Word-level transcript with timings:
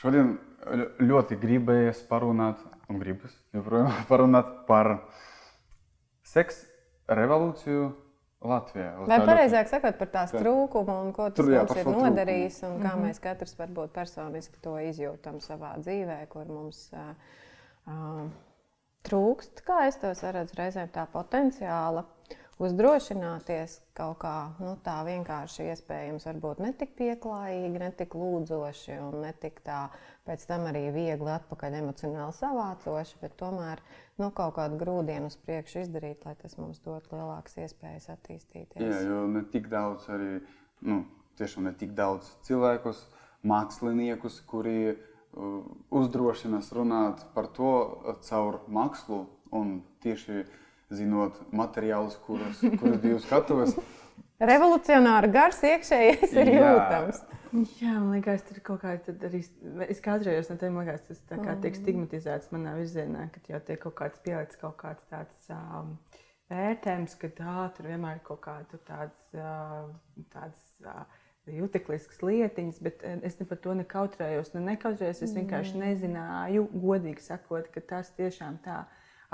Šodien 0.00 0.36
ļoti 1.04 1.36
gribējies 1.40 2.04
parunāt, 2.08 2.60
un 2.90 3.00
gribas 3.02 3.34
joprojām 3.56 3.90
parunāt 4.10 4.52
par 4.68 4.94
seksu 6.26 6.66
revolūciju 7.10 7.88
Latvijā. 8.40 8.92
Vai 9.04 9.18
pareizāk 9.28 9.68
sakot 9.68 9.98
par 10.00 10.08
tās 10.14 10.30
trūkumu 10.32 10.94
un 11.04 11.10
ko 11.12 11.26
tas 11.28 11.42
Tur, 11.42 11.50
jā, 11.52 11.64
mums 11.66 11.80
ir 11.82 11.90
nodarījis 11.92 12.62
un 12.70 12.78
kā 12.80 12.94
Mhm. 12.94 13.02
mēs 13.04 13.20
katrs 13.20 13.52
varbūt 13.58 13.92
personiski 13.92 14.62
to 14.64 14.78
izjūtam 14.80 15.42
savā 15.44 15.74
dzīvē, 15.82 16.22
kur 16.32 16.48
mums 16.48 16.86
uh, 16.96 17.10
uh, 17.84 18.30
trūkst, 19.04 19.60
kā 19.66 19.82
es 19.90 20.00
to 20.00 20.14
saredzu, 20.16 20.56
reizēm 20.56 20.88
tā 20.94 21.04
potenciāla 21.12 22.06
uzdrošināties 22.60 23.78
kaut 23.96 24.18
kā 24.20 24.34
nu, 24.60 24.74
tā 24.84 24.98
vienkārši 25.06 25.70
iespējams, 25.72 26.26
varbūt 26.28 26.60
ne 26.64 26.72
tik 26.76 26.92
pieklājīgi, 26.98 27.80
ne 27.80 27.90
tik 27.96 28.16
lūdzoši 28.18 28.98
un 29.00 29.20
ne 29.24 29.32
tik 29.40 29.62
tā 29.64 29.86
pēc 30.28 30.44
tam 30.48 30.66
arī 30.68 30.86
viegli 30.94 31.32
atpakaļ 31.32 31.78
emocionāli 31.80 32.36
savācoši, 32.36 33.18
bet 33.22 33.38
tomēr 33.40 33.80
nu, 34.20 34.28
kaut 34.36 34.58
kādu 34.58 34.76
grūdienu 34.80 35.30
uz 35.30 35.38
priekšu 35.40 35.84
izdarīt, 35.86 36.26
lai 36.28 36.36
tas 36.40 36.58
mums 36.60 36.82
dot 36.84 37.08
lielākas 37.14 37.56
iespējas 37.64 38.10
attīstīties. 38.12 38.84
Jā, 38.84 39.00
jo 39.08 39.24
ne 39.32 39.44
tik 39.52 39.70
daudz 39.72 40.10
arī, 40.12 40.36
nu, 40.84 41.02
tiešām 41.40 41.70
ne 41.70 41.74
tik 41.80 41.96
daudz 41.96 42.28
cilvēkus, 42.46 43.06
māksliniekus, 43.48 44.42
kuri 44.44 44.92
uh, 44.92 45.60
uzdrošinās 45.96 46.72
runāt 46.76 47.24
par 47.34 47.48
to 47.56 47.72
uh, 47.72 48.18
caur 48.26 48.60
mākslu 48.68 49.24
un 49.56 49.78
tieši 50.04 50.44
zinot 50.90 51.38
materiālus, 51.54 52.18
kurus, 52.26 52.62
kurus 52.80 53.00
biju 53.02 53.20
skatījis. 53.22 53.76
Revolucionāra 54.50 55.28
gars 55.28 55.60
iekšējais 55.68 56.32
ir 56.32 56.50
Jā. 56.54 56.70
jūtams. 56.72 57.20
Jā, 57.80 57.92
man 57.98 58.12
liekas, 58.14 58.44
tur 58.46 58.60
ir 58.60 58.64
kaut 58.64 58.80
kāda 58.84 59.12
arī. 59.26 59.40
Es 59.90 60.00
kādreiz 60.04 60.48
no 60.48 60.56
tiem 60.56 60.78
liekas, 60.80 61.02
tas 61.08 61.20
tā 61.28 61.36
kā 61.42 61.56
tiek 61.60 61.76
stigmatizēts 61.76 62.52
manā 62.54 62.76
virzienā, 62.78 63.26
ka 63.34 63.42
jau 63.50 63.60
tiek 63.66 63.80
kaut 63.82 63.96
kāds 63.98 64.22
pielikts 64.24 64.60
kaut 64.60 64.76
kāds 64.80 65.02
tāds 65.10 65.50
um, 65.52 65.96
vērtējums, 66.52 67.16
ka 67.20 67.32
tā, 67.36 67.56
tur 67.76 67.90
vienmēr 67.90 68.20
ir 68.20 68.22
kaut 68.28 68.40
kāda 68.46 68.80
tāds, 68.86 69.26
uh, 69.34 69.90
tāds 70.32 70.62
uh, 70.86 71.02
juteklisks 71.50 72.22
lietiņas, 72.22 72.78
bet 72.86 73.02
eh, 73.02 73.18
es 73.26 73.40
ne 73.40 73.48
par 73.50 73.58
to 73.64 73.74
nekautrējos, 73.82 74.54
ne 74.54 74.62
nekautrējos. 74.70 75.24
Es 75.26 75.34
vienkārši 75.34 75.82
nezināju, 75.82 76.68
godīgi 76.86 77.26
sakot, 77.26 77.66
ka 77.74 77.82
tas 77.92 78.14
tiešām 78.14 78.62
tā 78.64 78.84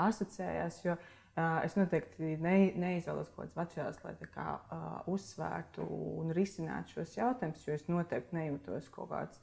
asociējās. 0.09 0.81
Jo, 0.89 0.97
Uh, 0.97 1.13
es 1.37 1.75
noteikti 1.77 2.33
ne, 2.41 2.55
neizvēlos 2.81 3.29
kaut 3.29 3.43
kādas 3.45 3.57
materiālus, 3.59 3.99
lai 4.03 4.29
kā, 4.33 4.47
uh, 4.57 4.99
uzsvērtu 5.13 5.85
un 6.21 6.33
risinātu 6.33 6.97
šos 6.97 7.17
jautājumus, 7.17 7.65
jo 7.67 7.75
es 7.77 7.85
noteikti 7.91 8.37
nejūtos 8.37 8.89
kaut 8.93 9.11
kāds 9.11 9.41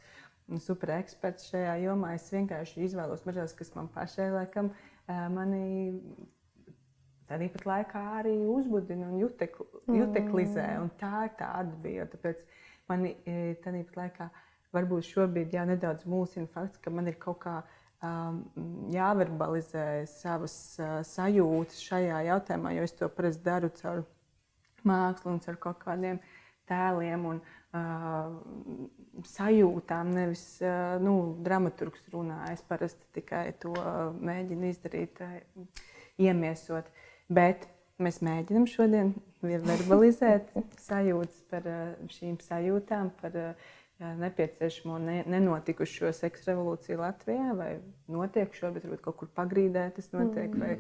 supereksperts 0.67 1.49
šajā 1.53 1.77
jomā. 1.85 2.17
Es 2.19 2.27
vienkārši 2.35 2.83
izvēlos 2.89 3.23
materiālus, 3.25 3.55
kas 3.57 3.71
man 3.77 3.91
pašai 3.95 4.31
laikam 4.35 4.73
uh, 4.73 5.27
mani 5.33 5.93
tādā 7.31 7.49
pat 7.55 7.69
laikā 7.71 8.03
arī 8.19 8.35
uzbudina 8.53 9.09
un 9.09 9.23
jutek, 9.23 9.57
juteklizē. 9.89 10.67
Un 10.83 10.91
tā 11.01 11.29
ir 11.29 11.39
tā 11.39 11.53
atbilde. 11.63 12.11
Tāpēc 12.17 12.43
man 12.91 13.07
tādā 13.65 13.87
pat 13.87 14.03
laikā 14.03 14.29
varbūt 14.75 15.09
šobrīd 15.13 15.55
jā, 15.55 15.63
nedaudz 15.69 16.05
mulsina 16.11 16.51
fakts, 16.51 16.83
ka 16.83 16.91
man 16.91 17.09
ir 17.09 17.17
kaut 17.23 17.39
kā 17.47 17.61
um, 17.63 17.81
jāverbalizē 18.95 20.05
savas 20.11 20.55
uh, 20.81 21.01
sajūtas 21.07 21.83
šajā 21.85 22.23
jautājumā, 22.31 22.75
jo 22.77 22.87
es 22.87 22.97
to 22.99 23.09
parasti 23.13 23.45
daru 23.47 23.71
caur 23.81 24.05
mākslu 24.85 25.35
un 25.35 25.43
caur 25.45 25.61
kaut 25.63 25.81
kādiem 25.83 26.21
tēliem 26.69 27.27
un 27.29 27.41
uh, 27.41 28.33
sajūtām. 29.35 30.15
Nevis 30.17 30.45
uh, 30.65 30.97
nu, 31.03 31.17
dramaturgs 31.45 32.07
runā. 32.13 32.43
Es 32.53 32.65
parasti 32.67 33.09
tikai 33.21 33.47
to 33.63 33.75
mēģinu 34.25 34.73
izdarīt, 34.73 35.23
uh, 35.25 35.69
iemiesot. 36.21 36.89
Bet 37.33 37.69
mēs 38.03 38.21
mēģinām 38.25 38.67
šodien 38.69 39.15
verbalizēt 39.45 40.53
sajūtas 40.89 41.41
par 41.51 41.69
uh, 41.71 42.11
šīm 42.13 42.39
sajūtām, 42.43 43.13
par 43.21 43.41
uh, 43.41 43.73
nepieciešamo 43.99 44.99
ne, 44.99 45.19
nenotikušo 45.27 46.11
seksu 46.13 46.51
revolūciju 46.51 46.99
Latvijā, 46.99 47.53
vai 47.55 47.69
notiek 48.11 48.57
šobrīd, 48.57 48.89
varbūt 48.89 49.05
kaut 49.05 49.21
kur 49.21 49.31
pagrīdē 49.37 49.85
tas 49.95 50.11
notiek, 50.15 50.57
vai 50.59 50.73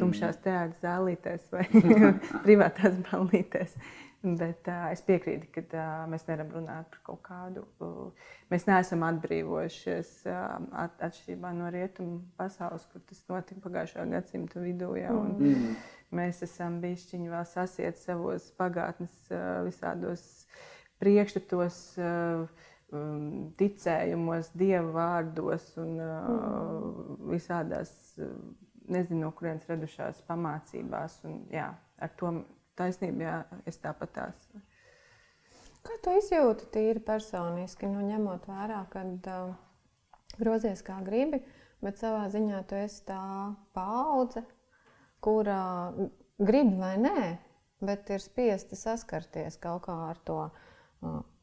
tumšās 0.00 0.40
teātras 0.44 0.80
zālītēs, 0.80 1.50
vai 1.52 1.66
privātās 2.46 2.96
ballītēs. 3.10 3.76
Bet 4.22 4.68
uh, 4.70 4.86
es 4.94 5.02
piekrītu, 5.02 5.48
ka 5.50 5.64
uh, 5.66 5.86
mēs 6.08 6.28
nevaram 6.28 6.52
runāt 6.54 6.86
par 6.92 7.00
kaut 7.08 7.22
kādu. 7.26 7.64
Uh, 7.82 8.28
mēs 8.54 8.68
neesam 8.68 9.02
atbrīvojušies 9.08 10.12
uh, 10.30 10.60
at, 10.84 10.94
atšķirībā 11.10 11.50
no 11.58 11.72
rietumu 11.74 12.20
pasaules, 12.38 12.86
kur 12.92 13.02
tas 13.08 13.24
notika 13.26 13.64
pagājušā 13.66 14.06
gadsimta 14.14 14.62
vidū. 14.62 14.94
Ja, 15.00 15.10
un, 15.16 15.34
Mm. 15.42 15.74
Mēs 16.12 16.42
esam 16.44 16.74
bijuši 16.82 17.22
vēl 17.24 17.46
sasiet 17.48 17.96
savos 17.96 18.50
pagātnes 18.58 19.14
uh, 19.32 19.62
visādos 19.64 20.20
uh, 20.20 20.72
um, 22.92 23.52
ticējumos, 23.58 24.52
dievu 24.58 24.92
vārdos 24.96 25.70
un 25.80 25.96
uh, 25.98 26.84
visādās, 27.30 27.92
uh, 28.20 28.30
nezinu, 28.92 29.24
no 29.26 29.32
kurienes 29.36 29.66
radušās 29.70 30.22
pamācībās. 30.28 31.18
Un, 31.28 31.42
jā, 31.52 31.70
ar 32.02 32.14
to 32.20 32.34
taisnību 32.78 33.26
jā, 33.26 33.36
es 33.68 33.80
tāpat 33.82 34.14
tās. 34.18 34.46
Kā 35.82 35.98
tu 36.04 36.14
izjūti 36.14 36.68
tīri 36.74 37.02
personiski, 37.02 37.90
nu, 37.90 38.04
ņemot 38.06 38.46
vērā, 38.50 38.84
ka 38.92 39.02
uh, 39.02 39.54
grozies 40.38 40.84
kā 40.86 41.00
gribi, 41.06 41.42
bet 41.82 41.98
savā 41.98 42.28
ziņā 42.30 42.62
tu 42.70 42.78
esi 42.78 43.02
tā 43.08 43.22
paudze, 43.74 44.44
kura 45.22 45.62
grib 46.42 46.76
vai 46.78 46.94
nē, 47.02 47.32
bet 47.82 48.10
ir 48.14 48.22
spiesta 48.22 48.78
saskarties 48.78 49.58
kaut 49.62 49.88
kā 49.88 49.96
ar 50.06 50.20
to 50.26 50.38
uh, 50.44 50.68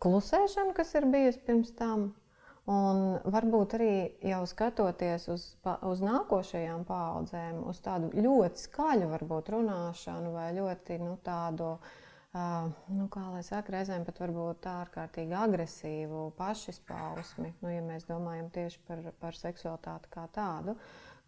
klusēšanu, 0.04 0.74
kas 0.78 0.94
ir 0.96 1.08
bijusi 1.12 1.42
pirms 1.46 1.72
tam. 1.80 2.10
Un 2.70 3.00
varbūt 3.34 3.74
arī 3.80 3.94
jau 4.30 4.44
skatoties 4.46 5.24
uz, 5.34 5.46
uz 5.90 6.02
nākošajām 6.06 6.84
paudzēm, 6.86 7.64
uz 7.66 7.80
tādu 7.82 8.12
ļoti 8.14 8.62
skaļu 8.62 9.08
varbūt, 9.10 9.50
runāšanu 9.56 10.36
vai 10.36 10.52
ļoti 10.54 11.00
nu, 11.02 11.16
tādu, 11.26 11.72
nu, 12.36 13.08
kā 13.10 13.24
lai 13.32 13.42
saka, 13.48 13.74
reizēm 13.74 14.06
pat 14.06 14.22
varbūt 14.22 14.70
ārkārtīgi 14.70 15.34
agresīvu 15.40 16.28
pašizpausmi, 16.38 17.56
nu, 17.64 17.74
ja 17.74 17.82
mēs 17.88 18.06
domājam 18.12 18.52
tieši 18.54 18.84
par, 18.86 19.02
par 19.24 19.40
seksualitāti 19.40 20.14
kā 20.14 20.28
tādu. 20.38 20.78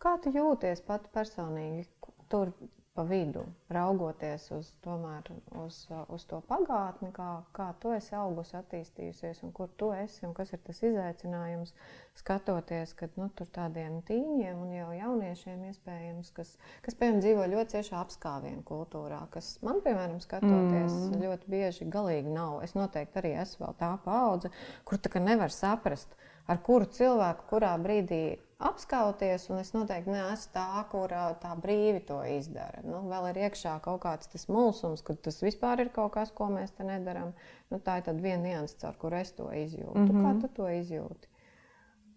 Kā 0.02 0.20
tu 0.22 0.30
jūties 0.36 0.86
pat 0.86 1.10
personīgi 1.16 1.88
tur 2.30 2.54
pa 2.94 3.06
vidu, 3.08 3.46
raugoties 3.72 4.50
uz, 4.52 4.70
tomēr, 4.84 5.30
uz, 5.62 5.78
uz 6.12 6.24
to 6.28 6.42
pagātni, 6.50 7.08
kā, 7.16 7.30
kā 7.56 7.70
tu 7.80 7.94
esi 7.96 8.12
augusi, 8.20 8.58
attīstījusies, 8.60 9.40
un 9.48 9.54
kur 9.56 9.72
tu 9.80 9.94
esi, 9.96 10.26
un 10.28 10.34
kas 10.36 10.52
ir 10.52 10.60
tas 10.66 10.82
izaicinājums, 10.84 11.72
skatoties, 12.20 12.92
ka 13.00 13.08
nu, 13.16 13.30
tur 13.38 13.48
tādiem 13.56 14.02
tīņiem 14.08 14.60
un 14.60 14.76
jau 14.76 14.90
jauniešiem 14.98 15.64
iespējams, 15.70 16.34
kas, 16.36 16.52
kas 16.84 17.00
piemēram, 17.00 17.24
dzīvo 17.24 17.48
ļoti 17.54 17.78
ciešā 17.78 18.02
apskāvienu 18.04 18.66
kultūrā, 18.68 19.22
kas 19.32 19.54
man, 19.64 19.80
piemēram, 19.86 20.20
skatoties, 20.24 20.92
mm. 20.92 21.24
ļoti 21.24 21.56
bieži 21.56 21.88
galīgi 21.92 22.36
nav. 22.36 22.60
Es 22.68 22.76
noteikti 22.76 23.24
arī 23.24 23.38
esmu 23.40 23.70
vēl 23.70 23.80
tā 23.80 23.96
paudze, 24.04 24.52
kur 24.84 25.00
tā 25.00 25.24
nevar 25.24 25.56
saprast, 25.56 26.20
ar 26.52 26.60
kuru 26.60 26.92
cilvēku 26.92 27.48
kurā 27.54 27.72
brīdī 27.80 28.24
apskauties, 28.70 29.48
un 29.52 29.60
es 29.62 29.72
noteikti 29.74 30.14
neesmu 30.14 30.54
tā, 30.54 30.84
kurā 30.92 31.24
tā 31.42 31.52
brīvi 31.60 32.04
to 32.08 32.20
izdara. 32.38 32.84
Nu, 32.86 33.02
vēl 33.10 33.32
ir 33.32 33.42
iekšā 33.48 33.78
kaut 33.86 34.02
kāds 34.06 34.32
tas 34.32 34.48
mulsums, 34.52 35.04
ka 35.06 35.16
tas 35.28 35.42
vispār 35.44 35.86
ir 35.86 35.92
kaut 35.96 36.14
kas, 36.16 36.34
ko 36.36 36.50
mēs 36.54 36.76
te 36.78 36.86
nedaram. 36.88 37.34
Nu, 37.72 37.80
tā 37.84 38.00
ir 38.02 38.22
viena 38.22 38.44
nianses, 38.44 38.84
ar 38.88 38.98
kuru 39.02 39.20
es 39.22 39.34
to 39.38 39.50
izjūtu. 39.50 39.98
Mm 39.98 40.10
-hmm. 40.10 40.26
Kā 40.26 40.42
tu 40.42 40.48
to 40.62 40.70
izjūti? 40.70 41.28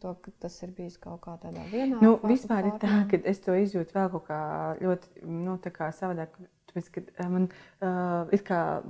To, 0.00 0.16
tas 0.38 0.62
ir 0.62 0.70
bijis 0.76 0.98
kaut 0.98 1.20
kā 1.20 1.38
tādā 1.40 1.62
vienā 1.72 2.00
Nu, 2.02 2.16
vispār 2.22 2.66
ir 2.66 2.72
tā, 2.72 3.08
ka 3.10 3.16
es 3.24 3.40
to 3.40 3.52
izjūtu 3.52 3.94
vēl 3.94 4.10
kaut 4.10 4.26
kā 4.26 4.40
ļoti 4.80 5.24
nu, 5.24 5.58
kā 5.58 5.92
savādāk. 5.92 6.28
Tāpēc, 6.66 6.90
ka 6.90 7.00
eh, 7.00 7.28
man 7.28 7.48
uh, 7.80 8.32
ir 8.32 8.42
kā 8.42 8.82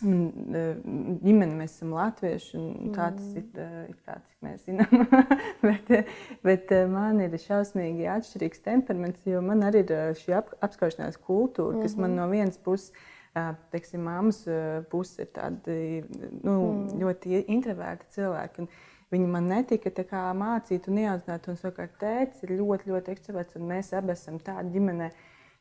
man, 0.00 0.20
eh, 0.56 0.76
ģimene, 1.22 1.56
mēs 1.58 1.76
esam 1.76 1.94
latvieši, 1.96 2.58
un 2.58 2.92
tā 2.96 3.08
tas 3.16 3.32
ir, 3.38 3.46
eh, 3.60 3.78
ir 3.92 3.96
tā, 4.06 4.18
cik 4.28 4.46
mēs 4.46 4.66
zinām. 4.66 5.06
bet, 5.68 5.90
eh, 5.90 6.12
bet 6.42 6.72
man 6.90 7.20
ir 7.24 7.36
šausmīgi 7.38 8.08
atšķirīgs 8.16 8.64
temperaments, 8.64 9.26
jo 9.28 9.42
man 9.44 9.64
arī 9.68 9.84
ir 9.84 10.14
šī 10.18 10.36
ap, 10.38 10.54
apskaušanās 10.64 11.20
kultūra, 11.22 11.82
kas 11.84 11.98
man 12.00 12.16
no 12.18 12.28
vienas 12.32 12.60
puses. 12.62 12.94
Teiksim, 13.72 14.02
mammas 14.04 14.42
eh, 14.44 14.82
puse 14.92 15.24
ir 15.24 15.30
tādi 15.32 15.74
nu, 16.44 16.52
mm. 16.52 16.98
ļoti 17.00 17.46
introverti 17.48 18.18
cilvēki. 18.18 18.66
un 18.66 18.68
Viņi 19.12 19.28
man 19.28 19.44
netika 19.50 19.90
tā 19.92 20.06
kā 20.08 20.22
mācīt 20.36 20.86
un 20.88 21.02
ieaudzināt, 21.02 21.44
un 21.52 21.58
savukārt 21.60 21.98
tēvs 22.00 22.46
ir 22.46 22.54
ļoti, 22.56 22.88
ļoti 22.88 23.12
ekstraverts, 23.12 23.58
un 23.58 23.66
mēs 23.68 23.90
abi 23.98 24.14
esam 24.14 24.38
tādi 24.40 24.72
ģimenei, 24.72 25.10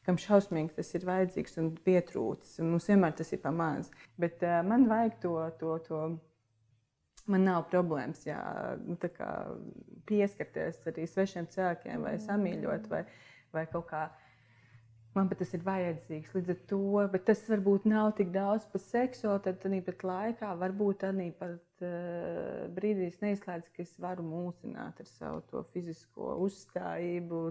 kam 0.07 0.17
šausmīgi 0.21 0.75
tas 0.77 0.89
ir 0.97 1.05
vajadzīgs 1.07 1.59
un 1.61 1.71
pietrūcis. 1.85 2.59
Un 2.63 2.73
mums 2.73 2.89
vienmēr 2.89 3.15
tas 3.17 3.31
ir 3.35 3.41
pamācis. 3.43 3.93
Bet 4.21 4.43
uh, 4.45 4.59
man 4.65 4.87
vajag 4.89 5.19
to, 5.23 5.35
to, 5.61 5.77
to 5.87 6.01
man 7.29 7.45
nav 7.45 7.67
problēmas 7.71 8.23
jā, 8.25 8.39
nu, 8.85 8.97
pieskarties 10.09 10.81
arī 10.89 11.05
svešiem 11.07 11.47
cilvēkiem, 11.51 12.03
vai 12.07 12.17
samīļot, 12.21 12.89
vai, 12.91 13.05
vai 13.53 13.67
kaut 13.71 13.89
kā. 13.91 14.09
Man 15.11 15.27
pat 15.27 15.41
tas 15.41 15.49
ir 15.51 15.63
vajadzīgs 15.65 16.31
līdz 16.37 16.51
ar 16.53 16.59
to, 16.69 16.83
bet 17.11 17.25
tas 17.27 17.41
varbūt 17.51 17.83
nav 17.91 18.13
tik 18.15 18.29
daudz 18.31 18.63
par 18.71 18.79
seksualitāti. 18.79 19.59
Tad 19.59 19.67
arī 19.67 19.81
pat 19.83 20.05
laikā 20.07 20.51
varbūt 20.61 21.03
arī 21.09 21.25
pat 21.35 21.83
uh, 21.83 22.30
brīdī 22.81 23.07
es 23.11 23.19
neizslēdzu, 23.21 23.69
ka 23.75 23.83
es 23.85 23.93
varu 24.01 24.25
mūsināt 24.25 25.01
ar 25.03 25.09
savu 25.09 25.63
fizisko 25.73 26.35
uzstājību 26.45 27.41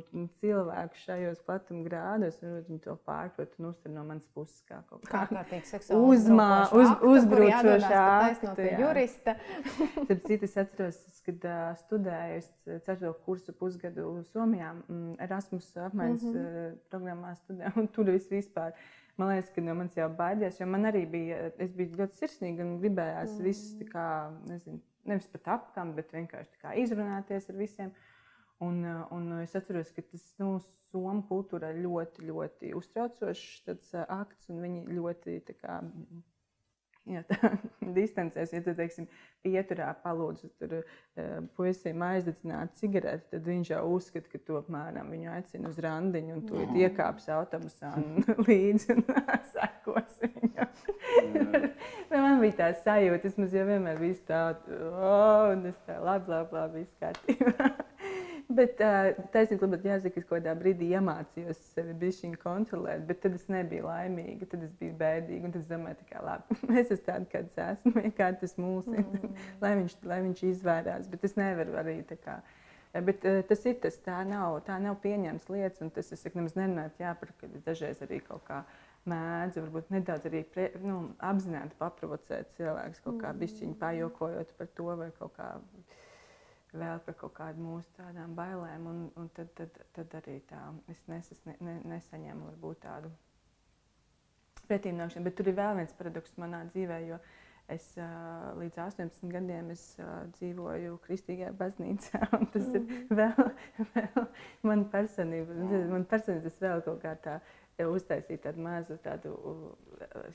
cilvēku 0.40 1.00
šajos 1.04 1.42
platumgrādos, 1.46 2.40
un 2.42 2.58
viņi 2.66 2.82
to 2.86 2.96
pārprot 3.06 3.54
un 3.60 3.70
uztver 3.70 3.94
no 3.94 4.04
manas 4.08 4.26
puses 4.34 4.60
kā 4.68 4.82
kaut 4.88 5.06
Kā 5.06 5.24
kā 5.28 5.36
kārtīgi 5.36 5.70
seksuāli 5.70 6.14
uzmā, 6.16 6.50
uz, 6.76 6.92
uzbrucošā 7.12 8.04
taisno 8.26 8.54
pie 8.58 8.70
jurista. 8.80 9.36
Tad 10.08 10.24
citu 10.26 10.48
es 10.48 10.56
atceros, 10.64 11.00
kad 11.26 11.46
uh, 11.48 11.60
studēju, 11.84 12.42
ceturto 12.70 13.12
kursu 13.26 13.54
pusgadu 13.56 14.16
Somijā, 14.32 14.72
mm, 14.86 15.18
Erasmus 15.26 15.70
apmaiņas 15.76 16.26
mm 16.26 16.34
-hmm. 16.34 16.80
programmā 16.92 17.34
studēju, 17.44 17.76
un 17.76 17.88
tur 17.94 18.10
viss 18.10 18.32
vispār. 18.32 18.74
Man 19.16 19.28
liekas, 19.28 19.50
ka 19.54 19.60
no 19.60 19.74
manis 19.76 19.96
jau 19.96 20.08
baidījās, 20.16 20.60
jo 20.60 20.66
man 20.66 20.88
arī 20.88 21.02
bija, 21.10 21.50
es 21.58 21.74
biju 21.76 21.98
ļoti 21.98 22.16
sirsnīga 22.16 22.64
un 22.64 22.78
gribējās 22.80 23.34
mm. 23.34 23.42
visus, 23.44 23.74
tā 23.76 23.88
kā, 23.90 24.04
nezinu, 24.48 24.80
nevis 25.08 25.28
pat 25.32 25.48
apkam, 25.56 25.94
bet 25.96 26.12
vienkārši 26.14 26.74
izrunāties 26.82 27.48
ar 27.50 27.58
visiem. 27.60 27.92
Un, 28.60 28.82
uh, 28.84 29.06
un 29.16 29.40
es 29.40 29.56
atceros, 29.56 29.92
ka 29.96 30.04
tas 30.04 30.26
nu, 30.42 30.58
Somu 30.90 31.22
kultūrā 31.28 31.70
ļoti, 31.76 32.24
ļoti 32.26 32.72
uztraucošs 32.74 33.68
uh, 33.94 34.02
akts, 34.10 34.48
un 34.50 34.58
viņi 34.64 34.96
ļoti 34.98 35.36
kā, 35.60 35.78
jā, 37.10 37.22
tā, 37.28 37.50
distancēs. 37.98 38.54
Ja 38.54 38.62
tu, 38.64 38.74
teiksim, 38.76 39.08
pieturā 39.44 39.90
palūdzu 40.04 40.50
tur 40.60 40.76
uh, 40.80 40.84
puisim 41.56 42.02
aizdedzināt 42.04 42.76
cigareti, 42.80 43.28
tad 43.34 43.46
viņš 43.48 43.72
jau 43.74 43.82
uzskata, 43.94 44.28
ka 44.32 44.42
tu 44.46 44.58
apmēram 44.60 45.10
viņu 45.12 45.32
aicina 45.34 45.70
uz 45.72 45.80
randiņu, 45.82 46.36
un 46.36 46.46
tu 46.48 46.64
iekāpsi 46.80 47.32
autobusā 47.36 47.92
un 48.00 48.24
līdzi 48.48 48.96
un 48.96 49.04
sekos 49.54 50.20
viņam. 50.24 51.70
Man 52.10 52.40
bija 52.42 52.56
tā 52.58 52.70
sajūta, 52.84 53.30
es 53.30 53.54
jau 53.54 53.66
vienmēr 53.68 54.00
biju 54.00 54.18
tāda, 54.28 54.80
oh, 54.90 55.50
un 55.54 55.68
es 55.70 55.78
tā 55.86 56.00
labi, 56.02 56.32
labi, 56.32 56.56
labi, 56.58 56.86
kārtībā. 57.02 57.70
Bet 58.50 58.80
uh, 58.82 59.12
taisnība, 59.30 59.78
ka 59.78 59.92
jāsaka, 59.92 60.18
es 60.18 60.26
kādā 60.26 60.52
brīdī 60.58 60.88
iemācījos 60.96 61.58
sevi 61.70 61.92
bišķiņu 62.00 62.38
kontrolēt, 62.42 63.04
bet 63.06 63.20
tad 63.22 63.36
es 63.38 63.44
nebiju 63.52 63.84
laimīga, 63.86 64.48
tad 64.50 64.64
es 64.66 64.72
biju 64.80 64.96
bēdīga. 64.98 65.46
Un 65.46 65.54
tad 65.54 65.60
es 65.60 65.68
domāju, 65.70 66.06
ka 66.08 66.22
labi, 66.24 66.56
es 66.80 66.90
esmu 66.90 67.04
tāda, 67.06 67.28
kāda 67.30 67.68
esmu, 67.68 67.92
vienkārši 68.00 68.40
tas 68.40 68.56
mūsu, 68.58 68.96
mm. 68.96 69.30
lai, 69.62 69.76
viņš, 69.82 69.94
lai 70.10 70.18
viņš 70.26 70.42
izvairās. 70.48 71.06
Bet 71.12 71.28
es 71.30 71.38
nevaru 71.38 71.78
arī 71.78 72.00
tā 72.10 72.18
kā. 72.24 72.40
Bet 73.06 73.22
uh, 73.30 73.38
tas 73.46 73.62
ir 73.70 73.78
tas, 73.84 74.00
tā 74.02 74.18
nav, 74.26 74.58
tā 74.66 74.80
nav 74.82 74.98
pieņemts 75.04 75.46
lietas, 75.54 75.78
un 75.86 75.94
tas, 75.94 76.10
es 76.10 76.26
saku, 76.26 76.40
nemaz 76.40 76.58
nerunāju, 76.58 76.96
jā, 76.98 77.14
par, 77.22 77.30
ka 77.38 77.54
dažreiz 77.68 78.02
arī 78.02 78.18
kaut 78.26 78.42
kā 78.50 78.64
mēdzu, 79.08 79.62
varbūt 79.62 79.94
nedaudz 79.94 80.26
arī 80.26 80.42
pre, 80.50 80.72
nu, 80.82 80.98
apzināti 81.22 81.78
paprovocēt 81.78 82.50
cilvēkus, 82.58 83.06
kaut 83.06 83.22
kā 83.22 83.30
bišķiņu 83.38 83.78
pajokojot 83.78 84.56
par 84.58 84.74
to 84.74 84.90
vai 84.90 85.12
kaut 85.22 85.38
kā 85.38 85.52
vēl 86.72 87.00
par 87.06 87.16
kaut 87.18 87.34
kādu 87.36 87.64
mūsu 87.64 87.90
tādām 87.96 88.34
bailēm, 88.38 88.86
un, 88.86 89.02
un 89.18 89.28
tad, 89.34 89.50
tad, 89.58 89.76
tad 89.96 90.14
arī 90.20 90.38
tā 90.50 90.60
es 90.92 91.02
nesas, 91.10 91.42
ne, 91.48 91.56
ne, 91.64 91.76
nesaņemu 91.94 92.50
varbūt 92.52 92.82
tādu 92.84 93.10
pretīm 94.68 94.98
nākšanu. 95.00 95.26
Bet 95.26 95.38
tur 95.38 95.50
ir 95.50 95.58
vēl 95.58 95.80
viens 95.80 95.94
paradoks 95.98 96.36
manā 96.38 96.62
dzīvē, 96.70 97.00
jo 97.08 97.18
es 97.70 97.86
līdz 98.58 98.80
18 98.82 99.30
gadiem 99.30 99.70
es, 99.74 99.84
dzīvoju 100.38 100.98
kristīgajā 101.06 101.52
baznīcā, 101.58 102.22
un 102.38 102.46
tas 102.54 102.66
mm 102.66 102.74
-hmm. 102.74 102.90
ir 102.98 103.16
vēl, 103.20 103.50
vēl 103.94 104.26
man 104.62 104.84
personība, 104.92 105.54
man 105.90 106.04
personība 106.04 106.48
tas 106.48 106.60
vēl 106.62 106.84
kaut 106.86 107.02
kā 107.02 107.16
tā 107.26 107.40
uztaisīt 107.88 108.42
tādu 108.44 108.60
mazu 108.60 108.98
tādu 109.04 109.36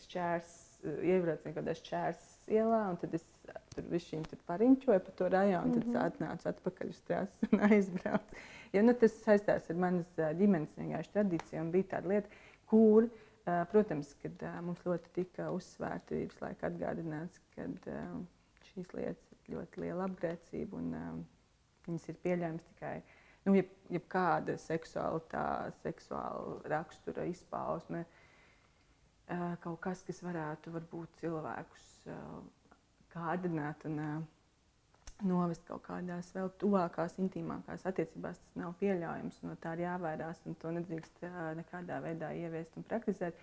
šķērs 0.05 0.64
iebraucu 0.85 1.53
kaut 1.55 1.69
šķērs 1.79 2.23
ielā, 2.51 2.81
un 2.91 2.97
tad 3.01 3.13
es 3.17 3.25
tur 3.73 3.87
višķiņu 3.91 4.29
tur 4.29 4.41
pariņķoju 4.49 5.03
pa 5.05 5.13
to 5.19 5.29
rajonu, 5.33 5.73
tad 5.75 5.85
mm 5.87 5.93
-hmm. 5.93 6.05
atnācu 6.09 6.49
atpakaļ 6.51 6.89
uz 6.93 7.01
trasu 7.07 7.49
un 7.51 7.63
aizbraucu. 7.69 8.41
Jo 8.73 8.83
nu, 8.83 8.93
tas 9.01 9.17
saistās 9.23 9.69
ar 9.69 9.79
manas 9.79 10.09
ģimenes 10.39 10.77
vienkārši 10.77 11.13
tradīciju, 11.13 11.61
un 11.61 11.71
bija 11.71 11.89
tāda 11.95 12.11
lieta, 12.11 12.29
kur, 12.71 13.07
protams, 13.71 14.13
kad 14.21 14.45
mums 14.65 14.81
ļoti 14.85 15.13
tika 15.13 15.51
uzsvērta 15.51 16.15
visu 16.15 16.41
laiku 16.41 16.65
atgādināts, 16.65 17.39
ka 17.55 17.67
šīs 18.71 18.93
lietas 18.93 19.31
ir 19.31 19.55
ļoti 19.55 19.85
liela 19.85 20.09
apgrēcība, 20.09 20.75
un 20.77 21.25
viņas 21.87 22.09
ir 22.09 22.21
pieļaujamas 22.23 22.67
tikai 22.73 22.95
nu, 23.45 23.55
jeb, 23.55 23.69
jeb 23.89 24.07
kāda 24.09 24.57
seksuāla, 24.57 25.21
tā, 25.29 25.71
seksuāla 25.83 26.61
rakstura 26.65 27.25
izpausme. 27.29 27.99
Uh, 27.99 28.24
kaut 29.63 29.79
kas, 29.81 30.03
kas 30.05 30.21
varētu 30.25 30.73
varbūt 30.75 31.21
cilvēkus 31.21 31.91
kārdināt 33.13 33.85
un 33.89 33.99
novest 35.23 35.63
kaut 35.67 35.85
kādās 35.87 36.31
vēl 36.35 36.49
tuvākās, 36.59 37.17
intīmākās 37.23 37.85
attiecībās. 37.87 38.39
Tas 38.41 38.57
nav 38.59 38.73
pieļaujams, 38.81 39.41
no 39.47 39.55
tā 39.61 39.75
ir 39.77 39.85
jāvairās 39.85 40.41
un 40.45 40.57
to 40.59 40.73
nedrīkst 40.75 41.23
nekādā 41.61 42.01
veidā 42.03 42.33
ieviest 42.35 42.75
un 42.77 42.87
praktizēt. 42.87 43.39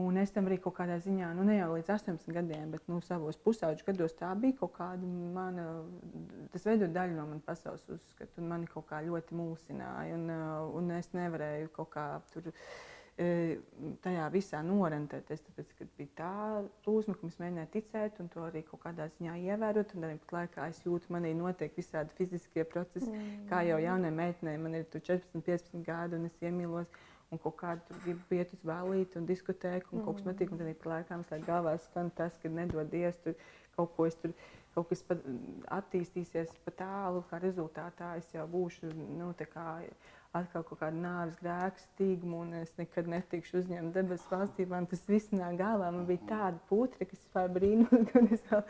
Un 0.00 0.16
es 0.16 0.30
tam 0.32 0.46
arī 0.48 0.56
kaut 0.56 0.72
kādā 0.78 0.94
ziņā, 1.04 1.34
nu 1.36 1.42
ne 1.44 1.58
jau 1.58 1.66
līdz 1.74 1.90
18 1.92 2.32
gadiem, 2.32 2.70
bet 2.72 2.86
nu, 2.88 3.02
savos 3.04 3.36
pusauģu 3.44 3.84
gados 3.90 4.14
tā 4.16 4.30
bija 4.40 4.56
kaut 4.62 4.72
kāda 4.78 5.08
mana, 5.34 5.66
tas 6.54 6.64
veido 6.64 6.88
daļu 6.88 7.18
no 7.18 7.26
manas 7.28 7.44
pasaules 7.44 7.84
uzskatu, 7.92 8.40
un 8.40 8.48
mani 8.54 8.70
kaut 8.72 8.86
kā 8.88 9.02
ļoti 9.04 9.36
mulsināja. 9.36 10.16
Un, 10.16 10.32
un 10.80 10.88
es 10.96 11.12
nevarēju 11.12 11.74
kaut 11.76 11.92
kā 11.92 12.06
tur 12.32 12.48
tajā 13.16 14.26
visā 14.32 14.62
norentēties. 14.64 15.42
Tāpēc, 15.46 15.72
kad 15.78 15.90
bija 15.98 16.12
tā 16.16 16.32
plūsma, 16.84 17.14
ka 17.18 17.28
es 17.28 17.38
mēģināju 17.42 17.70
ticēt 17.74 18.20
un 18.22 18.30
to 18.32 18.44
arī 18.46 18.62
kaut 18.64 18.82
kādā 18.86 19.08
ziņā 19.18 19.36
ievērot, 19.52 19.94
un 19.96 20.06
arī 20.08 20.18
pat 20.22 20.34
laikā 20.38 20.68
es 20.72 20.80
jūtu, 20.86 21.12
manī 21.12 21.34
notiek 21.36 21.76
visādi 21.76 22.14
fiziskie 22.16 22.64
procesi, 22.64 23.10
mm. 23.10 23.48
kā 23.50 23.62
jau 23.68 23.78
jaunai 23.82 24.12
meitenei, 24.16 24.56
man 24.60 24.78
ir 24.78 24.86
14, 24.94 25.28
15 25.44 25.84
gadi, 25.86 26.18
un 26.20 26.30
es 26.30 26.40
iemīlos. 26.42 27.02
Un 27.32 27.40
kaut 27.40 27.54
kādu 27.62 27.80
tur 27.88 28.00
gribu 28.04 28.36
iet 28.36 28.50
uz 28.52 28.60
vēlīti 28.68 29.16
un 29.16 29.24
diskutēt, 29.24 29.86
un 29.88 30.02
mm. 30.02 30.04
kaut 30.04 30.18
kas 30.18 30.26
patīk. 30.26 30.50
Un 30.52 30.58
tad 30.60 30.66
arī 30.66 30.74
par 30.76 30.90
laikām 30.98 31.22
slēgt 31.24 31.46
galvā 31.46 31.72
skan 31.80 32.10
tas, 32.12 32.36
ka 32.42 32.50
nedodies 32.52 33.16
tur 33.24 33.38
kaut 33.72 33.94
ko 33.96 34.04
es 34.04 34.18
tur 34.20 34.34
kaut 34.74 34.90
kas 34.90 35.00
attīstīsies 35.78 36.52
pa 36.66 36.74
tālu, 36.76 37.22
kā 37.30 37.40
rezultātā 37.40 38.14
es 38.20 38.28
jau 38.36 38.44
būšu 38.52 38.92
nu, 39.16 39.30
atkal 40.36 40.64
kaut 40.64 40.80
kāda 40.80 40.96
nāves 40.96 41.36
grēka 41.40 41.82
stigma, 41.82 42.38
un 42.44 42.54
es 42.62 42.72
nekad 42.78 43.08
netikšu 43.12 43.58
uzņemta 43.60 44.00
debesu 44.00 44.30
valstībā. 44.32 44.80
Tas 44.88 45.04
viss 45.08 45.32
nāk 45.34 45.58
galvā. 45.60 45.90
Man 45.92 46.06
bija 46.08 46.24
tāda 46.30 46.60
putra, 46.70 47.04
kas 47.08 47.20
vispār 47.20 47.52
brīnums, 47.52 48.06
ka 48.12 48.22
es 48.36 48.44
vēl, 48.48 48.62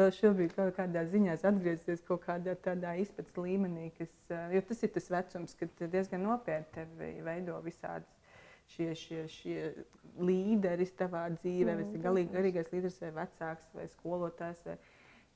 vēl 0.00 0.12
šobrīd 0.18 0.54
kaut 0.56 0.74
kādā 0.78 1.04
ziņā 1.12 1.36
atgriezīsies 1.38 2.06
kaut 2.08 2.24
kādā 2.26 2.56
tādā 2.64 2.96
izpētes 3.02 3.38
līmenī, 3.38 3.92
kas, 3.98 4.14
jo 4.54 4.64
tas 4.70 4.82
ir 4.86 4.94
tas 4.96 5.10
vecums, 5.14 5.54
kad 5.60 5.84
diezgan 5.94 6.26
nopietni 6.26 6.74
tevi 6.74 7.12
veido 7.26 7.60
visādas. 7.66 8.16
Šie, 8.70 8.92
šie, 8.94 9.24
šie 9.26 9.62
līderi 10.22 10.84
tavā 10.94 11.24
dzīvē, 11.34 11.72
vai 11.74 11.86
tas 11.88 11.96
ir 11.96 12.02
galīgi 12.04 12.30
garīgais 12.30 12.68
līderis, 12.70 13.00
vai 13.02 13.08
vecāks, 13.16 13.66
vai 13.74 13.86
skolotājs, 13.90 14.60
vai, 14.68 14.76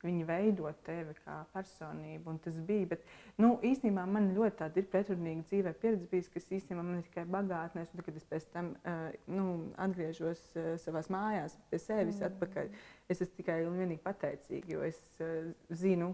Viņi 0.04 0.26
veido 0.28 0.68
tevi 0.84 1.14
kā 1.24 1.38
personību, 1.54 2.34
un 2.34 2.38
tas 2.44 2.58
bija. 2.68 2.90
Bet, 2.90 3.04
nu, 3.40 3.54
īstenībā 3.64 4.04
man 4.10 4.28
ļoti 4.36 4.58
tāda 4.58 4.80
ir 4.82 4.88
pretrunīga 4.92 5.46
dzīvē 5.48 5.72
pieredze 5.80 6.08
bijusi, 6.10 6.32
kas 6.34 6.50
īstenībā 6.58 6.84
man 6.84 6.98
ir 6.98 7.06
tikai 7.06 7.24
bagātnē. 7.32 7.86
Un, 7.86 8.04
kad 8.04 8.18
es 8.20 8.28
pēc 8.28 8.46
tam 8.52 8.70
uh, 8.76 9.06
nu, 9.32 9.46
atgriežos 9.80 10.44
uh, 10.52 10.68
savās 10.82 11.08
mājās, 11.12 11.56
pie 11.70 11.80
sevis 11.80 12.20
mm. 12.20 12.28
atpakaļ, 12.28 12.70
es 13.08 13.24
esmu 13.24 13.40
tikai 13.40 13.58
un 13.64 13.80
vienīgi 13.80 14.04
pateicīga, 14.04 14.74
jo 14.76 14.84
es 14.84 15.00
uh, 15.24 15.50
zinu 15.72 16.12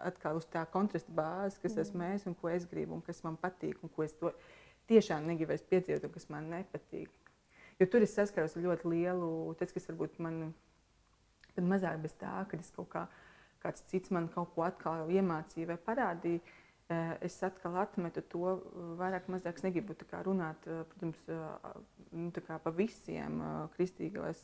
atkal 0.00 0.40
uz 0.40 0.48
tā 0.52 0.64
kontrasta 0.72 1.12
bāzes, 1.12 1.60
kas 1.60 1.76
mm. 1.76 1.84
esmu 1.84 2.08
es 2.14 2.28
un 2.30 2.38
ko 2.40 2.48
es 2.52 2.64
gribu, 2.70 2.96
un 2.96 3.04
kas 3.04 3.20
man 3.26 3.36
patīk, 3.40 3.76
un 3.84 3.92
ko 3.92 4.08
es 4.08 4.16
to 4.16 4.32
tiešām 4.88 5.28
negribu 5.28 5.60
piedzīvot, 5.68 6.08
un 6.08 6.16
kas 6.16 6.30
man 6.32 6.48
nepatīk. 6.52 7.12
Jo 7.80 7.88
tur 7.92 8.04
es 8.04 8.12
saskaros 8.16 8.56
ar 8.56 8.64
ļoti 8.66 8.88
lielu, 8.92 9.30
tas, 9.60 9.72
kas 9.74 9.88
varbūt 9.90 10.20
man 10.22 10.52
Bet 11.56 11.68
mazāk 11.68 12.00
bez 12.02 12.16
tā, 12.20 12.32
ka 12.48 12.58
es 12.58 12.72
kaut 12.74 12.90
kā, 12.94 13.06
kāds 13.62 13.84
cits 13.90 14.10
man 14.14 14.28
kaut 14.32 14.54
ko 14.54 14.66
atkal 14.66 15.10
iemācīja 15.12 15.72
vai 15.72 15.78
parādīja. 15.88 16.42
Eh, 16.92 17.12
es 17.20 17.42
atkal 17.46 17.76
atmetu 17.80 18.22
to, 18.32 18.40
eh, 18.52 18.80
vairāk 19.00 19.28
mazāk 19.32 19.62
negribu 19.64 19.94
runāt 20.26 20.66
eh, 20.66 20.82
protams, 20.90 21.20
nu, 22.12 22.30
par 22.64 22.72
visiem 22.76 23.40
kristīgās 23.76 24.40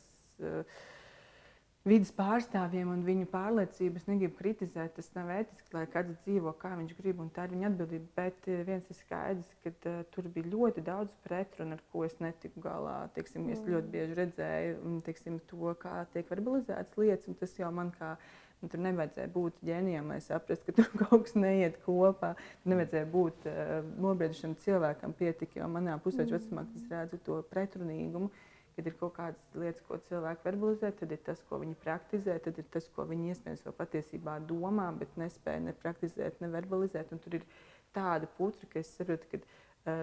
vidas 1.89 2.11
pārstāvjiem 2.15 2.89
un 2.93 3.03
viņu 3.05 3.27
pārliecības 3.31 4.07
negribu 4.09 4.37
kritizēt. 4.39 4.93
Tas 4.95 5.09
nav 5.15 5.31
ētiski, 5.33 5.69
lai 5.75 5.85
katrs 5.91 6.19
dzīvo 6.25 6.53
kā 6.61 6.73
viņš 6.77 6.95
grib, 6.97 7.21
un 7.23 7.31
tā 7.35 7.47
ir 7.47 7.55
viņa 7.55 7.71
atbildība. 7.71 8.09
Bet 8.17 8.49
eh, 8.51 8.61
viens 8.67 8.89
ir 8.89 8.97
skaidrs, 8.99 9.53
ka 9.63 9.73
uh, 9.73 10.01
tur 10.13 10.27
bija 10.33 10.51
ļoti 10.53 10.83
daudz 10.85 11.15
pretrunu, 11.25 11.77
ar 11.77 11.85
ko 11.93 12.03
es 12.07 12.17
netiku 12.23 12.63
galā. 12.65 12.97
Teiksim, 13.15 13.47
mm. 13.47 13.55
Es 13.55 13.63
ļoti 13.65 13.93
bieži 13.95 14.19
redzēju 14.19 14.99
teiksim, 15.07 15.39
to, 15.49 15.73
kā 15.81 16.03
tiek 16.13 16.29
verbalizētas 16.29 17.01
lietas, 17.01 17.31
un 17.31 17.39
tas 17.39 17.57
jau 17.59 17.71
man 17.73 17.95
kā 17.97 18.17
Un 18.59 18.67
tur 18.67 18.81
nevajadzēja 18.83 19.29
būt 19.31 19.61
ģēnijam, 19.63 20.09
lai 20.11 20.17
saprastu, 20.19 20.65
ka 20.67 20.73
tur 20.81 20.89
kaut 20.99 21.21
kas 21.29 21.37
neiet 21.39 21.77
kopā. 21.85 22.33
Tur 22.59 22.73
nevajadzēja 22.73 23.07
būt 23.13 23.45
uh, 23.47 23.69
nobriedušam 24.03 24.57
cilvēkam, 24.65 25.13
pietika, 25.15 25.61
jo 25.61 25.69
manā 25.71 25.95
pusauģa 26.03 26.35
vecumā 26.35 26.65
es 26.75 26.89
redzu 26.91 27.21
to 27.23 27.39
pretrunīgumu. 27.53 28.27
Uh, 28.27 28.48
Kad 28.79 28.85
ir 28.87 28.93
kaut 28.95 29.11
kādas 29.17 29.57
lietas, 29.59 29.83
ko 29.83 29.97
cilvēki 30.07 30.45
verbalizē, 30.45 30.93
tad 30.95 31.11
ir 31.11 31.19
tas, 31.27 31.41
ko 31.49 31.57
viņi 31.59 31.73
praktizē, 31.83 32.37
tad 32.45 32.61
ir 32.61 32.67
tas, 32.71 32.85
ko 32.95 33.03
viņi 33.09 33.33
iespējams 33.33 33.65
vēl 33.65 33.73
patiesībā 33.75 34.37
domā, 34.47 34.85
bet 34.95 35.17
nespēja 35.19 35.65
ne 35.65 35.73
praktizēt, 35.75 36.39
ne 36.39 36.47
verbalizēt. 36.53 37.11
Un 37.11 37.19
tur 37.19 37.35
ir 37.41 37.47
tāda 37.91 38.29
putra, 38.37 38.69
ka 38.71 38.79
es 38.79 38.93
saprotu, 38.95 39.27
ka 39.33 39.41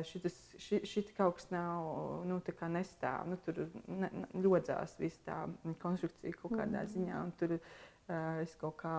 šitas, 0.04 0.36
ši, 0.60 0.82
šit 0.84 1.14
kaut 1.16 1.38
kas 1.38 1.48
nav, 1.54 1.88
nu, 2.28 2.40
nestāv. 2.76 3.32
Nu, 3.32 3.40
tur 3.48 3.64
ne, 3.88 4.10
ļodzās 4.36 4.98
viss 5.00 5.24
tā 5.24 5.46
konstrukcija 5.80 6.36
kaut 6.36 6.58
kādā 6.58 6.82
mm. 6.82 6.92
ziņā, 6.92 7.22
un 7.24 7.32
tur 7.40 7.56
uh, 7.56 8.42
es 8.42 8.54
kaut 8.60 8.76
kā 8.82 8.98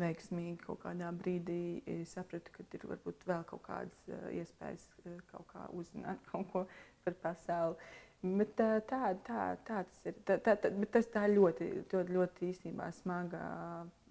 veiksmīgi 0.00 0.58
kaut 0.64 0.82
kādā 0.84 1.10
brīdī 1.16 1.80
sapratu, 2.08 2.52
ka 2.54 2.64
ir 2.76 2.86
varbūt 2.90 3.26
vēl 3.28 3.44
kaut 3.48 3.64
kādas 3.66 4.06
uh, 4.10 4.28
iespējas 4.36 4.86
uh, 5.04 5.18
kaut 5.32 5.48
kā 5.52 5.66
uzzināt 5.76 6.22
kaut 6.30 6.48
ko 6.52 6.64
par 7.04 7.18
pasauli. 7.24 7.92
Bet 8.20 8.52
tā, 8.58 8.68
tā, 8.84 9.14
tā, 9.24 9.44
tā 9.64 9.82
tas 9.88 10.00
ir. 10.10 10.16
Tā, 10.28 10.36
tā, 10.44 10.56
tā, 10.60 10.70
bet 10.76 10.90
tas 10.92 11.06
tā 11.08 11.22
ļoti, 11.30 11.70
ļoti, 11.88 12.16
ļoti 12.16 12.50
īstenībā 12.50 12.90
smaga 12.98 13.44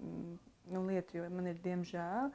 mm, 0.01 0.31
nu, 0.73 0.85
lieta, 0.87 1.19
jo 1.19 1.27
man 1.29 1.51
ir 1.51 1.59
diemžēl 1.61 2.31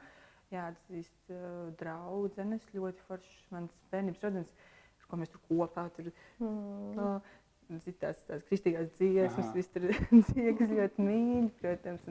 jāatzīst 0.53 1.33
draudzenes, 1.81 2.63
ļoti 2.77 3.03
foršs 3.09 3.49
mans 3.51 3.75
bērnības 3.91 4.23
rodzenes, 4.23 4.53
ar 5.01 5.09
ko 5.09 5.19
mēs 5.19 5.33
tur 5.33 5.43
kopā 5.49 5.89
tur. 5.97 6.13
Mm. 6.39 6.93
Uh, 6.95 7.33
Tās, 7.65 8.19
tās 8.27 8.43
kristīgās 8.45 8.91
dziesmas, 8.99 9.47
visas 9.55 9.71
tur 9.73 9.87
dziedas 10.27 10.69
ļoti 10.69 11.01
mīļi, 11.01 11.47
protams. 11.63 12.03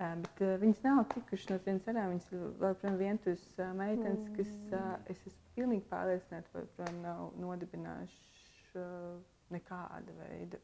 Bet 0.00 0.40
viņas 0.62 0.80
nav 0.86 1.02
tikušas 1.12 1.50
no 1.52 1.58
vienas 1.66 1.88
arā. 1.92 2.06
Viņas 2.08 2.30
vēl 2.62 2.76
projām 2.80 2.98
vientuļas 3.02 3.46
meitenes, 3.76 4.30
kas 4.38 4.52
uh, 4.72 4.94
es 5.12 5.20
esmu 5.28 5.54
pilnīgi 5.58 5.84
pārliecināta, 5.90 6.54
vai 6.56 6.64
projām 6.78 7.02
nav 7.04 7.26
nodibinājušas 7.42 8.30
Uh, 8.78 9.18
nekāda 9.50 10.12
veida 10.14 10.58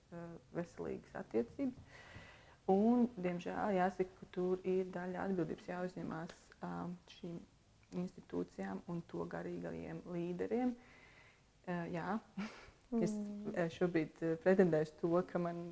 veselīgas 0.54 1.16
attiecības. 1.18 1.80
Un, 2.70 3.08
diemžēl 3.18 3.72
jāsaka, 3.74 4.12
ka 4.20 4.28
tur 4.36 4.60
ir 4.62 4.86
daļa 4.94 5.24
atbildības 5.24 5.66
jāuzņemās 5.72 6.36
šīm 7.16 7.40
institūcijām 7.98 8.84
un 8.94 9.00
to 9.10 9.26
garīgajiem 9.32 10.04
līderiem. 10.14 10.70
Jā, 11.96 12.14
es 13.02 13.16
mm. 13.18 13.58
šobrīd 13.74 14.22
pretendēju 14.46 14.94
to, 15.02 15.10
ka 15.32 15.42
man 15.42 15.64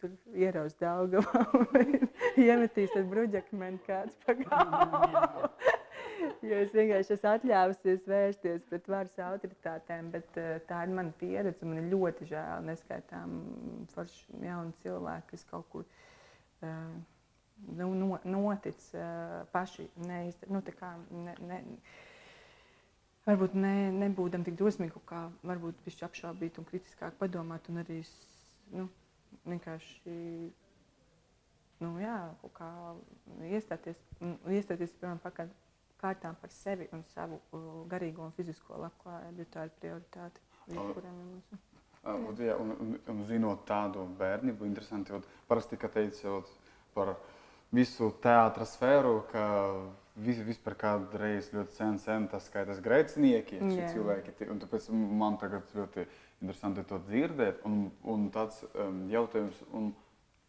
tur 0.00 0.12
ieraus 0.36 0.76
Daugavā 0.80 1.42
un 1.60 2.08
iemetīs 2.42 2.94
ar 2.98 3.06
bruģakmeni 3.10 3.82
kāds 3.86 4.18
pagājumu. 4.26 5.50
jo 6.50 6.60
es 6.60 6.72
vienkārši 6.74 7.14
esmu 7.16 7.30
atļāvusies 7.32 8.06
vērsties 8.08 8.64
pret 8.70 8.88
varas 8.90 9.18
autoritātēm, 9.28 10.10
bet 10.14 10.40
uh, 10.40 10.56
tā 10.68 10.82
ir 10.86 10.94
mana 10.96 11.14
pieredze. 11.20 11.68
Man 11.68 11.82
ir 11.82 11.90
ļoti 11.92 12.30
žēl 12.30 12.64
neskaitām 12.68 13.36
forši 13.94 14.40
jauni 14.46 14.74
cilvēki, 14.84 15.30
kas 15.32 15.46
kaut 15.50 15.68
kur 15.72 15.86
uh, 15.86 16.96
nu, 17.78 17.92
no, 17.94 18.10
notic 18.24 18.82
uh, 18.94 19.42
paši 19.54 19.88
neizdarīt. 20.06 20.52
Nu, 20.52 21.24
ne, 21.26 21.36
ne, 21.48 21.62
varbūt 23.26 23.56
ne, 23.58 23.74
nebūdam 24.04 24.46
tik 24.46 24.58
drosmīgi, 24.60 25.02
kā 25.08 25.26
varbūt 25.46 25.82
viņš 25.86 26.04
apšaubīt 26.08 26.60
un 26.60 26.68
kritiskāk 26.68 27.18
padomāt 27.20 27.70
un 27.72 27.82
arī 27.82 28.02
nu, 28.76 28.88
vienkārši 29.46 30.16
nu, 31.82 31.92
jā, 32.00 32.16
kā 32.56 32.70
iestāties, 33.50 34.00
iestāties 34.48 34.94
piemēram, 34.96 35.20
pakaļ 35.24 35.52
kārtām 36.00 36.36
par 36.40 36.52
sevi 36.52 36.88
un 36.92 37.04
savu 37.14 37.40
uh, 37.56 37.84
garīgo 37.90 38.26
un 38.26 38.34
fizisko 38.36 38.78
labklājību. 38.82 39.48
Tā 39.52 39.66
ir 39.68 39.74
prioritāte 39.80 40.44
jebkuram 40.68 41.16
no 41.16 41.30
mums. 41.30 41.64
Un, 42.06 42.26
jā, 42.38 42.54
un, 42.62 42.74
un, 42.78 42.92
un 43.10 43.22
zinot 43.26 43.64
tādu 43.66 44.04
bērnību, 44.18 44.68
interesanti, 44.68 45.10
jo 45.10 45.22
parasti, 45.48 45.78
ka 45.80 45.90
teicot 45.90 46.52
par 46.94 47.16
visu 47.74 48.12
teātra 48.22 48.66
sfēru, 48.68 49.16
ka 49.32 49.46
vis, 50.22 50.38
vispār 50.46 50.76
kādreiz 50.78 51.50
ļoti 51.54 51.74
sen, 51.74 51.98
sen 51.98 52.28
tas 52.30 52.46
skaitas 52.46 52.78
grēcinieki, 52.84 53.58
šie 53.58 53.90
cilvēki. 53.96 54.36
Un 54.52 54.62
tāpēc 54.62 54.86
man 54.94 55.40
tagad 55.42 55.74
ļoti 55.74 56.06
interesanti 56.40 56.84
to 56.88 56.98
dzirdēt. 57.06 57.62
Un, 57.68 57.86
un 58.04 58.28
tāds 58.34 58.62
um, 58.72 59.04
jautājums, 59.12 59.62
un 59.72 59.92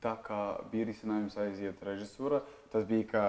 tā 0.03 0.13
kā 0.25 0.41
bija 0.71 0.89
risinājums 0.91 1.37
aiziet 1.41 1.81
režisūra, 1.85 2.43
tas 2.73 2.85
bija, 2.89 3.07
ka 3.11 3.23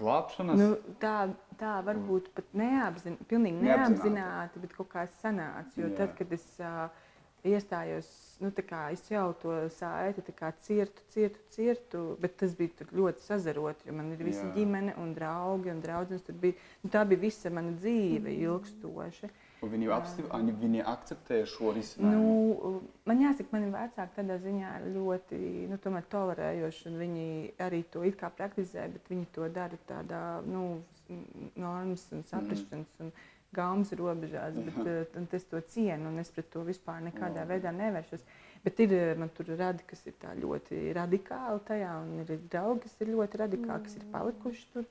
glābšanas. 0.00 0.60
Nu, 0.60 0.96
tā, 1.02 1.30
tā 1.60 1.76
varbūt 1.86 2.30
pat 2.36 2.50
neapzin, 2.56 3.18
pilnīgi 3.30 3.68
neapzināti, 3.68 4.62
bet 4.62 4.74
kaut 4.76 4.90
kā 4.92 5.06
sanāca. 5.20 5.72
Jo 5.80 5.88
Jā. 5.88 5.96
tad, 6.02 6.14
kad 6.18 6.32
es 6.36 6.46
uh, 6.62 6.86
iestājos, 7.46 8.08
nu, 8.44 8.52
kā, 8.68 8.86
es 8.94 9.02
jau 9.10 9.26
to 9.40 9.56
saiti 9.74 10.24
cirtu, 10.66 11.04
cirtu, 11.10 11.44
cirtu, 11.56 12.04
bet 12.22 12.38
tas 12.40 12.54
bija 12.58 12.86
ļoti 12.92 13.26
sazarot, 13.26 13.84
jo 13.86 13.96
man 13.96 14.12
ir 14.14 14.24
visa 14.24 14.46
Jā. 14.46 14.54
ģimene 14.58 14.96
un 15.00 15.14
draugi 15.16 15.72
un 15.72 15.82
draudzenes. 15.84 16.28
Bija, 16.42 16.58
nu, 16.84 16.92
tā 16.92 17.04
bija 17.08 17.26
visa 17.26 17.52
mana 17.52 17.74
dzīve 17.76 18.36
ilgstoša. 18.36 19.30
Mm. 19.30 19.46
Un 19.60 19.68
viņi, 19.68 19.88
apstiv, 19.92 20.28
viņi 20.60 20.84
akceptēja 20.88 21.48
šo 21.52 21.74
risinājumu? 21.76 22.28
Nu, 22.28 22.70
man 23.08 23.18
jāsaka, 23.20 23.52
mani 23.52 23.68
vecāki 23.74 24.16
tādā 24.16 24.38
ziņā 24.40 24.70
ļoti 24.94 25.40
nu, 25.68 25.78
tolerējoši. 26.14 26.92
Viņi 27.00 27.26
arī 27.60 27.82
to 27.92 28.04
it 28.08 28.16
kā 28.20 28.30
praktizē, 28.32 28.86
bet 28.94 29.12
viņi 29.12 29.28
to 29.36 29.50
dara 29.52 29.76
tādā 29.90 30.22
nu, 30.48 30.80
normas 31.60 32.06
un 32.14 32.24
saprašanas 32.30 32.88
mm. 32.96 33.04
un 33.04 33.12
gaumas 33.52 33.92
robežās. 34.00 34.56
Bet, 34.56 34.80
uh, 34.80 35.28
es 35.36 35.44
to 35.50 35.60
cienu 35.74 36.08
un 36.08 36.22
es 36.22 36.32
pret 36.32 36.48
to 36.54 36.64
vispār 36.64 37.04
nekādā 37.04 37.44
oh. 37.44 37.50
veidā 37.52 37.74
nevēršos. 37.76 38.24
Bet 38.64 38.80
ir 38.80 38.96
man 39.20 39.28
tur 39.36 39.52
radi, 39.56 39.84
kas 39.88 40.04
ir 40.08 40.16
ļoti 40.40 40.90
radikāli 40.96 41.64
tajā, 41.68 41.94
un 42.04 42.24
ir 42.24 42.44
draugi, 42.52 42.86
kas 42.86 43.00
ir 43.00 43.12
ļoti 43.12 43.44
radikāli, 43.44 43.84
kas 43.88 43.96
ir 44.00 44.08
palikuši 44.12 44.68
tur. 44.72 44.88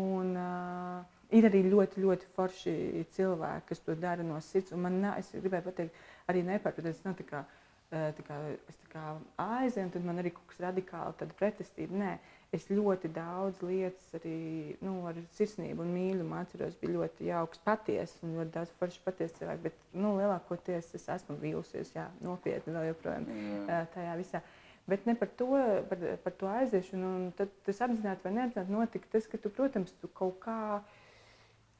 Un, 0.00 0.32
uh, 0.40 1.20
ir 1.32 1.48
arī 1.48 1.62
ļoti, 1.70 2.02
ļoti 2.04 2.28
forši 2.36 2.74
cilvēki, 3.16 3.66
kas 3.70 3.82
to 3.86 3.96
dara 3.98 4.24
no 4.26 4.38
sirds. 4.44 4.74
Man 4.76 5.00
nā, 5.02 5.16
es 5.20 5.32
gribēju 5.34 5.68
pateikt, 5.70 6.06
arī 6.30 6.44
nepārprotiet, 6.46 6.94
tas 6.98 7.06
nav 7.06 7.16
tā 7.18 7.26
kā, 7.28 7.42
tā 7.92 8.26
kā, 8.26 8.38
tā 8.68 8.92
kā 8.92 9.08
aizēju, 9.46 9.88
un 9.88 9.92
tad 9.96 10.06
man 10.08 10.22
arī 10.22 10.32
kaut 10.36 10.52
kas 10.52 10.62
radikāli 10.66 11.28
pretestība. 11.40 12.00
Nē, 12.02 12.14
es 12.52 12.68
ļoti 12.68 13.08
daudz 13.16 13.62
lietas 13.64 14.10
arī 14.18 14.38
nu, 14.84 14.98
ar 15.08 15.20
sirsnību 15.38 15.84
un 15.84 15.94
mīlumu 15.96 16.36
atceros. 16.40 16.76
Bija 16.80 16.98
ļoti 16.98 17.30
jauks, 17.30 17.62
patiesa 17.64 18.20
un 18.26 18.36
ļoti 18.38 18.56
daudz 18.58 18.74
forši 18.80 19.04
patiesa 19.06 19.38
cilvēki, 19.40 19.64
bet 19.68 19.86
nu, 19.96 20.16
lielākoties 20.20 20.92
es 20.98 21.08
esmu 21.16 21.38
vīlusies, 21.40 21.94
jā, 21.96 22.10
nopietni 22.24 22.76
vēl 22.76 22.90
joprojām 22.92 23.30
jā. 23.32 23.86
tajā 23.96 24.18
visā. 24.20 24.42
Bet 24.90 25.04
ne 25.06 25.14
par 25.14 25.30
to, 25.38 25.46
par, 25.88 26.00
par 26.24 26.34
to 26.34 26.48
aiziešanu. 26.50 27.30
Tad 27.38 27.52
tas 27.62 27.84
apzināti 27.86 28.26
vai 28.26 28.32
neapzināti 28.34 28.74
notika 28.74 29.12
tas, 29.12 29.28
ka 29.30 29.38
tu, 29.38 29.52
protams, 29.54 29.94
tu 30.02 30.10
kaut 30.10 30.40
kādā 30.42 30.80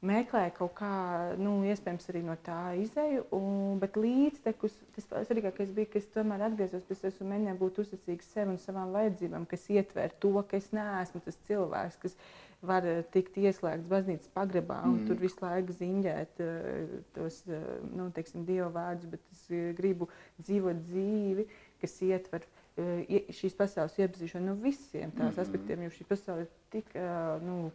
meklēju 0.07 0.53
kaut 0.57 0.73
kā, 0.79 0.93
nu, 1.39 1.55
iespējams, 1.71 2.09
arī 2.11 2.23
no 2.27 2.35
tā 2.43 2.59
izēju. 2.83 3.25
Un, 3.37 3.81
bet 3.83 3.99
līdztekus 4.01 4.75
tas 4.97 5.09
svarīgākais 5.29 5.73
bija, 5.75 5.91
ka 5.93 6.01
es 6.01 6.09
tomēr 6.15 6.47
atgriezos 6.49 6.87
pie 6.89 6.99
sevis 6.99 7.21
un 7.23 7.31
mēģināju 7.33 7.61
būt 7.61 7.83
uzticīgs 7.85 8.33
sev 8.35 8.51
un 8.53 8.59
savām 8.63 8.95
vajadzībām, 8.97 9.47
kas 9.51 9.69
ietver 9.73 10.15
to, 10.23 10.35
ka 10.49 10.59
es 10.59 10.73
neesmu 10.75 11.23
tas 11.25 11.39
cilvēks, 11.49 12.01
kas 12.03 12.19
var 12.63 12.87
eh, 12.87 13.03
tikt 13.15 13.39
ieslēgts 13.43 13.91
baznīcas 13.91 14.31
pagrabā 14.35 14.81
un 14.87 15.01
mm. 15.01 15.07
tur 15.11 15.23
visu 15.23 15.43
laiku 15.43 15.75
ziņģēt 15.75 16.43
uh, 16.45 16.97
tos 17.17 17.41
uh, 17.51 17.63
nu, 17.91 18.07
teiksim, 18.15 18.47
dievu 18.47 18.71
vārdus, 18.75 19.11
bet 19.11 19.23
es 19.35 19.47
gribu 19.79 20.07
dzīvot 20.43 20.85
dzīvi, 20.87 21.49
kas 21.83 21.97
ietver 22.07 22.47
šīs 22.77 23.57
pasaules 23.59 23.99
iepazīšanu 23.99 24.47
no 24.47 24.55
visiem 24.63 25.11
tās 25.11 25.25
mm 25.25 25.31
-hmm. 25.35 25.41
aspektiem, 25.41 25.83
jo 25.83 25.91
šī 25.91 26.05
pasaule 26.09 26.47
ir 26.47 26.49
tik 26.71 26.95
nu, 27.45 27.73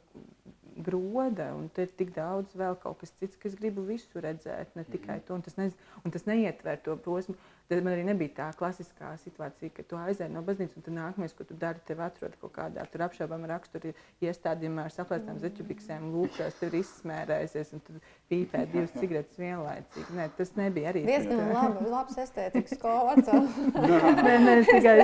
groda, 0.77 1.53
un 1.55 1.69
te 1.73 1.85
ir 1.85 1.91
tik 1.97 2.13
daudz 2.15 2.55
vēl 2.57 2.77
kaut 2.81 2.99
kas 3.01 3.13
cits, 3.19 3.37
kas 3.41 3.55
gribu 3.55 3.81
visu 3.87 4.21
redzēt, 4.23 4.75
ne 4.75 4.83
tikai 4.83 5.19
to. 5.25 5.35
Un 5.37 5.41
tas, 5.41 5.57
ne, 5.57 5.71
un 6.03 6.11
tas 6.11 6.25
neietver 6.29 6.77
to 6.83 6.97
posmu. 6.97 7.35
Tad 7.67 7.81
man 7.83 7.97
arī 7.97 8.03
nebija 8.07 8.31
tā 8.31 8.45
klasiskā 8.55 9.09
situācija, 9.19 9.73
ka 9.75 9.83
tu 9.83 9.97
aizēji 9.99 10.31
no 10.31 10.39
baznīcas, 10.47 10.77
un 10.79 10.85
tad 10.85 10.93
nākamais, 10.95 11.33
ko 11.35 11.43
tu 11.43 11.55
dari, 11.59 11.81
tev 11.87 11.99
atrod 12.05 12.37
kaut 12.39 12.53
kādā 12.55 12.85
tur 12.87 13.03
apšaubāmā 13.03 13.49
rakstura 13.51 13.91
iestādījumā 14.23 14.85
ar 14.87 14.93
saplēstām 14.95 15.41
zeķubiksēm, 15.41 16.05
lūkās, 16.13 16.55
tev 16.61 16.71
ir 16.71 16.77
izsmērējusies, 16.79 17.73
un 17.75 17.83
tu 17.83 17.97
pīpē 18.31 18.63
divas 18.71 18.95
cigaretes 18.95 19.35
vienlaicīgi. 19.41 20.15
Nē, 20.15 20.29
tas 20.39 20.53
nebija 20.55 20.93
arī. 20.93 21.03
Diezgan 21.09 21.43
labi, 21.51 21.91
labs 21.91 22.21
estētikas 22.23 22.79
kods. 22.79 23.33
nē, 24.29 24.39
nē, 24.45 24.55
es 24.61 24.71
tikai 24.71 24.95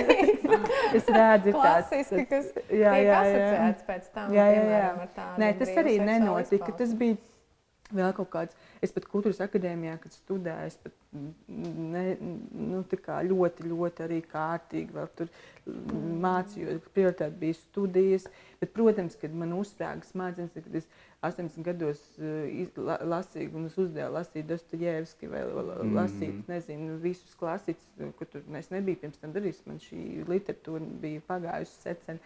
es 1.01 1.11
redzu 1.11 1.57
klasiski, 1.57 2.25
kas 2.31 2.49
jā, 2.71 2.95
jā, 3.03 3.19
jā. 3.27 3.69
pēc 3.91 4.09
tam. 4.15 4.31
Jā, 4.39 4.47
jā, 4.55 4.65
jā. 4.71 5.29
Nē, 5.43 5.53
tas 5.59 5.75
arī 5.83 5.99
nenotika. 5.99 6.71
Tas 6.79 6.95
bija 6.95 7.19
vēl 7.95 8.13
kaut 8.17 8.29
kāds. 8.33 8.57
Es 8.83 8.93
pat 8.95 9.07
kultūras 9.09 9.41
akadēmijā, 9.45 9.97
kad 10.03 10.15
studēju, 10.15 10.71
es 10.71 10.77
pat 10.83 10.95
ne, 11.13 12.03
nu, 12.21 12.81
ļoti, 13.29 13.67
ļoti 13.69 14.05
arī 14.05 14.19
kārtīgi 14.29 14.95
vēl 14.95 15.09
tur 15.17 15.31
mācījos. 16.23 16.83
Prioritāte 16.95 17.37
bija 17.39 17.57
studijas. 17.59 18.27
Bet, 18.61 18.71
protams, 18.75 19.17
kad 19.19 19.33
man 19.35 19.51
uzsprāga 19.57 20.07
smadzenes, 20.07 20.53
kad 20.55 20.75
es 20.79 20.87
18 21.23 21.65
gados 21.65 21.99
uh, 22.19 22.79
lasīju, 23.11 23.51
un 23.59 23.67
es 23.67 23.75
uzdevu 23.79 24.13
lasīt 24.15 24.47
Dostojevski 24.47 25.29
vai 25.31 25.43
lasīt, 25.47 26.31
mm. 26.31 26.45
nezinu, 26.51 26.97
visus 27.03 27.35
klasiķus, 27.39 27.91
ko 28.19 28.27
tur 28.31 28.47
mēs 28.51 28.71
nebija 28.73 29.03
pirms 29.03 29.19
tam 29.21 29.35
darījis. 29.35 29.65
Man 29.67 29.83
šī 29.83 30.23
literatūra 30.29 30.87
bija 31.03 31.23
pagājusi 31.27 31.79
secen. 31.85 32.23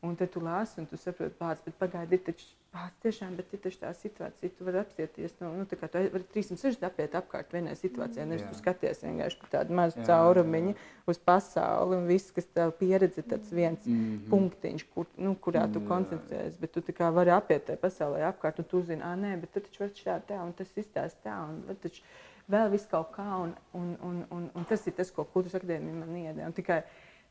Un 0.00 0.14
tad 0.14 0.30
tu 0.30 0.40
lasi, 0.40 0.78
un 0.78 0.86
tu 0.86 0.96
saproti, 0.96 1.34
pats, 1.34 1.62
bet 1.64 1.74
pagaidi, 1.74 2.20
taču 2.22 2.44
pats 2.70 3.00
tiešām, 3.02 3.32
bet 3.34 3.50
ir 3.56 3.74
tā 3.80 3.88
situācija, 3.98 4.50
tu 4.54 4.66
vari 4.68 4.78
apsieties, 4.78 5.32
no, 5.40 5.48
nu, 5.58 5.64
tā 5.66 5.74
kā 5.80 5.88
tu 5.90 5.98
vari 6.12 6.26
360 6.34 6.86
apiet 6.86 7.16
apkārt 7.18 7.50
vienai 7.56 7.74
situācijai, 7.80 8.26
nevis 8.30 8.44
tu 8.46 8.54
skaties 8.60 9.02
vienkārši 9.02 9.40
par 9.40 9.50
tādu 9.56 9.74
mazu 9.74 10.04
caurumiņu 10.06 10.76
uz 11.10 11.18
pasauli, 11.30 11.98
un 11.98 12.06
viss, 12.06 12.30
kas 12.36 12.46
tev 12.54 12.76
pieredze, 12.78 13.24
tāds 13.26 13.50
viens 13.50 13.88
mm 13.88 13.96
-hmm. 13.96 14.30
punktiņš, 14.30 14.86
kur, 14.94 15.10
nu, 15.16 15.34
kurā 15.34 15.66
tu 15.72 15.82
koncentrējies, 15.90 16.60
bet 16.60 16.72
tu 16.72 16.80
tā 16.80 16.94
kā 16.94 17.10
vari 17.18 17.34
apiet 17.34 17.66
tajā 17.66 17.82
pasaulē 17.82 18.22
apkārt, 18.30 18.62
un 18.62 18.70
tu 18.70 18.82
zini, 18.82 19.02
ah, 19.02 19.18
nē, 19.18 19.40
bet 19.40 19.52
taču 19.52 19.82
vari 19.82 19.98
šā 20.04 20.20
tā, 20.30 20.38
un 20.46 20.52
tas 20.52 20.70
izstāst 20.76 21.18
tā, 21.24 21.34
un 21.48 21.76
taču 21.82 22.02
vēl 22.48 22.70
viss 22.70 22.86
kaut 22.86 23.10
kā, 23.16 23.28
un, 23.42 23.54
un, 23.72 23.96
un, 24.02 24.24
un, 24.30 24.50
un 24.54 24.64
tas 24.64 24.86
ir 24.86 24.92
tas, 24.92 25.10
ko 25.10 25.24
kultūras 25.24 25.58
akadēmija 25.58 25.94
man 25.94 26.16
iedē, 26.16 26.46
un 26.46 26.52
tikai 26.52 26.82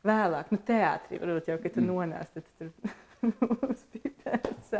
vēlāk, 0.06 0.54
nu, 0.54 0.62
teātrī, 0.68 1.20
varbūt 1.22 1.52
jau, 1.52 1.58
kad 1.62 1.74
tu 1.74 1.84
nonāc, 1.84 2.30
tad 2.34 2.46
tu 2.46 2.68
tur 2.68 2.96
uzpīpēs. 3.72 4.72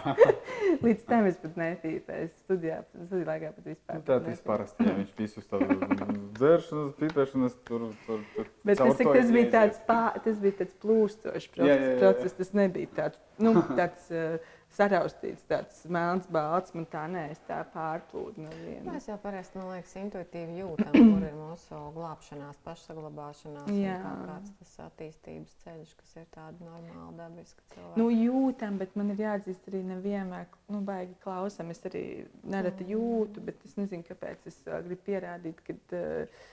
Līdz 0.84 1.06
tam 1.08 1.26
es 1.30 1.38
pat 1.40 1.56
nepīpēju. 1.58 2.28
Studijā, 2.44 2.76
studijā 3.06 3.26
laikā 3.26 3.50
pat 3.56 3.66
vispār. 3.72 3.98
Nu, 3.98 4.04
tā 4.06 4.18
tas 4.26 4.44
parasti, 4.46 4.86
ja 4.86 4.94
viņš 4.98 5.16
visus 5.18 5.48
tādus 5.50 6.22
dzeršanas, 6.38 6.94
pīpēšanas 7.00 7.58
tur, 7.66 7.88
tur, 8.06 8.22
tur. 8.36 8.52
Bet 8.68 8.82
tas, 8.82 9.02
tas 9.02 9.34
bija 9.34 9.50
tāds, 9.56 9.82
pā, 9.88 10.00
tas 10.22 10.40
bija 10.44 10.60
tāds 10.62 10.78
plūstošs 10.84 11.50
process, 11.56 12.38
tas 12.38 12.54
nebija 12.56 12.94
tāds, 13.00 13.22
nu, 13.42 13.56
tāds 13.74 14.10
uh, 14.14 14.56
saraustīts, 14.74 15.44
tāds 15.50 15.80
melns, 15.92 16.26
balts. 16.32 16.74
Man 16.76 16.86
tā 16.90 17.02
nē, 17.10 17.24
es 17.34 17.40
tā 17.48 17.58
pārplūdu 17.74 18.44
no 18.44 18.50
viena. 18.62 18.94
Mēs 18.94 19.08
jau 19.10 19.16
parasti, 19.22 19.58
man 19.58 19.72
liekas, 19.74 19.94
intuitīvi 20.00 20.60
jūtam, 20.60 20.92
kur 20.94 21.26
ir 21.26 21.34
mūsu 21.38 21.80
glābšanās, 21.96 22.60
pašsaglabāšanās, 22.66 23.72
Jā. 23.74 23.96
kāds 24.04 24.54
tas 24.60 24.76
attīstības 24.86 25.56
ceļš, 25.64 25.96
kas 26.02 26.14
ir 26.22 26.28
tāda 26.36 26.68
normāla, 26.68 27.10
dabiska 27.24 27.66
cilvēka. 27.74 27.98
Nu, 28.00 28.08
jūtam, 28.14 28.78
bet 28.82 28.94
man 29.00 29.12
ir 29.14 29.24
jāatzīst 29.26 29.68
arī 29.72 29.82
nevienmēr, 29.90 30.46
nu, 30.70 30.84
baigi 30.86 31.18
klausam. 31.24 31.74
Es 31.74 31.82
arī 31.90 32.04
nereti 32.44 32.86
mm. 32.86 32.94
jūtu, 32.94 33.44
bet 33.50 33.68
es 33.68 33.76
nezinu, 33.80 34.06
kāpēc 34.06 34.48
es 34.52 34.62
gribu 34.66 35.02
pierādīt, 35.10 35.62
ka. 35.66 35.78
Uh, 35.90 36.48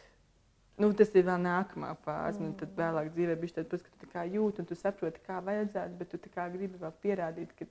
Nu, 0.78 0.92
tas 0.94 1.10
ir 1.18 1.24
vēl 1.26 1.40
nākamā 1.42 1.96
fāze. 2.06 2.38
Mm. 2.38 2.54
Tad 2.60 2.76
vēlāk 2.78 3.08
dzīvē 3.16 3.36
bija 3.42 3.64
tāds, 3.64 3.82
ka 3.82 4.04
tu 4.04 4.26
jūti, 4.36 4.62
un 4.62 4.68
tu 4.70 4.76
saproti, 4.78 5.24
kā 5.26 5.40
vajadzētu, 5.42 5.96
bet 5.98 6.12
tu 6.14 6.34
gribi 6.36 6.78
vēl 6.78 6.94
pierādīt, 7.02 7.56
ka 7.58 7.66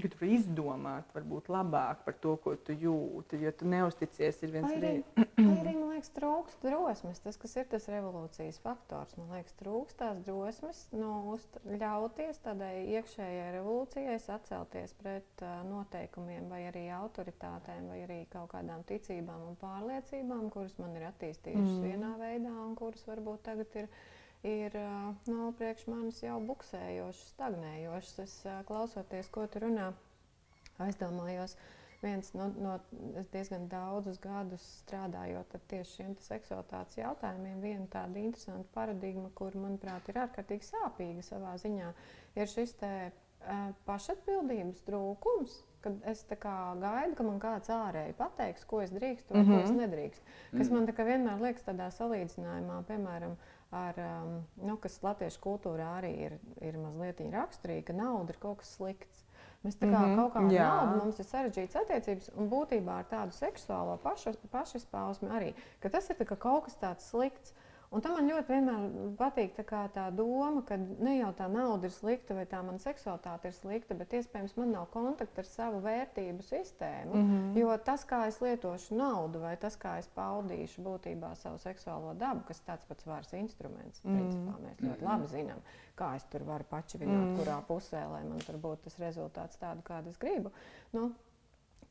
ka 0.00 0.08
tu 0.08 0.18
vari 0.22 0.36
izdomāt, 0.38 1.10
varbūt 1.12 1.50
labāk 1.52 2.00
par 2.06 2.14
to, 2.22 2.32
ko 2.40 2.54
tu 2.56 2.74
jūti. 2.74 3.38
Jo 3.42 3.52
tu 3.56 3.68
neusticies, 3.68 4.38
ir 4.42 4.54
viens 4.54 4.70
arī. 4.72 4.92
arī 5.60 5.74
man 5.76 5.92
liekas, 5.92 6.08
trūkst 6.16 6.64
drosmes. 6.64 7.20
Tas, 7.22 7.36
kas 7.40 7.56
ir 7.60 7.68
tas 7.70 7.88
revolūcijas 7.92 8.60
faktors, 8.64 9.18
man 9.20 9.34
liekas, 9.36 9.56
trūkst 9.60 9.98
tās 10.00 10.22
drosmes 10.24 10.80
nu, 10.96 11.36
ļauties 11.68 12.40
tādai 12.46 12.72
iekšējai 12.96 13.52
revolūcijai 13.58 14.16
sacelties 14.22 14.96
pret 15.02 15.44
uh, 15.44 15.60
noteikumiem, 15.68 16.48
vai 16.52 16.64
arī 16.70 16.86
autoritātēm, 16.96 17.92
vai 17.92 18.00
arī 18.06 18.22
kaut 18.32 18.50
kādām 18.54 18.86
ticībām 18.88 19.44
un 19.50 19.60
pārliecībām, 19.60 20.48
kuras 20.54 20.78
man 20.80 20.96
ir 20.96 21.10
attīstījušas 21.12 21.78
mm. 21.78 21.86
vienā 21.90 22.16
veidā 22.22 22.56
un 22.64 22.74
kuras 22.80 23.04
varbūt 23.08 23.44
tagad 23.50 23.80
ir 23.82 23.92
ir 24.46 24.78
nu, 25.26 25.52
priekš 25.58 25.86
manis 25.90 26.22
jau 26.22 26.38
buksējošas, 26.46 27.34
stagnējošas. 27.36 28.18
Es 28.24 28.34
klausoties, 28.68 29.30
ko 29.32 29.46
tu 29.46 29.62
runā, 29.66 29.92
aizdomājos. 30.82 31.56
Viens 32.02 32.32
no, 32.34 32.48
no 32.58 32.78
diezgan 33.30 33.68
daudzus 33.70 34.18
gadus 34.18 34.62
strādājot 34.80 35.52
ar 35.54 35.60
tieši 35.70 36.00
šiem 36.00 36.16
seksualitātes 36.18 36.98
jautājumiem, 36.98 37.60
viena 37.62 37.86
tāda 37.92 38.18
interesanta 38.18 38.66
paradigma, 38.74 39.30
kur, 39.38 39.54
manuprāt, 39.54 40.10
ir 40.10 40.18
ārkārtīgi 40.24 40.66
sāpīga 40.66 41.22
savā 41.22 41.54
ziņā, 41.62 41.92
ir 42.42 42.50
šis 42.50 42.74
te, 42.80 42.90
uh, 43.12 43.22
pašatbildības 43.86 44.82
trūkums. 44.86 45.60
Kad 45.82 45.96
es 46.06 46.20
gaidu, 46.30 47.14
ka 47.18 47.24
man 47.26 47.40
kāds 47.42 47.70
ārēji 47.74 48.14
pateiks, 48.14 48.62
ko 48.70 48.82
es 48.84 48.92
drīkstu 48.94 49.34
vai 49.34 49.42
mm 49.42 49.48
-hmm. 49.48 49.56
ko 49.56 49.62
es 49.64 49.70
mhm. 49.70 49.80
nedrīkstu. 49.80 50.24
Kas 50.58 50.70
mm. 50.70 50.74
man 50.74 51.06
vienmēr 51.06 51.40
liekas 51.42 51.64
tādā 51.66 51.88
salīdzinājumā, 51.90 52.82
piemēram, 52.86 53.34
ar, 53.72 53.98
um, 53.98 54.32
nu, 54.60 54.76
kas 54.80 55.00
latviešu 55.02 55.40
kultūrā 55.42 55.88
arī 55.98 56.12
ir, 56.26 56.38
ir 56.60 56.78
mazliet 56.80 57.22
raksturīga, 57.32 57.88
ka 57.90 57.96
nauda 57.96 58.34
ir 58.34 58.40
kaut 58.42 58.60
kas 58.60 58.74
slikts. 58.76 59.24
Mēs 59.62 59.76
tā 59.78 59.86
kā 59.86 59.98
mm 59.98 60.04
-hmm, 60.04 60.16
kaut 60.18 60.32
kādā 60.34 60.48
veidā 60.50 60.96
mums 61.04 61.18
ir 61.18 61.26
sarežģītas 61.26 61.76
attiecības, 61.82 62.30
un 62.34 62.48
būtībā 62.50 62.98
ar 62.98 63.04
tādu 63.10 63.32
seksuālo 63.36 63.96
pašu, 64.02 64.34
pašizpausmi 64.50 65.28
arī, 65.28 65.54
ka 65.80 65.88
tas 65.88 66.10
ir 66.10 66.16
kaut 66.26 66.64
kas 66.64 66.76
tāds 66.76 67.10
slikts. 67.10 67.54
Un 67.92 68.00
tam 68.00 68.14
man 68.16 68.28
ļoti 68.30 68.58
patīk 69.18 69.58
tā, 69.58 69.82
tā 69.92 70.06
doma, 70.16 70.62
ka 70.64 70.78
ne 70.80 71.18
jau 71.18 71.28
tā 71.36 71.48
nauda 71.52 71.88
ir 71.88 71.92
slikta 71.92 72.36
vai 72.36 72.46
tā 72.48 72.62
mana 72.64 72.80
seksualitāte 72.80 73.50
ir 73.50 73.56
slikta, 73.56 73.96
bet 73.98 74.14
iespējams 74.16 74.54
man 74.56 74.72
nav 74.72 74.86
kontakta 74.94 75.42
ar 75.44 75.48
savu 75.48 75.82
vērtību 75.84 76.44
sistēmu. 76.46 77.12
Mm 77.12 77.26
-hmm. 77.30 77.58
Jo 77.60 77.76
tas, 77.84 78.06
kā 78.08 78.26
es 78.28 78.40
lietošu 78.40 78.96
naudu, 78.96 79.40
vai 79.40 79.56
tas, 79.56 79.76
kā 79.76 79.98
es 79.98 80.08
paudīšu 80.16 80.84
būtībā 80.86 81.34
savu 81.34 81.58
seksuālo 81.58 82.14
dabu, 82.14 82.40
kas 82.48 82.60
ir 82.60 82.66
tāds 82.66 82.88
pats 82.88 83.06
vārds 83.06 83.34
instruments, 83.36 84.04
mm 84.04 84.10
-hmm. 84.10 84.20
principā, 84.20 84.54
mēs 84.64 84.80
ļoti 84.88 85.02
labi 85.02 85.26
zinām, 85.26 85.60
kā 85.96 86.16
es 86.16 86.24
tur 86.24 86.42
varu 86.42 86.64
pačavināt, 86.70 87.16
mm 87.16 87.34
-hmm. 87.34 87.38
kurā 87.38 87.60
pusē, 87.68 88.10
lai 88.12 88.24
man 88.24 88.38
tur 88.38 88.56
būtu 88.56 88.76
tas 88.84 88.98
rezultāts 88.98 89.58
tādu, 89.58 89.82
kādu 89.82 90.08
es 90.08 90.18
gribu. 90.18 90.50
Nu, 90.92 91.12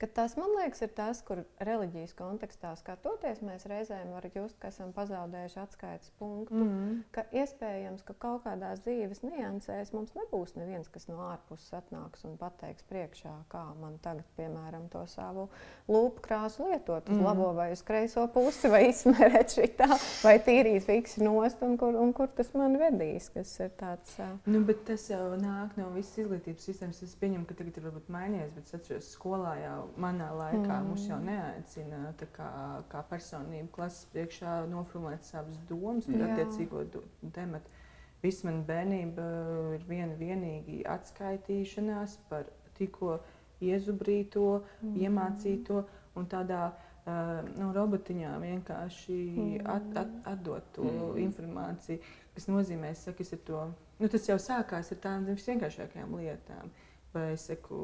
Tas, 0.08 0.36
man 0.38 0.50
liekas, 0.58 0.82
ir 0.82 0.92
tas, 0.96 1.22
kur 1.26 1.44
reliģijas 1.62 2.14
kontekstā 2.18 2.72
skatoties, 2.80 3.42
mēs 3.46 3.68
reizēm 3.70 4.12
varam 4.16 4.32
just, 4.36 4.58
ka 4.62 4.72
esam 4.72 4.94
pazaudējuši 4.96 5.60
atskaites 5.62 6.12
punktu. 6.20 6.56
Mm 6.56 6.70
-hmm. 6.70 7.02
Ka 7.12 7.24
iespējams, 7.32 8.04
ka 8.04 8.14
kaut 8.14 8.44
kādās 8.46 8.82
dzīves 8.86 9.24
niansēs 9.24 9.94
mums 9.94 10.14
nebūs 10.16 10.56
neviens, 10.56 10.90
kas 10.90 11.08
no 11.08 11.16
ārpuses 11.16 11.74
atnāks 11.74 12.26
un 12.26 12.38
pateiks 12.38 12.84
priekšā, 12.84 13.34
kā 13.50 13.64
man 13.82 13.98
tagad, 14.02 14.26
piemēram, 14.38 14.90
to 14.90 15.06
savu 15.06 15.50
lūpu 15.88 16.22
krāsu 16.22 16.70
lietot 16.70 17.10
uz 17.10 17.16
mm 17.16 17.22
-hmm. 17.22 17.26
labo 17.26 17.54
vai 17.54 17.72
uz 17.72 17.82
kreiso 17.82 18.28
pusi, 18.28 18.70
vai 18.70 18.90
izmērēt 18.90 19.50
šitā, 19.58 19.90
vai 20.24 20.40
tīrīt 20.40 20.80
fiksi 20.86 21.24
nost, 21.24 21.62
un 21.62 21.78
kur, 21.78 21.96
un 21.96 22.14
kur 22.14 22.28
tas 22.28 22.54
man 22.54 22.78
vedīs. 22.78 23.32
Tāds, 23.78 24.20
uh... 24.20 24.38
nu, 24.46 24.66
tas 24.86 25.10
jau 25.10 25.36
nāk 25.38 25.78
no 25.78 25.90
visas 25.90 26.18
izglītības 26.18 26.64
sistēmas. 26.64 27.04
Es 27.04 27.16
pieņemu, 27.16 27.46
ka 27.46 27.54
tagad 27.54 27.78
ir 27.78 27.84
varbūt 27.84 28.10
mainījies, 28.10 28.54
bet 28.56 28.66
es 28.66 28.74
atceros 28.74 29.12
skolā 29.16 29.56
jau 29.64 29.91
manā 30.00 30.30
laikā 30.36 30.78
mm. 30.78 30.88
mūs 30.90 31.08
jau 31.10 31.20
neaicina 31.24 32.14
kā, 32.36 32.50
kā 32.92 33.04
personību 33.10 33.72
klases 33.76 34.08
priekšā 34.14 34.62
noformulēt 34.72 35.28
savas 35.28 35.60
domas 35.70 36.10
par 36.10 36.28
attiecīgo 36.30 36.86
tematu. 37.36 37.80
Viss 38.22 38.46
man 38.46 38.62
bērnība 38.68 39.28
ir 39.78 39.86
viena 39.90 40.16
vienīgi 40.20 40.84
atskaitīšanās 40.86 42.20
par 42.30 42.52
tikko 42.78 43.18
iezubrīto, 43.62 44.62
mm. 44.82 44.96
iemācīto 45.06 45.82
un 46.18 46.28
tādā 46.30 46.68
uh, 46.70 46.92
nu, 47.58 47.72
robotiņā 47.76 48.36
vienkārši 48.42 49.18
mm. 49.18 49.68
at, 49.74 49.90
at, 50.04 50.16
atdot 50.34 50.70
to 50.76 50.86
mm. 50.86 51.18
informāciju, 51.26 52.02
kas 52.36 52.48
nozīmē, 52.50 52.94
ka 53.18 53.42
to, 53.50 53.66
nu, 54.00 54.10
tas 54.10 54.30
jau 54.30 54.38
sākās 54.42 54.94
ar 54.94 55.02
tādām 55.04 55.30
visvienkāršākajām 55.34 56.18
lietām. 56.22 56.74
Vai 57.12 57.34
es 57.34 57.50
saku, 57.50 57.78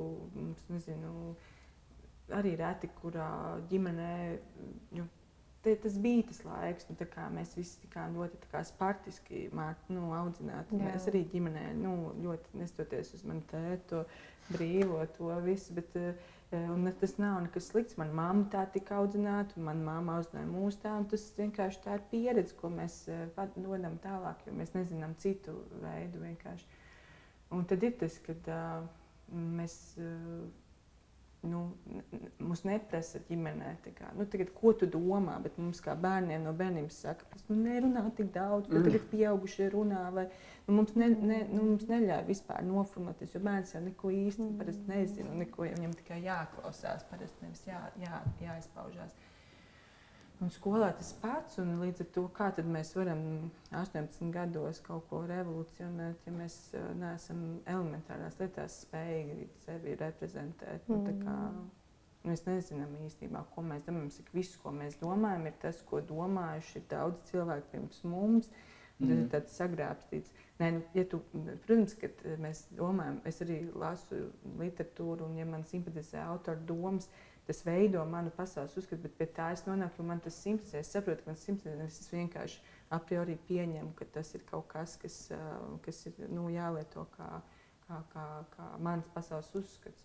nezinu, 0.69 1.35
arī 2.35 2.55
reti, 2.59 2.89
kurā 3.01 3.29
ģimenē 3.71 4.13
nu, 4.97 5.05
te, 5.63 5.75
tas 5.83 5.97
bija 6.01 6.27
tas 6.29 6.41
laiks, 6.47 6.87
nu, 6.89 6.97
kā 7.11 7.27
mēs 7.33 7.55
visi 7.57 7.81
tikām 7.83 8.17
ļoti 8.17 8.63
spartiski 8.67 9.47
māt, 9.55 9.79
nu, 9.93 10.09
audzināti. 10.17 10.79
Jā. 10.79 10.93
Mēs 10.93 11.07
arī 11.11 11.25
ģimenē 11.33 11.69
nu, 11.81 11.97
ļoti 12.23 12.63
nestoties 12.63 13.13
uz 13.17 13.27
manu 13.27 13.45
tētu, 13.51 14.03
brīvo 14.51 15.03
to 15.17 15.31
visu. 15.45 15.75
Bet, 15.77 15.95
uh, 15.99 16.33
Un 16.49 16.85
tas 16.99 17.17
nav 17.19 17.41
nekas 17.43 17.65
slikts. 17.67 17.97
Manā 17.99 18.13
mamma 18.15 18.45
tā 18.51 18.61
tika 18.71 19.01
audzināta, 19.01 19.57
un 19.59 19.65
manā 19.67 19.81
mamma 19.83 20.13
audzināja 20.15 20.47
mūsu 20.47 20.79
tā. 20.79 20.93
Tas 21.11 21.25
vienkārši 21.35 21.81
tā 21.83 21.97
ir 21.97 22.05
pieredze, 22.11 22.55
ko 22.55 22.71
mēs 22.71 23.01
dodam 23.57 23.97
tālāk, 24.03 24.45
jo 24.47 24.53
mēs 24.55 24.71
nezinām 24.71 25.17
citu 25.19 25.57
veidu. 25.81 26.21
Vienkārši. 26.23 26.69
Un 27.51 27.67
tad 27.67 27.83
ir 27.83 27.97
tas, 27.99 28.15
kad 28.23 28.47
uh, 28.47 28.87
mēs. 29.59 29.75
Uh, 29.99 30.47
nu, 31.47 31.61
mums 32.39 32.63
neprasa 32.67 33.21
ģimenē, 33.27 33.73
kā, 33.97 34.11
nu, 34.17 34.25
tagad, 34.29 34.51
ko 34.55 34.73
tu 34.77 34.89
domā, 34.91 35.37
bet 35.43 35.57
mums 35.61 35.81
kā 35.83 35.95
bērniem 35.99 36.45
no 36.45 36.53
bērnības 36.57 36.99
saka, 37.05 37.27
ka 37.31 37.41
nu, 37.49 37.59
nerunā 37.65 38.03
tik 38.17 38.29
daudz, 38.35 38.69
mm. 38.71 38.87
tagad 38.87 39.07
pieaugušie 39.11 39.69
runā, 39.73 40.03
vai 40.15 40.27
nu, 40.67 40.77
mums, 40.79 40.93
ne, 40.99 41.09
ne, 41.15 41.39
nu, 41.51 41.63
mums 41.71 41.87
neļauj 41.89 42.27
vispār 42.29 42.65
noformulēties, 42.67 43.33
jo 43.35 43.43
bērns 43.47 43.73
jau 43.75 43.83
neko 43.85 44.13
īsti 44.17 44.49
mm. 44.49 44.83
nezina, 44.91 45.39
neko 45.43 45.67
viņam 45.67 45.95
tikai 46.01 46.21
jāklausās, 46.25 47.07
parasti 47.11 47.47
nevis 47.47 47.65
jā, 47.69 47.81
jā, 48.03 48.21
jāizpaužās. 48.43 49.15
Un 50.37 50.51
skolā 50.53 50.91
tas 50.93 51.15
pats, 51.17 51.57
un 51.63 51.79
līdz 51.81 52.03
ar 52.03 52.09
to, 52.13 52.23
kā 52.37 52.51
mēs 52.61 52.91
varam 52.93 53.21
18 53.73 54.29
gados 54.35 54.79
kaut 54.85 55.07
ko 55.09 55.23
revolucionēt, 55.25 56.27
ja 56.27 56.33
mēs 56.35 56.57
neesam 56.99 57.41
elementārās 57.65 58.37
lietās 58.37 58.83
spējīgi 58.83 59.47
sevi 59.63 59.95
reprezentēt. 59.97 60.85
Mm. 60.85 61.07
Nu, 61.07 61.15
kā, 61.23 61.37
mēs 62.29 62.45
nezinām 62.45 62.93
īstenībā, 63.07 63.47
ko 63.55 63.65
mēs 63.65 63.87
domājam. 63.87 64.11
Viss, 64.35 64.59
ko 64.61 64.73
mēs 64.77 64.99
domājam, 65.01 65.47
ir 65.49 65.57
tas, 65.63 65.81
ko 65.89 66.03
domājuši 66.05 66.85
daudz 66.91 67.25
cilvēku 67.31 67.71
pirms 67.73 68.03
mums. 68.05 68.51
Tas 68.97 69.05
mm. 69.05 69.17
ir 69.17 69.27
tāds 69.29 69.57
sagrābstīts. 69.57 70.31
Nē, 70.57 70.71
nu, 70.73 70.83
ja 70.97 71.03
tu, 71.09 71.19
protams, 71.65 71.93
ka 72.01 72.09
mēs 72.41 72.63
domājam, 72.77 73.19
es 73.29 73.41
arī 73.45 73.59
lasu 73.77 74.23
literatūru, 74.57 75.27
un 75.29 75.37
ja 75.37 75.45
man 75.45 75.65
simpatizē 75.69 76.23
autora 76.25 76.57
domas, 76.65 77.09
tas 77.47 77.63
veido 77.65 78.05
manu 78.05 78.31
pasaules 78.35 78.75
uzskatu, 78.77 79.01
bet 79.05 79.13
pie 79.15 79.27
tā 79.37 79.51
es 79.55 79.63
nonāku, 79.67 80.01
jo 80.01 80.07
man 80.09 80.19
tas 80.23 80.35
simpatizē. 80.43 80.81
Es 80.83 80.91
saprotu, 80.91 81.23
ka 81.23 81.31
man 81.31 81.61
nevis 81.79 82.01
es 82.03 82.09
vienkārši 82.11 82.59
a 82.91 82.99
priori 82.99 83.37
pieņemu, 83.47 83.93
ka 83.95 84.07
tas 84.17 84.33
ir 84.35 84.43
kaut 84.49 84.67
kas, 84.73 84.97
kas, 84.99 85.15
kas 85.85 86.01
ir 86.09 86.19
nu, 86.27 86.49
jālieto 86.51 87.05
kā, 87.15 87.29
kā, 87.87 88.01
kā, 88.11 88.27
kā 88.55 88.67
mans 88.83 89.07
pasaules 89.15 89.53
uzskats. 89.55 90.03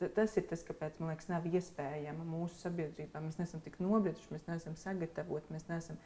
Tas 0.00 0.36
ir 0.40 0.48
tas, 0.48 0.64
kāpēc 0.64 0.96
man 1.00 1.12
liekas, 1.12 1.28
nav 1.28 1.44
iespējama 1.44 2.24
mūsu 2.24 2.56
sabiedrībā. 2.62 3.20
Mēs 3.20 3.36
neesam 3.36 3.60
tik 3.60 3.76
nobrieduši, 3.84 4.32
mēs 4.32 4.48
neesam 4.48 4.80
sagatavoti, 4.80 5.52
mēs 5.52 5.68
neesam 5.68 6.00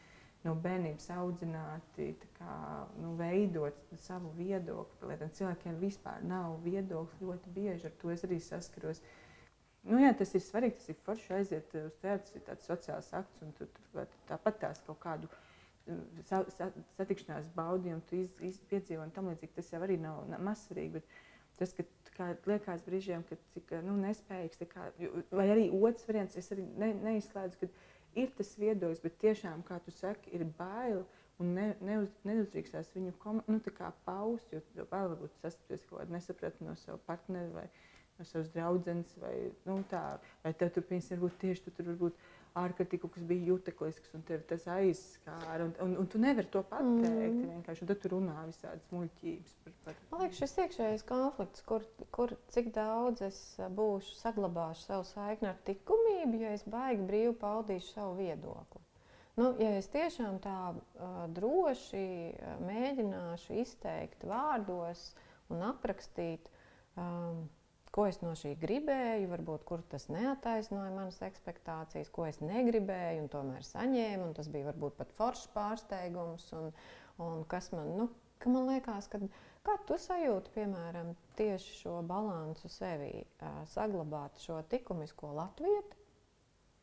no 0.45 0.57
bērnības 0.61 1.07
audzināti, 1.15 2.11
kā, 2.35 2.55
nu, 2.99 3.15
veidot 3.21 3.79
savu 4.03 4.35
viedokli. 4.35 5.07
Lai 5.07 5.19
gan 5.23 5.31
cilvēkiem 5.39 5.79
vispār 5.79 6.27
nav 6.27 6.59
viedoklis, 6.67 7.23
ļoti 7.23 7.55
bieži 7.55 7.89
ar 7.89 7.95
to 8.03 8.11
es 8.13 8.27
arī 8.27 8.43
saskaros. 8.43 8.99
Uh, 8.99 9.21
Nu, 9.85 9.99
jā, 10.01 10.15
tas 10.17 10.33
ir 10.37 10.41
svarīgi. 10.41 10.79
Tas 10.81 10.93
ir 10.93 11.01
forši 11.05 11.35
aiziet 11.39 11.75
uz 11.77 11.97
teātri, 12.01 12.31
tas 12.31 12.39
ir 12.39 12.47
tāds 12.47 12.71
sociāls 12.71 13.11
akts, 13.17 13.43
un 13.45 13.53
tu, 13.59 13.69
tu 13.69 14.07
tāpat 14.31 14.63
tās 14.63 14.81
kaut 14.87 15.01
kādu 15.03 15.29
uh, 15.29 15.43
sa, 16.29 16.41
sa, 16.57 16.71
satikšanās 16.97 17.51
baudījumu, 17.57 18.03
tu 18.09 18.19
iz, 18.23 18.31
iz, 18.45 18.59
piedzīvo 18.71 19.05
un 19.05 19.13
tam 19.15 19.29
līdzīgi. 19.31 19.57
Tas 19.59 19.73
jau 19.73 19.83
arī 19.85 19.99
nav, 20.01 20.23
nav 20.31 20.45
mazsvarīgi. 20.49 21.03
Tas, 21.59 21.75
ka 21.77 21.85
kā, 22.17 22.31
liekas 22.49 22.85
brīžiem, 22.87 23.25
ka 23.29 23.39
cik 23.55 23.77
nu, 23.87 23.97
nespējīgs, 24.03 24.63
kā, 24.71 24.89
vai 25.35 25.49
arī 25.53 25.69
otrs 25.75 26.09
variants, 26.09 26.39
es 26.41 26.51
arī 26.55 26.65
ne, 26.81 26.91
neizslēdzu, 27.05 27.61
ka 27.61 27.69
ir 28.19 28.33
tas 28.39 28.55
viedoklis, 28.59 29.03
bet 29.05 29.21
tiešām, 29.23 29.63
kā 29.69 29.79
tu 29.85 29.95
saki, 29.95 30.33
ir 30.37 30.47
bail. 30.59 31.05
Un 31.43 31.49
ne, 31.51 31.65
neuz, 31.83 32.13
neuzdrīkstās 32.23 32.93
viņu 32.95 33.17
kom, 33.19 33.41
nu, 33.51 33.59
paust, 34.07 34.53
jo 34.55 34.61
vēl 34.87 35.09
varbūt 35.11 35.33
sastapties 35.41 35.83
kaut 35.89 35.99
kādu 35.99 36.15
nesapratu 36.15 36.63
no 36.63 36.77
sava 36.79 37.01
partnera 37.09 37.51
vai 37.51 37.65
no 38.19 38.29
savas 38.29 38.51
draudzenes, 38.55 39.13
vai, 39.23 39.35
nu, 39.69 39.81
tā, 39.91 40.03
vai 40.45 40.55
tev 40.59 40.73
tur, 40.75 40.87
piemēram, 40.89 41.29
tieši 41.41 41.67
tu 41.67 41.75
tur 41.75 41.93
varbūt 41.93 42.25
ārkārtīgi 42.55 43.03
kaut 43.03 43.15
kas 43.17 43.25
bija 43.27 43.49
juteklisks, 43.49 44.13
un 44.15 44.23
tev 44.27 44.45
tas 44.51 44.67
aizskāra, 44.71 45.65
un, 45.67 45.73
un, 45.83 45.97
un 46.05 46.11
tu 46.11 46.21
nevari 46.23 46.47
to 46.53 46.63
pateikt 46.71 47.35
mm. 47.35 47.49
vienkārši, 47.51 47.83
un 47.83 47.91
tad 47.91 48.03
tu 48.03 48.11
runā 48.13 48.37
visādas 48.47 48.87
muļķības. 48.95 49.57
Par, 49.65 49.75
par... 49.87 49.99
Man 50.13 50.23
liekas, 50.23 50.39
šis 50.39 50.55
iekšējais 50.63 51.07
konflikts, 51.09 51.65
kur, 51.67 51.87
kur 52.15 52.37
cik 52.55 52.71
daudz 52.77 53.25
es 53.27 53.41
būšu 53.75 54.15
saglabāšu 54.21 54.87
savu 54.87 55.09
saikni 55.11 55.51
ar 55.51 55.59
likumību, 55.67 56.45
ja 56.45 56.55
es 56.55 56.63
baigi 56.71 57.09
brīvi 57.11 57.35
paudīšu 57.43 57.91
savu 57.97 58.15
viedokli. 58.23 58.85
Nu, 59.35 59.51
ja 59.59 59.73
es 59.81 59.91
tiešām 59.91 60.39
tā 60.45 60.59
uh, 60.71 61.15
droši 61.35 62.07
uh, 62.31 62.55
mēģināšu 62.63 63.59
izteikt 63.65 64.23
vārdos 64.31 65.09
un 65.51 65.67
aprakstīt, 65.67 66.47
um, 66.95 67.49
ko 67.95 68.09
es 68.11 68.19
no 68.25 68.33
šī 68.39 68.57
gribēju, 68.59 69.31
varbūt 69.31 69.65
kur 69.69 69.85
tas 69.91 70.09
neataisnoja 70.11 70.91
manas 70.97 71.21
expectācijas, 71.23 72.11
ko 72.15 72.27
es 72.27 72.41
negribēju 72.43 73.25
un 73.25 73.31
tomēr 73.31 73.67
saņēmu. 73.69 74.33
Tas 74.35 74.51
bija 74.51 74.73
varbūt 74.73 74.99
pat 74.99 75.15
foršs 75.15 75.49
pārsteigums. 75.55 76.49
Un, 76.59 76.71
un 77.23 77.45
kas 77.51 77.71
man, 77.75 77.93
nu, 78.01 78.09
ka 78.43 78.51
man 78.51 78.67
liekas, 78.73 79.07
ka 79.13 79.23
kā 79.67 79.77
tu 79.89 79.99
sajūti, 80.01 80.57
piemēram, 80.57 81.15
tieši 81.39 81.79
šo 81.85 82.01
balansu 82.09 82.71
sevī, 82.73 83.13
saglabāt 83.77 84.43
šo 84.43 84.59
likumisko 84.73 85.31
latviešu 85.39 86.03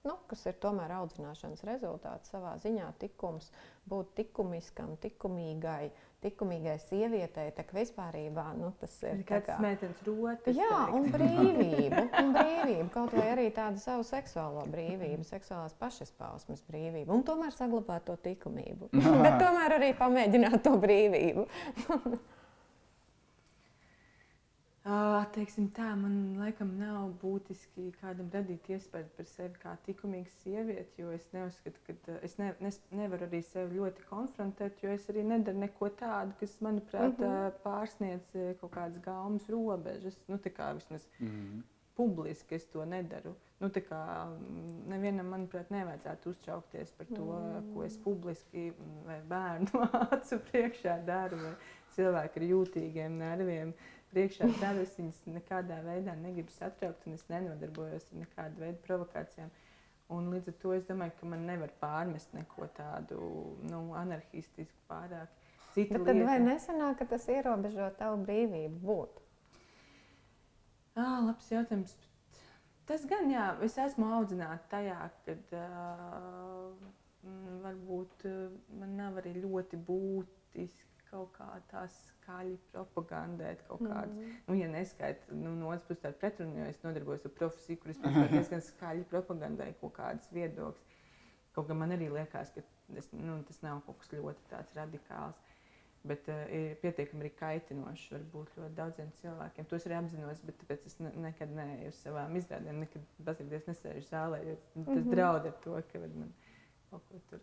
nu, 0.07 0.15
kas 0.29 0.45
ir 0.49 0.57
tomēr 0.61 0.93
audzināšanas 0.97 1.65
rezultāts 1.67 2.31
savā 2.33 2.55
ziņā, 2.61 2.87
tikums, 3.01 3.51
būt 3.89 4.17
likumiskam, 4.21 4.95
likumīgai, 5.03 5.91
likumīgai 6.25 6.75
sievietei, 6.83 7.49
tā 7.55 7.63
kā 7.65 7.79
vispārībā 7.79 8.45
nu, 8.57 8.71
tas 8.81 8.93
ir 9.07 9.23
kāds 9.27 9.49
kā... 9.49 9.57
meitenes 9.63 10.01
rotas. 10.05 10.57
Jā, 10.57 10.69
teikt. 10.69 10.97
un 10.97 11.07
brīvību, 11.15 12.03
un 12.21 12.33
brīvību, 12.35 12.89
kaut 12.93 13.15
vai 13.17 13.27
arī 13.33 13.47
tādu 13.55 13.81
savu 13.81 14.05
seksuālo 14.07 14.65
brīvību, 14.71 15.25
seksuālās 15.27 15.73
pašizpausmes 15.81 16.61
brīvību, 16.69 17.09
un 17.15 17.25
tomēr 17.27 17.55
saglabāt 17.55 18.05
to 18.09 18.17
likumību, 18.25 18.91
bet 19.25 19.39
tomēr 19.41 19.79
arī 19.79 19.95
pamēģināt 19.97 20.61
to 20.67 20.77
brīvību. 20.81 21.47
Teiksim, 24.81 25.67
tā, 25.77 25.91
man 25.93 26.39
laikam 26.41 26.71
nav 26.79 27.11
būtiski 27.21 27.91
kādam 27.99 28.31
radīt 28.33 28.65
iespēju 28.73 29.11
par 29.13 29.27
sevi 29.29 29.59
kā 29.61 29.75
likumīgu 29.85 30.31
sievieti, 30.39 31.03
jo 31.03 31.11
es 31.13 31.27
neuzskatu, 31.35 31.83
ka 31.85 32.15
es 32.25 32.33
ne, 32.39 32.47
nes, 32.65 32.79
nevaru 32.89 33.27
arī 33.27 33.43
sevi 33.45 33.77
ļoti 33.77 34.07
konfrontēt, 34.09 34.81
jo 34.81 34.95
es 34.95 35.05
arī 35.13 35.27
nedaru 35.27 35.61
neko 35.61 35.91
tādu, 35.99 36.33
kas, 36.39 36.57
manuprāt, 36.65 37.13
mm 37.13 37.27
-hmm. 37.27 37.61
pārsniedz 37.61 38.57
kaut 38.61 38.73
kādas 38.73 38.97
gaumas 39.05 39.45
robežas. 39.49 40.17
Nu, 40.27 40.39
kā 40.41 40.73
vismaz 40.73 41.07
mm 41.19 41.27
-hmm. 41.27 41.61
publiski 41.95 42.55
es 42.55 42.65
to 42.65 42.85
nedaru. 42.85 43.35
Nu, 43.59 43.67
kā, 43.67 44.37
nevienam, 44.87 45.27
manuprāt, 45.27 45.69
nevajadzētu 45.69 46.29
uztraukties 46.29 46.91
par 46.91 47.05
to, 47.05 47.39
mm 47.39 47.73
ko 47.73 47.83
es 47.83 47.97
publiski 47.97 48.73
vai 49.05 49.21
bērnu 49.29 49.87
acu 50.11 50.39
priekšā 50.51 51.05
daru, 51.05 51.37
vai 51.37 51.55
cilvēku 51.91 52.39
ar 52.39 52.43
jūtīgiem 52.43 53.17
nerviem. 53.17 53.69
Uh, 53.69 54.00
priekšā 54.13 54.47
daru. 54.61 54.85
Es 54.85 54.95
viņas 54.99 55.21
nekādā 55.31 55.81
veidā 55.85 56.15
negribu 56.19 56.53
satraukt, 56.55 57.07
un 57.07 57.17
es 57.17 57.25
nenodarbojos 57.31 58.09
ar 58.11 58.23
nekādu 58.23 58.65
veidu 58.65 58.81
provokācijām. 58.87 59.51
Un 60.11 60.27
līdz 60.33 60.51
ar 60.51 60.55
to 60.59 60.73
es 60.75 60.87
domāju, 60.89 61.15
ka 61.19 61.29
man 61.31 61.45
nevar 61.47 61.71
pārmest 61.79 62.33
neko 62.35 62.67
tādu 62.75 63.19
nu, 63.69 63.83
anarchistisku 63.95 64.87
pārāk. 64.91 65.31
Cita 65.71 65.95
Bet 65.95 66.09
tad 66.09 66.17
lieta. 66.17 66.27
vai 66.27 66.39
nesanāk, 66.43 66.97
ka 66.99 67.07
tas 67.13 67.27
ierobežo 67.31 67.87
tavu 67.99 68.19
brīvību 68.27 68.81
būt? 68.83 69.21
Ah, 70.99 71.21
labs 71.23 71.47
jautājums. 71.47 71.95
Tas 72.89 73.05
gan, 73.07 73.29
jā, 73.31 73.45
es 73.63 73.77
esmu 73.79 74.09
audzināta 74.17 74.67
tajā, 74.73 74.97
ka 75.23 75.61
uh, 75.61 76.73
varbūt 77.63 78.25
uh, 78.27 78.41
man 78.81 78.97
nav 78.99 79.21
arī 79.21 79.37
ļoti 79.45 79.79
būtiski 79.87 80.90
kaut 81.11 81.33
kā 81.35 81.47
tās 81.71 81.95
skaļi 82.07 82.57
propagandēt 82.71 83.63
kaut 83.67 83.83
kādas. 83.83 84.15
Mm. 84.15 84.39
Nu, 84.47 84.57
ja 84.59 84.69
neskaidrs, 84.71 85.29
nu, 85.35 85.53
no 85.59 85.69
otras 85.71 85.85
puses, 85.89 86.01
tāda 86.05 86.19
pretruna, 86.21 86.61
jo 86.61 86.71
es 86.71 86.81
nodarbojos 86.85 87.27
ar 87.27 87.35
profesiju, 87.37 87.81
kuras 87.83 88.01
diezgan 88.31 88.63
skaļi 88.65 89.07
propagandēja 89.11 89.77
kaut 89.81 89.95
kādas 89.99 90.31
viedokļas. 90.35 90.99
Kaut 91.51 91.67
kā 91.67 91.75
man 91.75 91.91
arī 91.91 92.07
liekas, 92.11 92.53
ka 92.55 92.63
es, 92.97 93.09
nu, 93.11 93.41
tas 93.47 93.59
nav 93.65 93.81
kaut 93.87 93.99
kas 93.99 94.13
ļoti 94.15 94.61
radikāls. 94.77 95.39
Bet 96.07 96.25
uh, 96.33 96.47
ir 96.49 96.79
pietiekami 96.81 97.21
arī 97.21 97.29
kaitinoši. 97.37 98.07
Varbūt 98.15 98.55
ļoti 98.57 98.73
daudziem 98.77 99.11
cilvēkiem 99.19 99.67
to 99.69 99.77
es 99.77 99.83
arī 99.85 99.99
apzinos, 99.99 100.39
bet 100.47 100.57
tāpēc 100.63 100.87
es 100.89 100.95
ne, 100.97 101.11
nekad 101.27 101.51
neeju 101.53 101.91
uz 101.91 101.99
savām 102.01 102.33
izrādēm, 102.39 102.79
nekad 102.81 103.03
pazīties 103.27 103.67
nesēžu 103.69 104.07
zālē. 104.07 104.39
Jo 104.47 104.55
tas 104.57 104.79
mm 104.79 104.87
-hmm. 104.95 105.11
draud 105.13 105.45
ar 105.45 105.59
to, 105.65 105.75
ka 105.91 106.01
man 106.01 106.33
kaut 106.91 107.03
ko 107.07 107.19
tur 107.31 107.39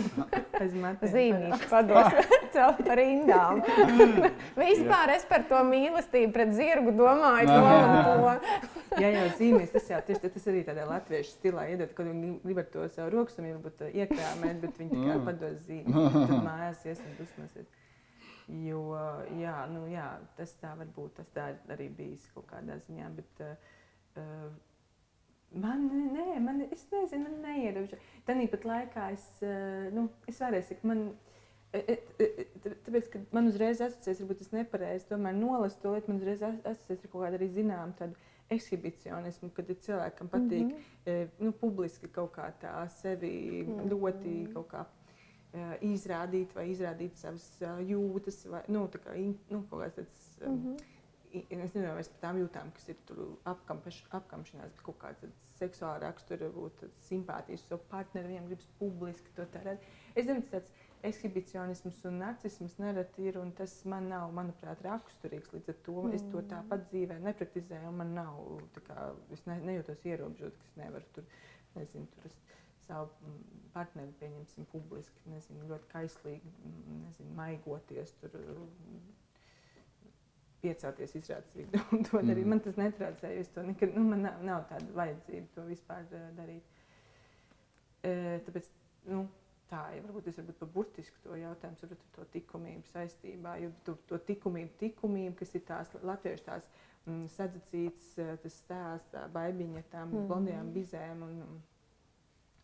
aiz 0.60 0.74
matiem. 0.76 1.12
Zīmīši 1.14 1.68
pados 1.70 2.16
caur 2.52 2.80
par 2.84 3.00
rindām. 3.00 3.62
Vispār 4.60 5.14
es 5.14 5.24
par 5.30 5.46
to 5.48 5.62
mīlestību 5.70 6.34
pret 6.34 6.52
zirgu 6.56 6.92
domāju 6.98 7.48
to 7.48 7.60
to. 7.64 8.34
Jā, 9.00 9.10
jau 9.14 9.26
zīmēs, 9.38 9.70
tas, 9.70 9.84
jā, 9.86 10.00
tieši, 10.04 10.32
tas 10.34 10.46
arī 10.50 10.60
tādā 10.66 10.82
latviešu 10.88 11.36
stilā 11.36 11.68
iedod, 11.70 11.92
kad 11.94 12.08
viņi 12.10 12.32
grib 12.42 12.58
ar 12.58 12.66
to 12.72 12.86
savu 12.90 13.12
roksumi 13.14 13.52
varbūt 13.54 13.84
iekrāmēt, 13.86 14.56
bet 14.64 14.80
viņi 14.80 14.96
tikai 14.96 15.18
pados 15.28 15.60
zīmi. 15.68 15.94
Tad 15.94 16.32
mājās 16.42 16.82
ies 16.90 17.04
un 17.04 17.14
dusmosies. 17.20 17.68
Jo, 18.66 18.82
jā, 19.38 19.54
nu, 19.70 19.84
jā, 19.92 20.08
tas 20.36 20.56
tā 20.58 20.72
var 20.74 20.90
būt, 20.96 21.20
tas 21.20 21.30
tā 21.36 21.46
arī 21.70 21.86
bijis 22.00 22.26
kaut 22.34 22.48
kādā 22.50 22.80
ziņā, 22.82 23.12
bet 23.14 23.44
uh, 23.46 24.50
man, 25.52 25.88
nē, 26.14 26.38
man, 26.44 26.62
es 26.70 26.86
nezinu, 26.92 27.26
man 27.26 27.40
neierobežo. 27.42 27.98
Tāpat 28.28 28.64
laikā 28.64 29.10
es, 29.16 29.26
uh, 29.42 29.90
nu, 29.94 30.08
es 30.30 30.40
varēju 30.42 30.68
teikt, 30.68 30.84
man, 30.88 31.10
tāpēc, 31.70 33.10
ka 33.12 33.22
man 33.36 33.50
uzreiz 33.50 33.80
asociēs, 33.84 34.22
varbūt 34.24 34.42
tas 34.42 34.52
nepareizi, 34.54 35.06
tomēr 35.10 35.36
nolast 35.38 35.80
to 35.82 35.94
lietu, 35.94 36.10
man 36.10 36.18
uzreiz 36.18 36.42
asociēs 36.42 37.04
ar 37.04 37.12
kaut 37.12 37.24
kādu 37.24 37.38
arī 37.38 37.50
zinām 37.54 37.94
tādu 37.98 38.18
ekshibicionismu, 38.50 39.52
kad 39.54 39.68
cilvēkam 39.86 40.28
patīk 40.30 40.64
mm 40.64 40.78
-hmm. 41.06 41.28
nu, 41.38 41.52
publiski 41.52 42.08
kaut 42.08 42.32
kā 42.34 42.50
tā 42.62 42.88
sevi 42.88 43.64
mm 43.66 43.74
-hmm. 43.74 43.90
ļoti 43.90 44.52
kaut 44.54 44.68
kā 44.72 44.84
izrādīt 45.82 46.54
vai 46.54 46.68
izrādīt 46.70 47.16
savas 47.18 47.62
jūtas 47.86 48.46
vai 48.50 48.62
nu, 48.68 48.88
kā, 49.04 49.16
nu, 49.50 49.64
kaut. 49.70 49.82
Um, 50.46 50.52
mm 50.52 50.64
-hmm. 50.64 50.76
Es 51.30 51.46
nezinu, 51.54 51.92
vai 51.94 52.02
par 52.02 52.20
tām 52.24 52.38
jūtām, 52.40 52.70
kas 52.74 52.88
ir 52.90 53.18
apkamš, 53.46 54.00
apkamšanās, 54.18 54.72
bet 54.74 54.84
kaut 54.86 54.98
kāda 54.98 55.30
seksuāla 55.60 56.00
rakstura, 56.02 56.48
būt 56.54 56.82
simpātijas, 57.06 57.62
savu 57.68 57.84
partneri, 57.92 58.32
viņam 58.32 58.48
gribas 58.50 58.70
publiski 58.80 59.34
to 59.36 59.46
tērēt. 59.54 59.84
Es 60.18 60.26
domāju, 60.26 60.48
tas 60.50 60.64
tāds 60.66 60.88
ekshibicionisms 61.06 62.00
un 62.10 62.18
narcisms 62.20 62.76
nereti 62.82 63.28
ir, 63.30 63.38
un 63.40 63.52
tas 63.56 63.72
man 63.88 64.08
nav, 64.12 64.32
manuprāt, 64.36 64.82
raksturīgs. 64.84 65.52
Līdz 65.54 65.72
ar 65.72 65.78
to 65.86 65.96
mm. 66.02 66.16
es 66.18 66.26
to 66.32 66.42
tāpat 66.50 66.84
dzīvē 66.90 67.20
nepraktizēju, 67.24 67.92
un 67.92 68.00
man 68.02 68.12
nav, 68.18 68.42
kā, 68.88 69.08
es 69.36 69.44
ne, 69.48 69.60
nejūtos 69.70 70.04
ierobežot, 70.10 70.58
ka 70.58 70.68
es 70.68 70.76
nevaru 70.82 71.14
tur, 71.16 71.30
nezinu, 71.78 72.10
tur 72.20 72.36
savu 72.86 73.08
mm, 73.22 73.40
partneri, 73.74 74.12
pieņemsim, 74.20 74.68
publiski, 74.74 75.24
nezinu, 75.32 75.68
ļoti 75.70 75.90
kaislīgi, 75.94 76.54
mm, 76.58 77.00
nezinu, 77.06 77.34
maigoties 77.38 78.16
tur. 78.20 78.36
Piecelties, 80.60 81.14
izrādīt, 81.16 81.76
un 81.94 82.04
to 82.04 82.20
darīt. 82.20 82.44
Mm. 82.44 82.54
Man 82.54 82.62
tas 82.64 82.76
netraucēja. 82.80 83.44
Es 83.44 83.52
to 83.54 83.64
nekad, 83.64 83.94
nu, 83.96 84.04
man 84.10 84.26
nav, 84.26 84.42
nav 84.44 84.66
tāda 84.68 84.92
vajadzība 84.96 85.54
to 85.54 85.64
vispār 85.68 86.04
uh, 86.12 86.26
darīt. 86.36 86.82
E, 88.04 88.12
tāpēc, 88.46 88.68
nu, 89.12 89.22
tā, 89.70 89.80
ja 89.96 90.04
varbūt 90.04 90.28
es 90.30 90.38
varbūt 90.40 90.60
par 90.60 90.70
burtisku 90.74 91.24
to 91.24 91.38
jautājumu, 91.40 91.80
varbūt 91.82 92.04
ar 92.04 92.12
to 92.16 92.28
likumību 92.34 92.92
saistībā, 92.92 93.56
jo 93.64 93.72
to, 93.86 93.96
to 94.08 94.20
likumību, 94.28 94.76
likumību, 94.84 95.34
kas 95.40 95.56
ir 95.56 95.64
tās 95.68 95.92
latviešu 96.00 96.46
tās 96.46 96.68
mm, 97.06 97.26
sadzīts, 97.36 98.12
eh, 98.20 98.32
tas 98.44 98.62
stāsts, 98.64 99.10
tā 99.14 99.26
baigiņa 99.34 99.84
tām 99.92 100.12
mm. 100.12 100.30
blondajām 100.30 100.72
bizēm. 100.76 101.26
Un, 101.28 101.60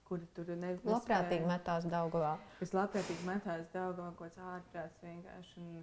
kuri 0.06 0.26
tur 0.36 0.50
nevienmēr 0.52 0.92
labprātīgi 0.92 1.48
metās 1.50 1.86
Daugavā. 1.90 2.36
Kas 2.60 2.72
labprātīgi 2.76 3.26
metās 3.26 3.66
Daugavā, 3.72 4.12
kaut 4.14 4.20
kāds 4.28 4.42
ārprāts 4.52 5.02
vienkārši. 5.02 5.62
Un, 5.62 5.80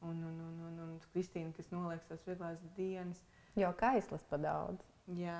un, 0.00 0.24
un, 0.30 0.40
un, 0.48 0.58
un, 0.68 0.80
un 0.86 0.96
Kristīna, 1.12 1.52
kas 1.56 1.70
noliek 1.74 2.02
tās 2.08 2.26
vieglās 2.26 2.64
dienas. 2.78 3.22
Jo 3.58 3.70
kaislas 3.78 4.24
pa 4.30 4.40
daudz. 4.40 4.82
Jā, 5.18 5.38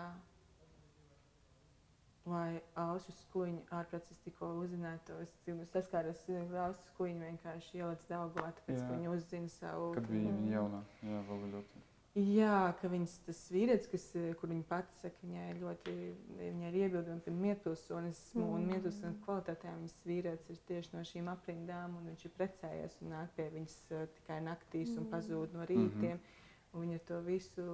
vai 2.29 2.61
ausu 2.81 3.13
skuņu 3.13 3.65
ārprāts 3.79 4.21
tikko 4.25 4.51
uzzināja 4.63 5.01
to. 5.09 5.17
Es 5.25 5.33
saskāros 5.73 6.23
ar 6.33 6.55
ausu 6.67 6.85
skuņu 6.93 7.21
vienkārši 7.29 7.81
ielicis 7.81 8.09
Daugavā, 8.11 8.53
tāpēc, 8.61 8.81
ka 8.81 8.93
viņi 8.95 9.11
uzzina 9.13 9.51
savu. 9.57 9.91
Kad 9.97 10.09
bija 10.13 10.31
viņa 10.31 10.55
jaunā, 10.55 10.81
jā, 11.05 11.21
vēl 11.29 11.45
ļoti. 11.57 11.85
Jā, 12.15 12.71
ka 12.79 12.87
viņas 12.87 13.15
tas 13.27 13.39
vīrietis, 13.51 13.89
kas, 13.91 14.05
kur 14.39 14.51
viņa 14.53 14.63
pati 14.69 15.01
saka, 15.01 15.19
viņai 15.27 15.57
ļoti, 15.59 15.95
viņai 16.39 16.69
ir 16.69 16.77
iebildumi 16.85 17.25
par 17.25 17.35
mietpilsonismu 17.41 18.45
mm. 18.45 18.53
un 18.55 18.69
mietpilsonismu 18.71 19.25
kvalitātēm. 19.25 19.81
Viņas 19.81 20.05
vīrietis 20.07 20.53
ir 20.55 20.61
tieši 20.69 20.95
no 20.95 21.03
šīm 21.11 21.33
aprindām 21.33 21.97
un 21.99 22.07
viņš 22.13 22.23
ir 22.29 22.35
precējies 22.37 22.95
un 23.03 23.11
nāk 23.17 23.35
pie 23.35 23.49
viņas 23.57 23.75
uh, 23.91 24.05
tikai 24.21 24.39
naktīs 24.47 24.93
mm. 24.93 25.01
un 25.03 25.11
pazūd 25.11 25.59
no 25.59 25.67
rītiem. 25.67 26.15
Mm 26.15 26.23
-hmm. 26.23 26.41
Viņa 26.75 27.03
to 27.07 27.21
visu 27.27 27.65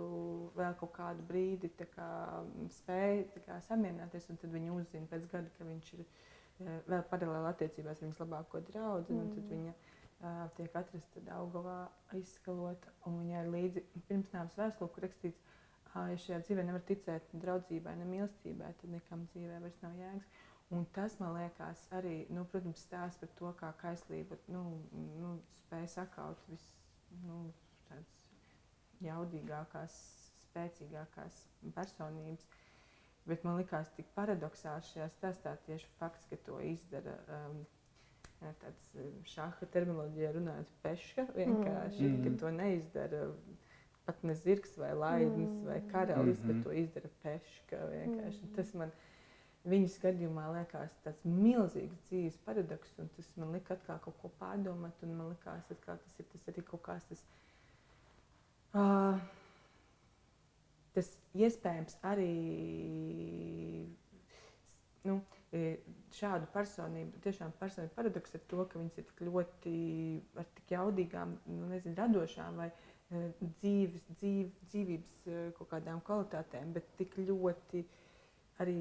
vēl 0.56 0.74
kaut 0.80 0.92
kādu 0.96 1.22
brīdi 1.28 1.70
kā, 1.76 2.08
spēja 2.80 3.44
kā, 3.46 3.60
samierināties, 3.68 4.28
un 4.28 4.40
tad 4.40 4.52
viņa 4.52 4.72
uzzina 4.72 5.06
pēc 5.08 5.24
gada, 5.32 5.48
ka 5.56 5.64
viņš 5.64 5.92
ir 5.94 6.02
e, 6.04 6.74
vēl 6.88 7.06
paralēli 7.08 7.48
attiecībās 7.48 7.96
ar 7.96 8.04
viņas 8.04 8.20
labāko 8.20 8.60
draugu. 8.60 9.16
Mm. 9.16 9.72
Tiek 10.56 10.74
atrasta 10.76 11.22
Daugavā, 11.24 11.78
izskalota, 12.18 12.92
un 13.08 13.22
viņai 13.22 13.40
ir 13.44 13.50
līdzi 13.54 13.82
pirmsnāmas 14.08 14.58
vēstule, 14.58 14.92
kur 14.92 15.06
rakstīts, 15.06 15.40
ja 15.94 16.18
šajā 16.24 16.40
dzīvē 16.44 16.64
nevar 16.68 16.84
ticēt 16.90 17.32
draudzībai, 17.40 17.94
ne 17.96 18.08
mīlestībai, 18.10 18.74
tad 18.82 18.92
nekam 18.92 19.24
dzīvē 19.32 19.62
vairs 19.64 19.80
nav 19.84 19.96
jēgas. 19.96 20.28
Un 20.76 20.84
tas 20.94 21.16
man 21.18 21.32
liekas 21.34 21.86
arī, 21.98 22.14
nu, 22.30 22.44
protams, 22.52 22.84
stāsts 22.84 23.18
par 23.18 23.32
to, 23.40 23.54
kā 23.58 23.72
kaislība 23.80 24.36
nu, 24.54 24.62
nu, 25.22 25.32
spēja 25.64 25.88
sakaut 25.96 26.44
visu. 26.52 26.76
Nu, 27.24 27.40
tāds, 27.88 28.20
jaudīgākās, 29.02 29.96
spēcīgākās 30.44 31.40
personības. 31.74 32.46
Bet 33.26 33.42
man 33.46 33.58
liekas, 33.58 33.90
tik 33.96 34.12
paradoxāli 34.14 34.86
šajā 34.92 35.08
stāstā 35.16 35.56
tieši 35.66 35.90
fakts, 35.98 36.28
ka 36.30 36.38
to 36.46 36.60
izdara 36.64 37.16
um, 37.40 37.60
tāds 38.40 38.90
um, 38.96 39.12
šāda 39.28 39.68
terminoloģija, 39.74 40.32
runājot 40.36 40.74
peška. 40.84 41.26
Vienkārši, 41.36 42.06
mm. 42.06 42.22
ka 42.24 42.34
to 42.42 42.52
neizdara 42.56 43.22
pat 44.06 44.22
ne 44.26 44.34
zirgs 44.34 44.76
vai 44.80 44.90
laidnis 44.96 45.52
mm. 45.52 45.66
vai 45.68 45.80
karalis, 45.92 46.40
mm 46.40 46.50
-hmm. 46.50 46.54
bet 46.54 46.64
to 46.64 46.72
izdara 46.72 47.10
peška. 47.22 47.82
Mm. 48.06 48.54
Tas 48.56 48.74
man 48.74 48.92
viņa 49.64 49.88
skatījumā 49.96 50.46
liekas 50.56 50.96
tāds 51.04 51.24
milzīgs 51.24 52.00
dzīves 52.08 52.38
paradoks, 52.44 52.98
un 52.98 53.08
tas 53.16 53.36
man 53.36 53.52
lika 53.52 53.74
atkal 53.74 53.98
kaut 53.98 54.16
ko 54.22 54.30
pārdomāt, 54.40 55.02
un 55.02 55.14
man 55.14 55.28
liekas, 55.28 55.68
ka 55.84 55.96
tas 55.96 56.20
ir 56.20 56.26
tas 56.32 56.48
arī 56.48 56.64
kaut 56.64 56.82
kāds 56.82 57.04
tas 57.08 57.24
Uh, 58.70 59.16
tas 60.94 61.08
iespējams 61.34 61.96
arī 62.06 62.34
nu, 65.02 65.16
šādu 66.16 66.48
personību, 66.54 67.20
tiešām 67.24 67.52
personību 67.60 67.94
paradoks 67.96 68.36
ir 68.36 68.44
to, 68.50 68.64
ka 68.70 68.78
viņas 68.80 69.00
ir 69.00 69.06
tik 69.08 69.22
ļoti 69.26 69.74
ar 70.40 70.48
tik 70.56 70.74
jaudīgām, 70.74 71.34
nu, 71.48 71.70
nezinu, 71.72 71.96
radošām 71.98 72.62
vai 72.62 72.70
dzīves, 73.10 74.06
dzīv, 74.20 74.52
dzīvības 74.70 75.18
kaut 75.58 75.70
kādām 75.72 76.02
kvalitātēm, 76.06 76.72
bet 76.76 76.88
tik 77.00 77.18
ļoti 77.18 77.84
arī. 78.62 78.80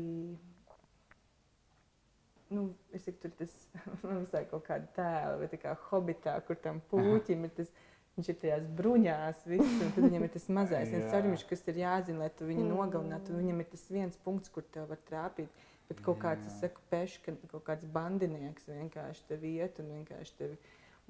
Nu, 2.49 2.71
es 2.97 3.03
saku, 3.05 3.19
tur 3.21 3.33
tas 3.37 3.53
ir 4.41 4.49
kaut 4.49 4.65
kāda 4.65 4.89
tēla, 4.95 5.37
vai 5.41 5.49
tā 5.51 5.59
kā 5.61 5.75
hobitā, 5.89 6.33
kur 6.47 6.57
tam 6.61 6.81
puķim 6.89 7.45
ir 7.45 7.53
tas 7.61 7.73
Viņš 8.19 8.29
ir 8.33 8.37
tajās 8.41 8.63
bruņās, 8.75 9.43
viss, 9.47 9.75
un 9.79 9.91
tad 9.95 10.03
viņam 10.03 10.25
ir 10.25 10.31
tas 10.33 10.45
mazais 10.51 10.89
caurums, 11.13 11.45
kas 11.47 11.61
ir 11.71 11.77
jāzina, 11.79 12.25
lai 12.25 12.31
tu 12.35 12.47
viņu 12.49 12.65
mm. 12.65 12.71
nogalinātu. 12.73 13.37
Viņam 13.37 13.61
ir 13.63 13.69
tas 13.71 13.85
viens 13.95 14.17
punkts, 14.25 14.51
kur 14.51 14.65
te 14.73 14.83
var 14.89 14.99
trāpīt. 15.07 15.61
Bet 15.89 16.03
kaut 16.05 16.19
kāds, 16.21 16.45
es 16.45 16.59
saku, 16.61 16.83
peška, 16.91 17.33
kaut 17.49 17.65
kāds 17.65 17.87
bandinieks 17.93 18.67
vienkārši 18.69 19.25
te 19.29 19.39
vietu 19.41 19.81
un 19.83 19.95
vienkārši 19.97 20.37
tevi. 20.37 20.59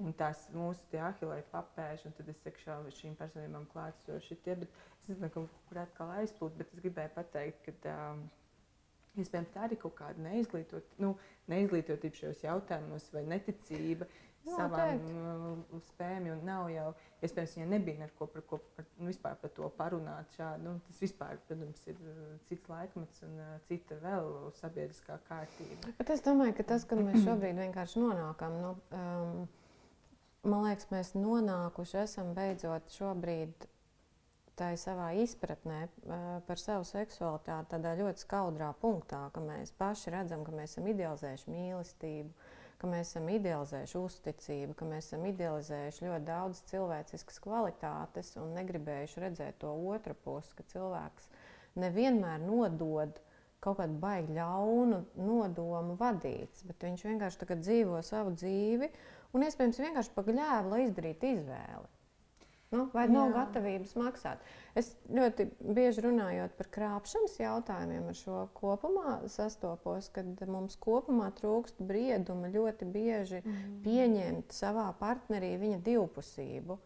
Un 0.00 0.14
tās 0.16 0.46
mūsu 0.56 0.96
ahilē 0.96 1.42
papēž, 1.50 2.06
un 2.08 2.14
tad 2.16 2.30
es 2.32 2.38
saku, 2.40 2.62
šau, 2.64 2.78
šīm 2.96 3.18
personībām 3.18 3.66
klātsoši 3.74 4.38
tie. 4.46 4.54
Bet 4.62 4.78
es 5.02 5.10
nezinu, 5.10 5.28
kur, 5.34 5.48
kur 5.68 5.82
atkal 5.82 6.14
aizplūt, 6.22 6.56
bet 6.56 6.72
es 6.72 6.80
gribēju 6.80 7.12
pateikt, 7.18 7.68
ka 7.84 7.96
um, 8.14 8.22
iespējams 9.20 9.52
tā 9.52 9.68
ir 9.68 9.76
kaut 9.82 9.98
kāda 9.98 10.24
neizglītot, 10.24 10.96
nu, 11.04 11.12
neizglītotība 11.52 12.22
šajos 12.22 12.42
jautājumos 12.46 13.10
vai 13.12 13.26
neticība 13.34 14.08
savām 14.48 15.00
uh, 15.04 15.80
spējām. 15.90 16.28
Nav 16.46 16.68
jau, 16.72 16.88
iespējams, 17.24 17.54
viņa 17.58 17.68
nebija 17.70 18.02
neko 18.04 18.28
par, 18.32 18.44
ko, 18.48 18.58
par, 18.76 18.86
nu, 19.00 19.14
par 19.22 19.54
to 19.56 19.70
parunāt. 19.76 20.30
Šādi, 20.36 20.64
nu, 20.66 20.76
tas 20.86 21.00
vispār, 21.04 21.40
protams, 21.48 21.82
ir 21.90 21.98
uh, 22.00 22.20
cits 22.48 22.70
laikmets 22.70 23.24
un 23.26 23.34
uh, 23.38 23.56
cita 23.68 23.98
vēl 24.02 24.30
sabiedriskā 24.60 25.18
kārtība. 25.28 25.94
Bet 25.98 26.14
es 26.14 26.24
domāju, 26.26 26.56
ka 26.60 26.68
tas, 26.74 26.86
ka 26.88 26.98
mēs 27.00 27.24
šobrīd 27.26 27.60
vienkārši 27.60 28.04
nonākam, 28.04 28.56
nu, 28.62 28.76
um, 28.96 29.42
man 30.48 30.64
liekas, 30.68 30.88
mēs 30.94 31.12
nonākuši 31.18 32.00
esam 32.04 32.32
beidzot 32.38 32.96
šobrīd. 32.96 33.68
Tā 34.60 34.74
ir 34.74 34.80
savā 34.80 35.06
izpratnē 35.16 35.86
uh, 35.86 36.24
par 36.44 36.60
savu 36.60 36.84
seksualitāti, 36.84 37.70
tādā 37.72 37.94
ļoti 37.96 38.26
skaudrā 38.26 38.74
punktā, 38.82 39.22
ka 39.32 39.40
mēs 39.40 39.72
paši 39.78 40.12
redzam, 40.12 40.42
ka 40.44 40.52
mēs 40.52 40.74
esam 40.74 40.90
idealizējuši 40.90 41.54
mīlestību, 41.54 42.28
uh, 42.28 42.49
ka 42.80 42.88
mēs 42.88 43.12
esam 43.12 43.28
idealizējuši 43.28 43.98
uzticību, 44.00 44.74
ka 44.78 44.88
mēs 44.88 45.10
esam 45.10 45.26
idealizējuši 45.28 46.06
ļoti 46.06 46.26
daudz 46.28 46.62
cilvēciskas 46.70 47.40
kvalitātes 47.44 48.32
un 48.40 48.54
negribējuši 48.56 49.24
redzēt 49.24 49.60
to 49.60 49.72
otru 49.92 50.16
pusi, 50.24 50.54
ka 50.56 50.66
cilvēks 50.72 51.28
nevienmēr 51.80 52.40
nodod 52.42 53.20
kaut 53.60 53.78
kādu 53.82 54.00
baigtu 54.00 54.38
ļaunu 54.38 55.02
nodomu 55.20 55.96
vadīts, 56.00 56.64
bet 56.64 56.88
viņš 56.88 57.06
vienkārši 57.10 57.60
dzīvo 57.60 58.00
savu 58.06 58.32
dzīvi 58.38 58.88
un 59.36 59.44
iespējams 59.46 59.82
vienkārši 59.84 60.14
pagļēva, 60.16 60.68
lai 60.72 60.84
izdarītu 60.86 61.34
izvēli. 61.36 61.99
Nu, 62.70 62.84
vai 62.94 63.08
Jā. 63.08 63.14
nav 63.16 63.32
gatavības 63.34 63.96
maksāt? 63.98 64.42
Es 64.78 64.92
ļoti 65.10 65.48
bieži 65.58 66.04
runājot 66.04 66.52
par 66.54 66.68
krāpšanas 66.76 67.34
jautājumiem, 67.40 68.04
ar 68.12 68.18
šo 68.18 68.44
kopumā 68.54 69.16
sastopos, 69.32 70.06
kad 70.14 70.44
mums 70.46 70.78
kopumā 70.78 71.32
trūkst 71.40 71.82
brieduma 71.82 72.50
ļoti 72.52 72.86
bieži 72.94 73.40
mm. 73.42 73.80
pieņemt 73.86 74.54
savā 74.54 74.86
partnerī 75.00 75.56
viņa 75.58 75.80
divpusību, 75.88 76.78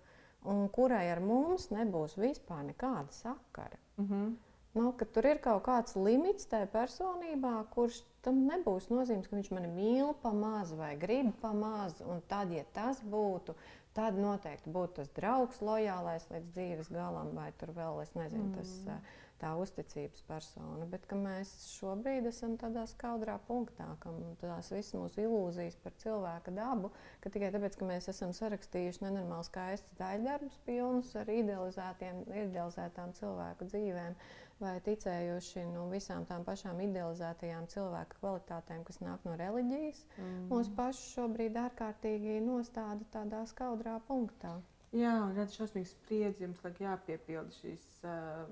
un 0.49 0.65
kurai 0.73 1.05
ar 1.13 1.21
mums 1.21 1.69
nebūs 1.75 2.17
vispār 2.17 2.65
nekāda 2.71 3.13
sakara. 3.13 3.81
Mm 4.01 4.09
-hmm. 4.09 4.33
Nu, 4.75 4.91
tur 5.15 5.27
ir 5.31 5.39
kaut 5.39 5.63
kāds 5.69 5.95
limits 5.95 6.49
tajā 6.51 6.67
personībā, 6.73 7.53
kurš 7.71 8.01
tam 8.27 8.41
nebūs 8.49 8.89
nozīmes, 8.91 9.29
ka 9.31 9.37
viņš 9.39 9.53
mani 9.55 9.71
mīl 9.71 10.11
pa 10.23 10.33
mazu 10.35 10.79
vai 10.81 10.95
grib 10.99 11.31
pa 11.43 11.53
mazu. 11.55 12.09
Un 12.11 12.25
tad, 12.27 12.51
ja 12.51 12.65
tas 12.75 12.99
būtu, 13.07 13.55
tad 13.95 14.19
noteikti 14.19 14.73
būtu 14.75 14.99
tas 14.99 15.13
draugs, 15.15 15.61
lojālais 15.63 16.27
līdz 16.33 16.57
dzīves 16.57 16.91
galam, 16.95 17.31
vai 17.37 17.53
tur 17.61 17.71
vēl, 17.77 18.01
es 18.03 18.17
nezinu, 18.19 18.49
tas, 18.57 18.73
mm. 18.83 19.13
tā 19.39 19.53
uzticības 19.63 20.25
persona. 20.27 20.89
Bet 20.91 21.07
mēs 21.23 21.53
šobrīd 21.77 22.27
esam 22.33 22.57
tādā 22.59 22.89
skaudrā 22.91 23.37
punktā, 23.47 23.87
ka 24.03 24.11
tās 24.43 24.73
visas 24.75 24.97
mūsu 24.99 25.23
ilūzijas 25.29 25.79
par 25.85 25.95
cilvēka 26.03 26.55
dabu, 26.57 26.91
ka 27.23 27.31
tikai 27.31 27.53
tāpēc, 27.55 27.79
ka 27.79 27.93
mēs 27.93 28.11
esam 28.11 28.35
sarakstījuši 28.35 29.07
nenormāli 29.07 29.47
skaistus 29.47 30.01
daļdarbus, 30.03 30.59
pilnus 30.67 31.15
ar 31.21 31.31
idealizētām 31.31 33.15
cilvēku 33.21 33.71
dzīvēm 33.71 34.19
vai 34.63 34.75
ticējuši 34.85 35.65
nu, 35.73 35.87
visām 35.93 36.27
tām 36.29 36.45
pašām 36.47 36.81
idealizētajām 36.85 37.67
cilvēka 37.73 38.21
kvalitātēm, 38.21 38.85
kas 38.87 39.01
nāk 39.03 39.25
no 39.27 39.35
reliģijas, 39.41 40.05
mm. 40.19 40.47
mūs 40.53 40.71
pašus 40.77 41.17
šobrīd 41.17 41.59
ārkārtīgi 41.65 42.39
nostāda 42.45 43.07
tādā 43.15 43.45
skaudrā 43.51 43.99
punktā. 44.09 44.57
Jā, 44.95 45.15
un 45.25 45.33
redz 45.35 45.57
šausmīgs 45.59 45.91
spriedzi, 45.97 46.45
jums 46.45 46.61
liek 46.63 46.77
jāpiepilda 46.85 47.57
šīs 47.57 47.87
uh, 48.07 48.45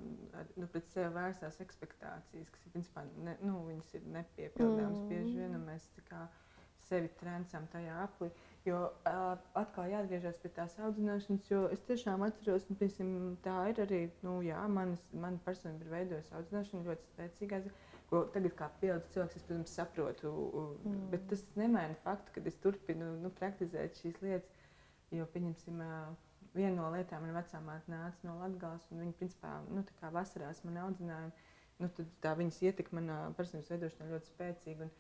nu, 0.59 0.67
pret 0.73 0.89
sevi 0.91 1.13
vērstās 1.15 1.61
ekspektācijas, 1.63 2.49
kas 2.51 2.65
ir, 2.67 2.73
principā, 2.75 3.05
ne, 3.23 3.37
nu, 3.47 3.61
viņas 3.69 3.95
ir 4.01 4.09
nepiepildāmas 4.17 5.05
mm. 5.05 5.13
bieži 5.13 5.37
vien, 5.39 5.55
un 5.55 5.69
mēs 5.71 5.87
tā 5.95 6.03
kā 6.09 6.25
sevi 6.89 7.13
trencam 7.21 7.71
tajā 7.71 8.01
aplī. 8.09 8.33
Uh, 8.33 8.52
Jo 8.63 8.79
uh, 8.87 9.33
atkal 9.59 9.89
jāatgriežas 9.91 10.37
pie 10.39 10.51
tās 10.55 10.77
audzināšanas, 10.79 11.49
jo 11.51 11.65
es 11.75 11.81
tiešām 11.89 12.23
atceros, 12.23 12.69
ka 12.69 13.07
nu, 13.09 13.33
tā 13.43 13.57
ir 13.73 13.81
arī, 13.83 14.03
nu, 14.23 14.37
jā, 14.47 14.61
manas, 14.71 15.03
mana 15.11 15.41
personība 15.43 15.89
ir 15.89 15.95
veidojusi 15.97 16.37
audzināšanu 16.39 16.87
ļoti 16.87 17.09
spēcīgā. 17.09 17.61
Ko 18.13 18.21
tagad, 18.31 18.55
kā 18.55 18.69
pieredzējis 18.79 19.15
cilvēks, 19.15 19.39
es, 19.41 19.45
protams, 19.49 19.75
saprotu, 19.75 20.33
mm. 20.85 21.05
bet 21.11 21.25
tas 21.31 21.43
nemaina 21.59 21.97
faktu, 22.05 22.37
ka 22.37 22.45
es 22.51 22.59
turpinu 22.63 23.09
nu, 23.23 23.33
praktizēt 23.41 23.99
šīs 23.99 24.21
lietas. 24.23 24.61
Jo, 25.13 25.27
pieņemsim, 25.33 25.81
viena 26.55 26.77
no 26.77 26.91
lietām, 26.93 27.25
manā 27.25 27.41
vecā 27.41 27.61
māte 27.65 27.91
nāca 27.91 28.29
no 28.29 28.37
Latvijas, 28.39 28.87
un 28.93 29.03
viņa, 29.03 29.17
principā, 29.19 29.57
nu, 29.73 29.83
tā 29.89 29.97
kā 29.99 30.13
vasarās 30.15 30.63
man 30.69 30.79
audzināja, 30.85 31.33
nu, 31.83 31.91
tā 32.23 32.37
viņas 32.39 32.63
ietekme 32.69 33.01
manā 33.01 33.19
personības 33.37 33.73
veidošanā 33.75 34.13
ļoti 34.13 34.31
spēcīga. 34.31 34.87
Un, 34.87 34.95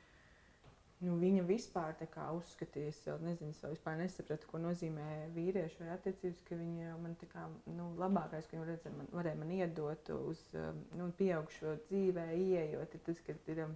nu, 1.02 1.16
viņa 1.20 1.44
vispār 1.46 1.94
uzskatīja, 2.36 2.92
es 2.92 3.00
nezinu, 3.22 3.50
es 3.50 3.62
vispār 3.74 3.98
nesapratu, 4.00 4.48
ko 4.50 4.60
nozīmē 4.62 5.06
vīriešu 5.34 5.82
vai 5.82 5.92
attiecības, 5.96 6.42
ka 6.48 6.58
viņa 6.58 6.96
man 7.02 7.16
tā 7.20 7.28
kā 7.32 7.46
nu, 7.70 7.92
labākais, 8.00 8.48
ko 8.48 8.58
viņa 8.58 8.68
redzēja, 8.70 8.96
man, 8.98 9.08
varēja 9.14 9.40
man 9.40 9.54
iedot 9.56 10.12
uz 10.16 10.42
um, 10.58 10.84
nu, 10.98 11.08
pieaugšo 11.18 11.78
dzīvē, 11.88 12.28
ieejot, 12.38 12.94
ir 12.94 13.04
tas, 13.08 13.24
ka 13.26 13.36
ir 13.50 13.64
um, 13.66 13.74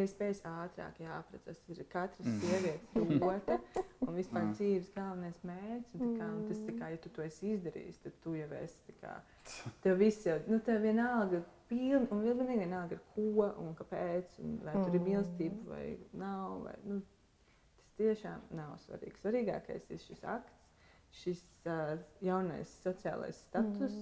iespējas 0.00 0.40
ātrāk 0.48 1.00
jāaprecas. 1.02 1.58
Tas 1.66 1.80
ir 1.80 1.88
katras 1.92 2.26
mm. 2.26 2.38
sievietes 2.40 3.20
rota 3.20 3.58
un 4.06 4.16
vispār 4.16 4.46
mm. 4.46 4.54
dzīves 4.56 4.92
galvenais 4.94 5.40
mērķis. 5.46 5.98
Un, 6.00 6.14
kā, 6.18 6.28
un 6.32 6.46
tas, 6.48 6.62
kā, 6.78 6.92
ja 6.94 7.00
tu 7.02 7.12
to 7.12 7.24
esi 7.26 7.52
izdarījis, 7.56 8.00
tad 8.06 8.16
tu 8.24 8.36
jau 8.38 8.48
esi, 8.62 8.96
kā, 9.02 9.16
tev 9.84 10.00
viss 10.00 10.26
jau, 10.28 10.38
nu, 10.48 10.60
tev 10.64 10.82
vienalga 10.86 11.42
pilni, 11.72 12.06
un 12.12 12.22
pilnīgi 12.22 12.64
vienalga 12.66 12.98
ar 12.98 13.04
ko 13.14 13.48
un 13.64 13.76
kāpēc, 13.78 14.38
un 14.44 14.58
vai 14.62 14.74
mm. 14.76 14.86
tur 14.86 14.96
ir 14.98 15.04
mīlestība 15.06 15.62
vai 15.70 15.84
nav. 16.20 16.58
Vai, 16.66 16.74
nu, 16.88 16.98
tas 17.78 17.94
tiešām 18.00 18.50
nav 18.58 18.74
svarīgi. 18.84 19.16
Svarīgākais 19.22 19.88
ir 19.90 20.02
šis 20.04 20.22
akts, 20.34 20.60
šis 21.22 21.42
uh, 21.68 21.96
jaunais 22.24 22.70
sociālais 22.84 23.40
status, 23.48 23.96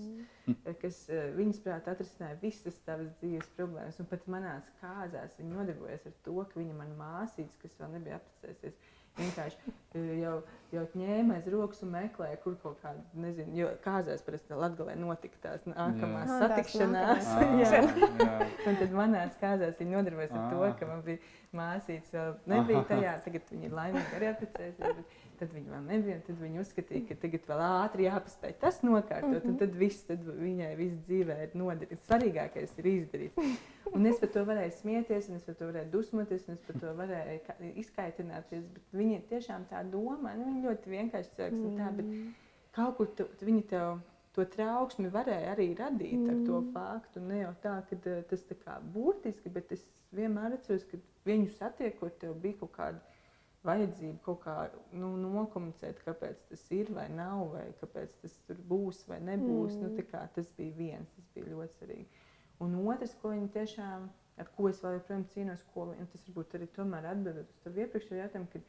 mm. 0.47 0.59
kas 0.83 1.03
uh, 1.11 1.31
viņas 1.39 1.63
prāt 1.65 1.91
atrisināja 1.91 2.39
visas 2.43 2.79
tavas 2.87 3.11
dzīves 3.23 3.51
problēmas. 3.57 3.99
Un 4.03 4.11
pat 4.11 4.27
manās 4.31 4.71
kāzās 4.83 5.39
viņa 5.39 5.57
nodarbojas 5.57 6.07
ar 6.11 6.17
to, 6.27 6.39
ka 6.51 6.61
viņa 6.61 6.79
man 6.79 6.97
māsīca, 6.99 7.63
kas 7.65 7.79
vēl 7.81 7.97
nebija 7.99 8.21
apprecējusies 8.21 8.99
Vienkārši 9.21 9.73
e, 9.95 10.03
jau, 10.21 10.35
jau 10.75 10.85
ņēma 10.99 11.37
aiz 11.39 11.49
rokas 11.53 11.83
un 11.85 11.93
meklēja, 11.95 12.39
kur 12.45 12.57
kaut 12.63 12.79
kāda, 12.83 13.03
nezinu, 13.21 13.55
jo 13.59 13.71
kāzās 13.85 14.25
parasti 14.27 14.59
Latgalē 14.59 14.97
notika 15.01 15.43
tās 15.45 15.67
nākamās 15.69 16.31
jā. 16.31 16.39
satikšanās. 16.45 17.31
Jā. 17.31 17.49
jā. 17.61 17.83
jā. 18.25 18.51
un 18.71 18.81
tad 18.83 18.97
manās 18.97 19.37
kāzās 19.43 19.81
viņi 19.81 19.97
nodarbojas 19.99 20.37
ar 20.37 20.55
to, 20.55 20.63
ka 20.81 20.91
man 20.91 21.05
bija 21.07 21.23
māsītes 21.57 22.15
vēl 22.15 22.37
nebija 22.55 22.85
tajā, 22.93 23.17
tagad 23.27 23.53
viņi 23.55 23.69
ir 23.71 23.77
laimīgi 23.81 24.19
arī 24.21 24.33
apprecējusies. 24.35 25.05
Tad 25.41 25.55
viņi 25.57 25.71
vēl 25.73 25.85
nebija, 25.89 26.19
tad 26.27 26.37
viņi 26.37 26.61
uzskatīja, 26.61 27.07
ka 27.09 27.15
tagad 27.23 27.47
vēl 27.49 27.61
ātri 27.65 28.05
jāpaspēj 28.05 28.51
tas 28.61 28.83
nokārtot, 28.85 29.31
mm 29.31 29.39
-hmm. 29.39 29.53
un 29.55 29.61
tad 29.63 29.77
viss, 29.83 30.03
tad 30.05 30.27
viņai 30.27 30.75
viss 30.77 30.99
dzīvē 31.07 31.37
ir 31.47 31.55
nodarīts. 31.57 32.05
Svarīgākais 32.09 32.75
ir 32.83 32.89
izdarīt. 32.91 33.41
Un 33.97 34.07
es 34.07 34.21
par 34.21 34.29
to 34.35 34.45
varēju 34.47 34.75
smieties, 34.77 35.29
un 35.29 35.37
es 35.37 35.47
par 35.47 35.55
to 35.59 35.67
varēju 35.67 35.91
dusmoties, 35.91 36.45
un 36.49 36.55
es 36.55 36.61
par 36.67 36.77
to 36.83 36.93
varēju 36.95 37.71
izkaitināties, 37.83 38.69
bet 38.75 38.93
viņi 39.01 39.17
tiešām 39.33 39.65
tā 39.71 39.81
domā, 39.91 40.37
nu 40.39 40.45
viņi 40.47 40.63
ļoti 40.69 40.93
vienkārši 40.93 41.33
cilvēks 41.37 41.59
mm. 41.59 41.79
tā, 41.81 41.89
bet 41.97 42.07
mm. 42.07 42.29
kaut 42.77 42.97
kur 42.99 43.09
tu, 43.19 43.27
viņi 43.41 43.65
tev 43.73 43.99
to 44.37 44.45
trauksmi 44.55 45.11
varēja 45.11 45.55
arī 45.57 45.73
radīt 45.79 46.21
mm. 46.21 46.29
ar 46.31 46.45
to 46.47 46.61
mm. 46.61 46.71
faktu. 46.77 47.25
Ne 47.33 47.41
jau 47.41 47.55
tā, 47.65 47.75
ka 47.89 47.99
eh, 48.13 48.21
tas 48.31 48.45
tā 48.47 48.59
kā 48.61 48.77
būtiski, 48.95 49.51
bet 49.57 49.73
es 49.75 49.83
vienmēr 50.15 50.55
atceros, 50.59 50.87
ka 50.91 51.01
viņu 51.27 51.51
satiekot, 51.57 52.21
tev 52.23 52.37
bija 52.45 52.61
kaut 52.63 52.77
kāda 52.77 53.19
vajadzība 53.67 54.23
kaut 54.25 54.41
kā 54.45 54.55
nu, 54.97 55.11
nokomunicēt, 55.21 56.01
kāpēc 56.07 56.47
tas 56.49 56.63
ir 56.77 56.93
vai 56.97 57.07
nav, 57.13 57.43
vai 57.55 57.67
kāpēc 57.81 58.15
tas 58.23 58.37
tur 58.49 58.61
būs 58.71 59.03
vai 59.11 59.21
nebūs. 59.27 59.77
Nu, 59.81 59.91
mm. 59.91 59.99
Nu, 60.01 60.23
tas 60.37 60.53
bija 60.57 60.77
viens, 60.79 61.13
tas 61.17 61.29
bija 61.35 61.51
ļoti 61.53 61.77
svarīgi. 61.77 62.25
Un 62.65 62.77
otrs, 62.85 63.13
ko 63.21 63.35
viņi 63.35 63.53
tiešām, 63.57 64.07
ar 64.41 64.49
ko 64.57 64.69
es 64.71 64.81
vēl 64.85 64.99
joprojām 64.99 65.27
cīnos, 65.35 65.65
ko, 65.75 65.91
un 65.93 66.09
tas 66.13 66.25
varbūt 66.29 66.57
arī 66.59 66.71
tomēr 66.77 67.11
atbildot 67.13 67.53
uz 67.53 67.61
tavu 67.65 67.85
iepriekšējo 67.85 68.23
jautājumu, 68.23 68.51
ka 68.53 68.65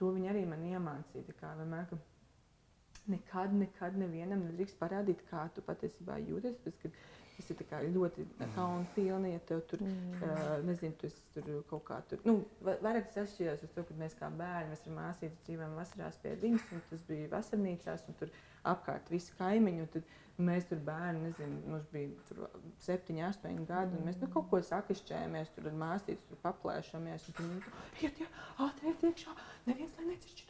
to 0.00 0.10
viņi 0.16 0.32
arī 0.32 0.46
man 0.48 0.64
iemācīja. 0.70 1.36
Kā, 1.40 1.52
vienmēr, 1.60 1.86
ka 1.92 2.00
nekad, 3.12 3.56
nekad 3.56 3.96
nevienam 4.00 4.44
nedrīkst 4.48 4.80
parādīt, 4.80 5.24
kā 5.30 5.46
tu 5.54 5.64
patiesībā 5.66 6.20
jūties. 6.24 6.56
Bet, 6.64 6.88
Tas 7.40 7.50
ir 7.54 7.92
ļoti 7.94 8.24
kaunpilni, 8.54 9.32
ja 9.32 9.40
tev 9.48 9.62
tur, 9.70 9.80
mm. 9.80 10.16
uh, 10.20 10.50
nezinu, 10.66 10.92
tu 11.00 11.08
tur 11.32 11.46
kaut 11.70 11.84
kā 11.88 12.00
tur. 12.10 12.20
Nu, 12.28 12.34
vairāk 12.66 13.08
tas 13.08 13.22
atšķirās 13.24 13.64
uz 13.64 13.72
to, 13.72 13.84
ka 13.88 13.96
mēs 13.96 14.16
kā 14.18 14.28
bērni, 14.28 14.74
mēs 14.74 14.84
ar 14.84 14.96
māsīti 14.98 15.46
dzīvojam 15.46 15.78
vasarās 15.78 16.18
pie 16.20 16.34
viņas, 16.42 16.66
un 16.76 16.84
tas 16.90 17.06
bija 17.08 17.30
vasarnīcās, 17.32 18.04
un 18.10 18.18
tur 18.20 18.34
apkārt 18.74 19.08
visi 19.14 19.32
kaimiņi, 19.38 19.86
un 19.86 19.90
tad 19.94 20.12
mēs 20.50 20.68
tur 20.68 20.84
bērni, 20.84 21.24
nezinu, 21.30 21.62
mums 21.72 21.88
bija 21.94 22.28
tur 22.28 22.44
septiņi, 22.84 23.24
astoņi 23.30 23.66
gadi, 23.72 23.96
un 23.96 24.08
mēs 24.10 24.20
nu, 24.20 24.28
kaut 24.36 24.50
ko 24.52 24.60
sakašķējamies, 24.68 25.56
tur 25.56 25.72
ar 25.72 25.82
māsītes, 25.86 26.28
tur 26.28 26.44
paplēšamies, 26.44 27.28
un 27.28 27.40
tad 27.40 27.50
viņi, 27.50 27.76
iet, 28.04 28.24
iet 28.84 29.10
iekšā, 29.12 29.36
neviens 29.70 29.96
lai 29.96 30.12
necišķi 30.12 30.49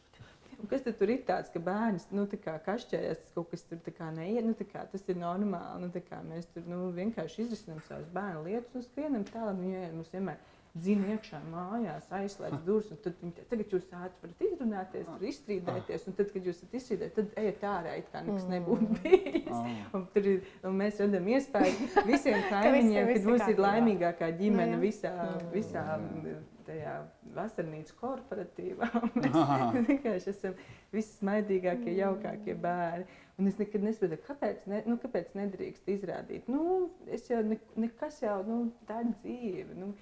Un 0.61 0.69
kas 0.69 0.85
tur 0.85 1.09
ir 1.09 1.23
tāds, 1.29 1.49
ka 1.53 1.63
bērns 1.65 2.11
nu, 2.13 2.27
kašķējas, 2.29 3.23
tas 3.25 3.35
kaut 3.37 3.51
kas 3.53 3.65
tur 3.65 3.81
neiet, 4.17 4.45
nu, 4.45 4.55
kā, 4.73 4.85
tas 4.93 5.07
ir 5.09 5.17
normāli. 5.21 5.87
Nu, 5.87 6.05
kā, 6.05 6.21
mēs 6.27 6.49
tur 6.55 6.67
nu, 6.69 6.91
vienkārši 6.97 7.47
izrisinām 7.47 7.81
savas 7.89 8.09
bērnu 8.15 8.45
lietas 8.49 8.77
un 8.77 8.85
skrienam 8.85 9.25
tālāk. 9.33 9.57
Nu, 9.57 9.85
mums 9.97 10.13
vienmēr 10.13 10.41
dzina 10.79 11.15
iekšā 11.17 11.41
mājās, 11.51 12.07
aizslēdz 12.15 12.61
durvis, 12.67 12.91
un 12.95 13.01
tad 13.03 13.17
viņi 13.19 13.33
te, 13.35 13.45
tagad 13.51 13.73
jūs 13.75 13.89
ātri 13.91 14.23
varat 14.23 14.45
izrunāties, 14.47 15.09
tur 15.09 15.25
izstrīdēties, 15.31 16.05
un 16.07 16.17
tad, 16.19 16.31
kad 16.35 16.47
jūs 16.47 16.61
esat 16.61 16.77
izstrīdēti, 16.79 17.15
tad 17.17 17.41
ejiet 17.43 17.65
ārā, 17.67 17.97
it 17.99 18.13
kā 18.13 18.23
nekas 18.27 18.47
nebūtu 18.53 18.87
mm. 18.87 19.01
bijis. 19.03 19.83
Un, 19.97 20.07
tur, 20.15 20.31
un 20.71 20.79
mēs 20.79 21.03
redzam 21.03 21.27
iespēju 21.35 21.91
visiem 22.13 22.47
kaimiņiem, 22.53 23.13
ka 23.17 23.27
mums 23.27 23.51
ir 23.51 23.65
laimīgākā 23.67 24.31
ģimene 24.39 24.77
nu 24.77 24.83
visā, 24.85 25.15
visā 25.55 25.85
tajā 26.71 26.95
vasarnīcas 27.37 27.97
korporatīvā. 28.01 28.91
Mēs 29.21 29.41
vienkārši 29.89 30.31
esam 30.33 30.55
vissmaidīgākie, 30.95 31.97
jaukākie 31.99 32.55
bērni. 32.61 33.09
Un 33.41 33.49
es 33.51 33.59
nekad 33.61 33.85
nesaprotu, 33.85 34.23
kāpēc, 34.29 34.65
ne, 34.71 34.85
nu, 34.87 34.99
kāpēc 35.01 35.35
nedrīkst 35.39 35.91
izrādīt. 35.91 36.49
Nu, 36.53 36.91
es 37.11 37.27
jau 37.31 37.41
ne, 37.47 37.61
nekas 37.81 38.21
jau 38.23 38.41
nu, 38.47 38.63
tāda 38.89 39.15
dzīve. 39.23 39.77
Nu, 39.81 39.95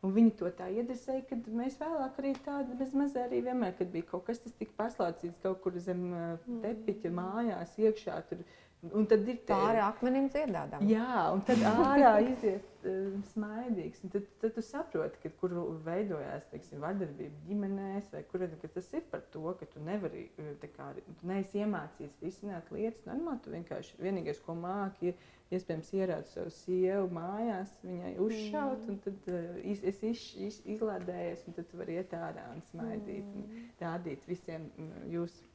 Un 0.00 0.14
viņi 0.16 0.30
to 0.40 0.48
tā 0.56 0.70
iedresēja, 0.72 1.26
ka 1.28 1.36
mēs 1.52 1.74
vēlāk 1.76 2.20
arī 2.22 2.30
tādu 2.40 2.76
bezmaz 2.80 3.12
arī 3.20 3.42
vienmēr, 3.44 3.74
kad 3.76 3.90
bija 3.92 4.06
kaut 4.08 4.24
kas, 4.30 4.38
tas 4.40 4.54
tika 4.56 4.72
paslaucīts 4.78 5.42
kaut 5.42 5.60
kur 5.60 5.76
zem 5.76 6.06
uh, 6.08 6.46
tepiķa 6.62 7.10
mājās 7.12 7.74
iekšā. 7.76 8.14
Tur 8.30 8.40
Un 8.80 9.04
tad 9.04 9.26
ir 9.28 9.36
tie 9.44 9.52
Pāri 9.52 9.80
akmenim 9.84 10.30
dziedādām. 10.32 10.86
Jā, 10.88 11.26
un 11.34 11.42
tad 11.44 11.60
ārā 11.68 12.14
iziet 12.24 12.86
uh, 12.88 13.10
smaidīgs. 13.34 14.00
Tad, 14.14 14.28
tad 14.40 14.54
tu 14.56 14.64
saproti, 14.64 15.20
ka, 15.20 15.32
kur 15.42 15.52
veidojās 15.84 16.46
teiksim, 16.48 16.80
vardarbība 16.80 17.44
ģimenēs, 17.48 18.08
vai 18.14 18.22
kur 18.30 18.46
ka 18.62 18.70
tas 18.72 18.88
ir 18.96 19.04
par 19.12 19.26
to, 19.34 19.44
ka 19.60 19.68
tu 19.68 19.84
nevari, 19.84 20.30
tā 20.62 20.70
kā, 20.72 20.88
tu 20.96 21.28
neesi 21.28 21.60
iemācījies 21.60 22.24
risināt 22.24 22.72
lietas. 22.72 23.04
Normāli, 23.10 23.42
tu 23.44 23.52
vienkārši 23.52 24.00
vienīgais, 24.00 24.40
ko 24.46 24.56
māki, 24.56 25.12
ir 25.12 25.58
iespējams 25.58 25.92
ierādīt 25.98 26.32
savu 26.32 26.54
sievu 26.54 27.12
mājās, 27.20 27.76
viņai 27.84 28.14
uzšaut, 28.24 28.88
un 28.88 29.00
tad 29.04 29.28
uh, 29.28 29.60
es 29.60 29.84
iz, 29.84 30.02
iz, 30.14 30.26
iz, 30.48 30.60
izlādējies, 30.78 31.44
un 31.50 31.60
tad 31.60 31.68
tu 31.68 31.84
vari 31.84 32.00
iet 32.00 32.16
ārā 32.16 32.48
un 32.54 32.64
smaidīt 32.72 33.28
un 33.28 33.48
rādīt 33.82 34.24
visiem 34.30 34.70
mm, 34.72 35.08
jūsu 35.18 35.49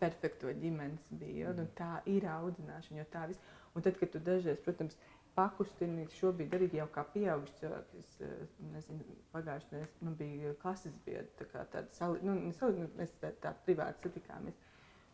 perfekto 0.00 0.52
ģimenes 0.62 1.06
bildi. 1.10 1.60
un 1.64 1.68
Tā 1.78 1.92
ir 2.06 2.22
audzināšana. 2.22 2.98
jo 2.98 3.04
tā 3.12 3.26
vis- 3.28 3.40
Un 3.74 3.82
tad, 3.82 3.98
kad 3.98 4.10
tu 4.10 4.18
dažreiz, 4.18 4.58
protams, 4.64 4.96
pakustini, 5.36 6.06
šobrīd 6.18 6.54
arī 6.56 6.68
jau 6.74 6.86
kā 6.90 7.04
pieaugušs 7.14 7.58
cilvēks, 7.60 7.94
es 7.98 8.20
eh, 8.20 8.88
pagājušajā 9.32 9.70
nedēļā 9.72 9.88
man 10.02 10.14
bija 10.18 10.54
klases 10.62 10.92
biedra, 11.04 11.28
tā 11.38 11.46
kā 11.52 11.62
tāda 11.74 11.92
sali, 11.94 12.18
nu, 12.26 12.34
ne 12.34 12.52
sali, 12.52 12.78
nu, 12.80 12.88
mēs 12.98 13.12
tā, 13.22 13.30
tā 13.44 13.52
privāti 13.66 14.08
satikāmies. 14.08 14.56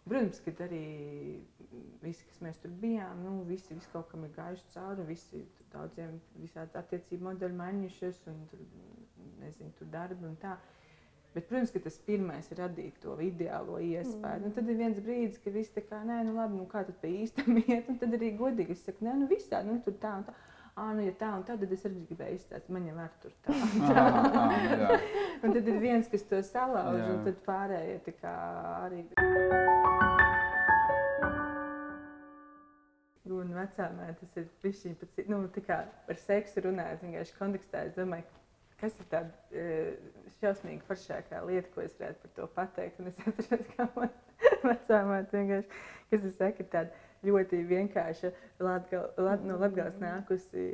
Protams, 0.05 0.41
ka 0.45 0.53
arī 0.67 0.81
visi, 2.03 2.25
kas 2.29 2.41
mēs 2.45 2.59
tur 2.61 2.73
bijām, 2.81 3.23
nu, 3.25 3.43
visi, 3.49 3.75
visi 3.75 3.89
kaut 3.93 4.11
kam 4.11 4.25
ir 4.25 4.33
gājuši 4.37 4.67
cauri, 4.75 5.07
visi 5.09 5.41
daudziem 5.73 6.19
visādi 6.43 6.77
attiecību 6.81 7.25
modeļi 7.31 7.57
mainījušies, 7.61 8.21
un 8.33 8.43
tur, 8.51 8.61
nezinu, 9.41 9.73
tur 9.79 9.89
darbi 9.93 10.29
un 10.29 10.37
tā. 10.43 10.57
Bet, 11.35 11.49
protams, 11.49 11.73
ka 11.75 11.81
tas 11.83 11.97
pirmais 12.07 12.47
ir 12.53 12.61
radīt 12.63 13.01
to 13.03 13.17
ideālo 13.19 13.81
iespēju. 13.83 14.45
Mm. 14.45 14.53
Tad 14.55 14.69
ir 14.71 14.77
viens 14.79 14.99
brīdis, 15.03 15.41
kad 15.43 15.57
viss 15.57 15.73
tā 15.75 15.83
kā, 15.83 15.99
nē, 16.07 16.21
nu 16.29 16.37
labi, 16.37 16.61
nu 16.61 16.67
kā 16.71 16.85
tad 16.87 17.01
pa 17.01 17.11
īstam 17.11 17.59
iet, 17.65 17.89
un 17.91 17.99
tad 17.99 18.15
arī 18.15 18.31
godīgi 18.39 18.77
es 18.77 18.85
saku, 18.87 19.03
nē, 19.09 19.17
nu 19.19 19.27
visā, 19.31 19.65
nu 19.67 19.81
tur 19.83 19.97
tā 20.03 20.13
un 20.21 20.29
tā. 20.29 20.35
Ah, 20.75 20.91
nu, 20.95 21.05
ja 21.07 21.15
tā 21.15 21.29
un 21.35 21.43
tā, 21.47 21.55
tad 21.59 21.71
es 21.75 21.85
arī 21.87 22.01
gribēju 22.09 22.39
izstāstīt, 22.39 22.71
man 22.75 22.87
jau 22.89 22.95
ir 22.99 23.13
tur 23.23 23.35
tā. 23.47 23.55
Ah, 23.55 24.31
ah, 24.41 24.55
jā. 24.67 24.97
Un 25.47 25.53
tad 25.55 25.69
ir 25.71 25.77
viens, 25.79 26.09
kas 26.11 26.25
to 26.27 26.41
salauž, 26.43 26.99
Jā. 26.99 27.11
un 27.13 27.21
tad 27.27 27.37
pārējie 27.47 27.99
tā 28.07 28.15
kā 28.17 28.33
arī. 28.81 29.05
Un 33.35 33.55
vecāmē 33.55 34.09
tas 34.19 34.35
ir 34.41 34.49
pišķiņ 34.65 34.97
nu, 35.31 35.45
tā 35.55 35.63
kā 35.67 35.79
par 36.09 36.19
seksu 36.25 36.67
runājot, 36.67 37.07
vienkārši 37.07 37.39
kontekstā, 37.39 37.87
es 37.91 37.95
domāju, 37.95 38.27
kas 38.81 38.99
ir 39.01 39.09
tāda 39.13 39.61
e, 39.63 39.65
šausmīgi 40.41 40.85
foršākā 40.89 41.41
lieta, 41.49 41.71
ko 41.75 41.85
es 41.85 41.97
varētu 42.01 42.23
par 42.25 42.35
to 42.39 42.51
pateikt. 42.59 43.01
Un 43.01 43.11
es 43.13 43.23
atceros, 43.25 43.71
kā 43.77 43.89
man 43.97 44.13
vecāmē 44.71 45.23
vienkārši, 45.33 45.83
kas 46.13 46.29
es 46.31 46.39
saku, 46.41 46.65
ir 46.65 46.71
tāda 46.75 47.03
ļoti 47.25 47.63
vienkārša 47.71 48.31
Latgal, 48.65 49.09
lat, 49.25 49.43
no 49.47 49.57
Latgales 49.63 49.97
nākusi 50.03 50.69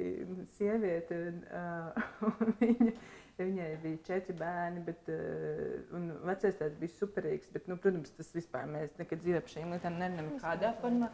sieviete. 0.56 1.22
Un, 1.30 1.40
uh, 1.54 2.12
un 2.30 2.54
viņa, 2.60 2.94
Viņai 3.40 3.68
bija 3.80 3.98
četri 4.04 4.34
bērni, 4.36 4.82
bet 4.84 5.06
uh, 5.08 5.94
vecais 6.28 6.58
tāds 6.58 6.76
bija 6.80 6.92
superīgs. 6.98 7.48
Bet, 7.54 7.70
nu, 7.70 7.78
protams, 7.80 8.12
tas 8.18 8.34
vispār 8.36 8.66
mēs 8.68 8.92
nekad 8.98 9.22
dzīvē 9.22 9.40
par 9.46 9.54
šīm 9.54 9.72
lietām 9.72 9.96
nerunājam 10.00 10.34
kādā 10.42 10.74
formā. 10.82 11.08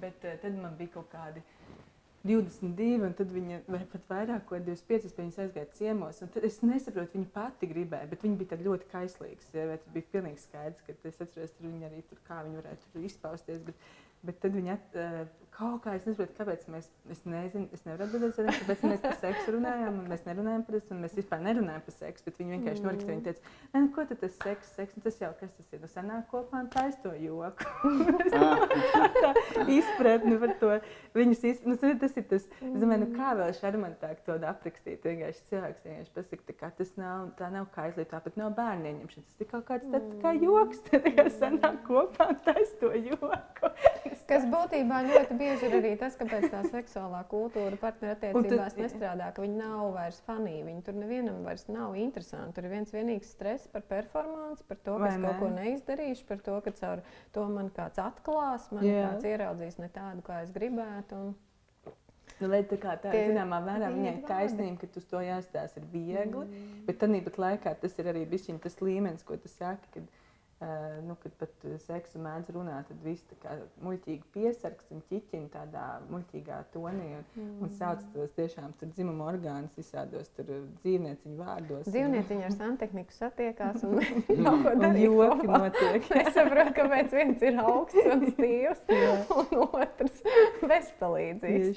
Bet 0.00 0.24
uh, 0.24 0.38
tad 0.40 0.56
man 0.56 0.78
bija 0.78 0.94
kaut 0.94 1.10
kādi 1.12 1.42
22, 2.28 2.88
un 3.06 3.14
tad 3.16 3.30
viņa 3.32 3.60
vai 3.70 3.80
pat 3.92 4.08
vairāk, 4.10 4.44
ko 4.48 4.58
25, 4.62 4.86
pie 4.86 5.24
viņas 5.24 5.38
aizgāja 5.44 5.68
ciemos. 5.78 6.20
tad 6.34 6.46
Es 6.46 6.58
nesaprotu, 6.64 7.18
viņa 7.18 7.30
pati 7.34 7.68
gribēja, 7.70 8.10
bet 8.10 8.26
viņa 8.26 8.40
bija 8.40 8.52
tāda 8.54 8.66
ļoti 8.68 8.90
kaislīga. 8.92 9.46
sieviete. 9.50 9.84
Tas 9.84 9.94
bija 9.94 10.10
pilnīgi 10.14 10.42
skaidrs, 10.42 10.84
ka 10.86 10.96
es 11.10 11.20
atceros, 11.22 11.54
tur 11.56 11.70
viņa 11.70 11.90
arī 11.90 12.02
tur, 12.10 12.20
kā 12.28 12.42
viņa 12.46 12.62
varētu 12.62 12.92
tur 12.92 13.06
izpausties. 13.08 13.62
Bet, 13.66 13.88
bet 14.26 14.40
tad 14.42 14.56
viņa 14.58 14.76
at, 14.76 14.98
uh, 14.98 15.45
kaut 15.56 15.80
kā, 15.84 15.94
es 15.96 16.04
nesaprotu, 16.04 16.34
kāpēc 16.36 16.64
mēs, 16.72 16.88
es 17.12 17.22
nezinu, 17.24 17.68
es 17.72 17.84
nevaru 17.86 18.04
atbildēt, 18.06 18.58
kāpēc 18.60 18.82
mēs 18.84 19.02
par 19.04 19.14
seksu 19.22 19.54
runājam, 19.54 20.00
un 20.02 20.10
mēs 20.10 20.26
nerunājam 20.26 20.64
par 20.66 20.76
to, 20.76 20.92
un 20.92 21.00
mēs 21.04 21.16
vispār 21.16 21.40
nerunājam 21.44 21.84
par 21.86 21.96
seksu, 21.96 22.26
bet 22.26 22.40
viņa 22.40 22.52
vienkārši 22.56 22.82
mm. 22.82 22.88
noriktēja, 22.88 23.12
viņa 23.14 23.24
teica, 23.26 23.54
"Nē, 23.72 23.80
nu, 23.80 23.90
ko 23.94 24.04
tad 24.10 24.20
tas 24.20 24.36
seks, 24.42 24.72
seks, 24.76 24.98
nu, 24.98 25.04
tas 25.06 25.20
jau 25.22 25.30
kas 25.40 25.54
tas 25.56 25.72
ir, 25.72 25.80
nu, 25.80 25.90
sanāk 25.92 26.26
kopā 26.32 26.60
un 26.60 26.68
taisa 26.72 27.00
to 27.04 27.14
joku. 27.22 27.64
tā 29.22 29.64
izpratne 29.78 30.36
par 30.42 30.54
to. 30.60 30.72
Viņas 31.16 31.44
izpratne, 31.52 31.94
nu, 31.94 32.00
tas 32.04 32.20
ir 32.20 32.28
tas, 32.32 32.48
es 32.60 32.76
domāju, 32.82 33.06
nu, 33.06 33.10
kā 33.16 33.32
vēl 33.40 33.54
šarmantāk 33.56 34.22
to 34.26 34.36
aprakstīt. 34.50 35.04
Vienkārši 35.06 35.46
cilvēks 35.50 35.88
vienkārši 35.88 36.14
pasaka, 36.18 36.56
kā 36.60 36.72
tas 36.76 36.92
nav, 37.00 37.30
tā 37.40 37.48
nav 37.54 37.70
kaislība, 37.74 38.10
tāpat 38.12 38.36
nav 38.40 38.52
bērnu 38.58 38.92
ieņemšana. 38.92 39.26
Tas 39.30 39.40
ir 39.40 39.50
kaut 39.54 39.66
kāds 39.70 39.88
tā 39.92 40.02
kā 40.20 40.34
joks, 40.36 40.84
tā 40.90 41.00
kā 41.06 41.26
sanāk 41.32 41.80
kopā 41.88 42.30
un 42.34 42.40
taisa 42.44 42.80
to 42.82 42.92
joku. 42.92 43.72
Kas 44.26 44.42
būtībā 44.50 45.04
ļoti 45.06 45.36
bieži 45.46 45.68
ir 45.68 45.76
arī 45.78 45.92
tas, 46.00 46.16
kāpēc 46.18 46.48
tā 46.52 46.62
seksuālā 46.70 47.22
kultūra 47.30 47.78
partnerattiecībās 47.80 48.76
nestrādā, 48.80 49.30
ka 49.34 49.44
viņi 49.44 49.58
nav 49.60 49.94
vairs 49.94 50.18
fanī. 50.26 50.58
Viņi 50.66 50.84
tur 50.86 50.98
nevienam 50.98 51.40
vairs 51.46 51.66
nav 51.70 51.96
interesanti. 52.00 52.56
Tur 52.56 52.68
ir 52.68 52.74
viens 52.74 52.94
vienīgs 52.94 53.32
stress 53.36 53.70
par 53.72 53.86
performanci, 53.88 54.66
par 54.68 54.80
to, 54.82 54.98
ka 54.98 55.06
Vai 55.06 55.14
es 55.14 55.18
kaut 55.22 55.32
ne? 55.32 55.38
ko 55.40 55.50
neizdarīšu, 55.54 56.28
par 56.28 56.44
to, 56.48 56.58
ka 56.66 56.74
caur 56.80 57.02
to 57.36 57.48
man 57.52 57.72
kāds 57.76 58.02
atklās, 58.02 58.68
man 58.74 58.86
Jā. 58.86 59.08
kāds 59.10 59.30
ieraudzīs 59.32 59.80
ne 59.82 59.90
tādu, 59.94 60.24
kā 60.26 60.42
es 60.44 60.52
gribētu. 60.56 61.22
Un... 61.22 61.34
Nu, 62.36 62.50
lai 62.52 62.60
tā 62.68 62.76
kā 62.80 62.98
tā 63.00 63.14
ir 63.16 63.30
zināmā 63.30 63.62
mērā, 63.64 63.88
viņai 63.94 64.18
taisnība, 64.28 64.82
ka 64.82 65.00
uz 65.00 65.08
to 65.08 65.22
jāstāsta 65.24 65.80
ir 65.80 65.88
viegli. 65.94 66.44
Mm. 66.44 66.84
Bet 66.88 67.00
tad 67.00 67.16
pat 67.30 67.40
laikā 67.40 67.72
tas 67.80 67.96
ir 68.02 68.12
arī 68.12 68.26
bijis 68.28 68.50
tas 68.62 68.80
līmenis, 68.82 69.24
ko 69.24 69.38
tu 69.40 69.48
saki. 69.48 69.92
Kad, 69.94 70.04
Uh, 70.06 70.25
nu, 71.04 71.14
kad 71.20 71.32
pat 71.36 71.64
uh, 71.68 71.74
seksu 71.84 72.20
mēdz 72.24 72.48
runāt, 72.56 72.86
tad 72.88 73.02
viss 73.04 73.26
tā 73.28 73.36
kā 73.42 73.58
muļķīgi 73.84 74.22
piesargs 74.32 74.88
un 74.94 75.02
ķiķina 75.10 75.50
tādā 75.52 75.84
muļķīgā 76.08 76.60
tonī 76.72 77.10
un, 77.18 77.26
mm. 77.34 77.50
un 77.66 77.74
sauc 77.76 78.00
tos 78.14 78.32
tiešām 78.38 78.72
tur 78.80 78.88
dzimuma 78.94 79.28
orgānus 79.34 79.76
visādos 79.76 80.32
tur 80.38 80.48
uh, 80.54 80.64
dzīvnieciņu 80.80 81.36
vārdos. 81.36 81.84
Dzīvnieciņi 81.90 82.48
ar 82.48 82.56
santehniku 82.56 83.18
satiekās 83.18 83.84
un 83.84 84.00
nav 84.46 84.64
ko 84.64 84.72
un 84.72 84.86
darīt. 84.86 85.04
joki 85.04 85.44
kopā. 85.44 85.62
notiek. 85.66 86.10
Es 86.26 86.32
saprotu, 86.32 86.72
kāpēc 86.80 87.12
viens 87.20 87.46
ir 87.50 87.60
augsts 87.60 88.12
un 88.16 88.26
stīvs, 88.32 88.84
un 89.36 89.64
otrs 89.68 90.22
bezpalīdzīgs. 90.72 91.76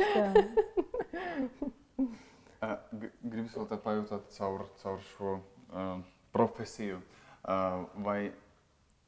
Uh, 2.60 2.76
Gribas 3.24 3.56
vēl 3.56 3.68
tā 3.70 3.78
pajautāt 3.84 4.32
caur, 4.40 4.70
caur 4.80 5.04
šo 5.14 5.40
uh, 5.40 5.98
profesiju. 6.32 7.04
Uh, 7.40 7.86
vai 8.04 8.22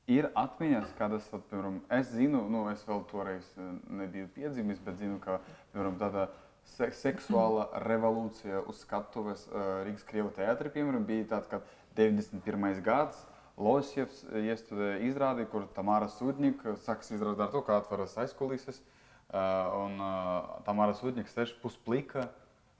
ir 0.10 0.30
atmiņas, 0.38 0.94
kādas, 0.98 1.28
vat, 1.32 1.44
piemēram, 1.50 1.82
es 1.98 2.14
zinu, 2.14 2.44
nu, 2.52 2.64
es 2.72 2.84
vēl 2.88 3.04
toreiz 3.12 3.48
uh, 3.58 3.74
nebiju 4.02 4.30
piedzimis, 4.36 4.82
bet 4.86 4.98
zinu, 5.02 5.20
ka, 5.24 5.40
piemēram, 5.74 5.98
tāda 6.02 6.30
se 6.68 6.92
seksuāla 6.96 7.68
revolūcija 7.86 8.64
uz 8.70 8.82
skatuves 8.86 9.48
uh, 9.50 9.82
Rīgas 9.86 10.06
Krievu 10.08 10.32
teātrī, 10.36 10.72
piemēram, 10.74 11.06
bija 11.08 11.28
tāds, 11.36 11.50
ka 11.52 11.62
91. 11.98 12.82
gads 12.86 13.26
Losjevs 13.62 14.24
iestudēja 14.32 15.02
izrādi, 15.06 15.46
kur 15.52 15.68
Tamāra 15.76 16.08
Sudņika 16.10 16.78
sāks 16.82 17.12
izrādīt 17.14 17.44
ar 17.46 17.52
to, 17.54 17.62
kā 17.68 17.78
atveras 17.82 18.16
aizkulises, 18.24 18.80
uh, 18.82 19.84
un 19.84 20.00
uh, 20.02 20.62
Tamāra 20.66 20.96
Sudņika 20.98 21.34
sēž 21.34 21.54
pusplika, 21.62 22.30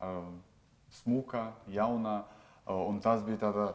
uh, 0.02 0.24
smuka, 1.02 1.52
jauna, 1.70 2.22
uh, 2.66 2.80
un 2.88 3.02
tas 3.04 3.22
bija 3.28 3.44
tāda, 3.46 3.68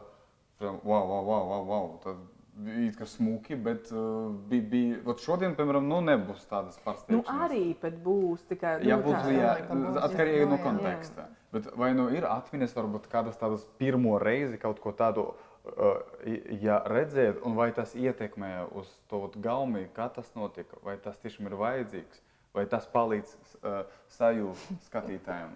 wow, 0.59 0.81
wow, 0.83 1.21
wow, 1.21 1.45
wow, 1.51 1.69
wow. 1.69 1.93
Tad 2.03 2.25
it 2.65 2.95
kā 2.97 3.05
smuki, 3.05 3.55
bet 3.55 3.91
uh, 3.93 4.31
bija, 4.49 4.63
bija, 4.71 4.99
vat 5.05 5.19
šodien, 5.21 5.53
piemēram, 5.55 5.85
nu 5.87 5.99
nebūs 6.01 6.45
tādas 6.49 6.77
Nu, 6.79 6.83
pārsteigšanas. 6.87 7.41
arī 7.47 7.75
pat 7.81 7.93
būs. 8.03 8.45
Kā, 8.57 8.77
nu, 8.81 8.89
Jā, 8.89 8.97
tā- 9.03 9.33
jā, 9.35 9.51
būs. 9.69 9.99
atkarīgi 10.07 10.45
no 10.49 10.55
Jā, 10.57 10.57
jā. 10.57 10.63
konteksta. 10.63 11.27
Bet 11.53 11.69
vai 11.77 11.93
nu 11.93 12.09
ir 12.09 12.25
atmiņas, 12.27 12.73
varbūt 12.75 13.07
kādas 13.11 13.37
tādas 13.37 13.63
pirmo 13.77 14.17
reizi 14.19 14.57
kaut 14.57 14.79
ko 14.83 14.91
tādu, 14.91 15.33
uh, 15.65 16.01
ja 16.61 16.81
redzēt, 16.85 17.43
un 17.45 17.55
vai 17.55 17.71
tas 17.71 17.93
ietekmē 17.95 18.67
uz 18.75 18.87
to 19.09 19.29
gaumi, 19.37 19.87
kā 19.93 20.09
tas 20.13 20.33
notika, 20.35 20.77
vai 20.83 20.97
tas 20.97 21.17
tiešām 21.23 21.45
ir 21.51 21.55
vajadzīgs, 21.55 22.21
vai 22.53 22.65
tas 22.65 22.87
palīdz 22.87 23.35
uh, 23.63 23.83
sajūt 24.17 24.57
skatītājiem 24.89 25.53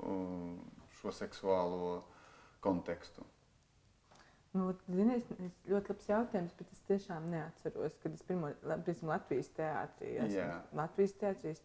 uh, 0.00 0.56
šo 1.02 1.10
seksuālo 1.12 2.02
kontekstu. 2.60 3.22
Nu, 4.56 4.66
zini, 4.88 5.16
es, 5.20 5.26
es 5.42 5.56
ļoti 5.68 5.90
labs 5.92 6.08
jautājums, 6.10 6.52
bet 6.58 6.68
es 6.72 6.82
tiešām 6.88 7.26
neatceros, 7.32 7.96
kad 8.02 8.14
es 8.16 8.22
pirmo 8.28 8.52
reizi 8.70 9.08
Latvijas 9.08 9.48
teātrī 9.56 10.12
esmu. 10.22 10.36
Latvijas 10.80 11.16
teātrīs. 11.22 11.62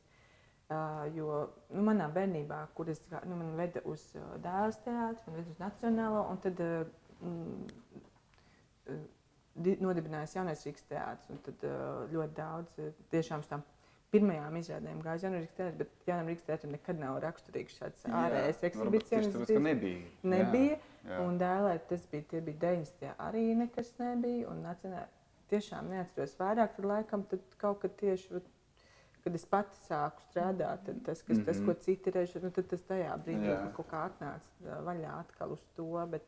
Uh, 0.72 1.02
jo 1.12 1.28
nu, 1.76 1.82
manā 1.84 2.06
bērnībā, 2.16 2.62
kur 2.78 2.88
es 2.94 3.02
nu, 3.28 3.36
man 3.36 3.50
veda 3.60 3.82
uz 3.92 4.06
uh, 4.16 4.30
dēls 4.44 4.78
teātri, 4.86 5.26
man 5.28 5.36
veda 5.42 5.52
uz 5.52 5.58
Nacionālo, 5.60 6.22
un 6.32 6.38
tad 6.46 6.62
uh, 6.64 6.86
mm, 7.20 7.66
uh, 8.94 9.02
di- 9.68 9.76
nodibinājās 9.84 10.38
jaunais 10.38 10.64
Rīgas 10.68 10.88
teātris. 10.88 11.28
un 11.36 11.42
Tad 11.48 11.66
uh, 11.68 12.06
ļoti 12.14 12.38
daudz 12.40 12.80
uh, 12.80 12.94
tiešām 13.12 13.44
tām 13.50 13.66
pirmajām 14.16 14.56
izrādēm 14.62 15.04
gāja 15.04 15.26
jaunu 15.28 15.42
Rīgas 15.44 15.58
teātri, 15.60 15.78
bet 15.84 16.08
jaunam 16.08 16.32
Rīgas 16.32 16.48
teātrim 16.48 16.74
nekad 16.78 17.04
nav 17.04 17.20
raksturīgs 17.24 17.76
šāds 17.82 18.08
ārējais 18.22 18.64
ka 18.64 18.72
ekshibicionisms. 18.72 19.54
nebija. 19.68 20.08
Nebija. 20.38 20.80
Jā, 20.80 20.91
jā. 21.08 21.20
Un 21.26 21.38
dēlē 21.42 21.80
tas 21.90 22.06
bija, 22.12 22.24
tie 22.30 22.42
bija 22.42 22.58
90. 22.68 23.14
arī 23.18 23.46
nekas 23.56 23.94
nebija. 24.00 24.50
Un 24.52 24.64
nacionāli 24.66 25.08
tiešām 25.52 25.90
neatceros 25.92 26.38
vairāk, 26.40 26.76
tad 26.76 26.86
laikam 26.86 27.24
tad 27.30 27.40
kaut 27.58 27.82
kad 27.82 27.96
tieši 28.00 28.42
kad 29.24 29.36
es 29.38 29.44
pati 29.46 29.78
sāku 29.86 30.24
strādāt, 30.30 30.86
tad 30.86 31.02
tas, 31.06 31.22
kas, 31.22 31.38
mm 31.38 31.42
-hmm. 31.42 31.46
tas 31.46 31.58
Mhm. 31.58 31.66
ko 31.66 31.74
citi 31.74 32.12
režisori, 32.12 32.46
nu, 32.46 32.52
tad 32.52 32.68
tas 32.68 32.82
tajā 32.82 33.18
brīdī 33.26 33.50
Jā. 33.50 33.74
kaut 33.76 33.88
kā 33.92 34.10
atnāca 34.10 34.82
vaļā 34.88 35.20
atkal 35.20 35.52
uz 35.52 35.66
to. 35.76 36.08
Bet, 36.08 36.24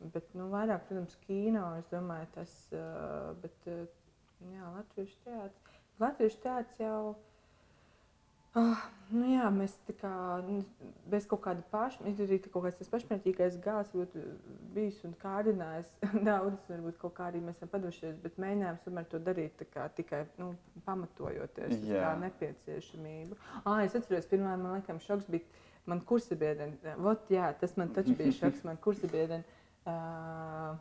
bet 0.00 0.34
nu, 0.34 0.50
vairāk, 0.50 0.80
protams, 0.88 1.16
kino, 1.26 1.76
es 1.78 1.86
domāju, 1.90 2.26
tas, 2.34 2.68
bet, 3.42 3.66
jā, 4.40 4.64
latviešu 4.76 5.16
teātris. 5.24 5.80
Latviešu 6.00 6.38
teātris 6.42 6.78
jau, 6.78 7.16
oh, 8.58 8.82
nu 9.12 9.28
jā, 9.32 9.46
mēs 9.54 9.74
tā 9.86 9.94
kā 10.00 10.12
nu, 10.46 10.60
bez 11.10 11.26
kaut 11.30 11.42
kāda 11.46 11.64
paša, 11.72 12.04
ir 12.08 12.20
arī 12.24 12.38
kaut 12.44 12.66
kāds 12.66 12.92
pašmērķīgais 12.92 13.58
gals, 13.64 13.92
ļoti 13.96 14.22
bijis 14.74 15.00
un 15.08 15.16
kārdinājis 15.22 15.90
daudz, 16.28 16.60
varbūt 16.70 17.00
kaut 17.00 17.16
kā 17.18 17.30
arī 17.30 17.42
mēs 17.44 17.58
esam 17.58 17.72
padošies, 17.72 18.20
bet 18.22 18.38
mēģinājām 18.42 18.78
tomēr 18.84 19.08
to 19.10 19.22
darīt 19.22 19.66
kā 19.72 19.88
tikai, 19.96 20.24
nu, 20.40 20.52
pamatojoties 20.86 21.76
uz 21.80 21.90
tā 21.90 22.14
nepieciešamību. 22.26 23.40
Ā, 23.64 23.82
es 23.86 23.98
atceros, 23.98 24.30
pirmā, 24.30 24.56
man 24.56 24.78
laikam, 24.78 25.02
šoks 25.02 25.28
bija 25.32 25.68
man 25.90 26.04
kursabiedrene, 26.06 26.96
vot 27.02 27.28
jā, 27.32 27.50
tas 27.58 27.76
man 27.80 27.90
taču 27.94 28.14
bija 28.18 28.36
šoks, 28.38 28.62
man 28.68 28.78
kursabiedrene, 28.80 29.60
uh, 29.88 30.78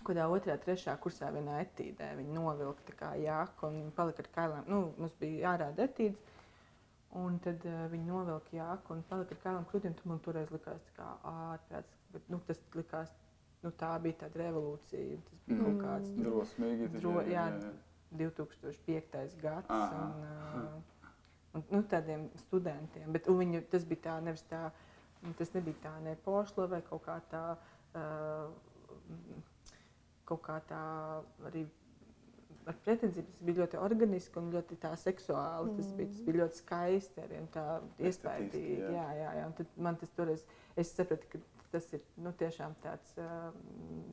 Kādā 0.00 0.24
otrā, 0.32 0.54
trešā 0.56 0.94
kursā 1.02 1.28
vienā 1.34 1.58
etīdē 1.60 2.14
viņa 2.16 2.32
novilka 2.32 2.84
tā 2.88 2.94
kā 2.96 3.08
jāku 3.20 3.68
un 3.68 3.90
palika 3.92 4.24
ar 4.24 4.28
kailām. 4.32 4.68
Nu, 4.70 4.78
mums 4.96 5.12
bija 5.20 5.50
jārāda 5.50 5.84
etīdes, 5.84 6.29
un 7.18 7.38
tad 7.42 7.64
uh, 7.66 7.86
viņa 7.90 8.06
novilka 8.06 8.54
jāku 8.54 8.94
un 8.94 9.02
palika 9.08 9.34
ar 9.34 9.42
kailām 9.44 9.66
krūtīm. 9.70 9.96
Tur 9.98 10.12
man 10.12 10.22
toreiz 10.24 10.52
likās 10.54 10.86
kā 10.96 11.08
ārprāts, 11.26 11.96
bet 12.14 12.28
nu, 12.30 12.38
tas 12.46 12.60
likās, 12.76 13.12
nu, 13.64 13.72
tā 13.82 13.90
bija 14.04 14.20
tāda 14.24 14.44
revolūcija. 14.44 15.18
Tas 15.30 15.42
bija 15.48 15.64
kaut 15.64 15.80
kāds 15.82 16.14
nu, 16.14 16.28
Drosmīgi. 16.28 16.90
Dro, 16.98 17.16
jā, 17.30 17.48
2005. 18.20 19.36
gads. 19.42 19.70
Aha. 19.74 20.04
Un, 20.04 20.70
uh, 20.70 21.10
un, 21.58 21.66
nu, 21.74 21.82
tādiem 21.90 22.28
studentiem. 22.44 23.10
Bet 23.16 23.28
un 23.30 23.42
viņu, 23.42 23.64
tas 23.72 23.86
bija 23.90 24.06
tā, 24.08 24.16
nevis 24.24 24.46
tā, 24.50 24.68
tas 25.38 25.54
nebija 25.56 25.82
tā 25.88 25.94
ne 26.06 26.16
pošla 26.24 26.70
vai 26.70 26.82
kaut 26.86 27.06
kā 27.08 27.20
tā. 27.32 27.44
Uh, 27.90 28.50
kaut 30.30 30.44
kā 30.46 30.60
tā 30.70 30.80
arī 31.48 31.64
ar 32.66 32.76
pretenziju. 32.84 33.24
Tas 33.30 33.46
bija 33.46 33.62
ļoti 33.62 33.78
organiski 33.80 34.38
un 34.42 34.50
ļoti 34.54 34.76
seksuāli. 35.04 35.76
Tas 35.78 35.92
bija, 35.98 36.08
tas 36.12 36.20
bija 36.26 36.42
ļoti 36.44 36.62
skaisti 36.64 37.24
arī 37.24 37.40
un 37.44 37.48
tā 37.54 37.64
iespaidīgi. 37.98 38.80
jā. 38.82 38.90
Jā, 38.98 39.08
jā, 39.22 39.30
jā. 39.40 39.46
Un 39.46 39.56
tad 39.60 39.66
man 39.76 39.96
tas 39.96 40.10
toreiz, 40.16 40.44
es 40.76 40.92
sapratu, 40.96 41.26
ka 41.32 41.38
tas 41.70 41.84
ir 41.94 42.00
nu, 42.18 42.32
tiešām 42.34 42.72
tāds 42.82 43.12
uh, 43.22 43.52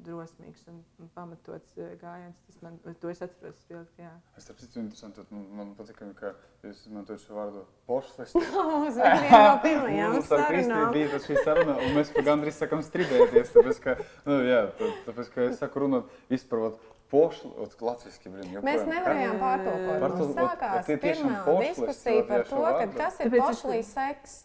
drosmīgs 0.06 0.68
un 0.70 0.76
un 1.02 1.08
pamatots 1.16 1.72
uh, 1.82 1.88
gājiens. 2.02 2.38
Tas 2.46 2.60
man, 2.62 2.76
to 3.02 3.10
es 3.10 3.22
atceros 3.26 3.58
spilgt, 3.64 3.96
jā. 3.98 4.12
Es 4.38 4.46
starp 4.46 4.60
citu 4.62 4.80
interesanti, 4.84 5.24
nu, 5.34 5.42
man 5.58 5.72
patīk, 5.78 6.04
ka 6.20 6.36
jūs 6.68 6.84
izmantojat 6.86 7.24
šo 7.24 7.34
vārdu 7.40 7.64
pošlis. 7.90 8.36
Mums 8.54 9.00
bija 9.00 9.16
viena 9.24 9.42
no 9.56 9.64
pirmajām 9.66 10.20
sarunām. 10.30 10.92
bija 10.94 11.10
tas 11.16 11.26
šī 11.26 11.40
saruna, 11.48 11.80
un 11.82 11.98
mēs 11.98 12.14
pa 12.14 12.26
gandrīz 12.30 12.62
sakam 12.62 12.84
strīdēties, 12.86 13.54
tāpēc, 13.58 13.82
ka, 13.88 13.98
nu, 14.30 14.38
jā, 14.46 14.62
tā- 14.78 14.94
tāpēc, 15.10 15.34
ka 15.34 15.48
es 15.50 15.58
saku 15.64 15.86
runāt 15.88 16.14
vispār, 16.30 16.68
pošli, 17.12 17.52
latviski, 17.82 18.30
blin. 18.34 18.58
Mēs 18.66 18.84
nevarējām 18.88 19.40
pārtulkot. 19.44 20.00
Par 20.02 20.12
to- 20.18 20.28
Mums 20.28 20.36
sākās 20.42 20.92
pirmā 21.06 21.62
diskusija 21.62 22.28
par 22.28 22.44
to, 22.50 22.66
ka 22.82 22.88
kas 22.98 23.20
ir 23.26 23.32
pošlī 23.32 23.84
seks. 23.84 24.44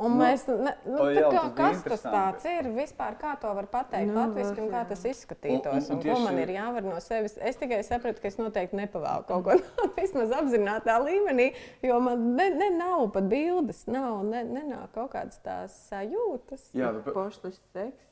Un 0.00 0.14
Nu, 0.16 0.24
mēs, 0.24 0.46
ne, 0.48 0.70
nu, 0.86 0.94
o, 0.96 1.06
tā 1.12 1.12
jā, 1.12 1.26
kā, 1.28 1.40
kas 1.58 1.82
tas 1.84 2.02
tāds 2.02 2.44
ir 2.48 2.70
vispār, 2.72 3.18
kā 3.20 3.34
to 3.38 3.50
var 3.52 3.66
pateikt 3.68 4.08
Nu, 4.08 4.14
latviski 4.16 4.62
un 4.62 4.70
kā 4.72 4.88
tas 4.88 5.02
izskatītos, 5.04 5.90
Un- 5.90 5.98
un- 5.98 6.00
un, 6.00 6.08
un 6.08 6.14
ko 6.14 6.20
man 6.24 6.38
ir 6.40 6.48
jāvar 6.54 6.82
no 6.86 6.96
sevis. 7.04 7.34
Es 7.36 7.56
tikai 7.60 7.82
sapratu, 7.84 8.22
ka 8.22 8.28
es 8.28 8.38
noteikti 8.40 8.78
nepavēlu 8.80 9.26
kaut 9.28 9.44
ko 9.44 9.58
tādu, 9.60 9.90
vismaz 10.00 10.32
apzinātā 10.38 10.96
līmenī, 11.04 11.50
jo 11.84 12.00
man 12.00 12.34
ne, 12.34 12.48
ne, 12.48 12.70
nav 12.78 13.10
pat 13.12 13.28
bildes, 13.28 13.82
nav, 13.92 14.24
ne, 14.24 14.40
nenāk 14.48 14.88
kaut 14.96 15.12
kādas 15.12 15.36
tās 15.44 15.76
sajūtas. 15.90 16.70
Jā, 16.72 16.94
tāpēc, 16.96 17.12
Pošlis 17.12 17.60
seks. 17.76 18.09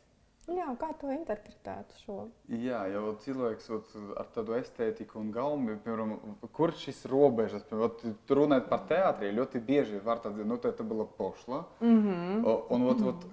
Jā, 0.48 0.66
kā 0.80 0.88
to 1.00 1.10
interpretētu 1.12 1.98
šo? 2.04 2.14
jā, 2.48 2.78
jau 2.94 3.10
cilvēks 3.24 3.66
ot, 3.76 3.90
ar 4.16 4.30
tādu 4.32 4.54
estētiku 4.56 5.18
un 5.20 5.30
gaumi, 5.34 5.74
piemēram, 5.84 6.14
kur 6.56 6.72
šis 6.72 7.02
robežas, 7.10 7.66
piemēram, 7.68 8.14
runājot 8.30 8.68
par 8.70 8.86
teātrī, 8.88 9.32
ļoti 9.36 9.60
bieži 9.60 10.00
var 10.04 10.22
tādi, 10.24 10.44
nu, 10.48 10.56
tā 10.56 10.72
bija 10.80 11.04
pošla, 11.18 11.64
Mm 11.80 12.00
-hmm. 12.06 12.46
o, 12.46 12.66
un, 12.70 12.86
ot, 12.88 13.02
ot, 13.12 13.24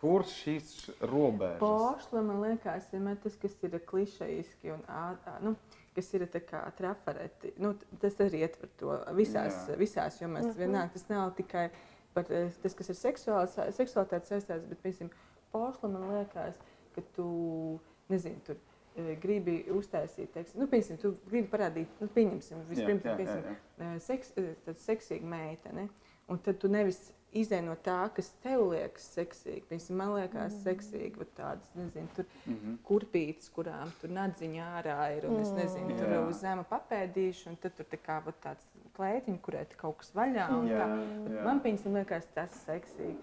kur 0.00 0.22
šīs 0.24 0.90
robežas? 1.00 1.58
Pošla, 1.60 2.22
man 2.22 2.40
liekas, 2.40 2.88
vienmēr 2.92 3.16
tas, 3.22 3.36
kas 3.36 3.62
ir 3.62 3.78
klišejiski 3.86 4.72
un 4.72 4.80
ā- 4.88 5.16
ā, 5.26 5.40
nu, 5.42 5.54
kas 5.94 6.14
ir 6.14 6.26
tā 6.26 6.40
kā 6.40 6.60
trafareti. 6.76 7.52
Nu, 7.58 7.74
tas 8.00 8.14
arī 8.20 8.40
ietver 8.44 8.68
to 8.76 8.98
visās, 9.12 9.68
Jā. 9.68 9.76
visās 9.76 10.20
jomās. 10.20 10.46
Mhm. 10.46 10.58
Vienāk 10.58 10.92
tas 10.92 11.08
nav 11.08 11.34
tikai 11.34 11.70
par 12.14 12.24
eh, 12.30 12.50
tas, 12.62 12.74
kas 12.74 12.88
ir 12.88 12.94
seksuāls, 12.94 13.54
seksualitātes 13.72 14.28
saistīts, 14.28 14.68
bet, 14.68 14.82
piemēram, 14.82 15.10
pošla 15.54 15.90
man 15.94 16.06
liekas, 16.12 16.58
ka 16.94 17.02
tu, 17.16 17.26
nezinu, 18.12 18.42
tur 18.46 18.60
eh, 18.98 19.14
gribi 19.22 19.56
uztaisīt, 19.74 20.30
teiksim, 20.36 20.60
nu, 20.62 20.68
piemēram, 20.70 21.00
tu 21.02 21.14
gribi 21.30 21.48
parādīt, 21.54 21.96
nu, 22.02 22.10
pieņemsim, 22.14 22.62
vispirms, 22.70 23.02
jā, 23.06 23.10
jā, 23.10 23.18
piemēram, 23.22 23.50
jā. 23.56 23.88
eh, 23.88 23.98
seks, 24.10 24.34
eh, 24.38 24.52
tad 24.68 24.82
seksīga 24.84 25.26
meitene. 25.34 25.88
Un 26.32 26.38
tad 26.40 26.56
tu 26.62 26.70
nevis 26.72 27.10
izēj 27.36 27.60
no 27.66 27.74
tā, 27.84 27.98
kas 28.16 28.30
tev 28.40 28.62
liekas 28.70 29.04
seksīgi. 29.16 29.64
Piemēram, 29.68 29.96
man 29.98 30.12
liekas, 30.14 30.54
mm. 30.54 30.60
seksīgi 30.64 31.18
vat 31.20 31.32
tādas, 31.36 31.72
nezinu, 31.76 32.08
tur 32.16 32.28
Mhm. 32.46 32.76
kurpītes, 32.86 33.50
kurām 33.52 33.90
tur 34.00 34.14
nadziņā 34.14 34.68
ārā 34.78 34.96
ir. 35.18 35.26
Un 35.28 35.40
es 35.42 35.50
nezinu, 35.52 35.98
tur 35.98 36.08
Jā. 36.14 36.22
uz 36.30 36.38
zema 36.40 36.64
papēdīšu, 36.70 37.48
un 37.50 37.56
tad 37.60 37.74
tur 37.76 37.88
tā 37.90 37.98
kā 38.06 38.20
vat 38.24 38.38
tāds 38.46 38.70
klētiņš, 38.96 39.40
kurai 39.42 39.66
kaut 39.76 39.98
kas 40.00 40.14
vaļā. 40.16 40.46
un 40.60 40.70
Jā, 40.70 40.78
tā. 40.78 40.88
Bet 41.26 41.34
jā. 41.34 41.44
Man 41.44 41.60
piemēram, 41.66 41.98
liekas, 41.98 42.30
tas 42.38 42.56
seksīgi. 42.68 43.18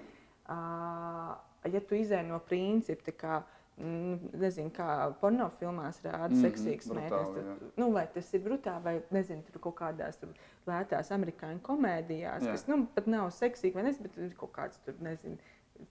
Uh, 0.52 1.32
ja 1.70 1.82
tu 1.82 1.96
izēj 1.96 2.24
no 2.28 2.40
principa, 2.40 3.12
kā, 3.12 3.44
mm, 3.78 4.32
nezinu, 4.42 4.72
kā 4.76 5.14
pornofilmās 5.22 6.02
rāda 6.04 6.30
mm 6.30 6.36
-hmm, 6.36 6.42
seksīgas 6.48 6.88
meitenes, 6.96 7.30
tad, 7.36 7.72
nu, 7.78 7.92
vai 7.92 8.08
tas 8.14 8.34
ir 8.34 8.42
brutāli, 8.42 8.84
vai 8.84 9.02
nezinu, 9.12 9.44
tur 9.44 9.62
kaut 9.62 9.76
kādās 9.76 10.20
tur 10.20 10.30
lētās 10.68 11.12
amerikāņu 11.12 11.60
komēdijās, 11.62 12.44
Jā. 12.44 12.52
kas 12.52 12.68
nu, 12.68 12.86
pat 12.96 13.08
nav 13.08 13.30
seksīgi, 13.30 13.74
vai 13.76 13.84
nezinu, 13.84 14.04
bet 14.10 14.18
ir 14.18 14.36
kaut 14.36 14.52
kāds 14.52 14.80
tur, 14.86 14.94
nezinu. 15.00 15.38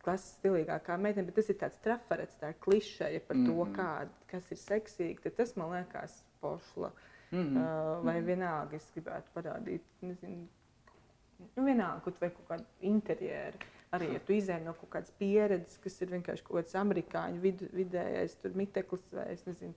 Klases 0.04 0.36
stilīgākā 0.38 0.96
meitene, 0.98 1.26
bet 1.26 1.34
tas 1.34 1.48
ir 1.48 1.56
tāds 1.56 1.78
trafarets, 1.82 2.36
tā 2.38 2.52
klišeja 2.60 3.20
par 3.26 3.36
mm 3.36 3.46
-hmm. 3.46 3.56
to, 3.56 3.64
Mhm. 3.64 3.74
kā, 3.74 4.08
kas 4.26 4.52
ir 4.52 4.56
seksīgi. 4.58 5.20
Tad 5.22 5.34
tas 5.34 5.56
man 5.56 5.70
liekas 5.70 6.22
pošla. 6.40 6.92
Mhm. 7.32 7.56
Uh, 7.56 8.04
vai 8.04 8.20
vienalga 8.22 8.76
es 8.76 8.92
gribētu 8.94 9.28
parādīt, 9.34 9.80
nezinu, 10.00 10.46
nu, 11.56 11.64
vienalga, 11.64 12.12
vai 12.20 12.30
kaut 12.30 12.48
kādu 12.48 12.64
interjeru. 12.80 13.58
Arī, 13.90 14.12
ja 14.14 14.20
tu 14.22 14.34
izēj 14.36 14.60
no 14.62 14.72
kaut 14.78 14.92
kādas 14.92 15.14
pieredzes, 15.18 15.78
kas 15.82 15.96
ir 16.04 16.12
vienkārši 16.12 16.44
kaut 16.46 16.60
kāds 16.60 16.76
amerikāņu 16.78 17.40
vid 17.42 17.64
vidējais, 17.74 18.36
tur 18.38 18.52
miteklis 18.58 19.08
vai 19.10 19.24
es 19.32 19.42
nezinu, 19.48 19.74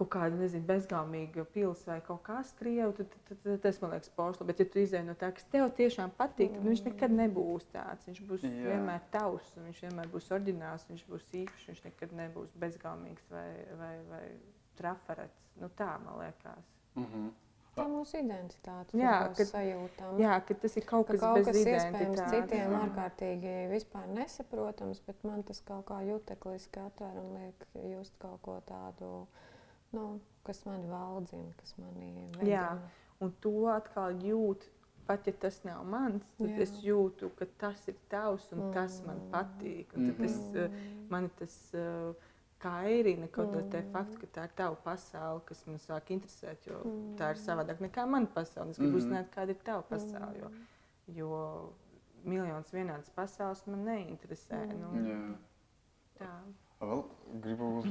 kaut 0.00 0.08
kāda 0.10 0.38
nezinu, 0.40 0.64
bezgalīga 0.66 1.44
pilsēta 1.54 1.92
vai 1.92 1.98
kaut 2.08 2.22
kas 2.26 2.50
krievu, 2.58 2.94
tad, 2.98 3.36
tas 3.62 3.78
man 3.82 3.92
liekas 3.94 4.10
pošli. 4.16 4.46
Bet, 4.48 4.62
ja 4.62 4.66
tu 4.72 4.80
izēj 4.82 5.04
no 5.06 5.14
tā, 5.20 5.28
kas 5.36 5.46
tev 5.52 5.68
tiešām 5.78 6.10
patīk, 6.18 6.56
tad 6.56 6.66
viņš 6.66 6.82
nekad 6.88 7.14
nebūs 7.14 7.68
tāds. 7.74 8.08
Viņš 8.08 8.22
būs 8.30 8.46
Jā. 8.48 8.54
Vienmēr 8.72 9.04
tavs, 9.12 9.52
viņš 9.60 9.84
vienmēr 9.86 10.10
būs 10.10 10.30
oriģināls, 10.34 10.88
viņš 10.90 11.04
būs 11.12 11.28
īpašs, 11.42 11.68
viņš 11.70 11.84
nekad 11.86 12.16
nebūs 12.22 12.56
bezgalīgs 12.64 13.30
vai, 13.30 13.46
vai, 13.82 13.92
vai 14.10 14.24
trafarets. 14.80 15.46
Nu, 15.60 15.70
tā 15.78 15.92
man 16.02 16.18
liekas. 16.24 16.74
Mhm. 16.96 17.30
Tā 17.30 17.49
ir 17.84 17.90
mūsu 17.90 18.16
identitāte. 18.20 18.96
Jā, 18.96 19.10
Jā, 19.10 19.34
kad- 19.36 19.46
sajūtām. 19.50 20.18
Jā, 20.20 20.34
ka 20.46 20.54
tas 20.54 20.76
ir 20.76 20.84
kaut 20.84 21.06
Ka 21.06 21.12
kas 21.12 21.20
kaut 21.20 21.36
bez 21.40 21.46
kas 21.46 21.56
iespējams 21.56 22.22
citiem 22.30 22.70
jā. 22.72 22.80
ārkārtīgi 22.84 23.54
vispār 23.74 24.06
nesaprotams, 24.08 25.00
bet 25.06 25.22
man 25.24 25.42
tas 25.42 25.60
kaut 25.60 25.84
kā 25.86 26.00
jutekliski 26.06 26.80
atver 26.86 27.16
un 27.18 27.34
liek 27.38 27.66
just 27.96 28.12
kaut 28.18 28.40
ko 28.42 28.60
tādu, 28.66 29.26
nu, 29.92 30.20
kas 30.44 30.64
mani 30.66 30.86
valdzina, 30.88 31.52
kas 31.56 31.74
mani 31.78 32.28
Jā. 32.42 32.76
vedina. 32.76 32.80
Un 33.20 33.32
to 33.40 33.50
atkal 33.68 34.14
jūt, 34.24 34.62
pat 35.06 35.26
ja 35.26 35.32
tas 35.32 35.62
nav 35.64 35.84
mans, 35.84 36.22
tad 36.38 36.48
Jā. 36.48 36.56
Jā. 36.56 36.62
es 36.62 36.72
jūtu, 36.84 37.30
ka 37.36 37.44
tas 37.58 37.88
ir 37.88 37.96
tavs 38.08 38.52
un 38.52 38.70
mm. 38.70 38.72
tas 38.72 39.02
man 39.06 39.18
patīk. 39.32 39.86
Un 39.96 40.12
tad 40.14 40.24
es, 40.24 40.36
Mhm. 40.38 40.56
eh, 40.56 40.70
man 41.10 41.28
tas 41.38 41.74
uh, 41.74 42.14
kairina 42.60 43.28
kaut 43.32 43.54
mm. 43.54 43.62
Mm. 43.64 43.70
tā 43.72 43.82
faktu, 43.94 44.18
ka 44.22 44.30
tā 44.36 44.46
ir 44.48 44.54
tava 44.58 44.78
pasaule, 44.84 45.42
kas 45.48 45.62
man 45.66 45.80
sāk 45.80 46.12
interesēt, 46.14 46.66
jo 46.68 46.80
mm. 46.84 47.12
tā 47.20 47.32
ir 47.34 47.40
savādāk 47.40 47.80
nekā 47.84 48.06
mana 48.08 48.28
pasaule. 48.34 48.74
Es 48.74 48.80
gribu 48.80 48.96
Mhm. 48.96 49.02
uzzināt, 49.02 49.30
kāda 49.34 49.54
ir 49.54 49.62
tava 49.64 49.82
pasaule, 49.88 50.40
jo, 50.40 50.50
jo 51.18 51.30
miljons 52.24 52.72
vienādas 52.72 53.10
pasaules 53.14 53.64
man 53.66 53.84
neinteresē. 53.88 54.60
Mm. 54.66 54.80
Nu, 54.80 55.08
Jā. 55.08 55.22
tā. 56.20 56.34
Vēl 56.80 57.02
gribu 57.44 57.84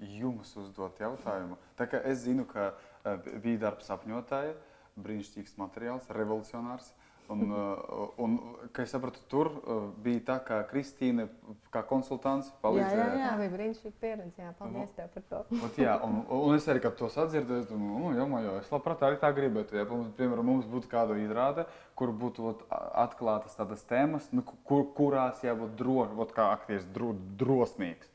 jums 0.00 0.56
uzdot 0.56 0.98
jautājumu. 0.98 1.58
Tā 1.78 1.86
kā 1.90 2.02
es 2.04 2.24
zinu, 2.26 2.44
ka 2.46 2.74
eh, 3.04 3.16
bija 3.42 3.58
darbs 3.68 3.90
apņotāja, 3.90 4.54
brīnišķīgs 4.96 5.58
materiāls, 5.58 6.08
revolucionārs. 6.10 6.90
Uh, 6.90 7.05
un, 7.32 8.34
kā 8.74 8.84
es 8.86 8.92
sapratu, 8.94 9.20
tur 9.30 9.50
uh, 9.50 9.86
bija 10.02 10.22
tā, 10.30 10.36
ka 10.46 10.60
Kristīne, 10.70 11.26
kā 11.74 11.82
konsultants, 11.88 12.50
palīdzēja. 12.62 12.96
Jā, 12.96 13.06
jā, 13.06 13.20
jā. 13.24 13.34
Bija 13.40 13.52
brīnišķīga 13.54 14.00
pieredze. 14.02 14.34
Jā, 14.40 14.52
paldies 14.58 14.94
tev 14.96 15.10
par 15.14 15.26
to. 15.30 15.42
Ot, 15.68 15.78
jā, 15.80 15.96
un, 16.06 16.18
un 16.38 16.56
es 16.56 16.68
arī, 16.72 16.82
to 17.00 17.10
sadzirdu, 17.12 17.60
es 17.62 17.68
domāju, 17.70 18.02
nu, 18.02 18.14
jā, 18.16 18.42
jo 18.46 18.56
es 18.62 18.72
labprāt 18.74 19.06
arī 19.06 19.20
tā 19.22 19.32
gribētu. 19.36 19.78
Ja, 19.80 19.86
piemēram, 19.88 20.50
mums 20.52 20.68
būtu 20.70 20.90
kāda 20.92 21.18
izrāde, 21.22 21.66
kur 21.98 22.14
būtu 22.24 22.50
ot, 22.52 22.66
atklātas 23.06 23.56
tādas 23.58 23.84
tēmas, 23.88 24.28
nu, 24.36 24.44
kur, 24.68 24.86
kurās 24.96 25.42
jābūt 25.46 25.74
drošs, 25.80 26.34
kā 26.36 26.50
aktieris, 26.56 26.86
dro, 26.94 27.14
drosmīgs. 27.40 28.12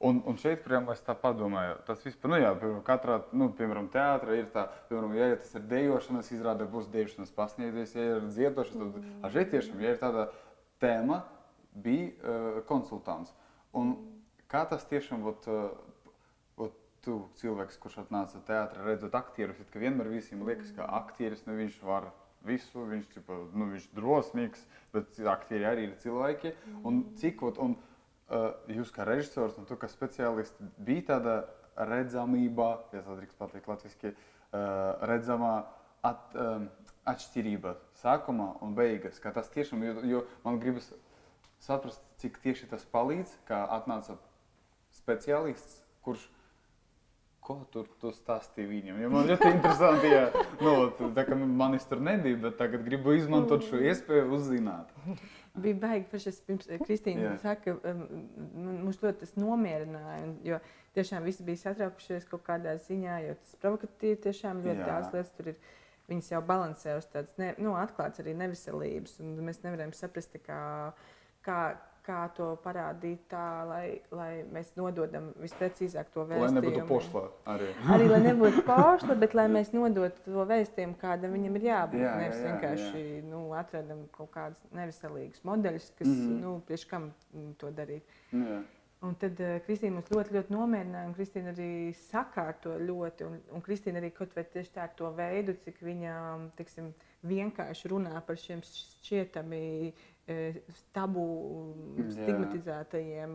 Un, 0.00 0.22
un 0.24 0.38
šeit, 0.40 0.62
piemēram, 0.64 0.86
es 0.94 1.02
tā 1.04 1.12
padomāju, 1.12 1.74
tas 1.84 2.00
vispār, 2.06 2.30
nu, 2.32 2.36
jā, 2.40 2.50
piemēram, 2.56 2.84
katrā, 2.86 3.18
nu, 3.36 3.50
piemēram, 3.56 3.90
teātrī 3.92 4.38
ir 4.40 4.46
tā, 4.54 4.62
piemēram, 4.88 5.12
ja, 5.18 5.26
tas 5.42 5.50
ir 5.58 5.66
dejošanas 5.68 6.30
izrāde, 6.32 6.68
būs 6.72 6.88
dejošanas 6.94 7.34
pasniedzējs, 7.36 7.92
ja 7.98 8.06
ir 8.14 8.30
dziedošanas, 8.30 8.94
tad, 8.94 9.10
mm. 9.10 9.26
šeit 9.34 9.52
tiešām, 9.52 9.82
ja 9.84 9.92
ir 9.92 10.00
tāda 10.00 10.24
tēma, 10.80 11.20
bija 11.84 12.08
uh, 12.08 12.62
konsultants. 12.70 13.34
Un 13.76 13.92
kā 14.48 14.64
tas 14.70 14.88
tiešām, 14.88 15.26
ot, 15.28 15.50
uh, 15.52 15.68
ot, 16.64 16.80
tu 17.04 17.18
cilvēks, 17.42 17.76
kurš 17.84 18.00
atnāca 18.06 18.40
teātrī, 18.48 18.86
redzot 18.88 19.20
aktierus, 19.20 19.60
ka 19.68 19.84
vienmēr 19.84 20.08
visiem 20.16 20.48
liekas, 20.48 20.72
ka 20.80 20.88
aktieris, 21.02 21.44
nu, 21.44 21.58
viņš 21.60 21.76
var 21.84 22.08
visu, 22.48 22.88
viņš, 22.88 23.12
tipa, 23.18 23.36
nu, 23.52 23.68
viņš 23.74 23.92
drosmīgs, 24.00 24.64
bet 24.94 25.20
aktieri 25.28 25.68
arī 25.68 25.86
ir 25.90 25.96
cilvēki. 26.00 26.56
Un 26.88 27.04
cik, 27.20 27.44
ot, 27.44 27.60
un, 27.60 27.76
jūs 28.70 28.92
kā 28.94 29.06
režisors 29.08 29.58
un 29.58 29.66
tu 29.66 29.78
kā 29.80 29.88
speciālists 29.90 30.70
bija 30.78 31.06
tāda 31.14 31.36
redzamība, 31.90 32.72
ja 32.94 33.02
tā 33.04 33.16
drīkst 33.18 33.38
pateikt 33.38 33.68
latviski, 33.70 34.12
uh, 34.14 35.00
redzamā 35.10 35.54
at, 36.06 36.34
um, 36.34 36.68
atšķirība 37.10 37.76
sākumā 38.00 38.52
un 38.64 38.74
beigas. 38.76 39.20
Ka 39.22 39.32
tas 39.34 39.50
tiešām, 39.52 39.84
jo, 39.86 39.94
jo 40.06 40.24
man 40.44 40.60
gribas 40.62 40.90
saprast, 41.60 42.02
cik 42.22 42.40
tieši 42.44 42.68
tas 42.70 42.84
palīdz, 42.92 43.32
kā 43.48 43.62
atnāca 43.78 44.18
speciālists, 44.96 45.80
kurš 46.04 46.28
ko 47.44 47.56
tur 47.72 47.88
tu 48.00 48.12
stāstīji 48.14 48.68
viņam. 48.68 49.00
Ja 49.00 49.10
man 49.12 49.28
ļoti 49.28 49.52
interesanti, 49.54 50.10
ja 50.12 50.26
nu, 50.60 50.74
tā, 51.16 51.24
manis 51.34 51.86
tur 51.88 52.02
nebija, 52.04 52.38
bet 52.44 52.58
tagad 52.60 52.84
gribu 52.86 53.14
izmantot 53.16 53.64
šo 53.66 53.80
iespēju 53.80 54.28
uzzināt. 54.36 54.92
Bija 55.58 55.74
baigi, 55.82 56.06
ka 56.10 56.18
es 56.30 56.38
pirms 56.46 56.68
eh, 56.70 56.78
Kristīna 56.78 57.32
saka, 57.42 57.74
mums 58.54 59.00
ļoti 59.02 59.24
tas 59.24 59.32
nomierināja. 59.38 60.28
Jo 60.46 60.60
tiešām 60.94 61.26
visi 61.26 61.46
bija 61.46 61.64
satraukušies 61.64 62.28
kaut 62.30 62.44
kādā 62.46 62.76
ziņā, 62.84 63.16
jo 63.26 63.36
tas 63.40 63.56
provokatīvi 63.62 64.20
tiešām 64.28 64.62
ļoti 64.66 64.86
daudz 64.86 65.14
lietas 65.14 65.34
tur 65.36 65.52
ir. 65.54 65.62
Viņas 66.10 66.32
jau 66.32 66.40
balansē 66.42 66.96
uz 66.98 67.04
tādas 67.06 67.36
ne, 67.38 67.52
nu, 67.62 67.76
atklātas 67.78 68.18
arī 68.18 68.32
neveselības, 68.34 69.20
un 69.22 69.36
mēs 69.46 69.60
nevaram 69.62 69.92
saprast, 69.94 70.32
kā, 70.42 70.56
kā, 71.46 71.58
kā 72.10 72.20
to 72.34 72.48
parādīt 72.64 73.22
tā, 73.30 73.44
lai, 73.68 73.84
lai 74.14 74.30
mēs 74.50 74.72
nododam 74.78 75.30
visprecīzāk 75.40 76.10
to 76.14 76.24
vēstījumu. 76.26 76.48
Lai 76.48 76.56
nebūtu 76.56 76.86
pošla 76.88 77.22
arī. 77.54 77.70
arī 77.94 78.08
lai 78.10 78.20
nebūtu 78.26 78.64
pošla, 78.72 79.16
bet 79.22 79.36
lai 79.38 79.46
mēs 79.52 79.70
nodotu 79.76 80.26
to 80.26 80.48
vēstījumu, 80.50 80.98
kādam 81.00 81.36
viņam 81.38 81.60
ir 81.60 81.68
jābūt. 81.70 82.02
Jā, 82.02 82.16
Nevis 82.24 82.42
jā, 82.42 82.50
vienkārši 82.50 83.06
jā. 83.06 83.22
Nu, 83.30 83.44
atradam 83.58 84.04
kaut 84.16 84.32
kādus 84.34 84.66
neviselīgus 84.76 85.46
modeļus, 85.46 85.88
kas, 85.94 86.10
mm 86.10 86.20
-hmm. 86.26 86.44
nu, 86.44 86.58
priekš 86.66 86.86
kam 86.90 87.10
to 87.62 87.72
darīt. 87.74 88.20
Jā. 88.34 88.60
Un 89.00 89.14
tad 89.16 89.38
uh, 89.40 89.54
Kristīna 89.64 89.96
mums 89.96 90.10
ļoti, 90.12 90.34
ļoti 90.36 90.52
nomierināja, 90.52 91.08
un 91.08 91.14
Kristīna 91.16 91.54
arī 91.54 91.68
sakārto 91.96 92.74
ļoti. 92.76 93.24
Un, 93.24 93.38
un 93.56 93.62
Kristīna 93.64 93.96
arī 94.02 94.10
kaut 94.12 94.34
vai 94.36 94.44
tieši 94.44 94.74
tā 94.74 94.82
ar 94.84 94.90
to 94.98 95.08
veidu, 95.16 95.54
cik 95.64 95.80
viņa 95.86 96.16
tiksim, 96.58 96.90
vienkārši 97.30 97.88
runā 97.92 98.20
par 98.26 98.36
šiem 98.40 98.60
šķietami 98.66 99.62
tabu 100.96 101.24
stigmatizētajiem 102.12 103.34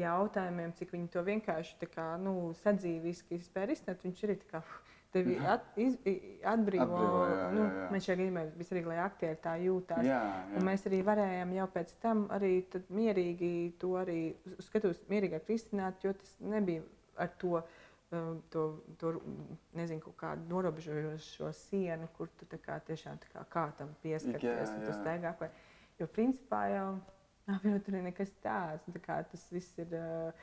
jautājumiem, 0.00 0.72
cik 0.78 0.92
viņi 0.96 1.08
to 1.12 1.22
vienkārši 1.26 1.88
kā, 1.92 2.14
nu, 2.20 2.52
sadzīviski 2.62 3.38
spēj 3.44 3.66
risināt. 3.70 4.04
Viņš 4.06 4.22
arī 4.24 4.36
kā, 4.48 4.62
tevi 5.12 5.36
at, 5.44 5.66
iz, 5.80 5.96
atbrīvo. 6.00 6.86
atbrīvo 6.86 7.22
jā, 7.22 7.36
jā, 7.36 7.48
nu, 7.54 7.64
jā. 7.64 7.86
Mēs 7.92 8.08
šajā 8.08 8.18
gadījumā 8.20 8.44
arī, 8.66 8.82
lai 8.88 8.98
aktieri 9.04 9.40
tā 9.44 9.54
jūtās. 9.62 10.04
Jā, 10.06 10.20
jā. 10.24 10.44
Un 10.58 10.68
mēs 10.68 10.86
arī 10.88 11.00
varējām 11.06 11.56
jau 11.58 11.66
pēc 11.76 11.96
tam 12.02 12.26
arī 12.36 12.52
mierīgi 12.88 13.52
to 13.80 13.96
arī 14.00 14.20
skatos, 14.68 15.02
mierīgāk 15.12 15.48
risināt, 15.52 16.04
jo 16.04 16.14
tas 16.16 16.38
nebija 16.44 16.86
ar 17.20 17.34
to. 17.40 17.66
To, 18.54 18.60
to 19.02 19.10
nezinu, 19.74 19.98
kaut 20.04 20.14
kādu 20.20 20.44
norobežojošo 20.52 21.48
sienu, 21.58 22.06
kur 22.14 22.30
tu 22.38 22.46
kā, 22.62 22.76
tiešām 22.86 23.18
kā, 23.32 23.42
kā 23.50 23.64
tam 23.80 23.90
pieskarties. 24.04 24.46
Jā, 24.70 24.76
jā. 24.78 24.84
Tu 24.86 24.92
staigā, 24.94 25.32
vai, 25.40 25.48
Jo 26.00 26.08
principā 26.12 26.66
jau 26.72 26.86
apvienot 27.46 27.84
tur 27.86 27.96
ir 27.96 28.04
nekas 28.04 28.32
tāds. 28.44 28.86
Tā 29.06 29.18
tas 29.30 29.48
viss 29.54 29.80
ir. 29.80 29.96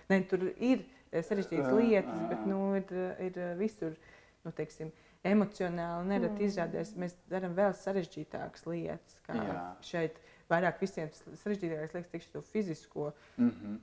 Ne, 0.10 0.20
tur 0.30 0.48
ir 0.54 0.84
sarežģītas 1.14 1.72
lietas, 1.78 2.28
bet 2.32 2.46
nu, 2.50 2.60
ir, 2.80 2.94
ir 3.30 3.40
visur. 3.60 3.98
Nu, 4.44 4.52
teiksim, 4.52 4.90
emocionāli 5.24 6.10
nereti 6.10 6.42
mm. 6.42 6.48
izrādās, 6.50 6.90
mēs 7.00 7.14
darām 7.32 7.54
vēl 7.56 7.72
sarežģītākas 7.80 8.66
lietas. 8.68 9.22
Kā 9.24 9.38
Jā. 9.40 9.62
šeit 9.88 10.18
vairāk 10.52 10.84
visiem 10.84 11.08
sarežģītākais 11.16 11.96
liekas 11.96 12.12
tieši 12.12 12.32
to 12.34 12.42
fizisko. 12.50 13.14
Mm 13.38 13.52
-hmm 13.54 13.82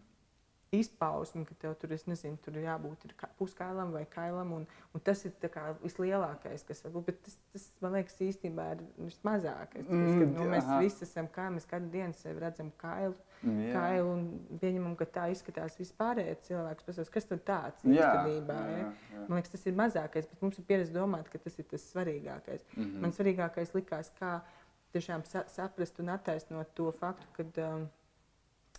izpausmi, 0.74 1.42
ka 1.48 1.54
tev 1.58 1.72
tur, 1.80 1.90
nezinu, 2.06 2.38
tur 2.44 2.54
ir 2.54 2.68
jābūt 2.68 3.08
ir 3.08 3.14
puskailam 3.40 3.90
vai 3.94 4.04
kailam. 4.10 4.52
Un, 4.54 4.66
un 4.94 5.02
tas 5.06 5.24
ir 5.26 5.34
vislielākais, 5.82 6.62
kas 6.68 6.84
var 6.84 6.94
būt. 6.94 7.08
Bet 7.08 7.18
tas, 7.26 7.34
tas 7.50 7.64
man 7.82 7.96
liekas, 7.98 8.20
īstenībā 8.22 8.68
ir 8.76 8.84
vismazākais. 9.00 9.88
Mm, 9.88 10.20
kad, 10.20 10.36
nu, 10.36 10.46
mēs 10.52 10.70
visi 10.84 11.04
esam 11.08 11.26
kā 11.34 11.48
mēs 11.50 11.66
katru 11.70 11.90
dienu 11.90 12.14
sevi 12.20 12.44
redzam 12.44 12.70
kailu. 12.78 13.18
Jā. 13.40 13.72
Kailu 13.74 14.14
un 14.14 14.24
pieņemam, 14.62 14.94
ka 15.00 15.08
tā 15.10 15.26
izskatās 15.34 15.78
vispārējie 15.80 16.38
cilvēki. 16.46 16.86
Pasaules, 16.86 17.12
kas 17.18 17.26
tur 17.26 17.42
tāds 17.42 17.82
īstenībā 17.82 18.62
ir? 18.76 18.88
Man 19.26 19.38
liekas, 19.40 19.54
tas 19.56 19.66
ir 19.66 19.78
mazākais, 19.78 20.28
bet 20.30 20.44
mums 20.44 20.60
ir 20.60 20.66
pieredze 20.68 20.94
domāt, 20.94 21.30
ka 21.32 21.40
tas 21.42 21.56
ir 21.58 21.66
tas 21.70 21.86
svarīgākais. 21.90 22.66
Mm 22.76 22.82
-hmm. 22.82 22.98
Man 23.06 23.16
svarīgākais 23.16 23.74
likās, 23.74 24.12
kā 24.20 24.40
tiešām 24.92 25.24
sa 25.24 25.44
saprast 25.48 25.98
un 26.02 26.08
attaisnot 26.08 26.74
to 26.74 26.92
faktu, 26.92 27.26
ka 27.36 27.46
um, 27.66 27.88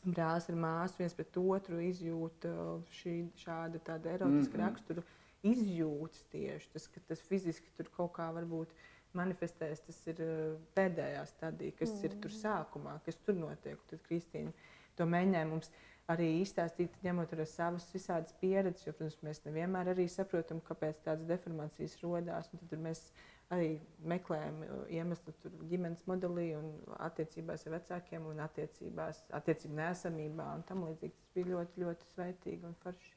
brālis 0.04 0.50
ar 0.50 0.58
māsu 0.58 1.02
viens 1.02 1.16
pret 1.18 1.38
otru 1.38 1.82
izjūta 1.84 2.54
šī, 3.02 3.16
šāda 3.38 3.80
erotiska 3.80 4.24
mm 4.28 4.40
-hmm. 4.42 4.64
rakstura 4.64 5.04
izjūtas 5.44 6.24
tieši. 6.32 6.70
Tas, 6.74 6.88
ka 6.88 7.00
tas 7.08 7.22
fiziski 7.22 7.70
tur 7.78 7.90
kaut 7.96 8.14
kā 8.18 8.32
varbūt 8.34 8.74
manifestēs, 9.14 9.82
tas 9.86 10.08
ir 10.08 10.22
uh, 10.24 10.60
pēdējā 10.76 11.26
stadija, 11.26 11.72
kas 11.80 11.92
mm 11.92 12.06
ir 12.06 12.12
tur 12.22 12.32
mm. 12.32 12.42
sākumā, 12.42 13.00
kas 13.06 13.18
tur 13.26 13.36
notiek. 13.36 13.80
Tad 13.90 14.00
Kristīna 14.08 14.54
to 14.96 15.06
mēģināja 15.06 15.50
mums 15.50 15.72
arī 16.12 16.30
izstāstīt, 16.42 16.96
ņemot 17.04 17.34
vērā 17.34 17.46
savas 17.46 17.88
visādas 17.94 18.34
pieredzes, 18.42 18.88
jo, 18.88 18.94
protams, 18.94 19.20
mēs 19.24 19.44
nevienmēr 19.46 19.92
arī 19.94 20.08
saprotam, 20.12 20.62
kāpēc 20.62 21.04
tādas 21.06 21.28
deformācijas 21.30 21.98
rodās. 22.04 22.50
Tad 22.52 22.80
mēs 22.80 23.12
arī 23.52 23.72
meklējam 24.14 24.60
uh, 24.66 24.84
iemeslu 24.94 25.34
tur 25.44 25.56
ģimenes 25.72 26.04
modelī 26.10 26.52
un 26.58 26.70
attiecībās 27.08 27.66
ar 27.68 27.76
vecākiem 27.78 28.28
un 28.32 28.40
attiecībās, 28.46 29.24
attiecību 29.40 29.80
nesamībā 29.80 30.48
un 30.58 30.64
tam 30.70 30.86
līdzīgi. 30.88 31.18
Tas 31.18 31.36
bija 31.36 31.52
ļoti, 31.56 31.84
ļoti 31.86 32.10
svētīgi 32.14 32.70
un 32.70 32.78
forši. 32.84 33.14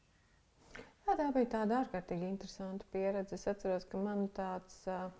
Jā, 1.04 1.14
tā 1.20 1.28
bija 1.36 1.50
tāda 1.58 1.82
ārkārtīgi 1.82 2.28
interesanta 2.32 2.86
pieredze. 2.92 3.36
Es 3.36 3.48
atceros, 3.50 3.86
ka 3.90 4.00
man 4.00 4.26
tāds 4.36 4.78
uh, 4.90 5.10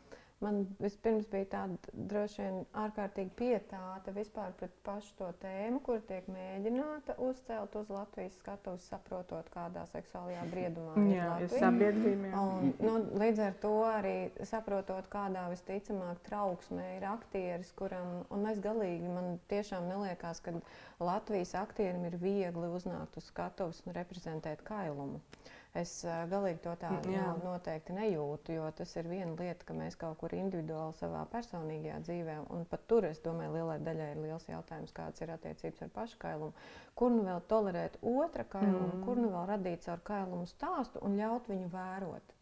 Man 0.43 0.64
vispirms 0.82 1.28
bija 1.30 1.47
tāda 1.53 1.93
droši 2.11 2.43
vien 2.43 2.57
ārkārtīgi 2.76 3.30
pietāta 3.39 4.12
vispār 4.16 4.53
pret 4.59 4.74
pašu 4.87 5.14
to 5.20 5.28
tēmu, 5.45 5.78
kur 5.87 6.03
tiek 6.09 6.26
mēģināta 6.28 7.14
uzcelt 7.22 7.76
uz 7.78 7.93
Latvijas 7.95 8.37
skatuves, 8.43 8.89
saprotot, 8.91 9.49
kādā 9.55 9.87
seksuālajā 9.93 10.43
briedumā 10.51 10.97
ir 11.07 11.14
jā, 11.14 11.30
sabiedrība. 11.55 12.32
Un, 12.43 12.74
nu, 12.82 12.97
līdz 13.22 13.45
ar 13.47 13.57
to 13.62 13.72
arī 13.89 14.16
saprotot, 14.51 15.09
kādā 15.14 15.47
visticamāk 15.55 16.20
trauksmē 16.28 16.91
ir 16.99 17.09
aktieris, 17.14 17.72
kuram, 17.78 18.24
un 18.35 18.51
es 18.51 18.61
galīgi, 18.64 19.14
man 19.16 19.39
tiešām 19.53 19.89
neliekās, 19.89 20.43
ka 20.45 20.59
Latvijas 21.01 21.55
aktierim 21.62 22.05
ir 22.11 22.18
viegli 22.20 22.74
uznākt 22.74 23.16
uz 23.22 23.30
skatuves 23.30 23.85
un 23.87 23.97
reprezentēt 23.97 24.66
kailumu. 24.66 25.22
Es 25.75 25.93
galīgi 26.31 26.61
to 26.62 26.72
tā 26.79 26.93
Jā. 27.11 27.33
noteikti 27.43 27.97
nejūtu, 27.97 28.55
jo 28.55 28.68
tas 28.79 28.93
ir 28.95 29.09
viena 29.11 29.33
lieta, 29.35 29.66
ka 29.66 29.75
mēs 29.75 29.97
kaut 29.99 30.20
kur 30.20 30.35
individuāli 30.37 30.95
savā 31.01 31.25
personīgajā 31.33 31.97
dzīvē, 32.07 32.37
un 32.55 32.62
pat 32.70 32.85
tur, 32.91 33.09
es 33.09 33.18
domāju, 33.25 33.57
lielai 33.57 33.81
daļai 33.83 34.12
ir 34.12 34.20
liels 34.22 34.47
jautājums, 34.47 34.95
kādas 34.95 35.25
ir 35.25 35.35
attiecības 35.35 35.83
ar 35.83 35.91
paškailumu. 35.97 36.55
Kur 36.95 37.11
nu 37.16 37.27
vēl 37.27 37.43
tolerēt 37.51 37.99
otra 38.07 38.47
kailumu, 38.55 38.93
mm. 38.93 39.03
kur 39.09 39.18
nu 39.18 39.33
vēl 39.35 39.51
radīt 39.51 39.83
caur 39.89 40.07
kailumu 40.07 40.47
stāstu 40.47 41.03
un 41.03 41.18
ļaut 41.18 41.51
viņu 41.51 41.72
vērot. 41.75 42.34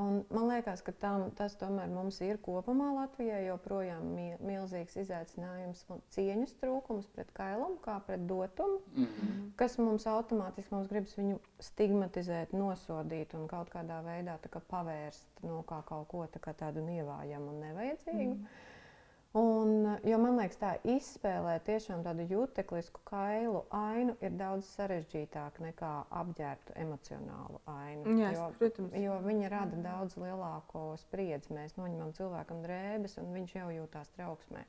Un 0.00 0.22
man 0.32 0.46
liekas, 0.48 0.80
ka 0.80 0.92
tam, 0.96 1.26
tas 1.36 1.52
tomēr 1.60 1.90
mums 1.92 2.16
ir 2.24 2.38
kopumā 2.40 2.86
Latvijā 2.96 3.42
joprojām 3.44 4.06
milzīgs 4.40 4.96
izaicinājums 5.02 5.82
un 5.92 6.00
cieņas 6.14 6.54
trūkums 6.62 7.10
pret 7.12 7.28
kailumu, 7.36 7.76
kā 7.84 7.98
pret 8.06 8.24
dotumu, 8.24 8.80
mm 8.94 9.04
-hmm. 9.04 9.50
kas 9.60 9.76
mums 9.78 10.06
automātiski 10.08 10.74
mums 10.74 10.88
gribas 10.88 11.12
viņu 11.18 11.38
stigmatizēt, 11.60 12.56
nosodīt 12.56 13.34
un 13.36 13.46
kaut 13.48 13.68
kādā 13.68 14.00
veidā 14.06 14.38
kā 14.48 14.64
pavērst 14.68 15.44
no 15.44 15.62
kā 15.62 15.82
kaut 15.84 16.08
ko 16.08 16.26
tā 16.26 16.54
tādu 16.54 16.80
nievājamu 16.80 17.48
un 17.48 17.60
nevajadzīgu. 17.60 18.34
Mm 18.34 18.44
-hmm. 18.44 18.71
Un, 19.32 19.86
jo 20.04 20.16
man 20.20 20.36
liekas, 20.36 20.58
tā 20.60 20.70
izspēlēt 20.84 21.64
tiešām 21.64 22.02
tādu 22.04 22.26
juteklisku 22.28 23.00
kailu 23.08 23.62
ainu 23.72 24.12
ir 24.20 24.34
daudz 24.36 24.68
sarežģītāk 24.74 25.56
nekā 25.64 25.92
apģērbtu 26.20 26.76
emocionālu 26.82 27.62
ainu. 27.72 28.18
Jā, 28.20 28.34
jo, 28.36 28.50
protams. 28.60 28.92
jo 29.00 29.16
viņa 29.24 29.52
rada 29.54 29.78
daudz 29.86 30.18
lielāko 30.20 30.90
spriedzi. 31.00 31.54
Mēs 31.56 31.78
noņemam 31.80 32.12
cilvēkam 32.18 32.60
drēbes, 32.66 33.16
un 33.22 33.32
viņš 33.38 33.56
jau 33.56 33.70
jūtās 33.72 34.12
trauksmē. 34.18 34.66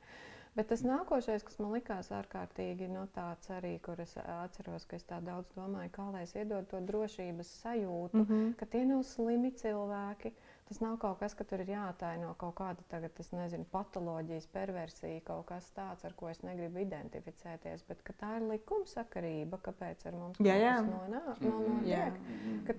Bet 0.54 0.70
tas 0.70 0.84
nākošais, 0.86 1.44
kas 1.44 1.58
man 1.58 1.74
likās 1.74 2.08
ārkārtīgi 2.14 2.88
no 2.88 3.04
nu, 3.04 3.12
tāds 3.12 3.50
arī, 3.52 3.74
kur 3.84 4.00
es 4.00 4.14
atceros, 4.22 4.86
ka 4.88 4.96
es 4.96 5.04
tā 5.04 5.18
daudz 5.20 5.50
domāju, 5.58 5.90
kā 5.92 6.08
lai 6.14 6.22
es 6.24 6.32
iedodu 6.38 6.70
to 6.70 6.80
drošības 6.88 7.50
sajūtu, 7.64 8.16
mm 8.16 8.26
-hmm. 8.28 8.52
ka 8.56 8.66
tie 8.66 8.84
nav 8.86 9.02
slimi 9.02 9.50
cilvēki, 9.50 10.32
Tas 10.64 10.78
nav 10.80 10.94
kaut 10.96 11.18
kas, 11.20 11.34
ka 11.36 11.44
tur 11.44 11.60
ir 11.60 11.74
jāataino 11.74 12.30
kaut 12.40 12.54
kāda 12.56 12.84
tagad, 12.88 13.12
nezinu, 13.36 13.66
patoloģijas, 13.68 14.46
perversija, 14.52 15.20
kaut 15.26 15.44
kas 15.50 15.66
tāds, 15.76 16.06
ar 16.08 16.14
ko 16.16 16.30
es 16.30 16.40
negribu 16.40 16.80
identificēties. 16.80 17.84
Bet 17.88 18.00
tā 18.20 18.38
ir 18.38 18.46
likumsakarība, 18.48 19.60
kāpēc 19.66 20.06
ar 20.08 20.16
mums 20.16 20.40
jā, 20.40 20.56
jā. 20.62 20.78
nonāk. 20.86 21.42
No, 21.44 21.58
no, 21.58 21.74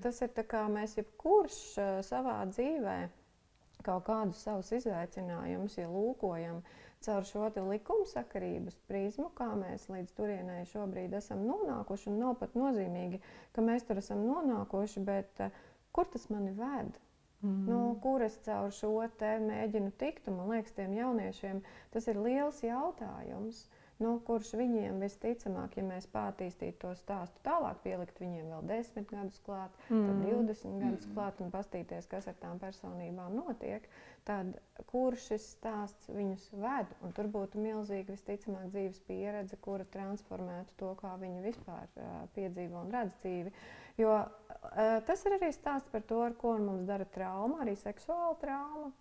tas 0.02 0.24
ir 0.26 0.34
tā 0.34 0.48
kā 0.50 0.64
mēs 0.72 0.98
jebkurš 0.98 1.60
uh, 1.78 1.92
savā 2.10 2.40
dzīvē 2.50 2.98
kaut 3.86 4.08
kādus 4.08 4.42
savus 4.42 4.74
izaicinājumus, 4.80 5.78
ja 5.78 5.86
lūkojam 5.86 6.64
caur 7.06 7.26
šo 7.30 7.52
likumsakarības 7.70 8.82
prizmu, 8.90 9.30
kā 9.38 9.52
mēs 9.60 9.86
līdz 9.94 10.18
turienei 10.18 10.66
šobrīd 10.72 11.14
esam 11.22 11.46
nonākuši. 11.46 12.18
Nav 12.18 12.40
pat 12.42 12.58
nozīmīgi, 12.58 13.22
ka 13.54 13.62
mēs 13.62 13.86
tur 13.86 14.02
esam 14.02 14.26
nonākuši, 14.26 15.06
bet 15.06 15.46
uh, 15.46 15.66
kur 15.94 16.10
tas 16.10 16.32
mani 16.34 16.58
ved? 16.58 16.98
Mm. 17.44 17.64
Nu, 17.70 17.80
kur 18.04 18.24
es 18.26 18.38
caur 18.46 18.72
šo 18.74 18.94
te 19.20 19.36
mēģinu 19.44 19.92
tikt? 20.02 20.30
Man 20.32 20.50
liekas, 20.54 20.76
tiem 20.78 20.94
jauniešiem 20.98 21.64
tas 21.96 22.08
ir 22.12 22.22
liels 22.28 22.62
jautājums. 22.66 23.66
Nu, 24.04 24.10
kurš 24.28 24.50
viņiem 24.60 24.98
visticamāk, 25.00 25.78
ja 25.80 25.84
mēs 25.88 26.08
pārtīstītu 26.12 26.82
to 26.82 26.90
stāstu 27.00 27.40
tālāk, 27.46 27.78
pielikt 27.86 28.18
viņiem 28.20 28.50
vēl 28.52 28.66
desmit 28.68 29.06
gadus 29.08 29.38
klāt, 29.46 29.78
mm. 29.88 30.02
tad 30.10 30.26
20 30.26 30.82
gadus 30.84 31.06
klāt 31.14 31.40
un 31.46 31.54
paskatīties, 31.54 32.10
kas 32.12 32.28
ar 32.28 32.36
tām 32.42 32.60
personībām 32.60 33.38
notiek, 33.40 33.88
tad 34.28 34.52
kur 34.92 35.16
šis 35.28 35.48
stāsts 35.56 36.12
viņus 36.12 36.50
ved? 36.60 36.92
Un 37.08 37.16
tur 37.16 37.32
būtu 37.38 37.64
milzīga, 37.64 38.18
visticamāk, 38.18 38.68
dzīves 38.76 39.00
pieredze, 39.08 39.62
kura 39.64 39.88
transformētu 39.96 40.76
to, 40.84 40.92
kā 41.00 41.16
viņi 41.24 41.46
vispār 41.48 41.88
uh, 41.96 42.12
piedzīvo 42.36 42.84
un 42.84 42.92
redz 43.00 43.16
dzīvi. 43.24 43.56
Jo 43.98 44.12
uh, 44.18 45.00
tas 45.08 45.26
ir 45.26 45.38
arī 45.38 45.52
stāsts 45.56 45.92
par 45.92 46.04
to, 46.10 46.22
ar 46.26 46.36
ko 46.40 46.58
mums 46.60 46.86
dara 46.88 47.06
trauma, 47.06 47.62
arī 47.64 47.76
seksuāla 47.80 48.36
trauma. 48.42 48.92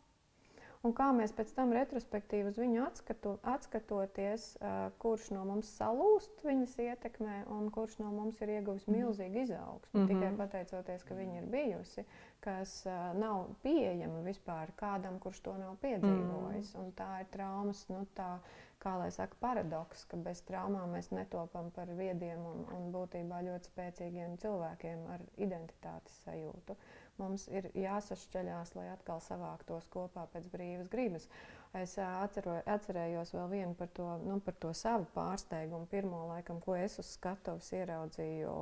Un 0.84 0.92
kā 0.92 1.06
mēs 1.16 1.32
pēc 1.32 1.54
tam 1.56 1.70
retrospektīvi 1.72 2.50
uz 2.50 2.58
viņu 2.60 2.82
atskatu, 2.84 3.30
atskatoties, 3.48 4.50
uh, 4.58 4.90
kurš 5.00 5.30
no 5.32 5.46
mums 5.48 5.70
salūst 5.78 6.44
viņas 6.44 6.74
ietekmē, 6.84 7.38
un 7.54 7.70
kurš 7.72 7.96
no 8.02 8.10
mums 8.12 8.42
ir 8.44 8.52
ieguvis 8.58 8.84
mhm. 8.84 8.98
milzīgu 8.98 9.40
izaugsmu. 9.46 9.94
Mm 9.94 10.02
-hmm. 10.02 10.10
Tikai 10.12 10.36
pateicoties, 10.42 11.06
ka 11.08 11.16
viņa 11.16 11.38
ir 11.40 11.46
bijusi, 11.54 12.04
kas 12.44 12.74
uh, 12.86 13.16
nav 13.16 13.46
pieejama 13.62 14.20
vispār 14.28 14.74
kādam, 14.76 15.18
kurš 15.18 15.40
to 15.40 15.56
nav 15.58 15.76
piedzīvojis. 15.80 16.74
Mm 16.74 16.80
-hmm. 16.80 16.84
Un 16.84 16.92
tā 16.92 17.20
ir 17.20 17.26
traumas, 17.30 17.88
nu, 17.88 18.06
tā, 18.16 18.38
kā 18.82 18.96
lai 19.00 19.10
saka, 19.14 19.36
paradoks, 19.40 20.04
ka 20.10 20.18
bez 20.26 20.42
traumām 20.48 20.94
mēs 20.96 21.10
netopam 21.14 21.70
par 21.76 21.90
viediem 21.98 22.42
un, 22.50 22.62
un 22.74 22.90
būtībā 22.94 23.40
ļoti 23.46 23.70
spēcīgiem 23.72 24.36
cilvēkiem 24.42 25.06
ar 25.14 25.24
identitātes 25.36 26.20
sajūtu. 26.26 26.76
Mums 27.20 27.46
ir 27.46 27.68
jāsašķeļās, 27.78 28.72
lai 28.74 28.88
atkal 28.90 29.20
savāktos 29.22 29.86
kopā 29.92 30.26
pēc 30.32 30.48
brīvas 30.50 30.88
gribas. 30.90 31.28
Es 31.74 31.96
atceru, 31.98 32.56
atcerējos 32.70 33.32
vēl 33.34 33.48
vienu 33.50 33.74
par 33.78 33.88
to, 33.94 34.06
nu, 34.22 34.38
par 34.46 34.54
to 34.62 34.70
savu 34.78 35.06
pārsteigumu. 35.14 35.88
Pirmo 35.90 36.24
laikam, 36.28 36.60
ko 36.62 36.76
es 36.78 36.98
uz 37.02 37.14
skatuves 37.16 37.72
ieraudzīju 37.74 38.52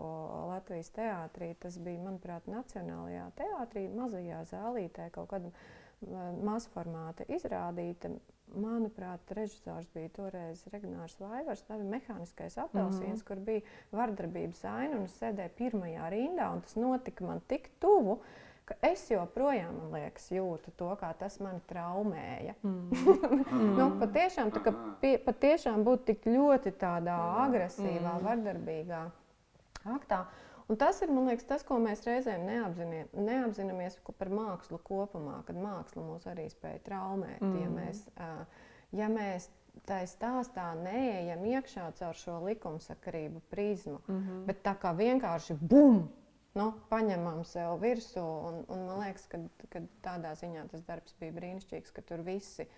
Latvijas 0.49 0.93
teātrī, 0.97 1.51
tas 1.61 1.77
bija, 1.81 2.01
manuprāt, 2.07 2.49
Nacionālajā 2.49 3.27
teātrī, 3.41 3.87
mazajā 3.93 4.41
zālītē, 4.53 5.11
kaut 5.17 5.29
kāda 5.33 5.53
mazformāta 6.45 7.27
izrādīta. 7.33 8.13
Manuprāt, 8.53 9.31
režisors 9.33 9.89
bija 9.95 10.11
toreiz 10.13 10.67
Regnārs 10.69 11.15
Vaivars. 11.23 11.63
Tā 11.65 11.79
bija 11.81 11.89
mehāniskais 11.95 12.59
apelsīns, 12.61 13.01
mm 13.01 13.15
-hmm. 13.15 13.27
kur 13.27 13.37
bija 13.41 13.61
vardarbības 13.93 14.65
aina 14.65 14.99
un 14.99 15.05
es 15.05 15.17
sēdēju 15.23 15.55
pirmajā 15.57 16.11
rindā. 16.11 16.61
Tas 16.61 16.77
notika 16.77 17.25
man 17.25 17.41
tik 17.49 17.71
tuvu, 17.81 18.19
ka 18.65 18.75
es 18.83 19.11
joprojām 19.11 19.93
liekas, 19.93 20.31
jūtu 20.31 20.71
to, 20.77 20.91
kā 21.01 21.13
tas 21.19 21.41
man 21.41 21.61
traumēja. 21.69 22.55
Mm. 22.63 22.91
nu, 23.79 23.89
patiešām, 24.01 24.53
tā, 24.55 24.75
pie, 25.01 25.17
patiešām 25.19 25.85
būt 25.85 26.05
tik 26.05 26.27
ļoti 26.27 26.75
tādā 26.79 27.17
agresīvā, 27.47 28.19
mm. 28.19 28.25
vardarbīgā 28.29 29.03
aktā. 29.97 30.27
Un 30.71 30.79
tas 30.79 31.01
ir 31.03 31.11
liekas, 31.11 31.47
tas, 31.49 31.65
ko 31.67 31.79
mēs 31.83 32.05
reizēm 32.07 32.47
neapzināmies 32.47 33.99
par 34.19 34.31
mākslu 34.31 34.79
kopumā, 34.85 35.43
kad 35.47 35.59
māksla 35.59 36.05
mūs 36.07 36.29
arī 36.31 36.47
spēja 36.53 36.85
traumēt. 36.87 37.43
Mm. 37.43 37.59
Ja 37.63 37.73
mēs, 37.75 38.07
ja 38.93 39.11
mēs 39.13 39.51
tā 39.89 40.03
stāstā 40.07 40.73
neejam 40.79 41.45
iekšā 41.51 41.91
caur 41.99 42.19
šo 42.19 42.39
likumsakarību 42.47 43.43
prizmu, 43.51 44.01
mm 44.07 44.19
-hmm. 44.19 44.45
bet 44.47 44.63
tā 44.63 44.77
kā 44.79 44.97
vienkārši 44.97 45.59
bum! 45.61 46.09
nu, 46.59 46.69
paņemam 46.91 47.43
sev 47.49 47.77
virsū. 47.83 48.23
Un, 48.49 48.63
un 48.73 48.87
man 48.89 49.03
liekas, 49.05 49.27
ka, 49.31 49.83
tādā 50.05 50.35
ziņā 50.39 50.67
tas 50.73 50.85
darbs 50.89 51.17
bija 51.21 51.37
brīnišķīgs, 51.39 51.95
ka 51.95 52.05
tur 52.09 52.25
visi 52.27 52.69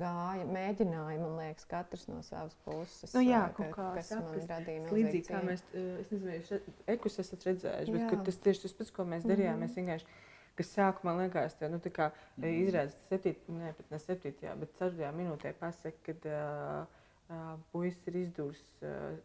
gāja, 0.00 0.46
mēģināja, 0.48 1.20
man 1.20 1.38
liekas, 1.38 1.66
katrs 1.68 2.06
no 2.08 2.20
savas 2.26 2.56
puses. 2.64 3.12
Nu, 3.14 3.22
jā, 3.24 3.42
ka, 3.56 3.68
kā 3.74 3.88
kas 3.98 4.12
saprast, 4.12 4.46
man 4.46 4.50
radīja 4.56 4.84
milzīgi. 4.84 4.98
Līdzīgi 4.98 5.28
kā 5.28 5.40
mēs, 5.46 5.64
es 5.74 6.12
nezinu, 6.14 6.76
ekus 6.94 7.18
esat 7.22 7.48
redzējuši, 7.48 7.96
bet 7.96 8.24
tas 8.28 8.40
tieši 8.46 8.64
tas 8.66 8.76
pats, 8.78 8.94
ko 8.96 9.08
mēs 9.08 9.26
darījām, 9.28 9.58
mm 9.58 9.66
-hmm. 9.66 9.68
mēs 9.68 9.80
vienkārši 9.80 10.30
kas 10.58 10.72
sākumā 10.76 11.14
liekas, 11.18 11.56
ka 11.58 11.68
nu, 11.72 11.80
mm. 11.80 12.48
izrādās 12.66 12.96
7, 13.08 13.36
ne, 13.56 13.74
ne 13.90 13.98
7, 13.98 14.34
bet 14.60 14.74
4 14.80 15.12
minūtē 15.16 15.54
pasaka, 15.60 15.96
kad 16.08 16.26
uh, 16.28 17.00
puisis 17.72 18.06
ir 18.10 18.18
izdūris 18.22 18.62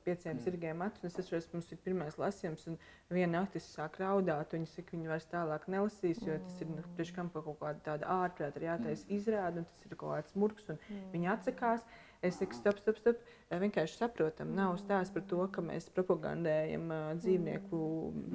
pieciem 0.06 0.38
mm. 0.38 0.42
zirgiem 0.46 0.82
acis. 0.86 1.06
Es 1.10 1.20
atceros, 1.24 1.50
mums 1.54 1.70
ir 1.74 1.80
pirmais 1.84 2.18
lasījums, 2.20 2.66
un 2.72 2.78
viena 3.12 3.42
naktis 3.42 3.68
sāk 3.74 4.00
raudāt. 4.02 4.56
Viņa 4.56 4.70
saka, 4.72 4.90
ka 4.90 4.98
viņa 4.98 5.14
vairs 5.14 5.30
tālāk 5.32 5.70
nelasīs, 5.74 6.22
jo 6.26 6.38
tas 6.46 6.62
ir 6.64 6.72
nu, 6.72 6.84
priekš 6.98 7.14
kam 7.18 7.32
kaut 7.34 7.50
kāda 7.62 7.84
tāda 7.92 8.12
ārprāta 8.20 8.62
ir 8.62 8.70
jātaisa 8.70 9.08
mm. 9.08 9.16
izrāde, 9.20 9.64
un 9.64 9.70
tas 9.70 9.88
ir 9.88 9.96
kaut 9.96 10.14
kāds 10.16 10.38
murgs, 10.40 10.70
un 10.72 10.80
mm. 10.80 11.10
viņa 11.16 11.34
atsakās. 11.36 11.88
Es 12.26 12.40
saku, 12.40 12.58
stop, 12.58 12.80
stop, 12.82 12.98
stop. 12.98 13.20
Vienkārši 13.62 14.00
saprotam, 14.00 14.56
nav 14.58 14.80
stāsts 14.82 15.14
par 15.14 15.24
to, 15.30 15.44
ka 15.54 15.62
mēs 15.62 15.86
propagandējam 15.94 16.88
uh, 16.90 17.12
dzīvnieku 17.20 17.82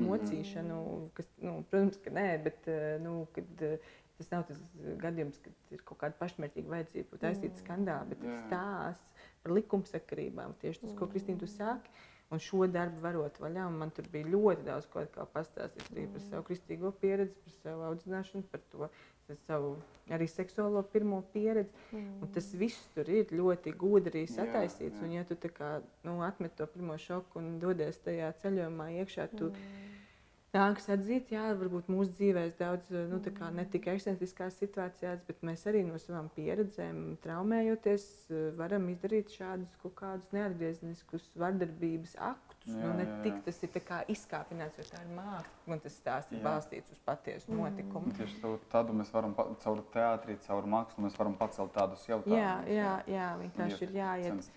mocīšanu. 0.07 0.77
Kas, 1.17 1.27
nu, 1.43 1.57
protams, 1.69 1.99
ka 2.05 2.13
nē, 2.15 2.29
bet 2.47 2.71
uh, 2.71 2.95
nu, 3.03 3.17
kad, 3.35 3.51
uh, 3.67 3.91
tas 4.21 4.31
nav 4.31 4.47
tas 4.49 4.61
gadījums, 5.03 5.41
kad 5.43 5.75
ir 5.75 5.83
kaut 5.89 5.99
kāda 6.05 6.19
pašmērķīga 6.21 6.73
vajadzība 6.77 7.21
taisīt 7.25 7.59
skandālu, 7.59 8.15
bet 8.15 8.25
stāsts 8.45 9.12
par 9.43 9.55
likumsakarībām. 9.59 10.57
Tieši 10.63 10.87
tas, 10.87 10.97
ko 10.99 11.11
Kristīna 11.11 11.43
tu 11.43 11.51
sāki. 11.51 11.93
Un 12.33 12.41
šo 12.41 12.65
darbu 12.65 13.03
varot 13.05 13.37
vaļā, 13.43 13.67
man 13.69 13.91
tur 13.93 14.07
bija 14.09 14.31
ļoti 14.33 14.63
daudz 14.65 14.87
ko 14.89 15.03
pastāstīt 15.35 15.91
arī 15.93 16.07
par 16.15 16.23
savu 16.25 16.47
kristīgo 16.47 16.93
pieredzi, 17.03 17.35
par 17.45 17.57
savu 17.59 17.85
audzināšanu, 17.91 18.47
par 18.49 18.63
to 18.73 18.89
par 19.27 19.37
savu 19.43 19.75
arī 20.17 20.27
seksuālo 20.33 20.81
pirmo 20.95 21.21
pieredzi. 21.35 21.77
Mm. 21.93 22.23
Un 22.25 22.33
tas 22.33 22.49
viss 22.57 22.89
tur 22.95 23.11
ir 23.13 23.37
ļoti 23.37 23.75
gudri 23.77 24.25
sataisīts. 24.31 24.97
Jā, 24.97 25.03
jā. 25.03 25.05
Un, 25.05 25.13
ja 25.19 25.27
tu 25.29 25.37
kā, 25.53 25.75
nu, 26.09 26.17
atmet 26.25 26.57
to 26.57 26.67
pirmo 26.73 26.97
šoku 26.97 27.43
un 27.43 27.59
dodies 27.61 28.01
tajā 28.01 28.33
ceļojumā 28.41 28.89
iekšā, 29.03 29.29
tu, 29.37 29.53
mm 29.53 29.93
nākas 30.53 30.89
atzīt, 30.93 31.33
jā, 31.33 31.45
varbūt 31.57 31.89
mūsu 31.93 32.13
dzīvēs 32.19 32.57
daudz 32.59 32.91
nu, 33.11 33.21
ne 33.57 33.65
tikai 33.73 33.97
ekscentriskās 33.97 34.59
situācijās, 34.61 35.23
bet 35.29 35.41
mēs 35.49 35.65
arī 35.71 35.83
no 35.87 35.99
savām 36.01 36.29
pieredzēm, 36.37 37.17
traumējoties, 37.25 38.05
varam 38.59 38.89
izdarīt 38.93 39.33
šādus 39.33 39.79
kaut 39.83 39.97
kādus 40.01 40.29
neatgriezeniskus 40.37 41.31
vardarbības 41.41 42.17
aktus 42.21 42.62
faktus. 42.63 42.75
Jā, 42.75 42.87
nu, 42.87 42.95
ne 42.97 43.05
jā, 43.05 43.11
jā. 43.11 43.23
tik 43.23 43.39
tas 43.47 43.59
ir 43.63 43.71
izkāpināts, 44.13 44.79
jo 44.79 44.85
tā 44.89 45.01
ir 45.03 45.11
māksla, 45.17 45.75
un 45.75 45.83
tas 45.83 45.97
stāsts 45.97 46.33
ir 46.33 46.43
balstīts 46.43 46.93
uz 46.93 47.01
patiesu 47.05 47.51
mm. 47.51 47.59
notikumu. 47.59 48.07
Mm. 48.07 48.17
Tieši 48.19 48.53
tādu 48.73 48.97
mēs 48.97 49.13
varam, 49.13 49.35
caur 49.63 49.83
teātrī, 49.95 50.37
caur 50.47 50.69
mākslu, 50.75 51.05
mēs 51.07 51.19
varam 51.19 51.37
pacelt 51.41 51.73
tādus 51.75 52.07
jautājumus. 52.09 52.39
Jā, 52.39 52.55
jā, 52.71 52.93
jā 53.11 53.29
vienkārši 53.43 53.87
ir 53.87 53.97
jāiet, 53.99 54.55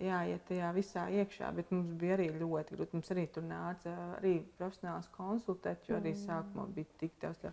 jāiet 0.00 0.46
tajā 0.48 0.72
visā 0.76 1.06
iekšā, 1.20 1.52
bet 1.56 1.72
mums 1.74 1.96
bija 2.00 2.18
arī 2.18 2.30
ļoti 2.36 2.76
grūti. 2.76 2.98
Mums 2.98 3.12
arī 3.16 3.26
tur 3.32 3.46
nāca 3.48 3.96
arī 4.18 4.36
profesionāls 4.58 5.10
konsultēt, 5.16 5.88
jo 5.88 5.98
arī 6.00 6.14
mm. 6.16 6.24
sākumā 6.26 6.68
bija 6.76 7.00
tik 7.00 7.16
daudz 7.22 7.50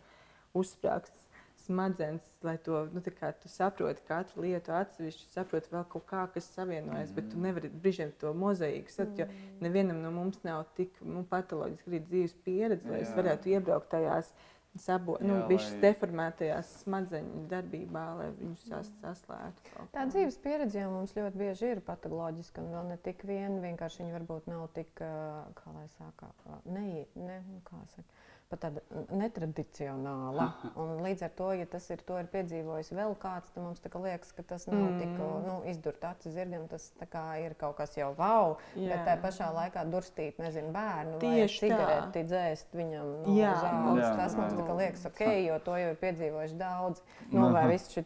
uzsprāgsts 0.57 1.26
smadzenes, 1.67 2.25
lai 2.47 2.55
to 2.63 2.81
nu, 2.93 3.03
saprotu, 3.51 4.03
katru 4.07 4.45
lietu 4.47 4.73
atsevišķi, 4.73 5.29
saprotu 5.35 5.71
vēl 5.75 5.87
kaut 5.93 6.07
kā, 6.09 6.25
kas 6.33 6.49
savienojas. 6.55 7.11
Mm. 7.11 7.15
Bet 7.19 7.31
tu 7.31 7.45
nevari 7.45 7.71
brīžiem 7.85 8.13
to 8.21 8.33
mozaīku 8.33 8.93
sadot, 8.93 9.21
jo 9.21 9.29
nevienam 9.63 10.01
no 10.03 10.11
mums 10.15 10.41
nav 10.47 10.65
tik 10.79 10.97
nu, 11.05 11.23
patoloģiski 11.29 11.91
arī 11.91 12.03
dzīves 12.09 12.37
pieredze, 12.47 12.89
lai 12.91 13.03
es 13.05 13.15
varētu 13.17 13.53
iebraukt 13.55 13.91
tajās 13.93 14.33
sabo, 14.81 15.17
nu, 15.23 15.39
bišķi 15.49 15.79
deformētajās 15.81 16.69
smadzeņu 16.83 17.43
darbībā, 17.51 18.03
lai 18.19 18.27
viņus 18.37 18.65
sas, 18.69 18.91
saslētu. 19.01 19.63
kaut 19.73 19.91
Tā 19.95 20.05
dzīves 20.09 20.37
pieredze 20.43 20.81
jau 20.81 20.91
mums 20.93 21.15
ļoti 21.17 21.41
bieži 21.41 21.71
ir 21.73 21.83
patoloģiska, 21.87 22.63
un 22.63 22.75
vēl 22.75 22.91
ne 22.91 22.97
tik 23.05 23.23
vien 23.27 23.59
vienkārši 23.63 24.03
viņa 24.03 24.15
varbūt 24.19 24.49
nav 24.51 24.67
tik, 24.77 24.91
kā 24.97 25.73
lai 25.73 25.87
saka, 25.97 26.31
ne, 26.65 27.05
ne, 27.15 27.39
nu, 27.47 27.61
kā 27.67 27.81
saka, 27.95 28.23
pat 28.51 28.61
tāda 28.63 28.81
netradicionāla. 29.11 30.47
Un 30.79 31.01
līdz 31.03 31.25
ar 31.27 31.33
to, 31.37 31.49
ja 31.57 31.67
tas 31.69 31.87
ir, 31.91 32.01
to 32.07 32.17
ir 32.21 32.29
piedzīvojis 32.31 32.93
vēl 32.95 33.15
kāds, 33.19 33.51
tad 33.53 33.65
mums 33.65 33.83
liekas, 33.83 34.31
ka 34.35 34.45
tas 34.47 34.67
nav 34.69 34.79
mm. 34.79 34.99
tik 35.01 35.13
nu, 35.43 35.57
izdurt 35.71 36.03
acis 36.07 36.35
zirgam, 36.35 36.67
tas 36.71 36.89
tā 36.99 37.09
kā 37.11 37.23
ir 37.43 37.57
kaut 37.59 37.77
kas 37.79 37.97
jau 37.97 38.13
wow, 38.17 38.55
Jā. 38.75 38.93
bet 38.93 39.05
tā 39.09 39.15
pašā 39.23 39.49
laikā 39.55 39.83
durstīt, 39.91 40.39
nezinu, 40.41 40.71
bērnu 40.75 41.19
vai 41.19 41.33
Tieši 41.41 41.63
cigareti 41.65 42.23
dzēst 42.27 42.77
viņam 42.77 43.13
no 43.25 43.37
Jā. 43.37 43.53
zāles. 43.63 44.11
Tas 44.21 44.37
mums 44.39 44.73
liekas 44.81 45.07
ok, 45.11 45.23
jo 45.47 45.59
to 45.65 45.79
jau 45.81 45.93
ir 45.93 46.01
piedzīvojuši 46.03 46.59
daudz. 46.59 47.03
Nu, 47.31 47.49
vai 47.55 47.67
viss 47.73 47.97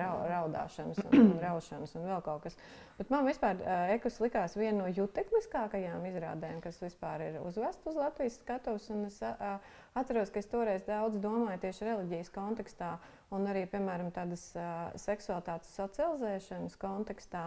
rau, 0.00 0.14
raudāšanas 0.30 1.02
un, 1.04 1.18
un 1.18 1.34
raušanas 1.46 1.96
un 1.98 2.08
vēl 2.08 2.24
kaut 2.24 2.46
kas. 2.46 2.56
Bet 3.00 3.08
man 3.08 3.24
vispār 3.24 3.56
uh, 3.64 3.88
ekus 3.94 4.18
likās 4.20 4.52
viena 4.60 4.82
no 4.82 4.88
jutekliskākajām 4.92 6.02
izrādēm, 6.10 6.58
kas 6.60 6.82
vispār 6.82 7.22
ir 7.30 7.38
uzvest 7.40 7.86
uz 7.88 7.96
Latvijas 7.96 8.36
skatuves. 8.42 8.90
Es 9.06 9.16
uh, 9.24 9.54
atceros, 9.96 10.28
ka 10.28 10.42
es 10.42 10.50
toreiz 10.52 10.84
daudz 10.84 11.16
domāju 11.22 11.62
tieši 11.62 11.88
reliģijas 11.88 12.28
kontekstā 12.34 12.90
un 13.32 13.48
arī, 13.48 13.64
piemēram, 13.72 14.10
tādas 14.12 14.50
uh, 14.52 14.90
seksualitātes 15.00 15.72
socializēšanas 15.80 16.76
kontekstā. 16.82 17.46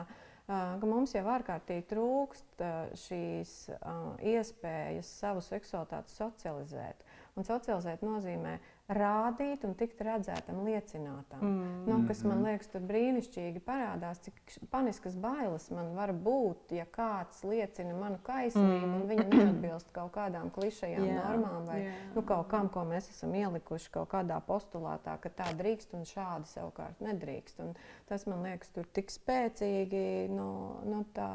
Uh, 0.49 0.82
mums 0.89 1.14
jau 1.14 1.24
ārkārtīgi 1.36 1.86
trūkst 1.93 2.66
uh, 2.66 2.89
šīs 3.06 3.54
uh, 3.78 4.18
iespējas 4.34 5.14
savu 5.22 5.45
seksualitāti 5.45 6.18
socializēt. 6.18 7.06
Un 7.38 7.45
socializēt 7.45 8.01
nozīmē 8.01 8.58
rādīt 8.91 9.63
un 9.63 9.77
tikt 9.79 10.01
redzētam, 10.03 10.59
liecinātam. 10.67 11.39
Mm. 11.39 11.75
Nu, 11.88 11.99
kas 12.07 12.19
man 12.27 12.41
liekas, 12.43 12.67
tur 12.73 12.84
brīnišķīgi 12.84 13.61
parādās, 13.63 14.19
cik 14.25 14.57
paniskas 14.73 15.15
bailes 15.23 15.69
man 15.71 15.93
var 15.95 16.11
būt, 16.11 16.73
ja 16.75 16.84
kāds 16.91 17.45
liecina 17.47 17.95
manu 17.95 18.19
kaislību 18.27 18.81
mm. 18.89 18.97
un 18.97 19.07
viņa 19.07 19.27
neatbilst 19.31 19.93
kaut 19.95 20.11
kādām 20.17 20.51
klišajām 20.55 21.07
Jā, 21.07 21.15
normām 21.21 21.69
vai 21.69 21.79
jā. 21.86 21.95
nu, 22.17 22.25
kaut 22.27 22.49
kam, 22.51 22.67
ko 22.73 22.84
mēs 22.89 23.07
esam 23.13 23.31
ielikuši 23.39 23.93
kaut 23.95 24.11
kādā 24.11 24.41
postulātā, 24.43 25.15
ka 25.23 25.31
tā 25.31 25.47
drīkst 25.59 25.95
un 25.95 26.03
šādi 26.09 26.51
savukārt 26.51 26.99
nedrīkst. 27.07 27.63
Un 27.63 27.75
tas 28.11 28.27
man 28.27 28.43
liekas, 28.43 28.75
tur 28.75 28.89
tik 28.91 29.15
spēcīgi, 29.15 30.27
nu, 30.36 30.49
nu, 30.84 31.05
tā, 31.15 31.31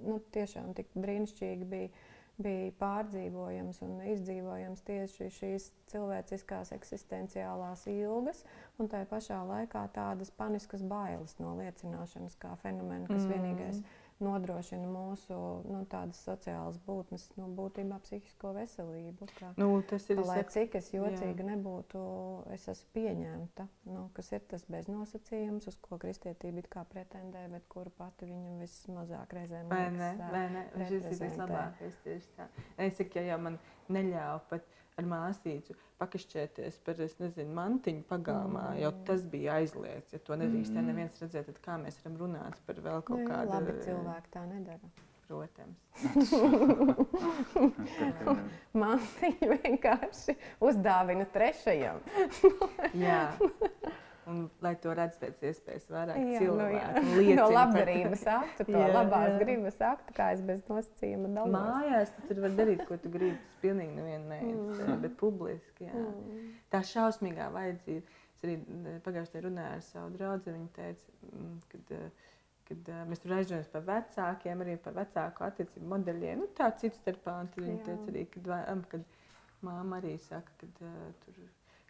nu, 0.00 0.22
tiešām 0.32 0.72
tik 0.78 0.96
brīnišķīgi 0.96 1.68
bija 1.68 1.92
bija 2.42 2.72
pārdzīvojams 2.78 3.80
un 3.86 3.96
izdzīvojams 4.12 4.84
tieši 4.86 5.28
šīs 5.34 5.68
cilvēciskās 5.90 6.70
eksistenciālās 6.76 7.86
ilgas, 7.90 8.44
un 8.78 8.90
tā 8.92 9.02
pašā 9.10 9.40
laikā 9.48 9.88
tādas 9.94 10.30
paniskas 10.38 10.84
bailes 10.86 11.34
no 11.42 11.56
liecināšanas 11.58 12.38
kā 12.38 12.54
fenomena, 12.62 13.08
kas 13.10 13.26
mm. 13.26 13.32
vienīgais 13.34 13.82
nodrošina 14.24 14.88
mūsu 14.90 15.36
nu, 15.68 15.82
tādas 15.90 16.20
sociālas 16.26 16.78
būtnes, 16.86 17.28
nu, 17.38 17.48
būtībā 17.58 17.98
psihisko 18.04 18.52
veselību. 18.56 19.28
Kā, 19.38 19.52
Nu, 19.60 19.70
tas 19.88 20.08
ir 20.10 20.20
ka, 20.20 20.26
lai 20.30 20.38
cik 20.54 20.78
es 20.80 20.90
jocīga 20.94 21.46
nebūtu, 21.50 22.02
es 22.54 22.66
esmu 22.72 22.92
pieņemta, 22.96 23.68
nu, 23.90 24.06
kas 24.16 24.32
ir 24.34 24.44
tas 24.50 24.66
beznosacījums, 24.70 25.68
uz 25.70 25.78
ko 25.84 26.00
kristietība 26.02 26.64
it 26.64 26.70
kā 26.72 26.84
pretendē, 26.88 27.46
bet 27.52 27.68
kuru 27.72 27.92
pati 27.98 28.28
viņam 28.30 28.62
vismazāk 28.64 29.36
reizēm 29.38 29.70
Vai 29.72 29.84
ne? 29.94 30.12
Vai 30.32 30.44
ne? 30.54 30.66
Šis 30.88 31.10
ir 31.12 31.22
vislabākais 31.26 32.02
tieši 32.06 32.34
tā. 32.38 32.48
Es 32.88 32.98
saku, 32.98 33.20
ja 33.20 33.34
jau 33.34 33.40
man 33.48 33.60
neļāva 33.92 34.42
pat 34.50 34.77
ar 34.98 35.06
māsīcu 35.08 35.76
pakašķēties 35.98 36.78
par, 36.86 37.00
es 37.04 37.14
nezinu, 37.22 37.52
mantiņu 37.56 38.04
pagalmā, 38.08 38.66
mm. 38.72 38.80
jo 38.84 38.90
tas 39.08 39.20
bija 39.30 39.58
aizliegts. 39.62 40.14
Ja 40.14 40.20
to 40.24 40.32
nedrīkstēja 40.38 40.82
mm. 40.82 40.90
neviens 40.92 41.22
redzēt, 41.22 41.44
tad 41.50 41.58
kā 41.64 41.74
mēs 41.82 41.96
varam 42.02 42.16
runāt 42.22 42.54
par 42.66 42.76
vēl 42.86 43.04
kaut 43.06 43.22
Nu, 43.22 43.28
kādu 43.30 43.54
labi, 43.54 43.72
cilvēki 43.86 44.34
tā 44.34 44.42
nedara. 44.48 44.86
Protams. 45.28 45.78
Viņa 49.22 49.46
vienkārši 49.54 50.32
uzdāvina 50.64 51.26
trešajam. 51.34 51.98
Jā. 52.96 53.22
Un, 54.28 54.42
lai 54.60 54.74
to 54.82 54.92
redz 54.92 55.16
pēc 55.16 55.40
iespējas 55.48 55.86
vairāk 55.88 56.18
Jā, 56.20 56.40
cilvēku. 56.42 57.00
nu, 57.06 57.14
liecina 57.16 57.40
no 57.40 57.48
labdarības 57.54 58.24
aktu, 58.34 58.66
to 58.68 58.74
Jā, 58.82 58.88
labās 58.92 59.30
jā. 59.32 59.38
gribas 59.40 59.78
aktu, 59.88 60.14
kā 60.18 60.26
es 60.36 60.42
bez 60.50 60.60
nosacījuma 60.68 61.30
dalos. 61.32 61.54
Mājās 61.54 62.12
tu 62.16 62.26
tur 62.28 62.42
var 62.44 62.56
darīt, 62.58 62.82
ko 62.90 62.98
tu 63.00 63.12
gribi. 63.14 63.38
Tas 63.48 63.62
pilnīgi 63.64 63.94
nevienu 63.96 64.28
neinteresē, 64.34 64.88
Mm. 64.88 65.00
bet 65.06 65.16
publiski. 65.20 65.88
Jā. 65.88 66.04
Tā 66.74 66.82
šausmīgā 66.92 67.48
vajadzība. 67.56 68.16
Es 68.38 68.44
arī 68.46 68.54
mm, 68.60 68.98
pagājušajā 69.06 69.44
runāju 69.48 69.74
ar 69.78 69.80
savu 69.82 70.10
draugu. 70.14 70.52
Viņa 70.54 70.68
teica, 70.76 71.14
mm, 71.32 71.54
kad, 71.72 71.92
eh, 71.96 72.26
kad 72.68 72.90
eh, 72.94 73.00
mēs 73.10 73.22
tur 73.24 73.34
aizdomājamies 73.38 73.72
par 73.72 73.86
vecākiem, 73.88 74.62
arī 74.66 74.76
par 74.84 74.94
vecāku 75.00 75.46
attiecību 75.48 75.90
modeļiem. 75.94 76.44
Nu, 76.44 76.50
tā 76.60 76.68
citu 76.78 77.00
starpā. 77.00 77.40
Viņa 77.56 77.78
Jā. 77.78 77.84
teica 77.88 78.12
arī, 78.12 78.26
kad, 78.36 78.52
kad 78.92 79.08
māma 79.66 79.98
arī 79.98 80.14
saka, 80.22 80.52
ka 80.60 80.68
uh, 80.86 81.08
tur 81.24 81.40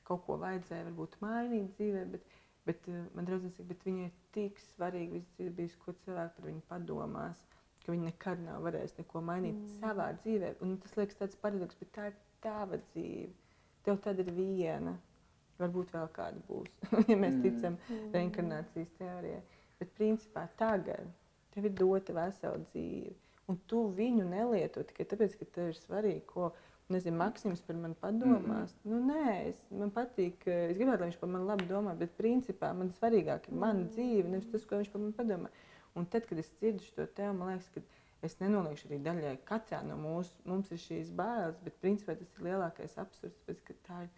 kaut 0.09 0.25
ko 0.27 0.39
vajadzēja 0.43 0.87
varbūt 0.89 1.19
mainīt 1.25 1.75
dzīvē. 1.77 2.05
Bet, 2.15 2.39
bet 2.69 2.89
uh, 2.91 3.03
man 3.17 3.29
draudzene 3.29 3.55
saka, 3.55 3.69
bet 3.73 3.85
viņai 3.89 4.09
ir 4.09 4.17
tik 4.37 4.63
svarīgi 4.73 5.19
viss 5.19 5.37
dzīve 5.37 5.55
bijis, 5.61 5.77
ko 5.85 5.95
cilvēki 6.05 6.35
par 6.39 6.49
viņu 6.49 6.65
padomās. 6.71 7.45
Ka 7.85 7.95
viņi 7.95 8.11
nekad 8.11 8.41
nav 8.45 8.65
varējuši 8.67 8.99
neko 9.03 9.23
mainīt 9.25 9.59
mm. 9.59 9.77
savā 9.83 10.09
dzīvē. 10.23 10.55
Un 10.65 10.75
tas 10.83 10.97
liekas 10.99 11.21
tāds 11.21 11.39
paradoks, 11.43 11.79
bet 11.81 11.93
tā 11.97 12.09
ir 12.11 12.19
tava 12.45 12.81
dzīve. 12.91 13.31
Tev 13.87 14.01
tad 14.05 14.21
ir 14.25 14.33
viena. 14.37 14.97
Varbūt 15.59 15.91
vēl 15.91 16.11
kāda 16.15 16.39
būs, 16.47 16.75
ja 17.11 17.17
mēs 17.19 17.41
ticam 17.43 17.75
mm. 17.81 18.11
reinkarnācijas 18.15 18.93
teorijai. 19.01 19.41
Bet 19.81 19.91
principā 19.99 20.45
tagad 20.59 21.09
tev 21.55 21.67
ir 21.67 21.75
dota 21.81 22.15
vesela 22.15 22.61
dzīve. 22.69 23.17
Un 23.49 23.57
tu 23.71 23.87
viņu 23.97 24.27
nelieto 24.29 24.83
tikai 24.87 25.07
tāpēc, 25.09 25.35
ka 25.41 25.49
tev 25.57 25.71
ir 25.73 25.79
svarīgi, 25.81 26.23
ko 26.29 26.51
nezinu, 26.93 27.19
Maksims 27.21 27.63
par 27.65 27.77
mani 27.79 27.97
padomās. 28.01 28.75
Mm. 28.83 28.91
Nu, 28.91 28.99
nē, 29.13 29.35
es, 29.51 29.61
man 29.81 29.93
patīk, 29.95 30.47
es 30.49 30.77
gribētu, 30.79 31.03
lai 31.03 31.11
viņš 31.11 31.21
par 31.21 31.33
mani 31.35 31.49
labi 31.51 31.69
domā, 31.71 31.95
bet 31.99 32.17
principā 32.19 32.73
man 32.77 32.93
svarīgāk 32.97 33.49
ir 33.51 33.59
mana 33.65 33.87
dzīve, 33.93 34.27
nevis 34.33 34.49
tas, 34.53 34.67
ko 34.69 34.81
viņš 34.81 34.93
par 34.95 35.05
mani 35.05 35.17
padomā. 35.19 35.53
Un 35.99 36.09
tad, 36.13 36.29
kad 36.29 36.41
es 36.41 36.51
dzirdu 36.61 36.85
šo 36.87 37.09
tevu, 37.19 37.35
man 37.39 37.53
liekas, 37.53 37.69
ka 37.75 38.27
es 38.27 38.39
nenoliekšu 38.41 38.89
arī 38.91 39.01
daļai. 39.05 39.35
Katrā 39.49 39.83
no 39.87 39.99
mūsu, 40.01 40.35
mums 40.49 40.73
ir 40.75 40.83
šīs 40.83 41.13
bailes, 41.19 41.59
bet 41.65 41.79
principā 41.83 42.17
tas 42.19 42.33
ir 42.35 42.49
lielākais 42.49 42.99
absurds, 43.03 43.39
tāpēc, 43.43 43.63
ka 43.69 43.79
tā 43.89 44.01
ir 44.07 44.18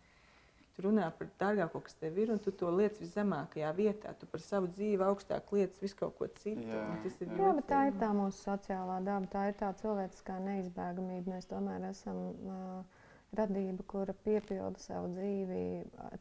runā 0.84 1.08
par 1.18 1.28
dārgāko, 1.40 1.82
kas 1.86 1.98
tev 2.00 2.18
ir, 2.22 2.32
un 2.34 2.40
tu 2.42 2.52
to 2.52 2.70
liec 2.74 2.98
viszemākajā 3.00 3.70
vietā. 3.76 4.14
Tu 4.20 4.28
par 4.30 4.42
savu 4.44 4.70
dzīvi 4.72 5.06
augstāk 5.06 5.52
liec 5.56 5.76
visu 5.82 5.98
kaut 6.00 6.16
ko 6.18 6.28
citu. 6.40 6.66
Jā, 6.68 6.86
un 6.92 7.02
Tas 7.04 7.20
ir 7.20 7.34
jā. 7.34 7.52
Bet 7.58 7.68
tā 7.70 7.82
ir 7.90 8.00
tā 8.00 8.10
mūsu 8.16 8.42
sociālā 8.44 8.98
daba, 9.06 9.30
tā 9.32 9.46
ir 9.50 9.60
tā 9.60 9.70
cilvēciskā 9.82 10.40
neizbēgamība. 10.46 11.36
Mēs 11.36 11.48
tomēr 11.50 11.86
esam 11.90 12.20
uh, 12.30 13.00
radība, 13.36 13.84
kura 13.86 14.14
piepilda 14.24 14.80
savu 14.82 15.12
dzīvi 15.14 15.62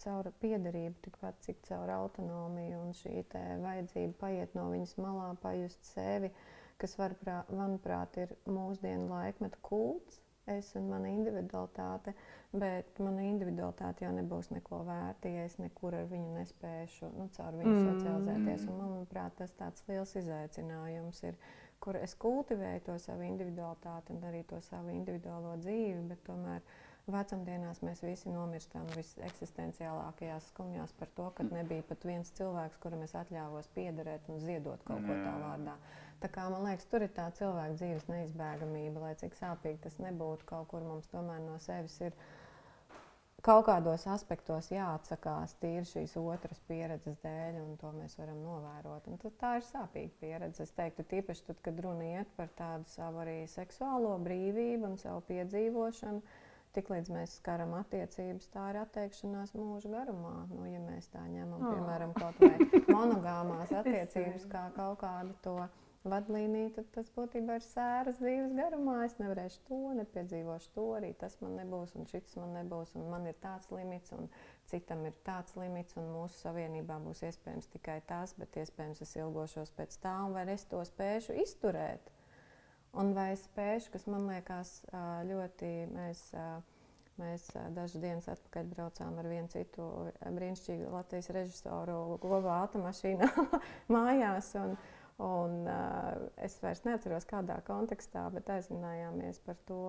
caur 0.03 0.29
piederību, 0.43 0.95
tikpat 1.05 1.41
cik 1.45 1.63
caur 1.67 1.89
autonomiju 1.95 2.83
un 2.85 2.95
šī 2.97 3.23
vajadzība 3.33 4.15
paiet 4.21 4.55
no 4.57 4.69
viņas 4.73 4.95
malā, 5.01 5.29
pajust 5.41 5.91
sevi, 5.93 6.31
kas, 6.79 6.95
varprā, 6.99 7.41
manuprāt, 7.51 8.17
ir 8.21 8.35
mūsdienu 8.47 9.09
laikmeta 9.11 9.59
kults. 9.65 10.21
Es 10.49 10.71
un 10.79 10.87
mana 10.89 11.11
individualitāte, 11.13 12.15
bet 12.51 12.97
mana 13.05 13.27
individualitāte 13.29 14.05
jau 14.05 14.11
nebūs 14.15 14.49
neko 14.55 14.81
vērta, 14.87 15.29
ja 15.29 15.45
es 15.45 15.59
nekur 15.61 15.93
ar 15.99 16.07
viņu 16.09 16.33
nespēšu, 16.39 17.11
nu, 17.17 17.29
caur 17.35 17.53
viņu 17.59 17.75
Mm. 17.75 17.87
socializēties. 17.91 18.67
Un, 18.71 18.79
manuprāt, 18.81 19.35
tas 19.37 19.53
tāds 19.59 19.85
liels 19.87 20.15
izaicinājums 20.15 21.23
ir, 21.29 21.37
kur 21.79 21.95
es 21.95 22.15
kultivēju 22.15 22.81
to 22.87 22.97
savu 22.99 23.27
individualitāti 23.27 24.15
un 24.15 24.23
arī 24.31 24.43
to 24.47 24.61
savu 24.61 24.89
individuālo 24.89 25.53
dzīvi, 25.61 26.07
bet 26.09 26.23
tomēr 26.27 26.65
vecumdienās 27.09 27.79
mēs 27.85 28.01
visi 28.05 28.29
nomirstam 28.29 28.89
viseksistenciālākajās 28.95 30.49
skumjās 30.51 30.91
par 30.99 31.09
to, 31.15 31.29
ka 31.35 31.45
nebija 31.47 31.85
pat 31.89 32.05
viens 32.05 32.31
cilvēks, 32.37 32.77
kuram 32.83 33.01
es 33.05 33.15
atļāvos 33.17 33.69
piederēt 33.75 34.29
un 34.29 34.39
ziedot 34.43 34.83
kaut 34.85 35.05
ko 35.07 35.15
tā 35.23 35.33
vārdā. 35.41 35.75
Tā 36.19 36.27
kā, 36.35 36.49
man 36.51 36.65
liekas, 36.67 36.85
tur 36.91 37.05
ir 37.05 37.11
tā 37.15 37.29
cilvēka 37.37 37.77
dzīves 37.79 38.09
neizbēgamība, 38.11 39.05
lai 39.05 39.13
cik 39.21 39.37
sāpīgi 39.39 39.79
tas 39.85 39.95
nebūtu, 40.03 40.43
kaut 40.49 40.67
kur 40.73 40.83
mums 40.83 41.07
tomēr 41.13 41.39
no 41.45 41.55
sevis 41.63 41.95
ir 42.03 42.17
kaut 43.47 43.63
kādos 43.69 44.03
aspektos 44.11 44.67
jāatsakās 44.73 45.53
tīri 45.61 45.85
šīs 45.87 46.17
otras 46.19 46.59
pieredzes 46.67 47.21
dēļ, 47.23 47.61
un 47.63 47.77
to 47.79 47.93
mēs 47.95 48.17
varam 48.19 48.41
novērot. 48.43 49.07
Tā 49.39 49.53
ir 49.61 49.65
sāpīga 49.69 50.11
pieredze. 50.19 50.65
Es 50.67 50.75
teiktu, 50.75 51.05
tīpaši 51.07 51.45
tad, 51.47 51.61
kad 51.63 51.79
runa 51.85 52.03
iet 52.19 52.35
par 52.35 52.51
tādu 52.59 52.91
savu 52.91 53.23
arī 53.23 53.37
seksuālo 53.47 54.17
brīvību 54.27 54.91
un 54.91 54.99
savu 54.99 55.23
piedzīvošanu. 55.31 56.21
Tiklīdz 56.75 57.09
mēs 57.09 57.39
skaram 57.39 57.71
attiecības, 57.79 58.51
tā 58.53 58.67
ir 58.69 58.77
atteikšanās 58.83 59.55
mūža 59.57 59.89
garumā. 59.89 60.35
Nu, 60.51 60.67
ja 60.69 60.77
mēs 60.83 61.07
tā 61.09 61.23
ņemam, 61.25 61.63
Oh. 61.63 61.71
piemēram, 61.73 62.11
kaut 62.13 62.37
vai 62.43 62.83
monogāmās 62.93 63.71
attiecības, 63.79 64.45
kā 64.51 64.67
kaut 64.75 64.99
kādu 65.01 65.33
to 65.47 65.55
vadlīnija, 66.07 66.71
tad 66.77 66.87
tas 66.95 67.09
būtībā 67.15 67.57
ir 67.59 67.65
sēras 67.65 68.19
dzīves 68.21 68.53
garumā. 68.55 69.01
Es 69.05 69.17
nevarēšu 69.19 69.63
to, 69.67 69.79
nepiedzīvošu 69.99 70.71
to, 70.75 70.85
arī 70.95 71.11
tas 71.19 71.35
man 71.43 71.57
nebūs, 71.59 71.95
un 71.99 72.07
šis 72.07 72.37
man 72.39 72.53
nebūs, 72.61 72.93
un 72.95 73.09
man 73.11 73.27
ir 73.27 73.35
tāds 73.43 73.67
limits, 73.73 74.13
un 74.15 74.29
citam 74.71 75.03
ir 75.09 75.17
tāds 75.27 75.57
limits, 75.59 75.97
un 75.99 76.07
mūsu 76.13 76.39
savienībā 76.45 77.01
būs 77.03 77.25
iespējams 77.27 77.67
tikai 77.75 77.99
tas, 78.07 78.35
bet 78.39 78.61
iespējams 78.61 79.03
es 79.03 79.15
ilgošos 79.19 79.75
pēc 79.75 79.99
tā, 80.03 80.15
un 80.25 80.37
vai 80.37 80.47
es 80.53 80.63
to 80.71 80.79
spēšu 80.87 81.35
izturēt. 81.43 82.13
Un 82.97 83.11
vai 83.13 83.33
es 83.35 83.43
spēšu, 83.45 83.91
kas 83.93 84.07
man 84.09 84.23
liekas 84.31 84.71
ļoti, 85.29 85.67
mēs, 85.93 86.23
mēs 87.19 87.49
dažas 87.75 87.99
dienas 88.01 88.29
atpakaļ 88.31 88.71
braucām 88.71 89.19
ar 89.21 89.29
vienu 89.29 89.51
citu 89.51 89.85
brīnišķīgu 90.23 90.89
Latvijas 90.95 91.29
režisoru 91.35 92.17
Govā 92.23 92.55
automašīnā 92.63 93.29
mājās. 93.95 94.55
Un, 94.63 94.73
Un, 95.19 95.65
uh, 95.67 96.29
es 96.39 96.53
vairs 96.63 96.79
neatceros, 96.85 97.25
kādā 97.27 97.57
kontekstā, 97.67 98.21
bet 98.31 98.47
aizminājāmies 98.53 99.41
par 99.43 99.57
to, 99.67 99.81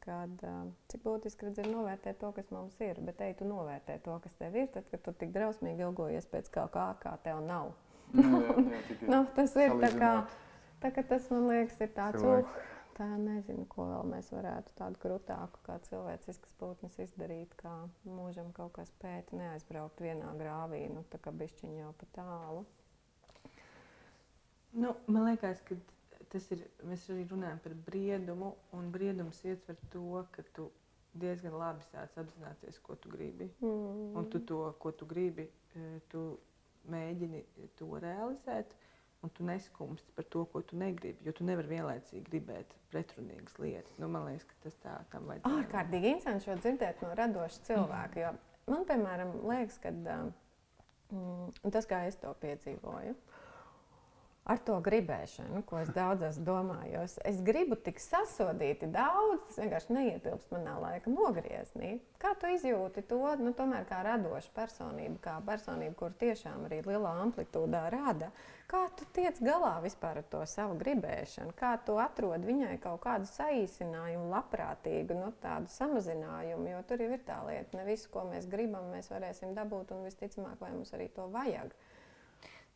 kad, 0.00 0.32
uh, 0.48 0.62
cik 0.88 1.04
būtiski 1.04 1.50
ir 1.52 1.68
novērtēt 1.68 2.16
to, 2.22 2.30
kas 2.32 2.48
mums 2.54 2.78
ir. 2.80 3.02
Bet 3.04 3.20
ej, 3.20 3.34
tu 3.42 3.48
novērtē 3.50 3.98
to, 4.06 4.16
kas 4.24 4.38
tev 4.40 4.56
ir, 4.56 4.70
tad, 4.72 4.88
kad 4.88 5.04
tu 5.04 5.12
tik 5.20 5.36
drausmīgi 5.36 5.84
ilgojies 5.84 6.30
pēc 6.32 6.48
kaut 6.56 6.72
kā, 6.72 6.88
kā 7.04 7.18
tev 7.26 7.44
nav. 7.44 7.74
Nu, 8.16 8.40
jā, 8.40 8.56
jā, 8.72 8.96
nu, 9.12 9.20
tas 9.36 9.60
ir 9.60 9.76
tā 9.84 9.92
kā, 9.98 10.12
tā 10.80 10.94
kā 10.96 11.04
tas 11.12 11.28
man 11.34 11.50
liekas, 11.52 11.76
ir 11.84 11.92
tāds, 11.92 12.24
uh, 12.24 12.64
tā 12.96 13.12
nezinu, 13.20 13.68
ko 13.68 13.90
vēl 13.92 14.08
mēs 14.08 14.32
varētu 14.32 14.72
tādu 14.80 15.04
krūtāku 15.04 15.66
kā 15.68 15.78
cilvēciskas 15.88 16.56
putnas 16.60 16.96
izdarīt, 17.02 17.52
kā 17.60 17.74
mūžam 18.08 18.52
kaut 18.56 18.78
kas 18.80 18.92
pēt, 19.04 19.36
neaizbraukt 19.36 20.00
vienā 20.00 20.32
grāvī, 20.40 20.86
nu 20.92 21.04
tā 21.12 21.20
kā 21.20 21.32
bišķiņ 21.44 21.82
jau 21.84 21.92
pa 22.00 22.14
tālu. 22.16 22.64
Nu, 24.72 24.94
man 25.06 25.24
liekas, 25.28 25.60
ka 25.68 25.76
tas 26.32 26.46
ir. 26.54 26.62
Mēs 26.88 27.04
arī 27.12 27.26
runājam 27.28 27.58
par 27.64 27.74
briedumu, 27.88 28.54
un 28.76 28.88
briedums 28.94 29.42
ietver 29.44 29.76
to, 29.92 30.22
ka 30.32 30.44
tu 30.56 30.70
diezgan 31.20 31.56
labi 31.60 31.84
sāc 31.90 32.14
apzināties, 32.20 32.78
ko 32.84 32.96
tu 33.00 33.12
gribi. 33.12 33.50
Mm. 33.60 34.14
Un 34.16 34.30
tu 34.32 34.40
to, 34.48 34.62
ko 34.80 34.94
tu 34.96 35.08
gribi, 35.08 35.44
eh, 35.76 35.98
tu 36.12 36.24
mēģini 36.92 37.44
to 37.78 37.90
realizēt. 38.00 38.72
Un 39.22 39.30
tu 39.30 39.44
neskumsti 39.46 40.10
par 40.16 40.24
to, 40.26 40.40
ko 40.50 40.64
tu 40.66 40.76
negribi. 40.80 41.22
Jo 41.22 41.34
tu 41.36 41.44
nevari 41.46 41.76
vienlaicīgi 41.76 42.24
gribēt 42.26 42.72
pretrunīgas 42.90 43.60
lietas. 43.62 43.92
Nu, 44.02 44.08
man 44.10 44.24
liekas, 44.26 44.48
ka 44.48 44.56
tas 44.64 44.80
tā 44.82 44.96
tam 45.12 45.28
vajag. 45.30 45.46
Ārkārtīgi 45.46 46.10
interesanti 46.10 46.48
šo 46.48 46.56
dzirdēt 46.58 47.04
no 47.04 47.12
radoša 47.20 47.68
cilvēka. 47.68 48.32
Mm. 48.32 48.48
Man, 48.72 48.88
piemēram, 48.88 49.36
liekas, 49.46 49.78
ka 49.84 49.92
mm, 49.92 51.70
tas, 51.70 51.86
kā 51.86 52.02
es 52.08 52.18
to 52.18 52.32
piedzīvoju, 52.42 53.14
uh, 53.14 53.31
ar 54.44 54.58
to 54.66 54.78
gribēšanu, 54.82 55.62
ko 55.66 55.78
es 55.82 55.90
daudz 55.94 56.24
esmu 56.26 56.44
domājis. 56.46 57.18
Es 57.28 57.38
gribu 57.46 57.76
tik 57.78 58.00
sasodīti 58.02 58.88
daudz, 58.90 59.44
tas 59.46 59.60
vienkārši 59.62 59.94
neietilpst 59.94 60.54
manā 60.54 60.74
laika 60.82 61.12
nogriezienī. 61.12 61.92
Kā 62.22 62.34
tu 62.38 62.50
izjūti 62.50 63.04
to, 63.06 63.20
nu, 63.38 63.54
kā 63.54 64.00
radoša 64.06 64.50
personība, 64.56 65.20
kā 65.22 65.36
personība, 65.46 65.94
kur 65.98 66.16
tiešām 66.18 66.66
arī 66.66 66.82
lielā 66.86 67.14
amplitūdā 67.26 67.86
rada? 67.94 68.32
Kā 68.72 68.86
tu 68.96 69.04
tiec 69.14 69.36
galā 69.44 69.74
vispār 69.84 70.22
ar 70.22 70.26
to 70.32 70.40
savu 70.48 70.78
gribēšanu? 70.80 71.52
Kā 71.58 71.74
tu 71.86 71.98
atrod 72.00 72.46
viņai 72.46 72.78
kaut 72.82 73.02
kādu 73.04 73.28
saīsinājumu, 73.28 74.30
labprātīgu, 74.32 75.18
nu, 75.18 75.28
tādu 75.42 75.68
samazinājumu? 75.74 76.70
Jo 76.72 76.82
tur 76.88 77.04
jau 77.04 77.10
ir 77.12 77.22
tā 77.26 77.42
lieta, 77.46 77.76
ne 77.76 77.84
visu, 77.86 78.08
ko 78.14 78.24
mēs 78.30 78.48
gribam, 78.50 78.88
mēs 78.94 79.12
varēsim 79.12 79.52
dabūt, 79.58 79.92
un 79.92 80.06
visticamāk, 80.08 80.56
vai 80.62 80.72
mums 80.72 80.94
arī 80.96 81.10
to 81.12 81.28
vajag. 81.34 81.74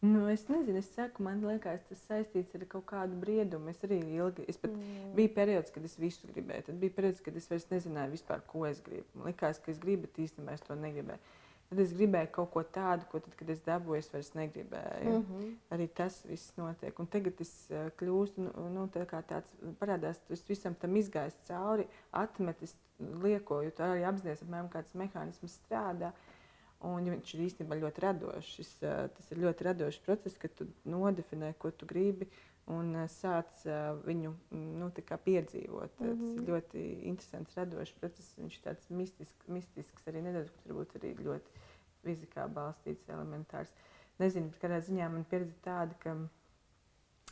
Nu, 0.01 0.29
es 0.29 0.45
nezinu, 0.49 0.79
es 0.79 0.91
saku, 0.93 1.25
man 1.25 1.41
liekas, 1.41 1.81
tas 1.89 2.03
saistīts 2.05 2.53
ar 2.59 2.67
kaut 2.69 2.85
kādu 2.91 3.17
briedumu. 3.21 3.71
Es 3.73 3.81
arī 3.87 3.97
ilgi, 4.19 4.45
es 4.51 4.61
pat 4.61 4.75
mm. 4.75 5.15
biju 5.17 5.33
periods, 5.39 5.73
kad 5.73 5.87
es 5.89 5.97
visu 5.97 6.29
gribēju. 6.29 6.67
Tad 6.69 6.79
bija 6.83 6.95
periods, 6.99 7.25
kad 7.25 7.39
es 7.41 7.49
vairs 7.49 7.65
nezināju, 7.71 8.13
vispār, 8.13 8.45
ko 8.51 8.67
es 8.69 8.83
gribu. 8.85 9.09
Man 9.17 9.31
liekas, 9.31 9.63
ka 9.65 9.73
es 9.73 9.81
gribu, 9.81 10.05
bet 10.05 10.21
īstenībā 10.27 10.59
es 10.59 10.67
to 10.67 10.77
negribēju. 10.77 11.33
Tad 11.71 11.81
es 11.83 11.97
gribēju 11.97 12.31
kaut 12.37 12.53
ko 12.53 12.67
tādu, 12.77 13.09
ko 13.11 13.23
tad, 13.25 13.33
kad 13.41 13.55
es 13.57 13.65
dabūju, 13.65 14.03
es 14.05 14.13
vairs 14.13 14.31
negribēju. 14.37 15.17
Mm 15.17 15.25
-hmm. 15.31 15.57
Arī 15.75 15.89
tas 15.89 16.21
viss 16.29 16.53
notiek. 16.61 17.01
Un 17.01 17.07
tagad 17.17 17.41
es 17.41 17.55
uh, 17.71 17.89
kļūstu, 17.99 18.45
nu, 18.45 18.69
nu 18.77 18.87
tā 18.93 19.09
kā 19.09 19.23
tāds 19.25 19.51
parādās, 19.81 20.21
tas 20.29 20.49
visam 20.49 20.75
tam 20.75 20.97
izgājis 20.97 21.41
cauri, 21.49 21.89
atmetis, 22.13 22.77
liekoju, 23.01 23.71
tā 23.71 23.93
arī 23.97 24.05
apzināties, 24.05 24.45
apmēram 24.45 24.69
kāds 24.69 24.95
mehānisms 24.95 25.59
strādā. 25.65 26.13
Uh, 26.13 26.36
Un 26.85 27.09
viņš 27.09 27.33
ir 27.35 27.47
īstenībā 27.47 27.79
ļoti 27.81 28.03
radošs. 28.05 28.75
Tas 28.83 29.31
ir 29.33 29.41
ļoti 29.41 29.65
radošs 29.65 30.03
process, 30.05 30.37
kad 30.41 30.53
tu 30.59 30.67
nodefinē, 30.85 31.55
ko 31.59 31.71
tu 31.73 31.89
gribi 31.89 32.29
un 32.73 32.93
sāc 33.09 33.63
viņu 34.05 34.33
nu, 34.53 34.91
piedzīvot. 34.93 35.91
Mm 35.99 36.07
-hmm. 36.07 36.21
Tas 36.21 36.29
ir 36.29 36.41
mhm. 36.41 36.47
ļoti 36.51 36.85
interesants, 37.09 37.57
radošs 37.57 37.99
process. 38.01 38.39
Viņš 38.39 38.57
ir 38.59 38.65
tāds 38.65 38.91
mistisks, 38.91 39.49
mistisks 39.49 40.09
arī 40.09 40.23
nedaudz, 40.23 40.53
varbūt 40.67 40.97
arī 41.01 41.15
ļoti 41.17 41.65
fizikā 42.05 42.49
balstīts, 42.49 43.09
elementārs. 43.09 43.73
Nezinu, 44.19 44.53
kādā 44.61 44.81
ziņā 44.81 45.09
man 45.13 45.25
pieredze 45.25 45.57
tāda, 45.63 45.95
ka 46.01 46.17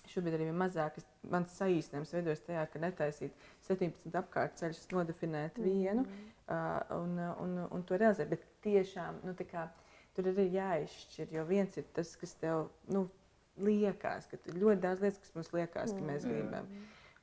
šobrīd 0.06 0.34
arī 0.34 0.52
mazāk, 0.52 0.98
mans 1.22 1.60
saīsinājums 1.60 2.12
veidojas 2.12 2.40
tajā, 2.40 2.66
ka 2.66 2.78
netaisīt 2.78 3.32
17 3.68 4.14
apkārtceļus, 4.14 4.88
nodefinēt 4.92 5.58
vienu. 5.58 6.02
Mm 6.02 6.08
-hmm 6.08 6.34
uh, 6.48 6.96
un, 7.02 7.18
un, 7.40 7.66
un 7.70 7.84
to 7.86 7.98
realizēt. 7.98 8.30
Bet 8.32 8.44
tiešām 8.64 9.20
nu, 9.26 9.34
kā, 9.50 9.68
tur 10.16 10.30
ir 10.32 10.40
jāizšķir. 10.54 11.32
Jo 11.36 11.44
viens 11.48 11.76
ir 11.80 11.86
tas, 11.96 12.14
kas 12.20 12.34
tev 12.40 12.68
nu, 12.90 13.06
liekas, 13.60 14.28
ka 14.30 14.38
ir 14.50 14.58
ļoti 14.60 14.82
daudz 14.82 15.02
lietas, 15.04 15.22
kas 15.22 15.34
mums 15.36 15.52
liekas, 15.54 15.94
ka 15.94 16.04
mēs 16.04 16.26
mm. 16.26 16.34
gribam. 16.34 16.70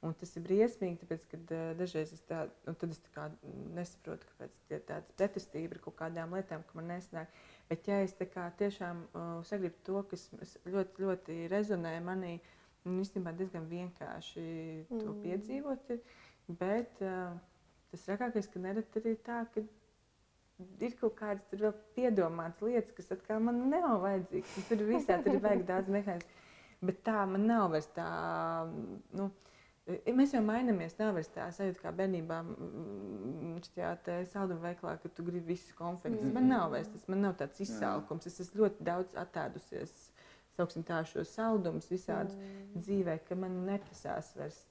Un 0.02 0.16
tas 0.18 0.32
ir 0.34 0.42
briesmīgi, 0.48 0.98
tāpēc, 1.04 1.26
ka 1.30 1.38
uh, 1.38 1.66
dažreiz 1.78 2.10
es, 2.16 2.24
tā, 2.26 2.40
nu, 2.66 2.74
es 2.88 3.02
tā 3.06 3.28
nesaprotu, 3.76 4.26
kāpēc 4.32 4.88
tāda 4.90 5.18
pretestība 5.20 5.78
ir 5.78 5.82
kaut 5.84 6.00
kādām 6.00 6.34
lietām, 6.34 6.64
ka 6.66 6.80
man 6.80 6.90
nesnāk. 6.90 7.30
Bet, 7.70 7.86
ja 7.86 8.00
es 8.02 8.16
tiešām 8.18 9.04
uh, 9.12 9.28
sagribu 9.46 9.78
to, 9.86 10.02
kas 10.10 10.26
ļoti, 10.66 11.06
ļoti 11.06 11.38
rezonē 11.54 11.94
manī, 12.08 12.40
un 12.90 12.98
īstenībā 13.04 13.36
diezgan 13.38 13.70
vienkārši 13.70 14.48
to 14.90 15.04
mm. 15.04 15.22
piedzīvot, 15.28 15.94
bet 16.64 17.06
uh, 17.06 17.38
tas 17.94 18.08
trakākais, 18.08 18.50
ka 18.50 18.64
nereti 18.64 19.04
arī 19.04 19.14
tā, 19.22 19.44
ka 19.54 19.62
ir 20.84 20.96
kaut 21.00 21.16
kādas 21.20 21.62
vēl 21.62 21.74
piedomātas 21.96 22.64
lietas, 22.66 22.94
kas 22.98 23.12
atkal 23.16 23.42
man 23.44 23.64
nav 23.72 24.00
vajadzīgas. 24.06 24.70
Tur 24.70 24.84
visā 24.90 25.20
tur 25.24 25.38
ir 25.38 25.44
vajag 25.44 25.68
daudz 25.68 25.92
mehānismu. 25.94 26.48
Bet 26.82 27.04
tā 27.06 27.22
man 27.30 27.46
nav 27.50 27.70
vairs 27.76 27.90
tā. 27.94 28.10
Nu, 29.14 29.30
Mēs 29.90 30.36
jau 30.36 30.42
mainamies. 30.46 30.94
Nav 31.00 31.16
vairs 31.18 31.30
tā 31.34 31.48
sajūta, 31.56 31.82
kā 31.82 31.92
bērnībā 31.98 32.38
salduma 34.30 34.62
veikalā, 34.68 34.96
ka 35.02 35.10
tu 35.10 35.26
gribi 35.26 35.56
visus 35.56 35.74
konfektus. 35.78 36.28
Mm. 36.28 36.36
Man 36.38 36.50
nav 36.52 36.68
vairs 36.76 36.92
tas, 36.94 37.08
man 37.10 37.24
nav 37.26 37.34
tāds 37.40 37.64
izsalkums. 37.66 38.28
Es 38.30 38.40
esmu 38.46 38.62
ļoti 38.62 38.86
daudz 38.88 39.18
attēdusies, 39.20 39.96
sauksim 40.58 40.86
tā, 40.88 41.02
šo 41.10 41.26
saldumus 41.28 41.90
visādi 41.92 42.38
mm. 42.38 42.84
dzīvē, 42.86 43.18
ka 43.26 43.38
man 43.42 43.58
neprasās 43.68 44.32
vairs 44.38 44.62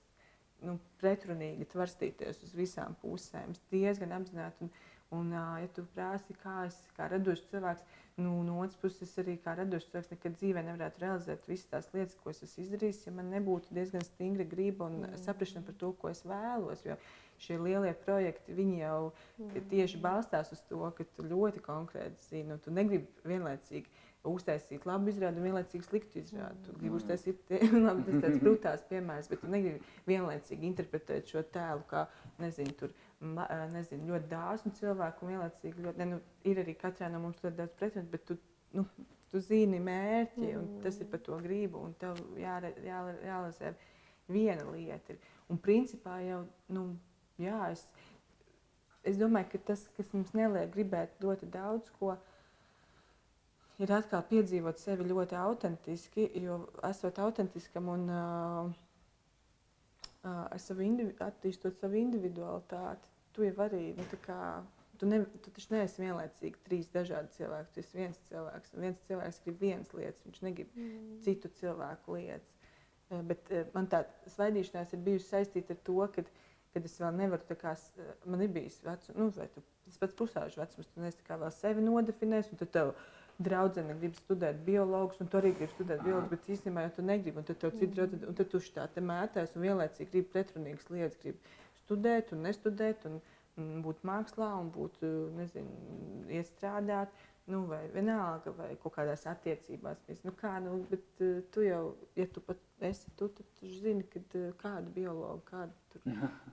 nu, 0.67 0.77
pretrunīgi 1.03 1.67
tvarstīties 1.73 2.45
uz 2.47 2.55
visām 2.57 2.97
pusēm. 3.03 3.55
Es 3.57 3.67
diezgan 3.73 4.15
apzināti. 4.17 4.67
Un, 4.67 4.73
un, 5.17 5.33
ja 5.35 5.71
tu 5.75 5.85
prasi, 5.95 6.37
kā 6.43 6.65
es 6.69 6.77
kā 6.97 7.09
radošs 7.11 7.49
cilvēks, 7.51 7.87
nu, 8.21 8.35
no 8.47 8.59
otras 8.63 8.79
puses, 8.83 9.15
arī 9.23 9.37
kā 9.43 9.57
radošs 9.59 9.89
cilvēks, 9.91 10.13
nekad 10.15 10.37
dzīvē 10.39 10.63
nevarētu 10.67 11.03
realizēt 11.05 11.49
visas 11.51 11.71
tās 11.73 11.89
lietas, 11.95 12.19
ko 12.21 12.35
es 12.35 12.45
esmu 12.47 12.67
izdarījis, 12.67 13.07
ja 13.09 13.15
man 13.17 13.33
nebūtu 13.35 13.75
diezgan 13.75 14.05
stingra 14.07 14.47
griba 14.51 14.91
un 14.91 15.01
mm. 15.03 15.19
saprāšana 15.25 15.67
par 15.67 15.79
to, 15.81 15.93
ko 16.01 16.13
es 16.13 16.23
vēlos. 16.29 16.85
Jo 16.87 16.99
šie 17.41 17.57
lielie 17.57 17.93
projekti, 18.05 18.55
viņi 18.57 18.83
jau 18.83 19.01
mm. 19.41 19.67
tieši 19.73 20.01
balstās 20.05 20.53
uz 20.55 20.61
to, 20.69 20.83
ka 20.97 21.07
tu 21.17 21.25
ļoti 21.27 21.63
konkrēti 21.65 22.29
zini, 22.29 22.55
un 22.55 22.63
tu 22.63 22.75
negribi 22.75 23.09
vienlaicīgi 23.25 23.89
uztaisīt 24.29 24.85
labu 24.85 25.09
izrādi 25.09 25.41
un 25.41 25.47
vienlaicīgi 25.49 25.87
sliktu 25.87 26.21
izrādi. 26.21 26.59
Tu 26.67 26.75
gribi 26.77 26.99
uztaisīt, 26.99 27.53
labi, 27.87 28.05
tas 28.05 28.25
tāds 28.27 28.41
brutāls 28.45 28.85
piemērs, 28.91 29.31
bet 29.33 29.41
tu 29.41 29.53
negribi 29.53 29.81
vienlaicīgi 30.09 30.69
interpretēt 30.69 31.33
šo 31.33 31.45
tēlu 31.55 31.87
kā, 31.89 32.05
nezinu, 32.43 32.77
tur, 32.83 32.93
nezinu, 33.21 34.07
ļoti 34.09 34.29
dāsnu 34.31 34.73
cilvēku 34.79 35.25
un 35.25 35.35
vienlaicīgi 35.35 35.85
ļoti, 35.85 36.01
ne, 36.01 36.07
nu, 36.15 36.21
ir 36.49 36.61
arī 36.63 36.75
katrā 36.81 37.11
no 37.13 37.21
mums 37.21 37.43
ļoti 37.43 37.57
daudz 37.59 37.75
pretrunu, 37.77 38.09
bet 38.13 38.25
tu, 38.29 38.37
nu, 38.77 38.87
tu 39.31 39.43
zini 39.45 39.81
mērķi 39.85 40.55
un 40.57 40.71
tas 40.85 40.97
ir 41.01 41.11
par 41.11 41.21
to 41.27 41.37
gribu 41.45 41.83
un 41.85 41.93
tev 42.01 42.17
jāre, 42.41 42.73
jā, 42.85 43.03
jārealizē 43.27 43.75
viena 44.31 44.65
lieta. 44.73 45.13
Ir. 45.13 45.37
Un 45.53 45.61
principā 45.61 46.17
jau, 46.25 46.41
nu, 46.73 46.87
jā, 47.41 47.61
es, 47.75 47.85
es 49.05 49.21
domāju, 49.21 49.53
ka 49.53 49.65
tas, 49.73 49.85
kas 49.97 50.13
mums 50.17 50.33
neliek 50.37 50.73
gribēt 50.73 51.21
ļoti 51.21 51.51
daudz 51.53 51.93
ko, 51.99 52.17
ir 53.81 53.93
atkal 53.97 54.25
piedzīvot 54.29 54.81
sevi 54.81 55.09
ļoti 55.09 55.37
autentiski, 55.41 56.31
jo 56.41 56.63
esot 56.89 57.21
autentiskam 57.21 57.89
un 57.93 58.09
uh, 58.13 58.73
uh, 60.25 60.45
savu 60.61 60.85
indivi, 60.87 61.15
attīstot 61.25 61.81
savu 61.81 61.99
individualitāti, 62.01 63.09
tu 63.37 63.47
jau 63.47 63.57
arī, 63.65 63.83
nu, 63.97 64.07
kā, 64.25 64.39
tu, 65.01 65.09
ne, 65.09 65.23
tu 65.45 65.53
taču 65.55 65.75
neesi 65.75 66.03
vienlaicīgi 66.03 66.63
trīs 66.67 66.91
dažādi 66.95 67.33
cilvēki, 67.39 67.73
tu 67.75 67.85
esi 67.85 68.01
viens 68.01 68.23
cilvēks, 68.29 68.75
un 68.75 68.87
viens 68.87 69.05
cilvēks 69.09 69.43
grib 69.47 69.65
vienas 69.65 69.95
lietas, 69.97 70.27
viņš 70.27 70.43
negrib 70.47 70.75
mm. 70.77 71.21
citu 71.25 71.53
cilvēku 71.61 72.19
lietas. 72.19 72.57
Bet 73.27 73.49
man 73.75 73.89
tā 73.91 74.05
svaidīšanās 74.31 74.93
ir 74.95 75.01
bijusi 75.03 75.27
saistīta 75.33 75.75
ar 75.75 75.81
to, 75.87 75.97
ka, 76.15 76.23
kad 76.75 76.85
es 76.87 76.93
vēl 77.01 77.17
nevaru, 77.19 77.57
kā, 77.59 77.73
man 78.31 78.45
ir 78.45 78.53
bijis 78.55 78.79
vecums, 78.87 79.17
nu, 79.19 79.31
vai 79.35 79.49
tu, 79.51 79.65
tas 79.89 79.99
pats 79.99 80.19
pusauģis 80.21 80.61
vecums, 80.61 80.91
tu 80.93 81.03
neesi 81.03 81.27
vēl 81.31 81.51
sevi 81.57 81.83
nodefinējis, 81.87 82.53
un 82.55 82.61
tad 82.61 82.71
tev 82.77 82.93
draudzene 83.41 83.97
grib 84.01 84.17
studēt 84.19 84.61
biologus, 84.67 85.21
un 85.23 85.31
tu 85.33 85.39
arī 85.41 85.55
gribi 85.57 85.73
studēt 85.73 86.05
biologus, 86.05 86.31
bet 86.35 86.49
īstenībā 86.57 86.85
jau 86.87 86.95
tu 86.99 87.05
negribi, 87.07 87.41
un 87.41 87.49
tad 87.49 87.61
tev 87.63 87.75
citi 87.79 87.95
draudzene, 87.97 88.29
un 88.29 88.39
tad 88.39 88.51
tu 88.53 88.61
tā 88.75 88.87
te 88.95 89.05
mētēs, 89.05 89.55
un 89.57 89.67
vienlaicīgi 89.67 90.11
gribi 90.13 90.33
pretrunīgas 90.35 90.91
lietas, 90.93 91.19
gribi 91.23 91.57
studēt 91.85 92.35
un 92.37 92.45
nestudēt, 92.47 93.07
un, 93.09 93.19
un 93.61 93.85
būt 93.87 94.05
mākslā, 94.11 94.51
un 94.61 94.69
būt, 94.75 95.01
nezinu, 95.39 95.95
iestrādāt 96.41 97.17
nu, 97.51 97.61
vai 97.71 97.83
vienalga, 97.95 98.53
vai 98.57 98.71
kaut 98.81 98.95
kādās 98.97 99.27
attiecībās. 99.31 100.03
Nu, 100.25 100.33
kā, 100.39 100.55
nu, 100.65 100.79
bet, 100.91 101.07
uh, 101.25 101.41
tu 101.55 101.65
jau, 101.67 101.83
ja 102.19 102.27
tu 102.31 102.43
pat 102.47 102.61
esi 102.87 103.13
tu, 103.19 103.29
tad 103.37 103.49
tu 103.59 103.71
zini, 103.81 104.07
kad, 104.13 104.37
uh, 104.39 104.51
kāda 104.61 104.93
biologa, 104.95 105.41
kāda 105.51 105.81
tur, 105.93 106.05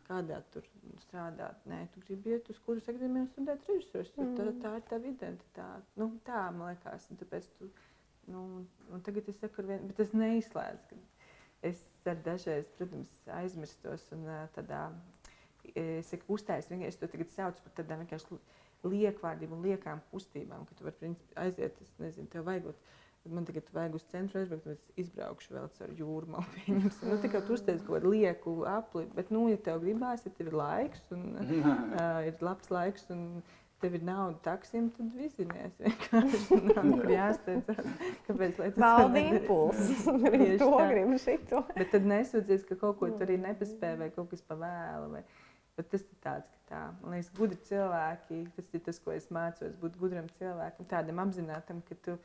kādā 0.09 0.39
tur 0.53 0.65
strādāt. 1.05 1.65
Nē, 1.69 1.83
tu 1.93 2.03
gribi 2.05 2.35
iet 2.35 2.49
uz 2.53 2.61
kursu 2.65 2.91
akadēmiju 2.93 3.25
un 3.25 3.29
studēt 3.33 3.69
režisorus. 3.71 4.13
Mm. 4.17 4.33
Tā, 4.37 4.47
tā 4.63 4.73
ir 4.79 4.87
tava 4.91 5.11
identitāte. 5.11 5.91
Nu, 5.99 6.09
tā 6.27 6.47
man 6.55 6.73
liekas. 6.73 7.09
Tāpēc 7.21 7.51
tu, 7.59 7.69
nu, 8.33 8.47
tagad 9.05 9.29
es 9.31 9.39
saku, 9.43 9.65
vien, 9.69 9.85
bet 9.91 10.01
es 10.03 10.15
neizslēdzu. 10.17 10.99
Es 11.65 11.81
ar 12.07 12.19
dažreiz, 12.25 12.67
protams, 12.77 13.13
aizmirstos 13.39 14.05
un 14.15 14.27
uh, 14.29 14.43
tādā, 14.55 14.87
es 15.82 16.11
saku, 16.11 16.38
uztaisīju, 16.38 16.86
es 16.88 16.99
to 16.99 17.09
tagad 17.11 17.34
saucu 17.34 17.65
par 17.65 17.75
tādām 17.80 18.03
vienkārši 18.03 18.39
liekvārdību 18.88 19.57
un 19.57 19.65
liekām 19.65 20.03
kustībām, 20.11 20.65
ka 20.67 20.78
tu 20.78 20.88
vari 20.88 21.11
aiziet, 21.43 21.82
es 21.82 21.93
nezinu, 22.01 22.30
tev 22.34 22.47
vajagot. 22.47 22.88
Man 23.28 23.43
tagad 23.43 23.67
vajag 23.75 23.95
uz 23.97 24.03
centru 24.07 24.39
aizbraukt, 24.39 24.63
tad 24.63 24.78
es 24.78 25.01
izbraukšu 25.03 25.55
vēl 25.57 25.65
caur 25.75 25.95
jūru. 25.99 26.43
Nu, 26.71 27.17
tikai 27.19 27.41
tu 27.43 27.57
uztaisīji 27.57 27.84
kaut 27.84 27.97
kādu 27.97 28.11
lieku 28.13 28.53
apli, 28.71 29.03
bet, 29.17 29.34
nu, 29.36 29.49
ja 29.51 29.57
tev 29.59 29.82
gribās, 29.84 30.23
ja 30.23 30.32
tev 30.38 30.53
ir 30.53 30.55
laiks 30.55 31.03
un 31.11 31.25
uh, 31.41 32.21
ir 32.23 32.45
labs 32.45 32.71
laiks 32.71 33.09
un 33.11 33.41
tev 33.82 33.97
ir 33.97 34.05
nauda 34.07 34.39
taksim, 34.45 34.88
tad 34.95 35.11
vizinies. 35.17 35.75
Vienkārši 35.82 36.61
nav 36.69 36.88
kur 36.93 37.11
jāsteidzas. 37.11 37.91
Kāpēc? 38.30 38.61
Lai 38.61 38.69
tas 38.73 38.80
Valdi 38.84 39.25
impuls. 39.34 39.91
Gribu 40.23 40.47
to, 40.61 40.71
gribu 40.93 41.19
šito. 41.21 41.63
Bet 41.75 41.91
tad 41.93 42.07
nesūdzies, 42.09 42.65
ka 42.69 42.80
kaut 42.80 42.97
ko 43.01 43.11
tur 43.11 43.28
arī 43.28 43.38
nepaspēja 43.43 43.99
vai 44.01 44.09
kaut 44.15 44.32
kas 44.34 44.41
pa 44.47 44.57
vēlu. 44.63 45.11
Vai... 45.17 45.25
Bet 45.78 45.91
tas 45.93 46.03
ir 46.03 46.19
tāds, 46.23 46.49
ka 46.49 46.71
tā, 46.71 46.82
man 47.03 47.13
liekas, 47.13 47.30
gudri 47.38 47.59
cilvēki, 47.67 48.41
tas 48.55 48.73
ir 48.73 48.84
tas, 48.88 48.99
ko 49.03 49.13
es 49.13 49.30
mācos, 49.34 49.75
būt 49.82 49.97
gudram 50.01 50.30
cilvēkam, 50.39 50.89
tādam 50.89 51.21
apzinātam, 51.21 51.84
ka 51.86 51.97
tu 52.07 52.17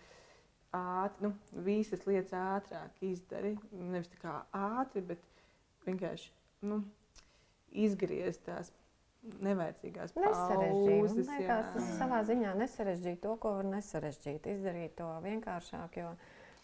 ātri, 0.73 1.29
nu, 1.29 1.35
visas 1.67 2.07
lietas 2.09 2.33
ātrāk 2.39 3.03
izdari. 3.05 3.55
Nevis 3.77 4.09
tā 4.15 4.23
kā 4.23 4.39
ātri, 4.57 5.05
bet 5.13 5.43
vienkārši 5.85 6.31
nu, 6.71 6.81
izgriezt 7.85 8.45
tās 8.47 8.73
nevajadzīgās 9.23 10.15
pauzes. 10.17 11.29
Tas 11.47 11.91
savā 11.99 12.23
ziņā 12.27 12.55
nesarežģīt 12.59 13.21
to, 13.23 13.37
ko 13.43 13.57
var 13.59 13.69
nesarežģīt, 13.77 14.49
izdarīt 14.57 14.97
to 14.99 15.09
vienkāršāk. 15.27 16.01
Jo, 16.01 16.15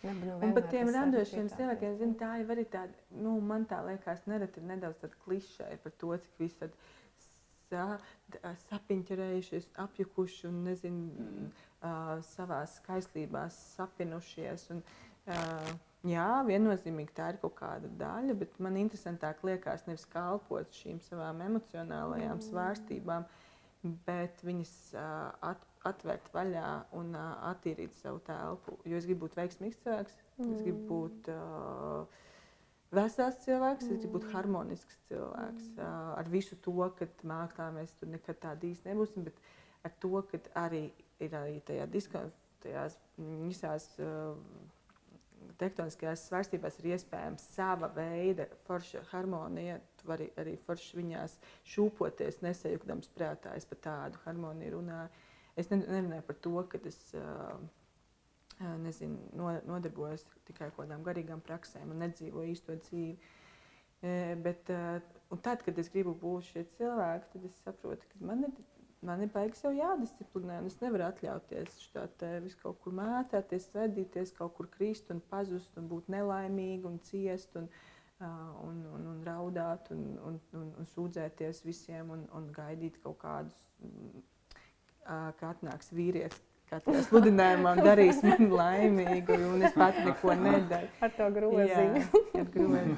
Nu, 0.03 0.36
un 0.46 0.53
par 0.55 0.68
tiem 0.70 0.92
radošiem 0.94 1.49
cilvēkiem, 1.51 1.96
zin, 1.99 2.12
tā 2.20 2.36
jau 2.38 2.46
arī 2.55 2.62
tāda, 2.70 2.94
nu, 3.18 3.32
man 3.42 3.64
tā 3.66 3.80
liekas, 3.82 4.22
nereti 4.30 4.61
ir 4.62 4.68
nedaudz 4.68 5.01
tāda 5.03 5.18
klišai 5.24 5.72
par 5.82 5.94
to, 5.99 6.12
cik 6.22 6.44
viss 6.44 6.61
tad 6.61 6.76
sa, 7.68 7.86
sapiņķerējušies, 8.68 9.72
apjukuši 9.82 10.46
un, 10.49 10.62
nezinu, 10.68 11.09
mm. 11.24 11.51
uh, 11.82 12.14
savās 12.30 12.78
skaistībās 12.78 13.59
sapinušies. 13.74 14.68
Un, 14.76 14.84
uh, 15.34 15.72
jā, 16.09 16.28
viennozīmīgi 16.46 17.16
tā 17.18 17.32
ir 17.34 17.40
kaut 17.42 17.59
kāda 17.59 17.90
daļa, 18.01 18.38
bet 18.38 18.59
man 18.62 18.78
interesantāk 18.80 19.42
liekas 19.46 19.86
nevis 19.90 20.07
kalpot 20.12 20.78
šīm 20.78 21.03
savām 21.09 21.42
emocionālajām 21.49 22.36
mm. 22.38 22.46
svārstībām, 22.53 23.26
bet 24.07 24.46
viņas 24.46 24.76
uh, 24.94 25.51
at, 25.51 25.67
atvērt 25.89 26.31
vaļā 26.35 26.70
un 26.99 27.12
uh, 27.16 27.35
attīrīt 27.51 27.99
savu 28.01 28.22
telpu. 28.26 28.79
Jo 28.89 28.99
es 28.99 29.07
gribu 29.09 29.26
būt 29.26 29.37
veiksmīgs 29.39 29.83
cilvēks, 29.85 30.16
mm. 30.39 30.55
es 30.55 30.64
gribu 30.64 30.87
būt 30.89 31.31
uh, 31.35 32.24
vesels 32.95 33.39
cilvēks, 33.45 33.87
mm. 33.87 33.93
es 33.93 34.03
gribu 34.03 34.18
būt 34.18 34.31
harmonisks 34.33 34.99
cilvēks. 35.11 35.68
Mm. 35.74 35.83
Uh, 35.83 36.14
ar 36.18 36.33
visu 36.33 36.59
to, 36.64 36.76
ka 36.99 37.11
mākslā 37.29 37.70
mēs 37.76 37.95
tur 38.01 38.11
nekad 38.14 38.41
tādi 38.43 38.72
īsti 38.74 38.93
nebūsim, 38.93 39.29
bet 39.29 39.39
ar 39.87 39.95
to, 40.03 40.14
ka 40.31 40.43
arī 40.64 40.89
ir 41.22 41.39
arī 41.39 41.61
tajā 41.66 41.87
diskā, 41.93 42.26
tajās 42.64 42.99
visās. 43.18 43.93
Uh, 44.03 44.35
tektoniskajās 45.59 46.24
svārstībās 46.29 46.79
ir 46.81 46.93
iespējams 46.95 47.45
sava 47.55 47.89
veida 47.95 48.47
forša 48.66 49.05
harmonija. 49.12 49.79
Tu 49.99 50.09
vari 50.09 50.29
arī 50.41 50.55
forši 50.66 50.99
viņās 50.99 51.37
šūpoties, 51.72 52.43
nesajukdams 52.45 53.11
prātā. 53.16 53.55
Es 53.59 53.66
par 53.68 53.81
tādu 53.85 54.22
harmoniju 54.26 54.76
runāju. 54.79 55.26
Es 55.59 55.70
nerunāju 55.72 56.22
par 56.26 56.36
to, 56.44 56.54
ka 56.70 56.78
es 56.86 56.98
nezinu, 58.82 59.18
nodarbojos 59.66 60.24
tikai 60.46 60.68
ar 60.68 60.72
kaut 60.74 60.84
kādām 60.84 61.04
garīgām 61.06 61.42
praksēm 61.46 61.92
un 61.94 62.02
nedzīvoju 62.04 62.54
īsto 62.54 62.76
dzīvi. 62.86 63.18
Bet 64.44 64.70
tad, 64.70 65.62
kad 65.66 65.78
es 65.82 65.90
gribu 65.94 66.14
būt 66.18 66.52
šie 66.52 66.64
cilvēki, 66.76 67.30
tad 67.34 67.46
es 67.50 67.61
saprotu, 67.64 68.06
ka 68.12 68.30
man 68.30 68.46
ir, 68.46 68.56
man 69.06 69.22
ir 69.22 69.30
baigi 69.34 69.59
sev 69.59 69.74
jādisciplinē. 69.78 70.61
Es 70.70 70.78
nevaru 70.82 71.09
atļauties 71.09 71.78
šādi 71.88 72.32
visu 72.46 72.62
kaut 72.62 72.78
kur 72.84 72.94
mētāties, 72.98 73.70
sēdīties, 73.74 74.34
kaut 74.38 74.54
kur 74.59 74.70
krist 74.74 75.11
un 75.14 75.22
pazust 75.30 75.78
un 75.78 75.90
būt 75.90 76.11
nelaimīgi 76.14 76.86
un 76.86 76.98
ciest. 77.11 77.59
Un, 77.59 77.70
un, 78.18 78.78
un, 78.90 79.04
un 79.12 79.18
raudāt, 79.22 79.92
un, 79.94 80.00
un, 80.26 80.40
un, 80.59 80.70
un 80.80 80.88
sūdzēties 80.90 81.61
visiem, 81.62 82.09
un, 82.11 82.24
un 82.34 82.48
gaidīt 82.50 82.96
kaut 83.04 83.20
kādus 83.22 83.61
ka 85.09 85.54
atnāks 85.54 85.92
vīrietis. 85.94 86.44
Katrā 86.68 87.00
sludinājumā 87.06 87.70
darīs 87.80 88.18
mani 88.20 88.50
laimīgu, 88.52 89.36
un 89.54 89.62
es 89.64 89.76
pat 89.76 89.96
neko 90.04 90.34
nedaru. 90.36 90.90
Ar 91.00 91.12
to 91.16 91.28
groziņu. 91.32 92.02
Jā, 92.02 92.42
ar 92.42 92.50
groziņu. 92.52 92.96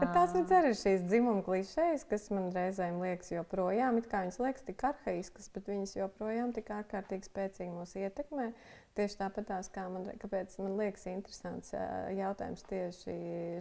Bet 0.00 0.14
tās 0.14 0.32
ir 0.38 0.54
arī 0.56 0.70
šīs 0.78 1.02
dzimuma 1.04 1.42
klišejas, 1.44 2.06
kas 2.08 2.24
man 2.32 2.48
reizēm 2.54 3.02
liekas, 3.04 3.34
joprojām 3.34 3.98
viņas 4.00 4.38
liekas 4.40 4.64
tik 4.64 4.84
arhaiskas, 4.88 5.50
bet 5.52 5.68
viņas 5.68 5.92
joprojām 5.98 6.54
tik 6.56 6.72
ārkārtīgi 6.72 7.28
spēcīgi 7.28 7.74
mūs 7.74 7.92
ietekmē. 8.00 8.48
Tieši 8.96 9.18
tāpat 9.20 9.52
kā 9.72 9.84
man, 9.92 10.08
man 10.64 10.78
liekas, 10.80 11.04
interesants 11.12 11.76
jautājums 12.16 12.64
tieši 12.68 13.18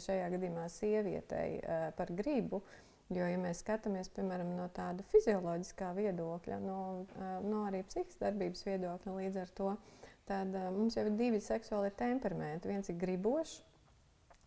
šajā 0.08 0.32
gadījumā 0.38 0.70
sievietei 0.72 1.60
par 2.00 2.16
gribu. 2.16 2.64
Uh, 2.64 2.91
Jo, 3.12 3.26
ja 3.28 3.40
mēs 3.42 3.60
skatāmies 3.60 4.08
piemēram 4.16 4.54
no 4.56 4.70
tāda 4.72 5.04
fizioloģiskā 5.12 5.90
viedokļa, 5.98 6.60
no, 6.64 6.78
no 7.44 7.66
arī 7.68 7.82
psihiskās 7.84 8.22
darbības 8.22 8.64
viedokļa, 8.64 9.16
līdz 9.18 9.40
ar 9.42 9.52
to 9.58 9.74
tad, 10.30 10.56
mums 10.78 10.96
jau 10.96 11.04
ir 11.08 11.18
divi 11.20 11.42
seksuāli 11.44 11.92
temperamenti. 12.00 12.70
Viens 12.72 12.88
ir 12.88 12.96
gribošs, 13.02 13.58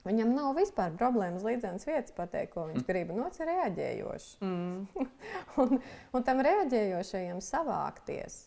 viņam 0.07 0.33
nav 0.37 0.55
vispār 0.57 0.97
problēmas 0.97 1.45
līdzenas 1.45 1.85
vietas 1.89 2.17
pateikt, 2.17 2.55
ko 2.55 2.67
viņš 2.71 2.81
mm. 2.81 2.89
grib. 2.89 3.13
No 3.13 3.29
otrs 3.29 3.45
ir 3.45 3.51
reaģējošs. 3.53 4.33
Mm. 4.41 5.07
un, 5.65 5.79
un 6.17 6.27
tam 6.27 6.43
reaģējošajam 6.49 7.45
savākties. 7.45 8.41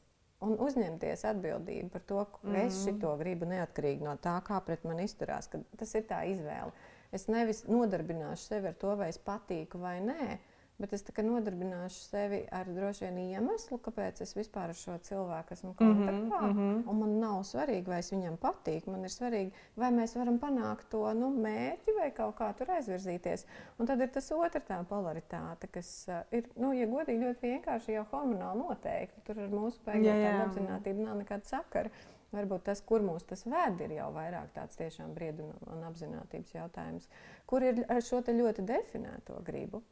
Un 0.46 0.54
uzņemties 0.62 1.24
atbildību 1.26 1.90
par 1.94 2.04
to, 2.10 2.24
ka 2.36 2.44
mm. 2.46 2.60
es 2.68 2.84
šo 2.86 3.16
gribu 3.18 3.48
neatkarīgi 3.50 4.06
no 4.06 4.14
tā, 4.22 4.36
kā 4.46 4.60
pret 4.66 4.86
mani 4.86 5.08
izturās. 5.10 5.50
Tas 5.50 5.96
ir 5.98 6.06
tā 6.10 6.22
izvēle. 6.30 6.74
Es 7.16 7.28
nevis 7.32 7.64
nodarbināšu 7.68 8.50
sevi 8.50 8.72
ar 8.72 8.78
to, 8.80 8.96
vai 9.00 9.10
es 9.14 9.20
patīku 9.24 9.80
vai 9.80 9.98
nē, 10.04 10.38
bet 10.78 10.92
es 10.94 11.04
nodarbināšu 11.10 12.02
sevi 12.04 12.40
ar 12.54 12.68
droši 12.70 13.08
vien 13.08 13.18
iemeslu, 13.24 13.80
kāpēc 13.82 14.22
es 14.22 14.36
vispār 14.38 14.74
ar 14.74 14.78
šo 14.78 14.98
cilvēku 15.08 15.56
esmu 15.56 15.74
kontaktā. 15.80 16.42
Mm 16.42 16.58
-hmm. 16.58 16.84
Un 16.90 17.00
man 17.00 17.20
nav 17.20 17.40
svarīgi, 17.50 17.88
vai 17.88 18.00
es 18.00 18.12
viņam 18.14 18.38
patīku. 18.38 18.92
Man 18.92 19.04
ir 19.04 19.10
svarīgi, 19.10 19.52
vai 19.76 19.92
mēs 19.92 20.16
varam 20.18 20.40
panākt 20.40 20.90
to 20.90 21.14
nu, 21.14 21.30
mērķi 21.30 21.96
vai 22.00 22.12
kaut 22.12 22.36
kā 22.36 22.54
tur 22.54 22.72
aizvirzīties. 22.72 23.46
Un 23.80 23.86
tad 23.86 24.02
ir 24.02 24.08
tas 24.08 24.32
otra 24.32 24.62
tā 24.62 24.84
polaritāte, 24.86 25.68
kas 25.72 26.08
uh, 26.10 26.22
ir, 26.32 26.44
nu, 26.56 26.74
ja 26.74 26.86
godīgi, 26.86 27.26
ļoti 27.26 27.42
vienkārši 27.42 27.92
jau 27.92 28.06
hormonāli 28.12 28.60
noteikti. 28.60 29.22
Tur 29.24 29.40
ar 29.40 29.50
mūsu 29.50 29.80
pēdējo 29.86 30.46
apziņotību 30.46 31.04
nav 31.06 31.18
nekāda 31.18 31.46
sakara. 31.46 31.90
Varbūt 32.38 32.68
tas, 32.70 32.82
kur 32.86 33.04
mūs 33.06 33.26
tas 33.28 33.44
ved, 33.50 33.82
ir 33.86 33.98
jau 33.98 34.08
vairāk 34.16 34.54
tāds 34.56 34.80
tiešām 34.80 35.14
brieduma 35.18 35.58
un 35.74 35.86
apziņotības 35.90 36.56
jautājums, 36.56 37.12
kur 37.50 37.66
ir 37.66 37.84
ar 37.90 38.04
šo 38.06 38.22
ļoti 38.28 38.66
definēto 38.68 39.42
gribu. 39.48 39.84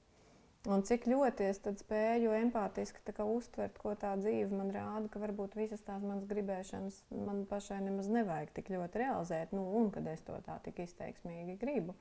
Un 0.66 0.82
cik 0.82 1.04
ļoti 1.06 1.46
es 1.46 1.60
spēju 1.62 2.32
empātiski 2.40 3.14
uztvert, 3.22 3.76
ko 3.78 3.94
tā 4.02 4.16
dzīve 4.18 4.50
man 4.50 4.72
rāda, 4.74 5.10
ka 5.14 5.22
varbūt 5.22 5.54
visas 5.60 5.84
tās 5.86 6.02
manas 6.02 6.26
gribēšanas 6.26 7.04
man 7.14 7.44
pašai 7.50 7.84
nemaz 7.86 8.10
nevajag 8.10 8.50
tik 8.56 8.72
ļoti 8.74 9.04
realizēt, 9.04 9.54
nu, 9.54 9.62
un 9.78 9.92
kad 9.94 10.08
es 10.10 10.26
to 10.26 10.40
tā 10.48 10.58
tik 10.66 10.82
izteiksmīgi 10.88 11.60
gribu. 11.62 11.94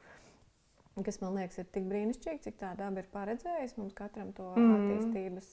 Kas 1.02 1.16
man 1.18 1.34
liekas, 1.34 1.58
ir 1.58 1.66
tik 1.74 1.88
brīnišķīgi, 1.90 2.40
cik 2.44 2.58
tā 2.60 2.68
daba 2.78 3.02
ir 3.02 3.08
paredzējusi 3.10 3.80
mums 3.80 3.96
katram 3.98 4.30
to 4.36 4.52
Mm. 4.54 4.74
attīstības 4.76 5.48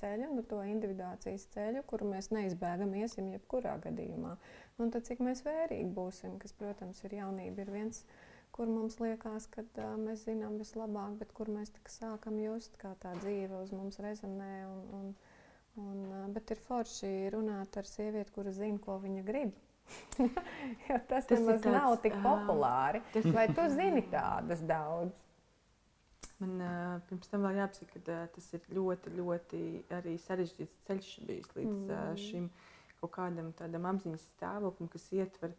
ceļu, 0.00 0.30
nu, 0.34 0.42
to 0.42 0.58
individuācijas 0.66 1.46
ceļu, 1.54 1.84
kuru 1.86 2.08
mēs 2.10 2.30
neizbēgam, 2.34 2.96
iesim 2.98 3.28
jebkurā 3.30 3.76
gadījumā. 3.84 4.34
Un 4.82 4.90
tad, 4.90 5.06
cik 5.06 5.22
mēs 5.22 5.44
vērīgi 5.46 5.92
būsim, 5.94 6.38
kas, 6.42 6.52
protams, 6.58 7.04
ir 7.04 7.14
jaunība, 7.20 7.62
ir 7.62 7.70
viens, 7.70 8.02
kur 8.50 8.66
mums 8.66 8.98
liekas, 8.98 9.46
ka 9.46 9.62
uh, 9.62 9.94
mēs 10.00 10.24
zinām 10.26 10.58
vislabāk, 10.58 11.18
bet 11.22 11.32
kur 11.38 11.46
mēs 11.54 11.70
sākam 11.86 12.40
just, 12.42 12.74
kā 12.82 12.96
tā 12.98 13.14
dzīve 13.22 13.62
uz 13.62 13.70
mums 13.70 14.00
rezonē. 14.02 14.52
Un, 14.66 14.80
un, 14.98 15.14
un, 15.86 16.32
bet 16.34 16.50
ir 16.50 16.58
forši 16.66 17.30
runāt 17.30 17.76
ar 17.78 17.86
sievieti, 17.86 18.34
kura 18.34 18.50
zina, 18.50 18.82
ko 18.82 18.98
viņa 18.98 19.22
grib. 19.22 19.54
jo 20.88 20.98
tas, 21.08 21.26
Tas 21.26 21.38
nemaz 21.38 21.60
tāds, 21.64 21.74
nav 21.74 21.96
tik 22.04 22.16
populāri. 22.24 23.02
tas- 23.14 23.28
Vai 23.34 23.46
tu 23.54 23.66
zini 23.78 24.04
tādas 24.12 24.64
daudz? 24.66 25.16
Man 26.40 26.56
uh, 26.64 27.00
pirms 27.08 27.28
tam 27.28 27.44
vēl 27.44 27.58
jāapsaka, 27.60 28.00
ka 28.00 28.16
uh, 28.16 28.26
tas 28.34 28.46
ir 28.56 28.64
ļoti, 28.72 29.12
ļoti 29.18 29.62
arī 29.98 30.16
sarežģīts 30.24 30.84
ceļš 30.88 31.10
bijis 31.28 31.50
līdz 31.56 31.74
mm. 31.74 31.90
uh, 31.92 32.14
šim 32.16 32.46
kaut 33.00 33.12
kādam 33.16 33.52
tādam 33.56 33.88
apziņas 33.90 34.24
stāvoklim, 34.36 34.88
kas 34.92 35.04
ietver 35.16 35.52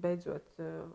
beidzot. 0.00 0.48
Uh, 0.60 0.88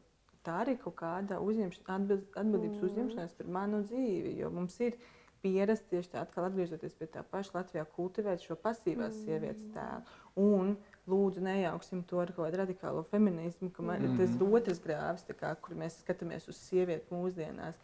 Tā 0.48 0.62
arī 0.64 0.78
kaut 0.80 0.96
kāda 1.02 1.42
uzņemš, 1.44 1.82
atbild, 1.92 2.28
atbildības 2.40 2.78
mm. 2.80 2.84
uzņemšanās 2.88 3.34
par 3.36 3.48
manu 3.52 3.82
dzīvi. 3.84 4.30
Jo 4.40 4.48
mums 4.56 4.78
ir 4.86 4.96
pieredze 5.44 5.84
tieši 5.92 6.14
tā, 6.14 6.22
atkal 6.24 6.48
atgriežoties 6.48 6.96
pie 6.96 7.10
tā 7.12 7.24
paša 7.34 7.58
Latvijā, 7.58 7.84
kultivēt 7.98 8.46
šo 8.46 8.56
pasīvās 8.64 9.18
mm. 9.18 9.26
sievietes 9.26 9.66
tēlu. 9.76 10.16
Un 10.40 10.72
lūdzu, 11.08 11.44
nejauksim 11.46 12.04
to 12.08 12.20
ar 12.22 12.32
kaut 12.36 12.48
kādu 12.48 12.60
radikālo 12.62 13.04
feminismu, 13.12 13.70
ka 13.74 13.86
man, 13.86 14.04
mm. 14.04 14.18
tas 14.20 14.36
ir 14.36 14.58
otrs 14.60 14.82
grāvs, 14.84 15.26
kā, 15.40 15.54
kur 15.62 15.78
mēs 15.80 16.02
skatāmies 16.04 16.48
uz 16.52 16.60
sievieti 16.68 17.14
mūsdienās. 17.14 17.80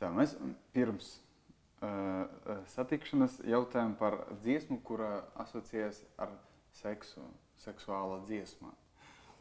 Tā, 0.00 0.08
mēs 0.16 0.36
pirms 0.76 1.10
uh, 1.84 2.24
satikšanās 2.74 3.40
jautājām 3.48 3.96
par 4.00 4.22
dziesmu, 4.44 4.80
kura 4.84 5.24
asociējas 5.44 6.02
ar 6.20 6.32
seksu, 6.76 7.24
seksuāla 7.60 8.22
dziesma. 8.28 8.72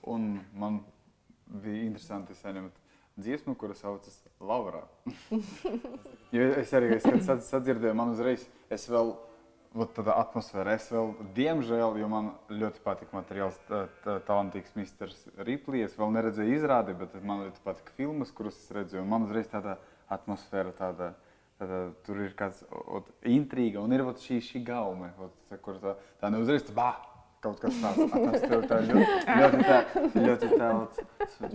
Un 0.08 0.40
man 0.56 0.82
bija 1.50 1.86
interesanti 1.88 2.36
saņemt 2.38 2.76
dziesmu, 3.22 3.56
kura 3.60 3.76
saucas 3.78 4.20
Laura. 4.40 4.84
jo 6.36 6.46
es 6.60 6.72
arī, 6.78 6.94
es, 6.98 7.04
kad 7.08 7.24
sad- 7.26 7.44
sadzirdēju, 7.48 7.96
man 7.98 8.14
uzreiz, 8.14 8.46
es 8.72 8.86
vēl, 8.90 9.14
vot 9.78 9.92
tāda 9.94 10.16
atmosfēra, 10.18 10.74
es 10.80 10.88
vēl, 10.90 11.12
diemžēl, 11.38 12.00
jo 12.02 12.08
man 12.10 12.32
ļoti 12.50 12.82
patika 12.86 13.14
materiāls, 13.20 13.58
tā- 13.70 13.84
tā- 14.06 14.18
talantīgs 14.26 14.74
Misters 14.80 15.28
Ripley, 15.46 15.84
es 15.86 15.94
vēl 16.00 16.14
neredzēju 16.16 16.56
izrādi, 16.58 16.96
bet 16.98 17.14
man 17.22 17.44
ļoti 17.48 17.62
patika 17.66 17.94
filmas, 17.98 18.32
kuras 18.34 18.58
es 18.64 18.72
redzēju, 18.74 19.06
man 19.06 19.28
uzreiz 19.28 19.50
tāda 19.52 19.78
atmosfēra, 20.10 20.74
tāda, 20.80 21.12
tāda 21.62 21.84
tur 22.08 22.24
ir 22.26 22.34
kāds 22.40 22.64
ot, 22.72 23.12
intriga, 23.30 23.84
un 23.86 23.94
ir 23.94 24.02
ot, 24.10 24.18
šī, 24.26 24.40
šī 24.42 24.64
gaume, 24.66 25.12
ot, 25.22 25.54
kur 25.62 25.78
tā, 25.84 25.94
tā 26.24 26.34
neuzreiz, 26.34 26.66
tā, 26.66 26.74
bah, 26.74 26.98
kaut 27.44 27.60
kas 27.64 27.76
tāds, 27.80 28.42
tev 28.44 28.64
tā 28.68 28.78
ļoti, 28.84 29.18
ļoti 29.40 29.60
tā, 29.64 29.78
ļoti 30.26 30.50
tā, 30.60 30.70
ot, 30.76 30.98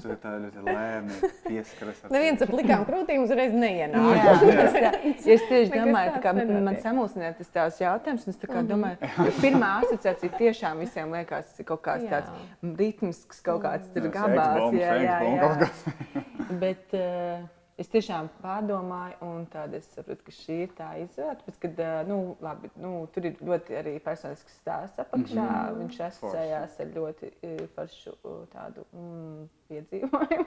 tur 0.00 0.14
tā 0.22 0.32
ļoti 0.40 0.62
lēni 0.64 1.18
pieskaras. 1.44 2.02
ar 2.06 2.14
Neviens 2.14 2.44
ar 2.44 2.52
plikām 2.52 2.84
krūtīm 2.88 3.24
uzreiz 3.26 3.56
neienāk. 3.56 4.06
Jā, 4.16 4.34
tā. 4.44 4.92
Ja 5.28 5.36
es 5.36 5.44
tieši 5.50 5.72
domāju, 5.74 6.14
tāds 6.16 6.22
ka 6.24 6.34
man 6.36 6.78
samulsināja 6.84 7.34
tas 7.40 7.52
tās 7.58 7.80
jautājums, 7.82 8.24
un 8.24 8.34
es 8.34 8.40
tā 8.40 8.50
kā 8.52 8.62
domāju, 8.68 9.10
ka 9.18 9.28
pirmā 9.42 9.72
asociācija 9.82 10.38
tiešām 10.40 10.80
visiem 10.84 11.12
liekas 11.18 11.52
kaut 11.68 11.84
kāds 11.84 12.08
Jā. 12.08 12.22
tāds 12.22 12.78
ritmisks, 12.80 13.42
kaut 13.44 13.64
kāds 13.66 13.92
tur 13.92 14.08
Jā, 14.08 14.14
gabals. 14.16 14.78
Jā, 14.80 14.96
jā, 15.04 15.18
jā. 15.36 16.24
Bet 16.60 16.96
uh, 16.96 17.44
es 17.80 17.90
tiešām 17.90 18.28
pārdomāju, 18.42 19.16
un 19.26 19.46
tāda 19.52 19.78
es 19.80 19.88
saprotu, 19.94 20.26
ka 20.26 20.34
šī 20.34 20.58
ir 20.66 20.74
tā 20.78 20.90
izvēle. 21.02 21.36
Tāpēc, 21.40 21.60
kad, 21.64 21.80
uh, 21.82 22.00
nu, 22.08 22.18
labi, 22.44 22.70
nu, 22.80 22.92
tur 23.14 23.28
ir 23.30 23.40
ļoti 23.44 23.78
arī 23.80 23.94
personisks 24.04 24.58
stāsts 24.62 25.02
apakšā. 25.02 25.44
Mm 25.44 25.54
-hmm. 25.54 25.78
Viņš 25.82 26.00
asociējās 26.08 26.80
ar 26.80 26.92
ļoti 26.98 27.32
eh, 27.42 27.64
foršu 27.76 28.16
tādu 28.52 28.86
mm, 28.92 29.48
piedzīvojumu. 29.68 30.46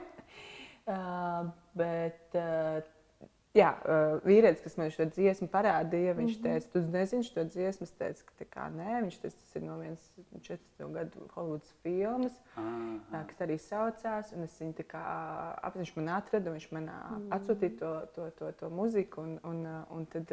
uh, 0.86 1.50
bet, 1.82 2.24
uh, 2.34 2.97
Jā, 3.56 3.70
vīrietis, 4.28 4.60
kas 4.62 4.76
man 4.76 4.90
šo 4.92 5.06
dziesmu 5.08 5.48
parādīja, 5.48 6.12
viņš 6.14 6.34
Mhm. 6.36 6.42
teica, 6.44 6.68
tu 6.72 6.80
nezini 6.92 7.24
šo 7.24 7.44
dziesmu. 7.48 7.82
Es 7.82 7.92
teicu, 7.96 8.22
ka 8.38 8.44
kā 8.44 8.66
nē, 8.70 8.98
viņš 9.06 9.16
teica, 9.22 9.36
tas 9.40 9.56
ir 9.56 9.62
no 9.62 9.78
vienas 9.80 10.04
40 10.42 10.92
gadu 10.92 11.24
Hollywoods 11.34 11.72
filmas. 11.82 12.36
Ah, 12.56 12.98
Tā, 13.10 13.26
kas 13.26 13.38
arī 13.46 13.56
saucās, 13.58 14.32
un 14.36 14.42
es 14.44 14.58
viņu 14.60 14.74
tā 14.74 14.84
kā 14.84 15.02
ap- 15.62 15.76
viņš 15.76 15.96
man 16.72 16.84
mm. 16.90 17.28
atsūtīja 17.38 17.78
to, 17.78 18.06
to, 18.14 18.30
to, 18.38 18.52
to 18.52 18.70
muziku. 18.70 19.22
Un, 19.22 19.40
un, 19.44 19.66
un 19.90 20.06
tad, 20.06 20.28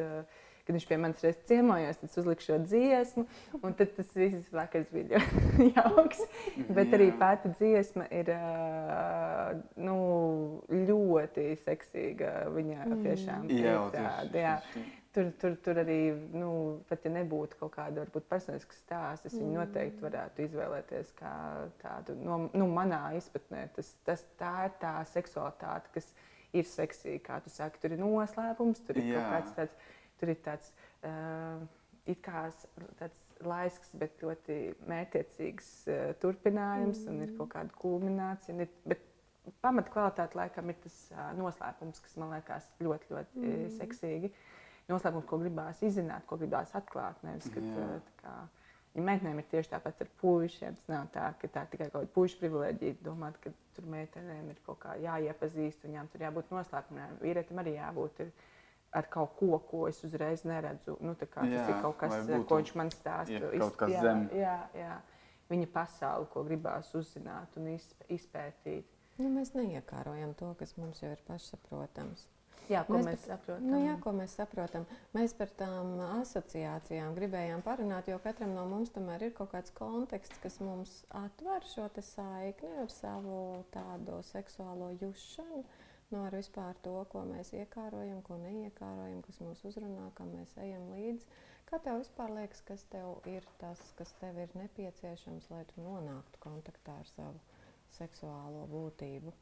kad 0.66 0.76
viņš 0.76 0.88
pie 0.90 0.98
manis 1.02 1.24
reiz 1.24 1.38
ciemojās, 1.50 2.00
tad 2.02 2.18
uzliku 2.22 2.46
šo 2.46 2.58
dziesmu, 2.66 3.26
un 3.62 3.78
tad 3.78 3.94
tas 3.98 4.12
viss 4.18 4.52
vakars 4.54 4.90
bija 4.94 5.22
ļoti 5.22 5.70
jauks. 5.78 6.26
Bet 6.74 6.98
arī 6.98 7.12
pati 7.20 7.54
dziesma 7.60 8.10
ir 8.10 8.34
nu, 9.86 9.98
ļoti 10.74 11.48
seksīga. 11.64 12.36
Viņa 12.56 12.92
tiešām 13.06 13.50
ir 13.50 13.66
Jā, 13.68 13.80
tāda. 13.94 14.60
Tur, 15.16 15.30
tur, 15.40 15.54
tur 15.64 15.78
arī, 15.80 16.00
nu, 16.36 16.50
pat 16.90 17.06
ja 17.08 17.10
nebūtu 17.14 17.56
kaut 17.62 17.72
kāda 17.78 18.02
varbūt, 18.02 18.26
personiska 18.28 18.76
stāsta, 18.76 19.30
es 19.30 19.38
viņu 19.38 19.62
noteikti 19.62 20.04
varētu 20.04 20.44
izvēlēties 20.44 21.14
kā 21.16 21.36
tādu, 21.80 22.18
no, 22.20 22.42
nu, 22.52 22.68
manā 22.68 23.14
izpratnē. 23.16 23.62
Tas, 23.78 23.94
tas, 24.04 24.26
tā 24.36 24.52
ir 24.68 24.76
tā 24.82 24.98
seksualitāte, 25.14 25.94
kas 25.96 26.12
ir 26.60 26.68
seksīga. 26.68 27.22
Kā 27.30 27.40
tu 27.46 27.54
saki, 27.54 27.80
tur 27.80 27.96
ir 27.96 28.02
noslēpums, 28.02 28.84
tur 28.88 29.00
ir 29.00 29.14
Jā. 29.14 29.22
kaut 29.22 29.32
kāds 29.38 29.56
tāds, 29.62 29.94
tur 30.20 30.32
ir 30.34 30.40
tāds. 30.46 30.72
Uh, 31.02 31.66
kā 32.22 32.44
tāds 33.00 33.22
laisks, 33.42 33.96
bet 33.98 34.20
ļoti 34.22 34.58
mērķiecīgs 34.86 35.70
uh, 35.90 36.02
turpinājums, 36.22 37.02
mm. 37.02 37.14
un 37.14 37.24
ir 37.26 37.32
kaut 37.40 37.50
kāda 37.56 37.74
kulminācija. 37.82 38.54
un 38.54 38.66
Ir, 38.66 38.76
bet 38.86 39.02
pamat 39.66 39.90
kvalitāte 39.94 40.38
laikam 40.38 40.70
ir 40.70 40.78
tas 40.84 41.00
uh, 41.16 41.32
noslēpums, 41.40 42.04
kas 42.06 42.14
man 42.22 42.36
liekas 42.36 42.70
ļoti, 42.78 43.10
ļoti 43.10 43.42
mm. 43.42 43.72
seksīgi. 43.80 44.30
Noslēpums, 44.92 45.26
ko 45.26 45.42
gribās 45.42 45.82
izzināt, 45.82 46.28
ko 46.30 46.38
gribās 46.38 46.76
atklāt. 46.78 47.18
Nevis, 47.26 47.50
kad, 47.56 47.74
uh, 47.74 48.14
kā, 48.22 48.36
Ja 48.96 49.04
meitenēm 49.04 49.42
ir 49.42 49.48
tieši 49.52 49.74
tāpat 49.74 50.06
ar 50.06 50.10
puišiem. 50.22 50.76
Tas 50.78 50.88
nav 50.88 51.08
tā, 51.12 51.26
ka 51.42 51.50
tā 51.52 51.66
tikai 51.72 51.90
kaut 51.90 52.06
kāda 52.06 52.14
puikas 52.16 52.38
privilēģija. 52.40 52.98
Domāt, 53.04 53.36
ka 53.44 53.52
tur 53.76 53.90
meitenēm 53.92 54.54
ir 54.54 54.62
kaut 54.64 54.80
kā 54.86 54.94
jāiepazīst, 55.04 55.84
viņām 55.84 56.08
tur 56.14 56.24
jābūt 56.24 56.54
noslēpumiem. 56.56 57.18
Vīrietim 57.20 57.60
arī 57.60 57.76
jābūt 57.76 58.22
ir 58.24 58.32
ar 58.95 59.07
kaut 59.11 59.35
ko, 59.39 59.59
ko 59.69 59.85
es 59.89 59.99
uzreiz 60.07 60.45
neredzu. 60.47 60.95
Nu, 61.03 61.13
tā 61.19 61.27
kā 61.27 61.43
tas 61.43 61.51
Jā, 61.53 61.65
ir 61.73 61.81
kaut 61.84 61.97
kas, 62.01 62.13
būtu, 62.30 62.45
ko 62.49 62.59
viņš 62.61 62.73
man 62.80 62.89
stāsta. 62.95 63.35
jā, 63.35 63.51
Iz- 63.53 63.61
kaut 63.65 63.76
kas 63.84 63.91
jā, 63.95 64.01
zem. 64.07 64.23
Jā, 64.39 64.57
jā. 64.80 64.93
Viņa 65.49 65.67
pasaule, 65.73 66.26
ko 66.34 66.43
gribās 66.47 66.93
uzzināt 66.97 67.57
un 67.61 67.67
izp- 67.76 68.07
izpētīt. 68.09 68.88
Nu, 69.19 69.30
mēs 69.31 69.53
neiekārojam 69.55 70.34
to, 70.35 70.53
kas 70.59 70.73
mums 70.77 70.99
jau 71.03 71.11
ir 71.13 71.22
pašsaprotams. 71.27 72.26
Jā, 72.69 72.81
ko 72.88 72.93
Mēs 72.97 73.05
mēs, 73.05 73.26
saprotam. 73.30 73.67
Nu, 73.69 73.77
jā, 73.85 73.93
ko 74.01 74.11
mēs 74.17 74.34
saprotam. 74.39 74.88
Mēs 75.13 75.35
par 75.38 75.51
tām 75.59 75.91
asociācijām 76.19 77.13
gribējām 77.13 77.61
parunāt, 77.61 78.07
jo 78.09 78.17
katram 78.23 78.55
no 78.57 78.63
mums 78.65 78.89
tomēr 78.95 79.22
ir 79.27 79.34
kaut 79.38 79.51
kāds 79.51 79.72
konteksts, 79.76 80.39
kas 80.41 80.57
mums 80.59 81.05
atver 81.11 81.61
šo 81.69 81.85
te 81.93 82.01
saikni 82.01 82.72
ar 82.81 82.89
savu 82.89 83.63
tādu 83.76 84.17
seksuālo 84.26 84.89
jušanu. 84.99 85.63
No 86.14 86.22
ar 86.27 86.36
vispār 86.38 86.77
to, 86.86 86.94
ko 87.10 87.23
mēs 87.26 87.49
iekārojam, 87.57 88.19
ko 88.27 88.38
neiekārojam, 88.38 89.22
kas 89.26 89.40
mūs 89.41 89.64
uzrunā, 89.65 90.11
kam 90.18 90.30
mēs 90.38 90.53
ejam 90.61 90.86
līdzi. 90.94 91.26
Kā 91.65 91.80
tev 91.82 91.98
vispār 92.03 92.30
liekas, 92.36 92.61
kas 92.68 92.84
tev 92.94 93.26
ir 93.30 93.45
tas, 93.61 93.82
kas 93.98 94.11
tev 94.22 94.38
ir 94.44 94.52
nepieciešams, 94.53 95.49
lai 95.49 95.64
tu 95.72 95.82
nonāktu 95.82 96.41
kontaktā 96.44 96.99
ar 97.02 97.10
savu 97.15 97.41
seksuālo 97.98 98.68
būtību? 98.69 99.34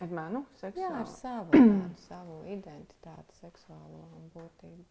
Ar 0.00 0.14
manu 0.14 0.44
Jā, 0.46 0.58
seksuālu. 0.62 0.96
ar 1.02 1.08
savu, 1.12 1.50
tādu, 1.52 1.88
savu 2.06 2.38
identitāti, 2.56 3.36
seksuālo 3.42 4.04
būtību. 4.34 4.84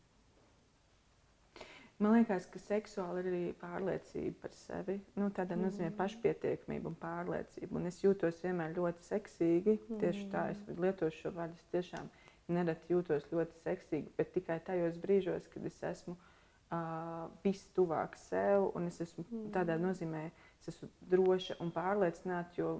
Man 1.97 2.13
liekas, 2.13 2.45
ka 2.53 2.59
seksuāli 2.61 3.23
ir 3.23 3.27
arī 3.31 3.43
pārliecība 3.57 4.43
par 4.43 4.51
sevi. 4.53 4.99
Nu, 5.17 5.31
tādā 5.33 5.55
mm. 5.55 5.63
nozīmē 5.65 5.89
pašpietiekamība 5.97 6.91
un 6.91 6.97
pārliecība. 7.01 7.73
Un 7.79 7.89
es 7.89 7.97
jūtos 8.03 8.37
vienmēr 8.43 8.75
ļoti 8.75 9.05
seksīgi. 9.07 9.73
Mm. 9.79 10.01
Tieši 10.03 10.25
tā, 10.33 10.43
es 10.53 10.61
lietošu 10.77 11.23
šo 11.23 11.31
vārdu. 11.39 11.57
Es 11.57 11.71
tiešām 11.73 12.11
nereti 12.53 12.93
jūtos 12.93 13.25
ļoti 13.31 13.63
seksīgi, 13.63 14.13
bet 14.19 14.29
tikai 14.35 14.59
tajos 14.67 14.99
brīžos, 15.01 15.49
kad 15.51 15.65
es 15.67 15.79
esmu 15.89 16.13
uh, 16.13 17.25
vistuvāk 17.43 18.13
sev 18.27 18.69
un 18.77 18.91
es 18.91 19.01
esmu 19.03 19.25
mm. 19.25 19.49
tādā 19.57 19.79
nozīmē, 19.81 20.27
es 20.61 20.69
esmu 20.75 20.91
droša 21.09 21.57
un 21.65 21.73
pārliecināta. 21.73 22.61
Jo, 22.61 22.75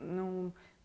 Nu, 0.00 0.26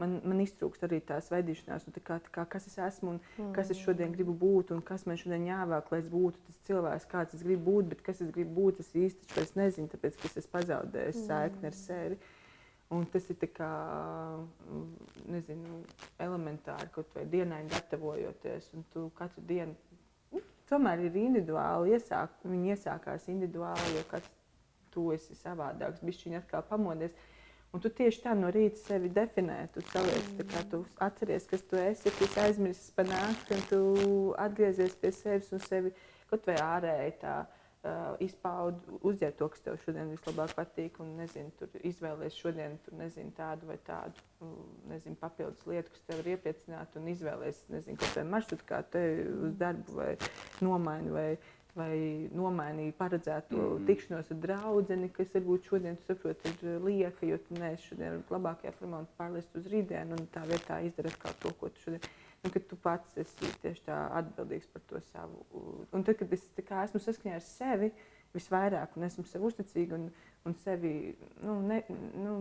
man, 0.01 0.15
man 0.27 0.41
iztrūkst 0.43 0.85
arī 0.87 0.99
tās 1.07 1.29
veidīšanās, 1.31 1.87
nu, 1.87 1.93
tā 1.95 2.03
kā, 2.03 2.17
tā 2.23 2.31
kā, 2.35 2.45
kas 2.55 2.67
es 2.69 2.77
esmu 2.81 3.13
un 3.13 3.19
mm. 3.21 3.51
kas 3.55 3.71
es 3.73 3.81
šodien 3.81 4.13
gribu 4.15 4.35
būt, 4.39 4.73
un 4.75 4.81
kas 4.85 5.05
man 5.09 5.19
šodien 5.21 5.47
jāvēl, 5.47 5.83
lai 5.91 5.99
es 6.01 6.09
būtu 6.11 6.41
tas 6.47 6.61
cilvēks, 6.69 7.09
kāds 7.11 7.37
es 7.37 7.45
gribu 7.45 7.71
būt. 7.71 7.91
Bet 7.93 8.05
kas 8.05 8.23
es 8.25 8.31
gribu 8.35 8.57
būt, 8.59 8.81
es 8.83 8.91
īsti 9.05 9.31
vairs 9.35 9.55
nezinu, 9.59 9.91
tāpēc 9.93 10.19
ka 10.19 10.31
es 10.31 10.39
esmu 10.43 10.55
pazaudējis 10.57 11.21
mm. 11.21 11.27
saikni 11.29 11.71
ar 11.71 11.79
sevi. 11.79 12.19
Un 12.93 13.07
tas 13.09 13.25
ir 13.33 13.47
kā, 13.49 13.71
mm, 14.69 15.11
nezinu, 15.33 15.79
elementāri, 16.21 16.91
kaut 16.93 17.15
vai 17.17 17.25
dienai 17.25 17.63
gatavojoties. 17.71 18.69
Un 18.77 18.85
tu 18.93 19.07
katru 19.17 19.41
dienu 19.49 19.73
nu, 20.35 20.43
tomēr 20.69 21.07
ir 21.07 21.17
individuāli. 21.23 21.95
Iesāk, 21.97 22.35
viņi 22.45 22.75
iesākās 22.75 23.25
individuāli, 23.33 23.95
jo 23.97 24.03
katrs 24.11 24.35
tu 24.95 25.09
esi 25.15 25.35
savādāks, 25.39 26.03
bišķiņi 26.05 26.39
atkal 26.39 26.63
pamodies. 26.69 27.15
Un 27.73 27.81
tu 27.83 27.89
tieši 27.91 28.21
tā 28.23 28.33
no 28.37 28.47
rīta 28.53 28.79
sevi 28.79 29.09
definē. 29.11 29.57
Tu 29.73 29.83
saliec, 29.89 30.29
kā 30.51 30.61
tu 30.71 30.83
atceries, 31.03 31.47
kas 31.49 31.65
tu 31.67 31.79
esi, 31.81 32.13
tu 32.15 32.27
esi 32.27 32.39
aizmirsis 32.45 32.93
panākt, 32.95 33.51
un 33.51 33.65
tu 33.71 33.81
atgriezies 34.39 34.95
pie 35.01 35.11
sevis 35.15 35.51
un 35.55 35.63
sevi 35.65 35.91
kaut 36.29 36.47
vai 36.47 36.55
ārēji 36.61 37.17
tā 37.21 37.33
uh, 37.43 38.15
izpaudi, 38.23 38.99
uzģēr 39.05 39.35
to, 39.39 39.49
kas 39.53 39.65
tev 39.65 39.77
šodien 39.83 40.13
vislabāk 40.13 40.55
patīk, 40.57 41.01
un 41.03 41.11
nezinu, 41.19 41.51
tur 41.59 41.75
izvēlēties 41.81 42.39
šodien 42.39 42.79
tur, 42.85 42.97
nezinu, 43.01 43.33
tādu 43.37 43.69
vai 43.69 43.77
tādu 43.87 44.53
nezinu, 44.89 45.17
papildus 45.19 45.65
lietu, 45.69 45.93
kas 45.93 46.07
tev 46.07 46.23
ir 46.23 46.31
iepriecināta, 46.35 47.01
un 47.01 47.11
izvēlēties, 47.13 47.61
nezinu, 47.75 47.99
kaut 48.01 48.17
kādu 48.17 48.33
maršrutu, 48.33 48.69
kā 48.71 48.81
te 48.95 49.03
uz 49.49 49.59
darbu 49.59 49.99
vai 49.99 50.11
nomaini. 50.65 51.13
Vai, 51.15 51.27
vai 51.75 51.95
nomainīja 52.31 52.95
paredzēto 52.97 53.57
mm. 53.57 53.87
tikšanos 53.89 54.29
ar 54.31 54.41
draugu, 54.45 54.99
kas 55.15 55.33
varbūt 55.35 55.71
šodien 55.71 55.97
saprot, 56.07 56.45
ir 56.47 56.83
lieka, 56.85 57.27
jo 57.27 57.39
tu 57.47 57.57
neesi 57.59 57.91
šodien 57.91 58.21
labākajā 58.31 58.75
formā 58.77 59.03
un 59.03 59.09
pārliest 59.19 59.57
uz 59.59 59.67
rītdienu, 59.73 60.15
un 60.15 60.29
tā 60.31 60.45
vietā 60.47 60.79
izdara 60.87 61.11
to, 61.41 61.51
ko 61.59 61.71
tu 61.73 61.87
šodien 61.87 62.07
un 62.45 62.51
ka 62.53 62.59
tu 62.59 62.77
pats 62.77 63.17
esi 63.17 63.49
tieši 63.63 63.87
tā 63.87 63.95
atbildīgs 64.19 64.69
par 64.69 64.83
to 64.89 65.01
savu. 65.09 65.41
Un 65.91 66.05
tad, 66.05 66.19
kad 66.19 66.33
es 66.35 66.45
esmu 66.61 67.01
saskaņā 67.01 67.39
ar 67.39 67.43
sevi 67.43 67.89
visvairāk, 68.35 68.95
un 68.95 69.07
esmu 69.07 69.25
sev 69.29 69.47
uzticīga 69.49 69.97
un, 69.97 70.09
un 70.45 70.53
sevi 70.53 71.17
nu, 71.41 71.59
ne, 71.67 71.83
nu, 72.13 72.33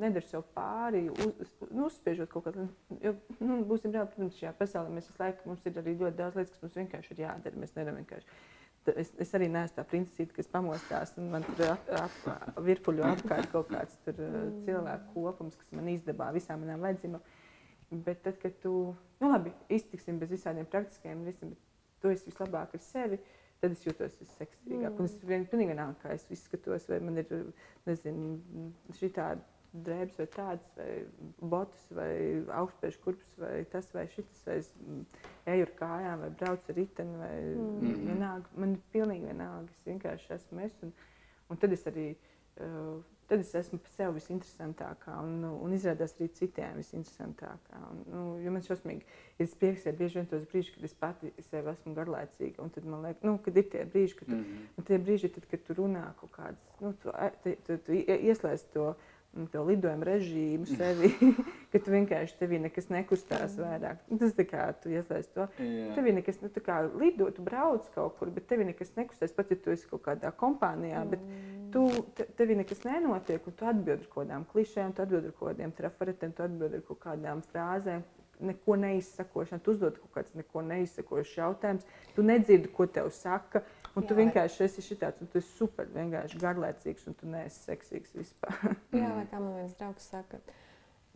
nedaru 0.00 0.26
sev 0.26 0.46
pāri, 0.54 1.04
uz, 1.14 1.50
nu, 1.70 1.86
uzspiežot 1.86 2.30
kaut 2.32 2.48
kādu. 2.48 2.66
Nu, 3.38 3.60
būsim 3.68 3.94
reāli, 3.94 4.10
protams, 4.10 4.38
šajā 4.40 4.50
pasaulē 4.58 4.90
mēs 4.96 5.10
visu 5.12 5.22
laiku 5.22 5.50
mums 5.50 5.66
ir 5.68 5.78
arī 5.78 5.94
ļoti 6.00 6.18
daudz 6.18 6.40
lietas, 6.40 6.54
kas 6.56 6.64
mums 6.66 6.78
vienkārši 6.80 7.14
ir 7.14 7.22
jādara. 7.22 7.62
Mēs 7.62 7.76
nevaram 7.76 8.00
vienkārši. 8.02 8.40
Es, 8.96 9.12
es 9.22 9.34
arī 9.36 9.46
neesmu 9.52 9.76
tā 9.76 9.84
princesīte, 9.86 10.34
kas 10.34 10.48
pamostās 10.50 11.12
un 11.20 11.28
man 11.30 11.44
tur 11.46 11.68
ap, 11.68 11.90
ap, 12.00 12.60
virpuļo 12.64 13.04
apkārt 13.12 13.50
kaut 13.52 13.68
kāds 13.70 13.98
tur, 14.06 14.18
cilvēku 14.66 15.12
kopums, 15.14 15.58
kas 15.60 15.70
man 15.76 15.90
izdabā 15.92 16.30
visām 16.34 16.64
manām 16.64 16.82
vajadzībām. 16.86 17.22
Bet 18.06 18.24
tad, 18.24 18.40
kad 18.42 18.56
tu, 18.62 18.72
nu 19.20 19.30
labi, 19.30 19.52
iztiksim 19.70 20.18
bez 20.18 20.32
visādiem 20.32 20.66
praktiskiem 20.70 21.22
riskiem, 21.28 21.52
bet 21.54 22.02
tu 22.02 22.10
esi 22.10 22.30
vislabāk 22.30 22.74
ar 22.74 22.82
sevi, 22.82 23.20
tad 23.60 23.76
es 23.76 23.84
jūtos 23.84 24.18
visseksīgāk. 24.20 24.90
Mm. 24.90 24.98
Un 24.98 25.08
es 25.08 25.16
vienkārši 25.20 25.70
vienalga, 25.70 25.98
kā 26.02 26.14
es 26.16 26.26
izskatos, 26.32 26.88
vai 26.90 27.00
man 27.04 27.20
ir, 27.20 27.32
šī 28.96 29.10
tāda 29.16 29.44
drēbes 29.70 30.16
vai 30.18 30.26
tādas, 30.34 30.70
vai 30.74 30.88
botus, 31.52 31.84
vai 31.94 32.14
augstspēļu 32.58 33.02
kurpes, 33.04 33.36
vai 33.38 33.52
tas, 33.70 33.86
vai 33.94 34.06
šis, 34.10 34.40
vai 34.46 34.56
es 34.58 34.70
eju 35.52 35.66
ar 35.68 35.72
kājām, 35.78 36.24
vai 36.24 36.30
braucu 36.40 36.72
ar 36.72 36.78
riteni, 36.80 37.20
vai 37.20 37.36
mm. 37.52 38.02
vienalga. 38.08 38.58
Man 38.58 38.74
ir 38.74 38.82
pilnīgi 38.96 39.30
vienalga, 39.30 39.70
es 39.70 39.86
vienkārši 39.86 40.34
esmu 40.38 40.66
es. 40.66 40.76
Un, 40.86 40.94
un 41.52 41.62
tad 41.62 41.76
es 41.76 41.86
arī 41.90 42.08
uh, 42.16 42.98
tad 43.30 43.44
es 43.44 43.52
esmu 43.54 43.78
sevi 43.94 44.16
visinteresantākā 44.18 45.14
un, 45.22 45.36
nu, 45.44 45.50
un 45.64 45.74
izrādās 45.76 46.16
arī 46.18 46.26
citiem 46.34 46.80
visinteresantākā. 46.80 47.82
Un, 47.90 48.00
nu, 48.10 48.24
jo 48.42 48.54
man 48.54 48.64
šausmīgi 48.66 49.06
ir 49.40 49.54
pieksē 49.60 49.94
bieži 49.96 50.18
vien 50.18 50.26
tos 50.30 50.48
brīžus, 50.50 50.74
kad 50.74 50.88
es 50.88 50.96
pati 51.04 51.30
sev 51.46 51.70
esmu 51.70 51.94
garlaicīga. 51.98 52.58
Un 52.64 52.74
tad 52.74 52.88
man 52.90 53.06
liekas, 53.06 53.22
nu, 53.28 53.36
kad 53.44 53.62
ir 53.62 53.70
tie 53.70 53.86
brīži, 53.86 54.18
kad, 54.18 54.32
tu, 54.32 54.40
mm 54.40 54.58
-hmm. 54.66 54.88
tie 54.90 54.98
brīži, 54.98 55.32
tad, 55.36 55.46
kad 55.50 55.62
tu 55.66 55.78
runā 55.78 56.04
kaut 56.20 56.34
kādas, 56.34 56.66
nu, 56.80 56.92
tu, 57.02 57.14
tu, 57.44 57.56
tu, 57.66 57.78
tu 57.86 58.02
ieslēdz 58.18 58.66
to 58.74 58.92
to 59.52 59.62
lidojumu 59.62 60.04
režīmu 60.04 60.66
sevi, 60.66 61.10
ka 61.70 61.78
tu 61.78 61.92
vienkārši 61.92 62.34
tevī 62.40 62.58
nekas 62.64 62.88
nekustās 62.90 63.54
vairāk. 63.60 64.02
Tas 64.18 64.34
tā 64.34 64.46
kā 64.48 64.64
tu 64.82 64.90
iesaistīji 64.90 65.36
to. 65.36 65.46
Yeah. 65.62 65.92
Tevī 65.94 66.14
nekas, 66.16 66.40
nu, 66.42 66.50
tā 66.50 66.62
kā 66.66 66.80
lido, 66.88 67.28
tu 67.34 67.44
brauc 67.46 67.86
kaut 67.94 68.18
kur, 68.18 68.32
bet 68.34 68.48
tevī 68.50 68.66
nekas 68.72 68.90
nekustās, 68.98 69.34
pat 69.36 69.52
ja 69.54 69.58
tu 69.62 69.74
esi 69.74 69.86
kaut 69.90 70.02
kādā 70.08 70.32
kompānijā, 70.42 71.04
bet 71.12 71.22
tu, 71.74 71.84
te, 72.16 72.26
tevī 72.38 72.56
nekas 72.58 72.82
nenotiek, 72.86 73.44
un 73.46 73.56
tu 73.56 73.68
atbildi 73.68 74.06
ar 74.06 74.08
kaut 74.08 74.24
kādām 74.24 74.46
klišēm, 74.52 74.94
tu 74.94 75.04
atbildi 75.04 75.30
ar 75.30 75.36
kaut 75.36 75.50
kādiem 75.50 75.74
trafaretiem, 75.76 76.32
tu 76.36 76.44
atbildi 76.46 76.80
ar 76.80 76.86
kaut 76.88 77.00
kādām 77.04 77.44
frāzēm. 77.50 78.06
Neko 78.50 78.76
neizsakošana, 78.80 79.60
tu 79.60 79.74
uzdod 79.74 79.98
kaut 80.00 80.14
kāds 80.14 80.36
neko 80.38 80.62
neizsakošs 80.64 81.34
jautājums, 81.36 81.84
tu 82.16 82.24
nedzirdi, 82.24 82.70
ko 82.72 82.86
tev 82.88 83.10
saka. 83.12 83.64
Un 83.98 84.06
tu 84.06 84.14
jā, 84.14 84.20
vienkārši 84.22 84.62
esi 84.64 84.84
šitāds, 84.86 85.20
un 85.20 85.28
tu 85.28 85.40
esi 85.42 85.50
super, 85.58 85.88
vienkārši 85.92 86.38
garlaicīgs, 86.40 87.08
un 87.10 87.18
tu 87.18 87.28
neesi 87.28 87.66
seksīgs 87.66 88.14
vispār. 88.16 88.76
jā, 89.02 89.10
vai 89.16 89.26
kā 89.28 89.42
man 89.42 89.58
viens 89.58 89.74
draugs 89.76 90.06
saka, 90.14 90.40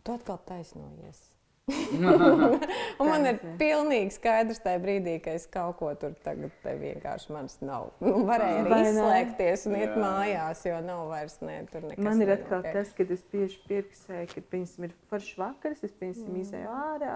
tu 0.03 0.13
atkal 0.13 0.37
taisnojies. 0.45 1.23
Un 1.67 3.07
man 3.09 3.25
ir 3.25 3.39
pilnīgi 3.59 4.13
skaidrs, 4.13 4.59
tajā 4.61 4.79
brīdī, 4.83 5.15
ka 5.23 5.33
es 5.37 5.47
kaut 5.49 5.79
ko 5.79 5.89
tur 5.97 6.13
tagad 6.25 6.53
vienkārši 6.81 7.33
manis 7.33 7.55
nav. 7.65 7.87
Nu, 8.03 8.19
varēju 8.29 8.65
arī 8.65 8.81
izslēgties 8.91 9.65
un 9.69 9.77
iet 9.79 9.87
jā. 9.89 10.01
mājās, 10.01 10.65
jo 10.69 10.81
nav 10.85 11.07
vairs 11.09 11.39
ne, 11.41 11.55
tur 11.71 11.87
nekas. 11.87 12.03
Man 12.05 12.21
ir 12.21 12.35
atkal 12.35 12.61
okay. 12.61 12.75
tas, 12.77 12.91
kad 12.97 13.13
es 13.15 13.23
tieši 13.31 13.63
pierakstēju, 13.69 14.33
kad, 14.35 14.49
piemēram, 14.51 14.89
ir 14.89 14.99
foršs 15.09 15.39
vakars, 15.41 15.81
es, 15.87 15.95
piemēram, 15.95 16.27
mm. 16.29 16.43
izēju 16.43 16.75
ārā. 16.75 17.15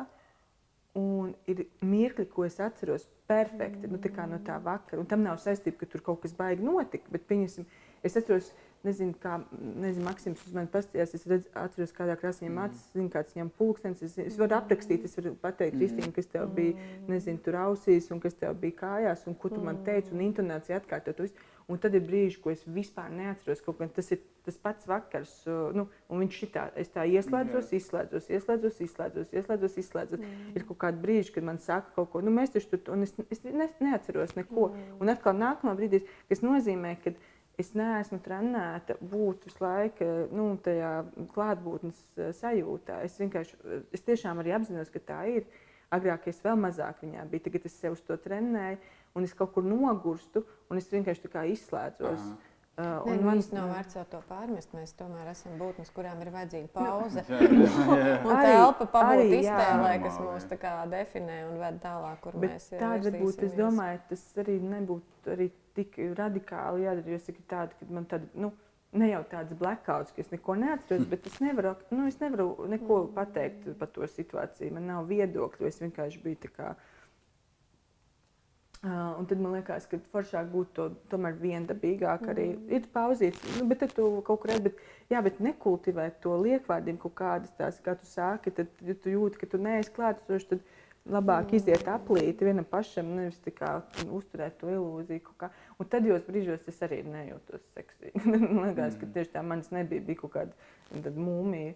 Un 0.98 1.36
ir 1.48 1.68
mirkli, 1.86 2.26
ko 2.34 2.48
es 2.48 2.58
atceros 2.64 3.06
perfekti 3.30 3.86
mm. 3.86 4.00
nu, 4.02 4.26
no 4.34 4.42
tā 4.48 4.58
vakara. 4.66 4.98
Un 5.04 5.10
tam 5.10 5.22
nav 5.22 5.38
saistība, 5.44 5.84
ka 5.84 5.92
tur 5.94 6.02
kaut 6.10 6.24
kas 6.26 6.34
baigi 6.34 6.66
notika. 6.66 7.06
Bet, 7.14 7.30
pieņasim, 7.30 7.70
es 8.02 8.18
atceros, 8.18 8.50
nezinu, 8.88 9.14
kā 9.20 9.38
nezinu, 9.60 10.06
Maksims 10.06 10.42
uz 10.48 10.56
mani 10.56 10.72
pastījās. 10.72 11.14
Es 11.18 11.28
redz, 11.30 11.48
atceros, 11.58 11.94
kādā 11.96 12.16
krāsā 12.20 12.46
viņam 12.46 12.62
acis, 12.66 12.88
zinu, 12.96 13.12
kāds 13.14 13.36
viņam 13.36 13.52
pulkstenis. 13.60 14.04
Es, 14.08 14.18
es 14.24 14.40
varu 14.40 14.58
aprakstīt, 14.60 15.06
es 15.08 15.18
varu 15.20 15.36
pateikt, 15.42 15.76
mm. 15.76 15.84
Kristīna, 15.84 16.16
kas 16.16 16.32
tev 16.32 16.50
bija, 16.56 16.90
nezinu, 17.10 17.44
tur 17.46 17.60
ausīs 17.66 18.10
un 18.16 18.24
kas 18.24 18.38
tev 18.40 18.58
bija 18.62 18.80
kājās 18.84 19.28
un 19.30 19.38
ko 19.40 19.52
tu 19.54 19.62
man 19.64 19.84
teici. 19.88 20.14
Un 20.16 20.26
intonācija 20.30 20.80
atkārtot. 20.80 21.28
Un 21.70 21.78
tad 21.78 21.94
ir 21.94 22.02
brīži, 22.02 22.40
ko 22.42 22.50
es 22.50 22.64
vispār 22.66 23.12
neatceros. 23.14 23.62
Tas 23.94 24.08
ir 24.16 24.24
tas 24.46 24.58
pats 24.58 24.88
vakars, 24.90 25.34
nu, 25.78 25.86
un 26.10 26.24
viņš 26.24 26.38
šitā, 26.42 26.64
es 26.80 26.90
tā 26.90 27.04
ieslēdzos, 27.06 27.70
izslēdzos, 27.78 28.30
ieslēdzos, 28.34 28.80
izslēdzos, 28.86 29.34
ieslēdzos, 29.36 29.76
izslēdzos. 29.84 30.24
Mm. 30.24 30.56
Ir 30.58 30.66
kaut 30.66 30.80
kādi 30.82 31.04
brīži, 31.04 31.36
kad 31.36 31.46
man 31.46 31.60
saka 31.62 31.94
kaut 31.94 32.10
ko, 32.14 32.24
nu, 32.26 32.34
mēs 32.34 32.56
taču 32.56 32.72
tur, 32.74 32.96
un 32.96 33.06
es, 33.06 33.14
es 33.30 33.44
ne, 33.46 33.70
neatceros 33.84 34.34
neko. 34.40 34.72
Mm. 34.72 34.96
Un 35.04 35.14
atkal 35.14 35.38
nākamā 35.38 35.76
brīdī, 35.78 36.02
kas 36.32 36.42
nozīmē, 36.42 36.96
ka 37.04 37.14
es 37.60 37.74
neesmu 37.78 38.22
trenēta 38.24 38.96
būt 39.02 39.48
visu 39.50 39.64
laiku 39.64 40.08
nu, 40.36 40.52
tajā 40.64 40.94
klātbūtnes 41.34 42.04
sajūtā. 42.40 43.02
Es 43.08 43.18
vienkārši, 43.20 43.60
es 43.96 44.06
tiešām 44.08 44.40
arī 44.42 44.56
apzinos, 44.58 44.92
ka 44.94 45.04
tā 45.04 45.24
ir. 45.38 45.50
Agrāk 45.90 46.28
es 46.30 46.38
vēl 46.46 46.58
mazāk 46.62 47.00
viņā 47.02 47.24
biju, 47.32 47.48
tagad 47.48 47.64
es 47.66 47.76
sev 47.82 47.96
uz 47.96 48.02
to 48.06 48.14
trenēju 48.22 48.78
un 49.18 49.26
es 49.26 49.34
kaut 49.34 49.54
kur 49.56 49.66
nogurstu, 49.66 50.44
un 50.70 50.78
es 50.78 50.90
vienkārši 50.92 51.32
izslēdzos. 51.54 52.26
Aha. 52.26 52.49
Uh, 52.80 53.02
Nē, 53.10 53.16
man 53.28 53.40
īstenībā 53.42 53.66
nav 53.66 53.72
vērts 53.76 53.98
jau 53.98 54.04
to 54.08 54.20
pārmest. 54.30 54.70
Mēs 54.78 54.94
tomēr 54.96 55.28
esam 55.34 55.58
būtnes, 55.60 55.90
kurām 55.92 56.22
ir 56.24 56.30
vajadzīga 56.32 56.70
pauze. 56.72 57.24
un 57.28 58.30
telpa 58.46 58.88
pabūt 58.94 59.34
iztēlē, 59.42 59.90
kas 60.06 60.20
mūs 60.24 60.46
definē 60.94 61.42
un 61.50 61.58
ved 61.60 61.82
tālāk, 61.84 62.22
kur 62.24 62.38
Bet 62.38 62.54
mēs 62.54 62.70
esam. 62.70 62.80
Tāda 62.86 63.12
būtu, 63.18 63.50
es 63.50 63.58
domāju, 63.60 64.00
tas 64.14 64.24
arī 64.46 64.56
nebūtu 64.64 65.34
arī 65.36 65.50
tik 65.76 66.00
radikāli 66.22 66.86
jādara. 66.86 67.12
Jo 67.12 67.20
es 67.20 67.28
saku 67.28 67.44
tādu, 67.52 67.76
ka 67.82 67.90
man 67.98 68.08
tāda, 68.14 68.32
nu, 68.46 68.54
ne 68.96 69.10
jau 69.12 69.26
tāds 69.34 69.60
blackouts, 69.60 70.16
ka 70.16 70.24
es 70.24 70.32
neko 70.32 70.56
neatceros, 70.64 71.04
bet 71.12 71.28
es 71.28 71.36
nevaru, 71.44 71.76
nu, 71.92 72.08
es 72.08 72.22
nevaru 72.24 72.70
neko 72.72 73.02
pateikt 73.18 73.68
par 73.82 73.92
to 73.92 74.08
situāciju. 74.08 74.72
Man 74.78 74.88
nav 74.94 75.12
viedokļu, 75.12 75.68
es 75.68 75.84
vienkārši 75.84 76.24
biju 76.24 76.42
tā 76.48 76.54
kā 76.56 76.72
Uh, 78.80 79.20
un 79.20 79.26
tad 79.28 79.42
man 79.44 79.58
liekas, 79.58 79.90
ka 79.92 79.98
foršāk 80.14 80.46
būtu 80.54 80.72
to 80.78 80.84
tomēr 81.12 81.34
viendabīgāk 81.36 82.22
arī 82.32 82.46
mm. 82.54 82.70
ir 82.78 82.86
pauzīts. 82.94 83.42
Nu, 83.58 83.66
bet 83.68 83.82
tu 83.92 84.06
kaut 84.24 84.40
kur 84.40 84.54
bet, 84.64 84.78
jā, 85.12 85.20
bet 85.26 85.42
nekultivēt 85.44 86.22
to 86.24 86.38
liekvārdību 86.40 87.02
kaut 87.02 87.16
kādas 87.20 87.52
tās, 87.58 87.82
kā 87.84 87.98
tu 88.00 88.08
sāki, 88.08 88.54
tad, 88.56 88.72
ja 88.88 88.96
tu 88.96 89.12
jūti, 89.12 89.42
ka 89.42 89.50
tu 89.52 89.60
neesi 89.60 89.92
klātesošs, 89.98 90.48
tad 90.54 90.64
labāk 91.12 91.50
mm. 91.50 91.60
iziet 91.60 91.92
aplīti 91.92 92.48
vienam 92.48 92.70
pašam, 92.72 93.12
nevis 93.18 93.44
tā 93.44 93.52
kā 93.58 93.74
uzturēt 94.16 94.56
to 94.64 94.72
ilūziju. 94.72 95.36
Un 95.76 95.92
tad 95.92 96.08
jūs 96.08 96.24
brīžos 96.32 96.72
es 96.72 96.80
arī 96.88 97.02
nejūtos 97.04 97.68
seksīgi. 97.76 98.24
man 98.32 98.70
liekas, 98.70 98.96
mm. 98.96 98.98
ka 99.04 99.14
tieši 99.20 99.36
tā 99.36 99.44
manis 99.44 99.76
nebija, 99.76 100.08
bija 100.08 100.24
kaut 100.24 100.38
kāda 100.40 101.16
mūmija 101.20 101.76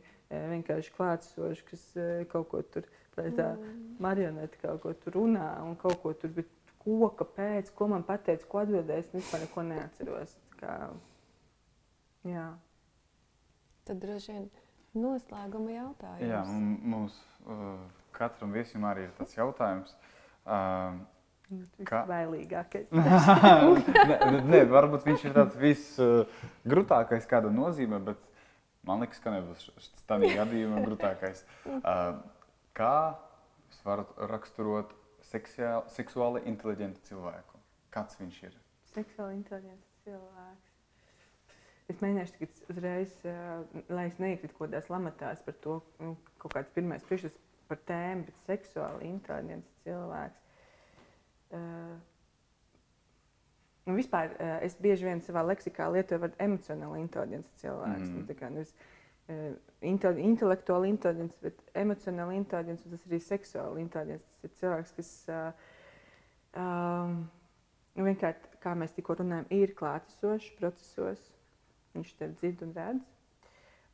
vienkārši 0.56 0.96
klātesoša, 0.96 1.68
kas 1.68 1.88
kaut 2.32 2.48
ko 2.56 2.64
tur, 2.64 2.88
tā 3.20 3.28
mm. 3.28 3.88
marionete 4.08 4.64
kaut 4.64 4.86
ko 4.88 4.96
tur 5.04 5.20
runā 5.20 5.52
un 5.68 5.76
kaut 5.76 6.00
ko 6.00 6.16
tur. 6.16 6.32
Bet, 6.40 6.60
ko, 6.84 7.10
kāpēc, 7.20 7.72
ko 7.78 7.90
man 7.94 8.06
pateica, 8.08 8.48
ko 8.50 8.62
atbildēja. 8.64 9.06
Es 9.06 9.14
vispār 9.16 9.46
neko 9.46 9.66
neatceros. 9.70 10.36
Kā, 10.60 10.76
jā. 12.28 12.50
Tad 13.88 14.04
droši 14.04 14.36
vien 14.36 14.50
noslēguma 14.96 15.78
jautājums. 15.78 16.28
Jā, 16.30 16.44
mums 16.94 17.18
uh, 17.48 17.80
katram 18.16 18.54
viesim 18.56 18.86
arī 18.88 19.08
ir 19.08 19.16
tas 19.20 19.34
jautājums. 19.38 19.96
Uh, 20.44 21.02
Kā 21.86 22.00
vēlīgākais? 22.10 22.88
ne, 22.96 24.40
ne, 24.48 24.62
varbūt 24.72 25.04
viņš 25.06 25.26
ir 25.28 25.36
tāds 25.36 25.58
visgrūtākais, 25.60 27.28
uh, 27.28 27.30
kāda 27.30 27.52
nozīme, 27.54 28.00
bet 28.02 28.24
Man 28.84 29.00
liekas, 29.00 29.22
ka 29.24 29.32
nebūs 29.32 29.92
tādā 30.10 30.28
gadījumā 30.36 30.82
grūtākais. 30.84 31.46
Uh, 31.72 32.18
kā 32.76 33.16
jūs 33.70 33.80
varat 33.88 34.10
raksturot 34.28 34.92
seksuāli, 35.34 35.90
seksuāli 35.94 36.44
inteliģentu 36.52 37.02
cilvēku? 37.10 37.60
Kāds 37.94 38.20
viņš 38.20 38.38
ir? 38.48 38.56
Seksuāli 38.94 39.40
inteliģents 39.40 39.98
cilvēks. 40.06 40.70
Es 41.92 42.00
mēģināšu 42.00 42.38
tagad 42.38 42.62
uzreiz, 42.72 43.18
uh, 43.28 43.84
lai 43.92 44.08
es 44.08 44.22
neiekritu 44.22 44.56
kaut 44.56 44.70
kādās 44.70 44.88
lamatās 44.94 45.44
par 45.44 45.58
to, 45.66 45.82
nu, 46.00 46.16
kaut 46.42 46.56
kāds 46.56 46.72
pirmais 46.76 47.04
priekšstats 47.10 47.68
par 47.68 47.82
tēmu, 47.90 48.28
bet 48.30 48.42
seksuāli 48.48 49.12
inteliģents 49.12 49.78
cilvēks. 49.86 50.50
Uh, 51.54 51.94
Nu, 53.84 53.98
vispār 53.98 54.30
uh, 54.40 54.62
es 54.64 54.78
bieži 54.80 55.04
vien 55.04 55.20
savā 55.20 55.42
leksikā 55.44 55.90
lietoju 55.92 56.22
vārdu 56.22 56.38
emocionāli 56.40 57.02
inteliģents 57.04 57.58
cilvēks. 57.60 58.06
Mm. 58.06 58.14
Nu, 58.16 58.22
tā 58.30 58.36
kā 58.40 58.48
nevis 58.48 58.70
uh, 58.72 58.86
inte, 59.28 60.12
intelektuāli 60.20 60.92
inteliģents, 60.94 61.38
bet 61.44 61.62
emocionāli 61.80 62.38
inteliģents, 62.42 62.86
un 62.86 62.96
tas 62.96 63.06
arī 63.08 63.20
seksuāli 63.24 63.86
inteliģents. 63.86 64.28
Tas 64.28 64.44
ir 64.48 64.54
cilvēks, 64.60 64.94
kas 64.98 65.14
uh, 65.32 65.72
um, 66.60 67.18
nu, 67.96 68.08
vienkārši, 68.10 68.60
kā 68.64 68.76
mēs 68.80 68.96
tikko 68.98 69.18
runājam, 69.22 69.48
ir 69.56 69.76
klātesošs 69.80 70.54
procesos. 70.60 71.32
Viņš 71.94 72.14
tev 72.20 72.38
dzird 72.40 72.64
un 72.66 72.76
redz. 72.78 73.10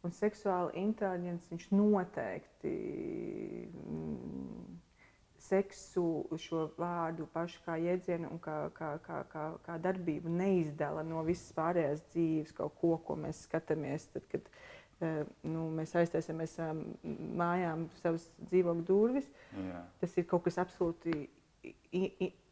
Un 0.08 0.14
seksuāli 0.16 0.80
inteliģents 0.80 1.50
viņš 1.52 1.72
noteikti. 1.76 2.76
Mm, 3.84 4.78
seksu, 5.40 6.04
šo 6.40 6.66
vārdu 6.78 7.26
pašu 7.34 7.62
kā 7.66 7.78
jēdzienu 7.80 8.28
un 8.32 8.40
kā, 8.44 8.56
kā, 8.76 8.94
kā, 9.04 9.22
kā, 9.32 9.46
kā 9.64 9.78
darbību 9.82 10.32
neizdala 10.32 11.04
no 11.08 11.24
visas 11.28 11.54
pārējās 11.56 12.04
dzīves, 12.12 12.52
kaut 12.58 12.76
ko, 12.80 12.98
ko 13.08 13.16
mēs 13.20 13.46
skatāmies. 13.48 14.10
Tad, 14.14 14.28
kad 14.32 14.48
uh, 14.48 14.79
nu, 15.02 15.66
mēs 15.76 15.96
aiztaisāmies 15.96 16.56
mājām, 17.40 17.88
savas 18.02 18.30
dzīvokļu 18.50 18.86
durvis, 18.88 19.30
Jā. 19.56 19.84
tas 20.02 20.18
ir 20.20 20.28
kaut 20.30 20.46
kas 20.48 20.60
absolūti 20.62 21.28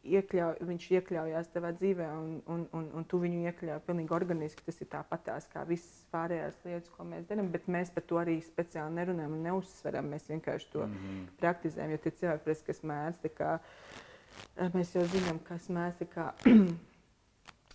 iekļauj, 0.08 0.58
viņš 0.68 0.86
iekļaujās 0.98 1.50
tavā 1.52 1.70
dzīvē, 1.76 2.08
un, 2.16 2.32
un, 2.50 2.64
un, 2.76 2.88
un 2.98 3.06
tu 3.08 3.20
viņu 3.22 3.44
iekļauj 3.48 3.80
pilnīgi 3.86 4.14
organiski. 4.14 4.64
Tas 4.66 4.80
ir 4.82 4.90
tāpatās 4.92 5.48
kā 5.52 5.64
visas 5.68 6.02
pārējās 6.12 6.58
lietas, 6.64 6.90
ko 6.94 7.06
mēs 7.08 7.28
darām, 7.28 7.50
bet 7.54 7.68
mēs 7.70 7.92
par 7.94 8.06
to 8.08 8.20
arī 8.20 8.38
speciāli 8.44 8.96
nerunājam 8.98 9.36
un 9.36 9.46
neuzsveram. 9.48 10.10
Mēs 10.12 10.28
vienkārši 10.32 10.70
to 10.74 10.86
mm 10.86 10.98
-hmm. 10.98 11.24
praktizējam, 11.40 11.94
jo 11.94 12.02
tie 12.04 12.14
cilvēki, 12.20 12.58
kas 12.66 12.82
mēdz, 12.92 13.32
kā, 13.36 13.58
mēs 14.74 14.94
jau 14.94 15.06
zinām, 15.14 15.40
kas 15.48 15.68
mēdz 15.68 16.06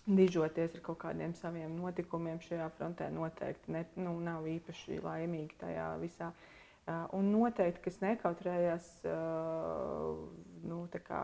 dižoties 0.06 0.74
ar 0.76 0.82
kaut 0.84 0.98
kādiem 1.04 1.32
saviem 1.38 1.76
notikumiem 1.78 2.40
šajā 2.44 2.66
frontē, 2.76 3.08
noteikti 3.12 3.72
ne, 3.72 3.84
nu, 3.96 4.18
nav 4.20 4.48
īpaši 4.48 5.00
laimīgi 5.04 5.56
tajā 5.62 5.94
visā. 6.02 6.32
Uh, 6.84 7.06
un 7.16 7.30
noteikti, 7.32 7.80
kas 7.86 7.96
nekautrējās 8.02 8.88
uh, 9.08 10.18
nu, 10.68 10.82
kā, 11.06 11.22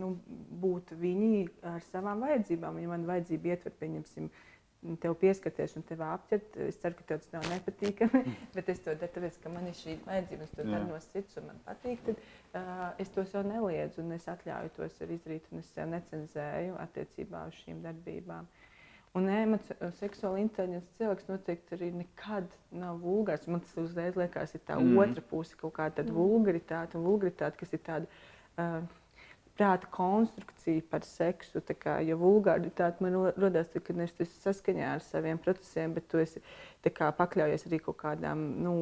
nu, 0.00 0.14
būt 0.62 0.94
viņi 0.96 1.42
ar 1.74 1.84
savām 1.90 2.24
vajadzībām. 2.24 2.78
Ja 2.80 2.94
man 2.94 3.04
vajadzība 3.10 3.52
ietver, 3.52 3.76
pieņemsim, 3.82 4.30
tev 5.02 5.14
pieskarties 5.20 5.76
un 5.78 5.84
tevi 5.86 6.02
apķert, 6.06 6.56
es 6.66 6.80
ceru, 6.82 6.96
ka 6.98 7.06
tev 7.06 7.20
tas 7.22 7.30
nav 7.36 7.46
nepatīkami, 7.52 8.22
bet 8.56 8.72
es 8.72 8.82
to 8.82 8.94
daru, 8.96 9.12
tāpēc, 9.14 9.38
ka 9.44 9.52
man 9.52 9.68
ir 9.70 9.76
šī 9.78 9.94
vajadzība, 10.06 10.48
es 10.48 10.56
to 10.56 10.66
daru 10.66 10.88
no 10.88 10.98
sirds 11.04 11.38
un 11.38 11.48
man 11.50 11.60
patīk, 11.66 12.02
tad 12.08 12.18
uh, 12.58 12.88
es 13.02 13.12
to 13.14 13.24
sev 13.30 13.46
neliedzu 13.46 14.02
un 14.02 14.16
es 14.16 14.26
atļauju 14.32 14.74
tos 14.78 14.98
izdarīt 15.06 15.46
un 15.52 15.62
es 15.62 15.70
sev 15.76 15.88
necenzēju 15.92 16.76
attiecībā 16.82 17.46
uz 17.50 17.62
šīm 17.62 17.82
darbībām. 17.86 18.50
Un 19.12 19.28
seksuāli 19.98 20.40
inteliģents 20.46 20.94
cilvēks 20.96 21.26
noteikti 21.28 21.76
arī 21.76 21.90
nekad 21.98 22.46
nav 22.72 23.02
vulgārs. 23.02 23.44
Man 23.44 23.60
tas 23.60 23.74
uzreiz 23.82 24.16
liekas, 24.16 24.54
ir 24.56 24.62
tā 24.64 24.78
mm. 24.80 24.96
otra 25.04 25.24
puse, 25.28 25.58
kaut 25.60 25.74
kāda 25.76 26.00
mm. 26.06 26.14
vulgaritāte, 26.16 26.96
un 26.96 27.04
vulgaritāte, 27.10 27.60
kas 27.60 27.76
ir 27.76 27.82
tāda 27.84 28.08
uh, 28.08 28.80
prāta 29.62 29.88
konstrukcija 29.94 30.82
par 30.90 31.06
seksu. 31.06 31.62
Kā, 31.78 31.98
ja 32.02 32.16
vulgaritāte 32.18 33.04
man 33.04 33.14
tad, 33.38 33.78
kad 33.86 34.00
es 34.02 34.14
esmu 34.18 34.40
saskaņā 34.42 34.94
ar 34.96 35.04
saviem 35.06 35.38
procesiem, 35.42 35.94
bet 35.94 36.08
tu 36.10 36.18
esi 36.22 36.42
kā, 36.90 37.12
pakļaujies 37.14 37.68
arī 37.68 37.78
kaut 37.84 38.00
kādām 38.02 38.42
nu, 38.64 38.74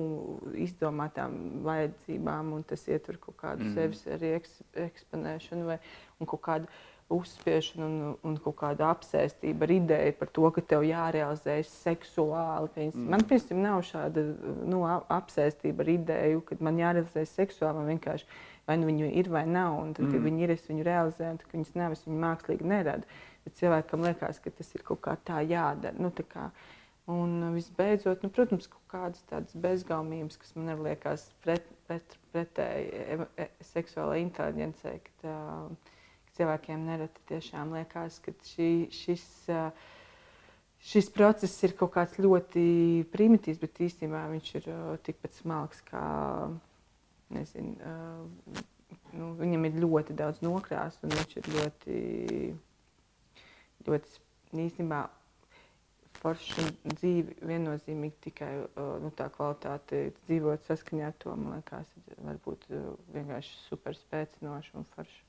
izdomātām 0.56 1.60
vajadzībām, 1.66 2.54
un 2.56 2.64
tas 2.64 2.86
ietver 2.88 3.20
kaut 3.20 3.36
kādu 3.42 3.68
mm. 3.68 3.74
sevis 3.76 4.06
arī 4.08 4.32
eks, 4.38 4.62
eksponēšanu 4.88 5.68
vai 5.68 5.78
kaut 6.24 6.42
kādu 6.46 6.72
uzspiešana 7.10 7.86
un, 7.86 7.94
un 8.22 8.36
kaut 8.38 8.56
kāda 8.60 8.86
apsēstība 8.94 9.66
ar 9.66 9.72
ideju 9.74 10.14
par 10.20 10.30
to, 10.30 10.46
ka 10.54 10.62
tev 10.72 10.84
jārealizējas 10.86 11.72
seksuāli. 11.82 12.86
Mm. 12.86 13.08
Man, 13.10 13.24
piemēram, 13.26 13.64
nav 13.66 13.82
šāda 13.88 14.24
nu, 14.70 14.84
apsēstība 14.86 15.84
ar 15.84 15.92
ideju, 15.96 16.44
ka 16.46 16.60
man 16.62 16.78
jārealizējas 16.80 17.34
seksuāli. 17.42 17.80
Man 17.80 17.90
vienkārši 17.96 18.30
vai 18.70 18.78
nu 18.80 18.88
viņi 18.88 19.12
ir 19.20 19.30
vai 19.32 19.44
nav. 19.50 19.76
Un 19.82 19.94
tad, 19.96 20.06
kad 20.08 20.18
mm. 20.20 20.26
viņi 20.28 20.46
ir, 20.46 20.54
es 20.56 20.66
viņu 20.70 20.86
realizēju, 20.88 21.38
tad, 21.42 21.54
viņas 21.54 21.76
nav, 21.78 21.96
es 21.96 22.04
viņu 22.06 22.24
mākslīgi 22.24 22.72
neradu. 22.72 23.20
Bet 23.44 23.56
cilvēkam 23.60 24.04
liekas, 24.08 24.42
ka 24.44 24.52
tas 24.56 24.74
ir 24.76 24.84
kaut 24.86 25.02
kā 25.04 25.16
tā 25.26 25.42
jādara. 25.44 25.98
Nu, 25.98 26.12
tā 26.14 26.26
kā, 26.28 26.50
Un 27.10 27.40
visbeidzot, 27.56 28.20
nu, 28.22 28.28
protams, 28.30 28.68
kaut 28.70 28.84
kādas 28.92 29.22
tādas 29.26 29.56
bezgaumības, 29.58 30.36
kas 30.38 30.52
man 30.54 30.68
liekas 30.84 31.24
pret, 31.42 31.64
pret, 31.88 32.12
pretēji 32.30 32.92
e, 32.92 33.16
e, 33.34 33.46
seksuālai 33.66 34.20
inteligencei. 34.22 35.00
Kad, 35.08 35.24
uh, 35.26 35.96
cilvēkiem 36.40 36.86
nereti 36.88 37.22
tiešām 37.28 37.74
liekas, 37.76 38.18
ka 38.24 38.32
šī, 38.52 38.70
šis, 38.94 39.24
šis 40.90 41.10
process 41.12 41.66
ir 41.66 41.74
kaut 41.78 41.92
kāds 41.96 42.16
ļoti 42.22 42.64
primitīvs, 43.12 43.60
bet 43.60 43.82
īstenībā 43.84 44.24
viņš 44.32 44.52
ir 44.60 44.68
tikpat 45.06 45.36
smalks 45.36 45.82
kā, 45.90 46.04
nezinu, 47.34 47.94
nu, 49.14 49.30
viņam 49.38 49.68
ir 49.68 49.78
ļoti 49.84 50.16
daudz 50.18 50.42
nokrās 50.44 50.98
un 51.04 51.14
viņš 51.14 51.38
ir 51.40 51.48
ļoti, 51.54 51.96
ļoti 53.88 54.62
īstenībā 54.66 55.00
forša 56.20 56.66
dzīve 56.90 57.38
viennozīmīgi 57.48 58.22
tikai 58.26 58.50
nu, 59.00 59.10
tā 59.16 59.30
kvalitāte, 59.32 60.10
dzīvot 60.26 60.68
saskaņā 60.68 61.08
ar 61.08 61.18
to, 61.22 61.34
man 61.38 61.60
liekas, 61.60 61.94
var 62.20 62.40
būt 62.44 62.68
vienkārši 63.14 63.58
super 63.70 63.96
spēcinoša 63.96 64.78
un 64.82 64.88
forša 64.94 65.26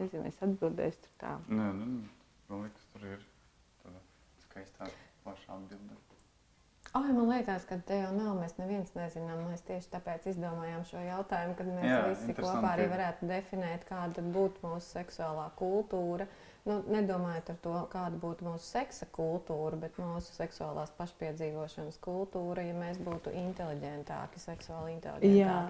nezinu, 0.00 0.26
es 0.28 0.42
atbildēšu 0.44 1.02
tur 1.04 1.14
tā. 1.20 1.32
Nē, 1.48 1.68
nu, 1.78 1.86
man 2.50 2.66
liekas, 2.66 2.88
tur 2.92 3.06
ir 3.14 3.22
tāda 3.82 4.02
skaistā, 4.46 4.90
plašā 5.24 5.56
atbilde. 5.56 6.05
Oh, 6.96 7.04
man 7.12 7.28
liekas, 7.28 7.64
ka 7.68 7.76
te 7.84 7.98
jau 8.00 8.12
nav. 8.16 8.38
Mēs 8.40 8.54
neviens 8.56 8.92
nezinām. 8.96 9.42
Mēs 9.50 9.64
tieši 9.68 9.90
tāpēc 9.92 10.30
izdomājām 10.30 10.84
šo 10.88 11.02
jautājumu, 11.04 11.56
kad 11.58 11.68
mēs 11.68 11.88
Jā, 11.90 11.98
visi 12.08 12.36
kopā 12.38 12.70
arī 12.72 12.86
varētu 12.88 13.28
definēt, 13.28 13.84
kāda 13.88 14.24
būtu 14.24 14.64
mūsu 14.64 14.94
seksuālā 14.94 15.50
kultūra. 15.60 16.24
Nu, 16.66 16.78
nedomājot 16.90 17.50
par 17.50 17.58
to, 17.66 17.74
kāda 17.92 18.18
būtu 18.22 18.48
mūsu 18.48 18.64
seksa 18.64 19.06
kultūra, 19.14 19.76
bet 19.84 20.00
mūsu 20.00 20.32
seksuālās 20.38 20.94
pašpiedzīvošanas 20.96 22.00
kultūra, 22.02 22.64
ja 22.66 22.74
mēs 22.74 22.98
būtu 23.04 23.34
inteliģentāki, 23.44 24.42
seksuāli 24.42 24.96
inteliģentāki. 24.96 25.36
Jā. 25.44 25.60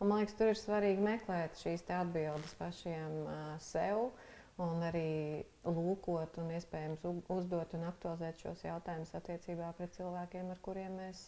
Un, 0.00 0.08
man 0.08 0.22
liekas, 0.22 0.38
tur 0.40 0.50
ir 0.54 0.58
svarīgi 0.58 1.04
meklēt 1.04 1.60
šīs 1.60 1.84
atbildes 1.92 2.56
pašiem 2.58 3.20
uh, 3.26 3.40
sev. 3.62 4.08
Un 4.60 4.82
arī 4.84 5.40
lūkot, 5.64 6.34
un 6.42 6.50
iespējams 6.52 7.04
uzdot 7.32 7.74
un 7.78 7.84
aktualizēt 7.88 8.42
šos 8.42 8.64
jautājumus 8.66 9.12
attiecībā 9.16 9.70
pret 9.78 9.94
cilvēkiem, 9.96 10.50
ar 10.54 10.58
kuriem 10.66 10.98
mēs 11.00 11.22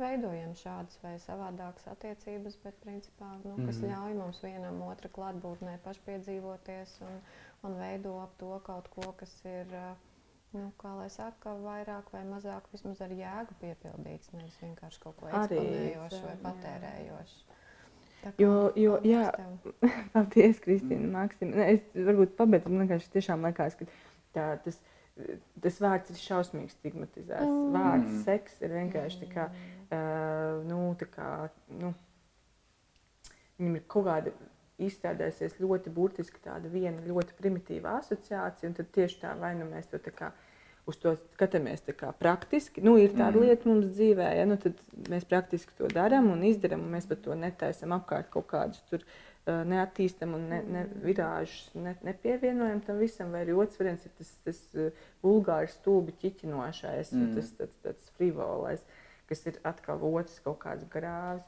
veidojam 0.00 0.52
šādas 0.62 0.98
vai 1.04 1.14
savādākas 1.24 1.88
attiecības, 1.94 2.58
bet 2.66 2.76
principā, 2.82 3.30
nu, 3.46 3.54
kas 3.62 3.78
mm 3.80 3.86
-hmm. 3.86 3.94
ļauj 3.94 4.18
mums 4.20 4.42
vienam 4.44 4.82
otru 4.88 5.08
klātbūtnē 5.16 5.78
pašpiedzīvoties 5.86 6.98
un, 7.08 7.16
un 7.70 7.78
veido 7.80 8.18
ap 8.26 8.36
to 8.44 8.60
kaut 8.70 8.88
ko, 8.98 9.12
kas 9.22 9.34
ir. 9.44 9.74
Nu, 10.52 10.70
kā 10.80 10.94
lai 10.96 11.10
saka, 11.12 11.50
vairāk 11.60 12.06
vai 12.12 12.22
mazāk 12.24 12.68
vismaz 12.72 13.00
ar 13.04 13.10
jēgu 13.12 13.56
piepildīts, 13.60 14.30
nevis 14.32 14.54
vienkārši 14.62 15.00
kaut 15.02 15.16
ko 15.20 15.28
eksponējošu 15.28 16.20
vai 16.24 16.36
patērējošu. 16.46 17.57
Jo, 18.40 18.52
jo 18.76 18.98
jā, 19.06 19.28
paldies, 20.14 20.60
Kristīna, 20.64 21.06
mm. 21.06 21.14
Maksima. 21.14 21.68
Es 21.70 21.84
varbūt 21.94 22.34
pabeidzu, 22.38 22.72
man 22.72 22.84
vienkārši 22.84 23.12
tiešām 23.14 23.46
liekas, 23.46 23.78
ka 23.78 23.86
tā, 24.36 24.46
tas, 24.64 24.80
tas 25.62 25.80
vārds 25.82 26.12
ir 26.12 26.20
šausmīgi 26.20 26.74
stigmatizēts. 26.74 27.46
Mm. 27.46 27.72
Vārds 27.76 28.20
seks 28.26 28.60
ir 28.64 28.74
vienkārši 28.74 29.22
tā 29.22 29.30
kā, 29.32 29.48
uh, 29.54 30.60
nu, 30.68 30.82
tā 31.00 31.08
kā, 31.14 31.30
nu, 31.80 31.94
viņam 33.58 33.78
ir 33.78 33.86
kaut 33.90 34.08
kāda 34.10 34.34
izstrādājusies 34.78 35.56
ļoti 35.62 35.90
burtiski 35.94 36.42
tāda 36.42 36.70
viena 36.70 37.02
ļoti 37.06 37.34
primitīva 37.38 37.96
asociācija, 37.98 38.70
un 38.70 38.76
tad 38.78 38.92
tieši 38.94 39.22
tā 39.24 39.32
vai 39.38 39.54
nu 39.58 39.66
mēs 39.70 39.90
to 39.90 39.98
tā 40.02 40.12
kā 40.14 40.30
uz 40.88 40.98
to 41.00 41.14
skatāmies 41.36 41.84
praktiski. 42.18 42.82
Nu, 42.84 42.96
ir 43.00 43.12
tāda 43.14 43.36
mm. 43.36 43.44
lieta 43.44 43.68
mums 43.68 43.90
dzīvē, 43.92 44.28
ja 44.38 44.46
nu, 44.48 44.58
mēs 45.12 45.26
praktiski 45.28 45.74
to 45.78 45.90
darām 45.92 46.30
un 46.32 46.44
izdarām, 46.48 46.86
un 46.86 46.94
mēs 46.96 47.08
par 47.10 47.20
to 47.24 47.36
netaisām 47.38 47.94
apkārt 47.98 48.30
kaut 48.34 48.48
kādus 48.52 48.84
tur. 48.90 49.04
neattīstam 49.48 50.34
un 50.36 50.42
ne, 50.50 50.58
ne, 50.68 50.80
virāžus 51.00 51.70
ne, 51.80 51.94
nepievienojam 52.04 52.82
tam 52.84 52.98
visam, 53.00 53.30
vai 53.32 53.46
arī 53.46 53.54
otrs 53.56 53.78
variants 53.80 54.04
ir 54.04 54.12
tas, 54.18 54.32
tas 54.44 54.58
vulgārs, 55.24 55.78
stulbi 55.78 56.12
ķiķinošais, 56.20 57.14
mm. 57.16 57.30
tas, 57.36 57.54
tas, 57.56 57.72
tas 57.86 58.10
frivolais, 58.18 58.82
kas 59.30 59.46
ir 59.48 59.56
atkal 59.70 60.04
otrs 60.04 60.36
kaut 60.44 60.60
kāds 60.66 60.84
grāvs. 60.92 61.46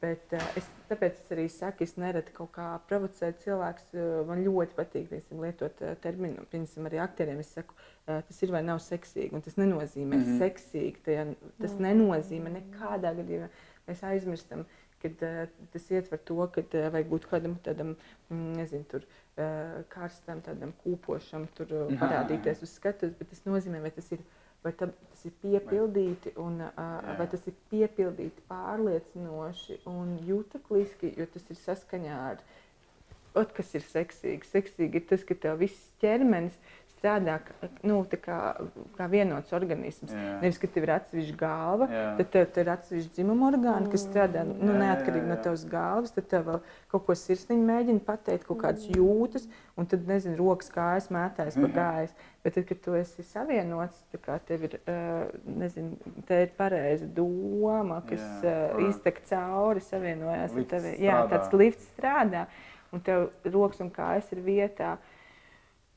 Bet 0.00 0.32
uh, 0.32 0.44
es, 0.58 0.66
tāpēc 0.88 1.18
es 1.18 1.32
arī 1.34 1.44
saku, 1.52 1.84
es 1.84 1.96
nereti 2.00 2.32
kaut 2.36 2.52
kā 2.54 2.66
provocēju 2.88 3.36
cilvēkus. 3.42 3.90
Uh, 3.92 4.20
man 4.28 4.40
ļoti 4.44 4.76
patīk 4.78 5.10
teiksim, 5.10 5.42
lietot 5.44 5.82
uh, 5.84 5.96
terminu. 6.04 6.46
Piemēram, 6.52 6.88
arī 6.88 7.00
aktieriem 7.04 7.42
es 7.42 7.50
saku, 7.56 7.76
uh, 7.76 8.22
tas 8.28 8.40
ir 8.46 8.54
vai 8.54 8.62
nav 8.64 8.80
seksīgi. 8.84 9.42
Tas 9.44 9.58
nenozīmē 9.60 10.16
mm 10.16 10.24
-hmm. 10.24 10.40
seksīgi. 10.40 11.02
Tajā, 11.08 11.26
tas 11.60 11.74
mm 11.74 11.76
-hmm. 11.76 11.86
nenozīmē 11.88 12.54
nekādā 12.58 13.12
gadījumā. 13.18 13.50
Mēs 13.88 14.04
aizmirstam, 14.08 14.64
ka 15.02 15.08
uh, 15.12 15.48
tas 15.72 15.90
ietver 15.90 16.18
to, 16.18 16.38
ka 16.54 16.64
uh, 16.64 16.88
vajag 16.94 17.10
būt 17.10 17.28
kādam 17.32 17.58
tādam, 17.66 17.96
mm, 18.30 18.52
nezinu, 18.60 18.84
tur, 18.84 19.04
uh, 19.36 19.82
karstam, 19.88 20.40
tādam 20.40 20.72
kūpošam, 20.84 21.48
tur 21.54 21.66
uh, 21.72 21.92
parādīties 22.00 22.62
uz 22.62 22.72
skatuves. 22.78 23.18
Bet 23.18 23.28
tas 23.28 23.44
nozīmē, 23.44 23.82
vai 23.84 23.90
tas 23.90 24.12
ir 24.12 24.24
vai 24.64 24.72
tas 24.72 25.24
ir 25.28 25.34
piepildīti, 25.42 26.34
un, 26.40 26.60
uh, 26.64 27.14
vai 27.18 27.26
tas 27.30 27.44
ir 27.50 27.56
piepildīti 27.70 28.44
pārliecinoši 28.48 29.82
un 29.90 30.16
jutekliski, 30.24 31.12
jo 31.18 31.26
tas 31.34 31.50
ir 31.52 31.60
saskaņā 31.60 32.20
ar, 32.30 32.40
ot, 33.36 33.52
kas 33.56 33.74
ir 33.76 33.84
seksīgi. 33.84 34.48
Seksīgi 34.50 35.00
ir 35.00 35.06
tas, 35.10 35.26
ka 35.26 35.36
tev 35.46 35.60
viss 35.60 35.90
ķermenis 36.02 36.56
strādā 37.04 37.38
nu, 37.84 38.00
kā, 38.08 38.38
kā 38.96 39.06
vienots 39.12 39.52
organisms. 39.56 40.12
Jā. 40.12 40.38
Nevis, 40.40 40.58
ka 40.60 40.68
tev 40.72 40.86
ir 40.86 40.92
atsevišķa 40.96 41.36
galva, 41.38 41.88
jā. 41.90 42.04
tad 42.18 42.30
tev, 42.32 42.46
tev 42.54 42.64
ir 42.64 42.70
atsevišķa 42.74 43.14
dzimuma 43.18 43.50
orgāni, 43.50 43.90
kas 43.92 44.06
strādā 44.08 44.44
nu, 44.48 44.72
jā, 44.72 44.78
neatkarīgi 44.80 45.20
jā, 45.20 45.28
jā. 45.28 45.30
no 45.32 45.38
tavas 45.44 45.64
galvas. 45.68 46.14
Tad 46.16 46.28
tev 46.32 46.46
vēl 46.48 46.60
kaut 46.92 47.06
ko 47.06 47.16
sirsniņa 47.20 47.68
mēģina 47.68 48.04
pateikt, 48.06 48.46
kaut 48.48 48.62
kādas 48.64 48.88
jūtas, 48.94 49.48
un 49.76 49.88
tad, 49.90 50.06
nezinu, 50.08 50.38
rokas 50.40 50.72
kājas 50.72 51.10
mētājas 51.14 51.58
pa 51.60 51.72
gājas. 51.78 52.14
Bet, 52.44 52.56
tad, 52.56 52.66
kad 52.68 52.82
tu 52.84 52.96
esi 52.98 53.24
savienots, 53.24 54.02
tev 54.48 54.68
ir, 54.68 54.76
nezinu, 55.48 56.14
te 56.28 56.42
ir 56.44 56.52
pareiza 56.56 57.08
doma, 57.16 58.02
kas 58.08 58.24
jā. 58.44 58.60
iztek 58.88 59.22
cauri, 59.28 59.84
savienojās 59.84 60.56
ar 60.56 60.70
tevi. 60.72 60.94
Jā, 61.04 61.24
tāds 61.32 61.56
lifts 61.56 61.88
strādā, 61.94 62.46
un 62.92 63.02
tev 63.04 63.30
rokas 63.48 63.80
un 63.84 63.92
kājas 63.92 64.28
ir 64.36 64.44
vietā. 64.44 64.94
Uh, 64.94 65.10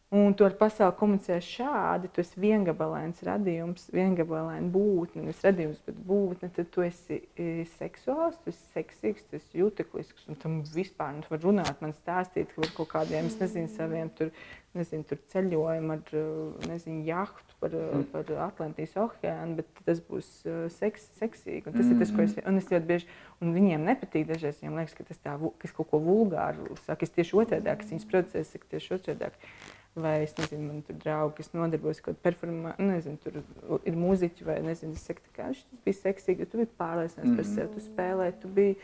Un 0.09 0.31
tu 0.39 0.45
ar 0.47 0.53
pasauli 0.55 0.95
komunicē 0.95 1.35
šādi, 1.43 2.07
tu 2.15 2.21
esi 2.23 2.39
viengabalains 2.39 3.17
radījums, 3.27 3.89
viengabalaina 3.91 4.69
būtne, 4.71 5.25
nevis 5.25 5.41
radījums, 5.43 5.81
bet 5.84 5.97
būtne. 6.07 6.47
Tad 6.55 6.69
tu 6.71 6.85
esi 6.85 7.17
e, 7.35 7.65
seksuāls, 7.73 8.38
tu 8.39 8.53
esi 8.53 8.61
seksīgs, 8.71 9.25
tu 9.27 9.35
esi 9.35 9.59
juteklisks. 9.59 10.29
Un 10.31 10.38
tam 10.39 10.61
vispār 10.63 11.11
nu, 11.17 11.25
var 11.27 11.41
runāt, 11.43 11.84
man 11.84 11.91
stāstīt 11.97 12.53
par 12.55 12.71
kaut 12.77 12.88
kādiem, 12.93 13.27
es 13.27 13.35
nezinu, 13.41 13.67
saviem 13.73 14.07
tur, 14.15 14.31
nezinu, 14.79 15.03
tur 15.09 15.19
ceļojumiem 15.34 15.91
ar, 15.97 16.15
e, 16.15 16.23
nezinu, 16.71 17.03
jahtu 17.09 17.59
par, 17.59 17.75
e, 17.75 17.88
mm. 17.97 18.05
par 18.13 18.31
Atlantijas 18.45 18.95
okeānu, 19.03 19.57
bet 19.59 19.81
tas 19.89 19.99
būs 20.07 20.29
seks, 20.77 21.09
seksīgi. 21.19 21.65
Un 21.65 21.75
tas 21.75 21.84
mm. 21.84 21.97
ir 21.97 22.05
tas, 22.05 22.13
ko 22.15 22.23
es, 22.23 22.38
un 22.47 22.61
es 22.61 22.71
ļoti 22.71 22.93
bieži, 22.93 23.09
un 23.43 23.51
viņiem 23.59 23.84
nepatīk 23.91 24.31
dažreiz, 24.31 24.63
viņiem 24.63 24.79
liekas, 24.79 24.95
ka 24.95 25.09
tas 25.11 25.19
tā, 25.19 25.35
kas 25.59 25.75
kaut 25.75 25.91
ko 25.91 25.99
vulgāru 26.07 26.79
saka, 26.85 27.03
es 27.03 27.11
tieši 27.11 27.41
otrādi, 27.43 27.75
kas 27.84 27.91
viņas 27.91 28.07
procesi 28.13 28.55
saka 28.55 28.71
tieši 28.77 28.95
otrādi. 29.01 29.49
Vai 29.98 30.14
es 30.22 30.36
nezinu, 30.38 30.68
man 30.68 30.82
tur 30.86 30.98
draugi, 31.02 31.40
kas 31.40 31.48
nodarbojas 31.57 31.98
ar 31.98 32.06
kaut 32.06 32.18
kādu 32.19 32.24
performāciju, 32.28 32.86
nu, 32.86 32.94
nezinu, 32.94 33.18
tur 33.24 33.80
ir 33.90 33.95
mūziķi, 33.98 34.45
vai 34.45 34.57
nezinu, 34.61 34.94
es 34.94 35.06
saku, 35.10 35.24
ka 35.34 35.49
šis 35.57 35.80
bija 35.86 35.98
seksīgi, 36.03 36.44
jo 36.44 36.52
tu 36.52 36.60
biji 36.61 36.69
pārliecināts 36.78 37.32
mm. 37.32 37.38
par 37.40 37.48
sevi, 37.49 37.69
tu 37.74 37.86
spēlēji, 37.88 38.36
tu 38.44 38.52
biji 38.60 38.76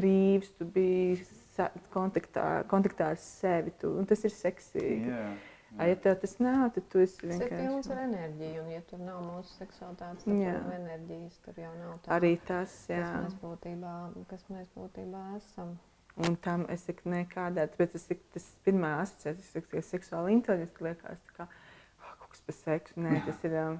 brīvs, 0.00 0.50
tu 0.58 0.68
biji 0.74 1.22
kontaktā, 1.94 2.48
kontaktā 2.68 3.14
ar 3.14 3.22
sevi, 3.22 3.72
tu, 3.80 3.94
un 3.96 4.10
tas 4.10 4.26
ir 4.28 4.34
seksīgi. 4.34 5.08
Yeah. 5.08 5.30
Yeah. 5.68 5.88
Ja 5.88 5.96
tev 6.00 6.14
tas 6.20 6.38
nav, 6.40 6.70
tad 6.74 6.86
tu 6.92 7.00
esi 7.04 7.26
vienkārši. 7.26 7.48
Tas 7.48 7.58
ir 7.60 7.66
pilns 7.66 7.90
ar 7.92 7.98
enerģiju, 8.06 8.62
un 8.62 8.70
ja 8.72 8.84
tur 8.88 9.02
nav 9.04 9.18
mūsu 9.24 9.52
seksualitātes, 9.58 10.24
tad 10.24 10.40
yeah. 10.40 10.70
enerģijas 10.78 11.36
tur 11.44 11.60
jau 11.60 11.72
nav. 11.76 11.98
Tā, 12.04 12.14
Arī 12.16 12.30
tas, 12.48 12.76
jā. 12.88 13.02
Kas 13.04 13.26
mēs 13.26 13.36
būtībā, 13.42 13.96
kas 14.30 14.46
mēs 14.52 14.70
būtībā 14.76 15.24
esam. 15.36 15.76
Un 16.18 16.34
tam 16.42 16.64
es 16.72 16.82
nekādā, 17.06 17.68
bet 17.78 17.92
tas 17.94 18.08
ir 18.10 18.18
tas 18.34 18.46
pirmā 18.66 18.96
asociācija, 19.04 19.62
ka 19.70 19.82
seksuāla 19.86 20.32
inteliģence 20.34 20.82
liekas, 20.82 21.20
kā 21.36 21.46
oh, 21.46 22.14
kaut 22.24 22.32
kas 22.32 22.42
par 22.48 22.56
seksu. 22.58 22.96
Nē, 23.04 23.20
tas 23.28 23.44
ir 23.46 23.54
um, 23.62 23.78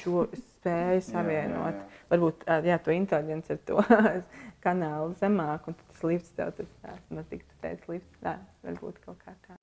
šo 0.00 0.24
spēju 0.32 1.04
savienot. 1.10 1.76
Jā, 1.76 1.82
jā, 1.82 1.90
jā. 1.98 2.06
Varbūt 2.14 2.46
jā, 2.70 2.78
to 2.86 2.96
inteliģenci 2.96 3.56
ar 3.56 3.60
to 3.68 3.84
kanālu 4.64 5.12
zemāk, 5.20 5.68
un 5.68 5.76
tas 5.82 6.06
lifts 6.08 6.32
tev 6.38 6.54
tur 6.56 6.72
tās, 6.80 7.04
man 7.12 7.28
tik 7.28 7.44
tu 7.44 7.60
teici, 7.64 7.90
lifts, 7.96 8.24
tā, 8.24 8.38
varbūt 8.64 9.04
kaut 9.04 9.20
kā 9.26 9.36
tā. 9.44 9.61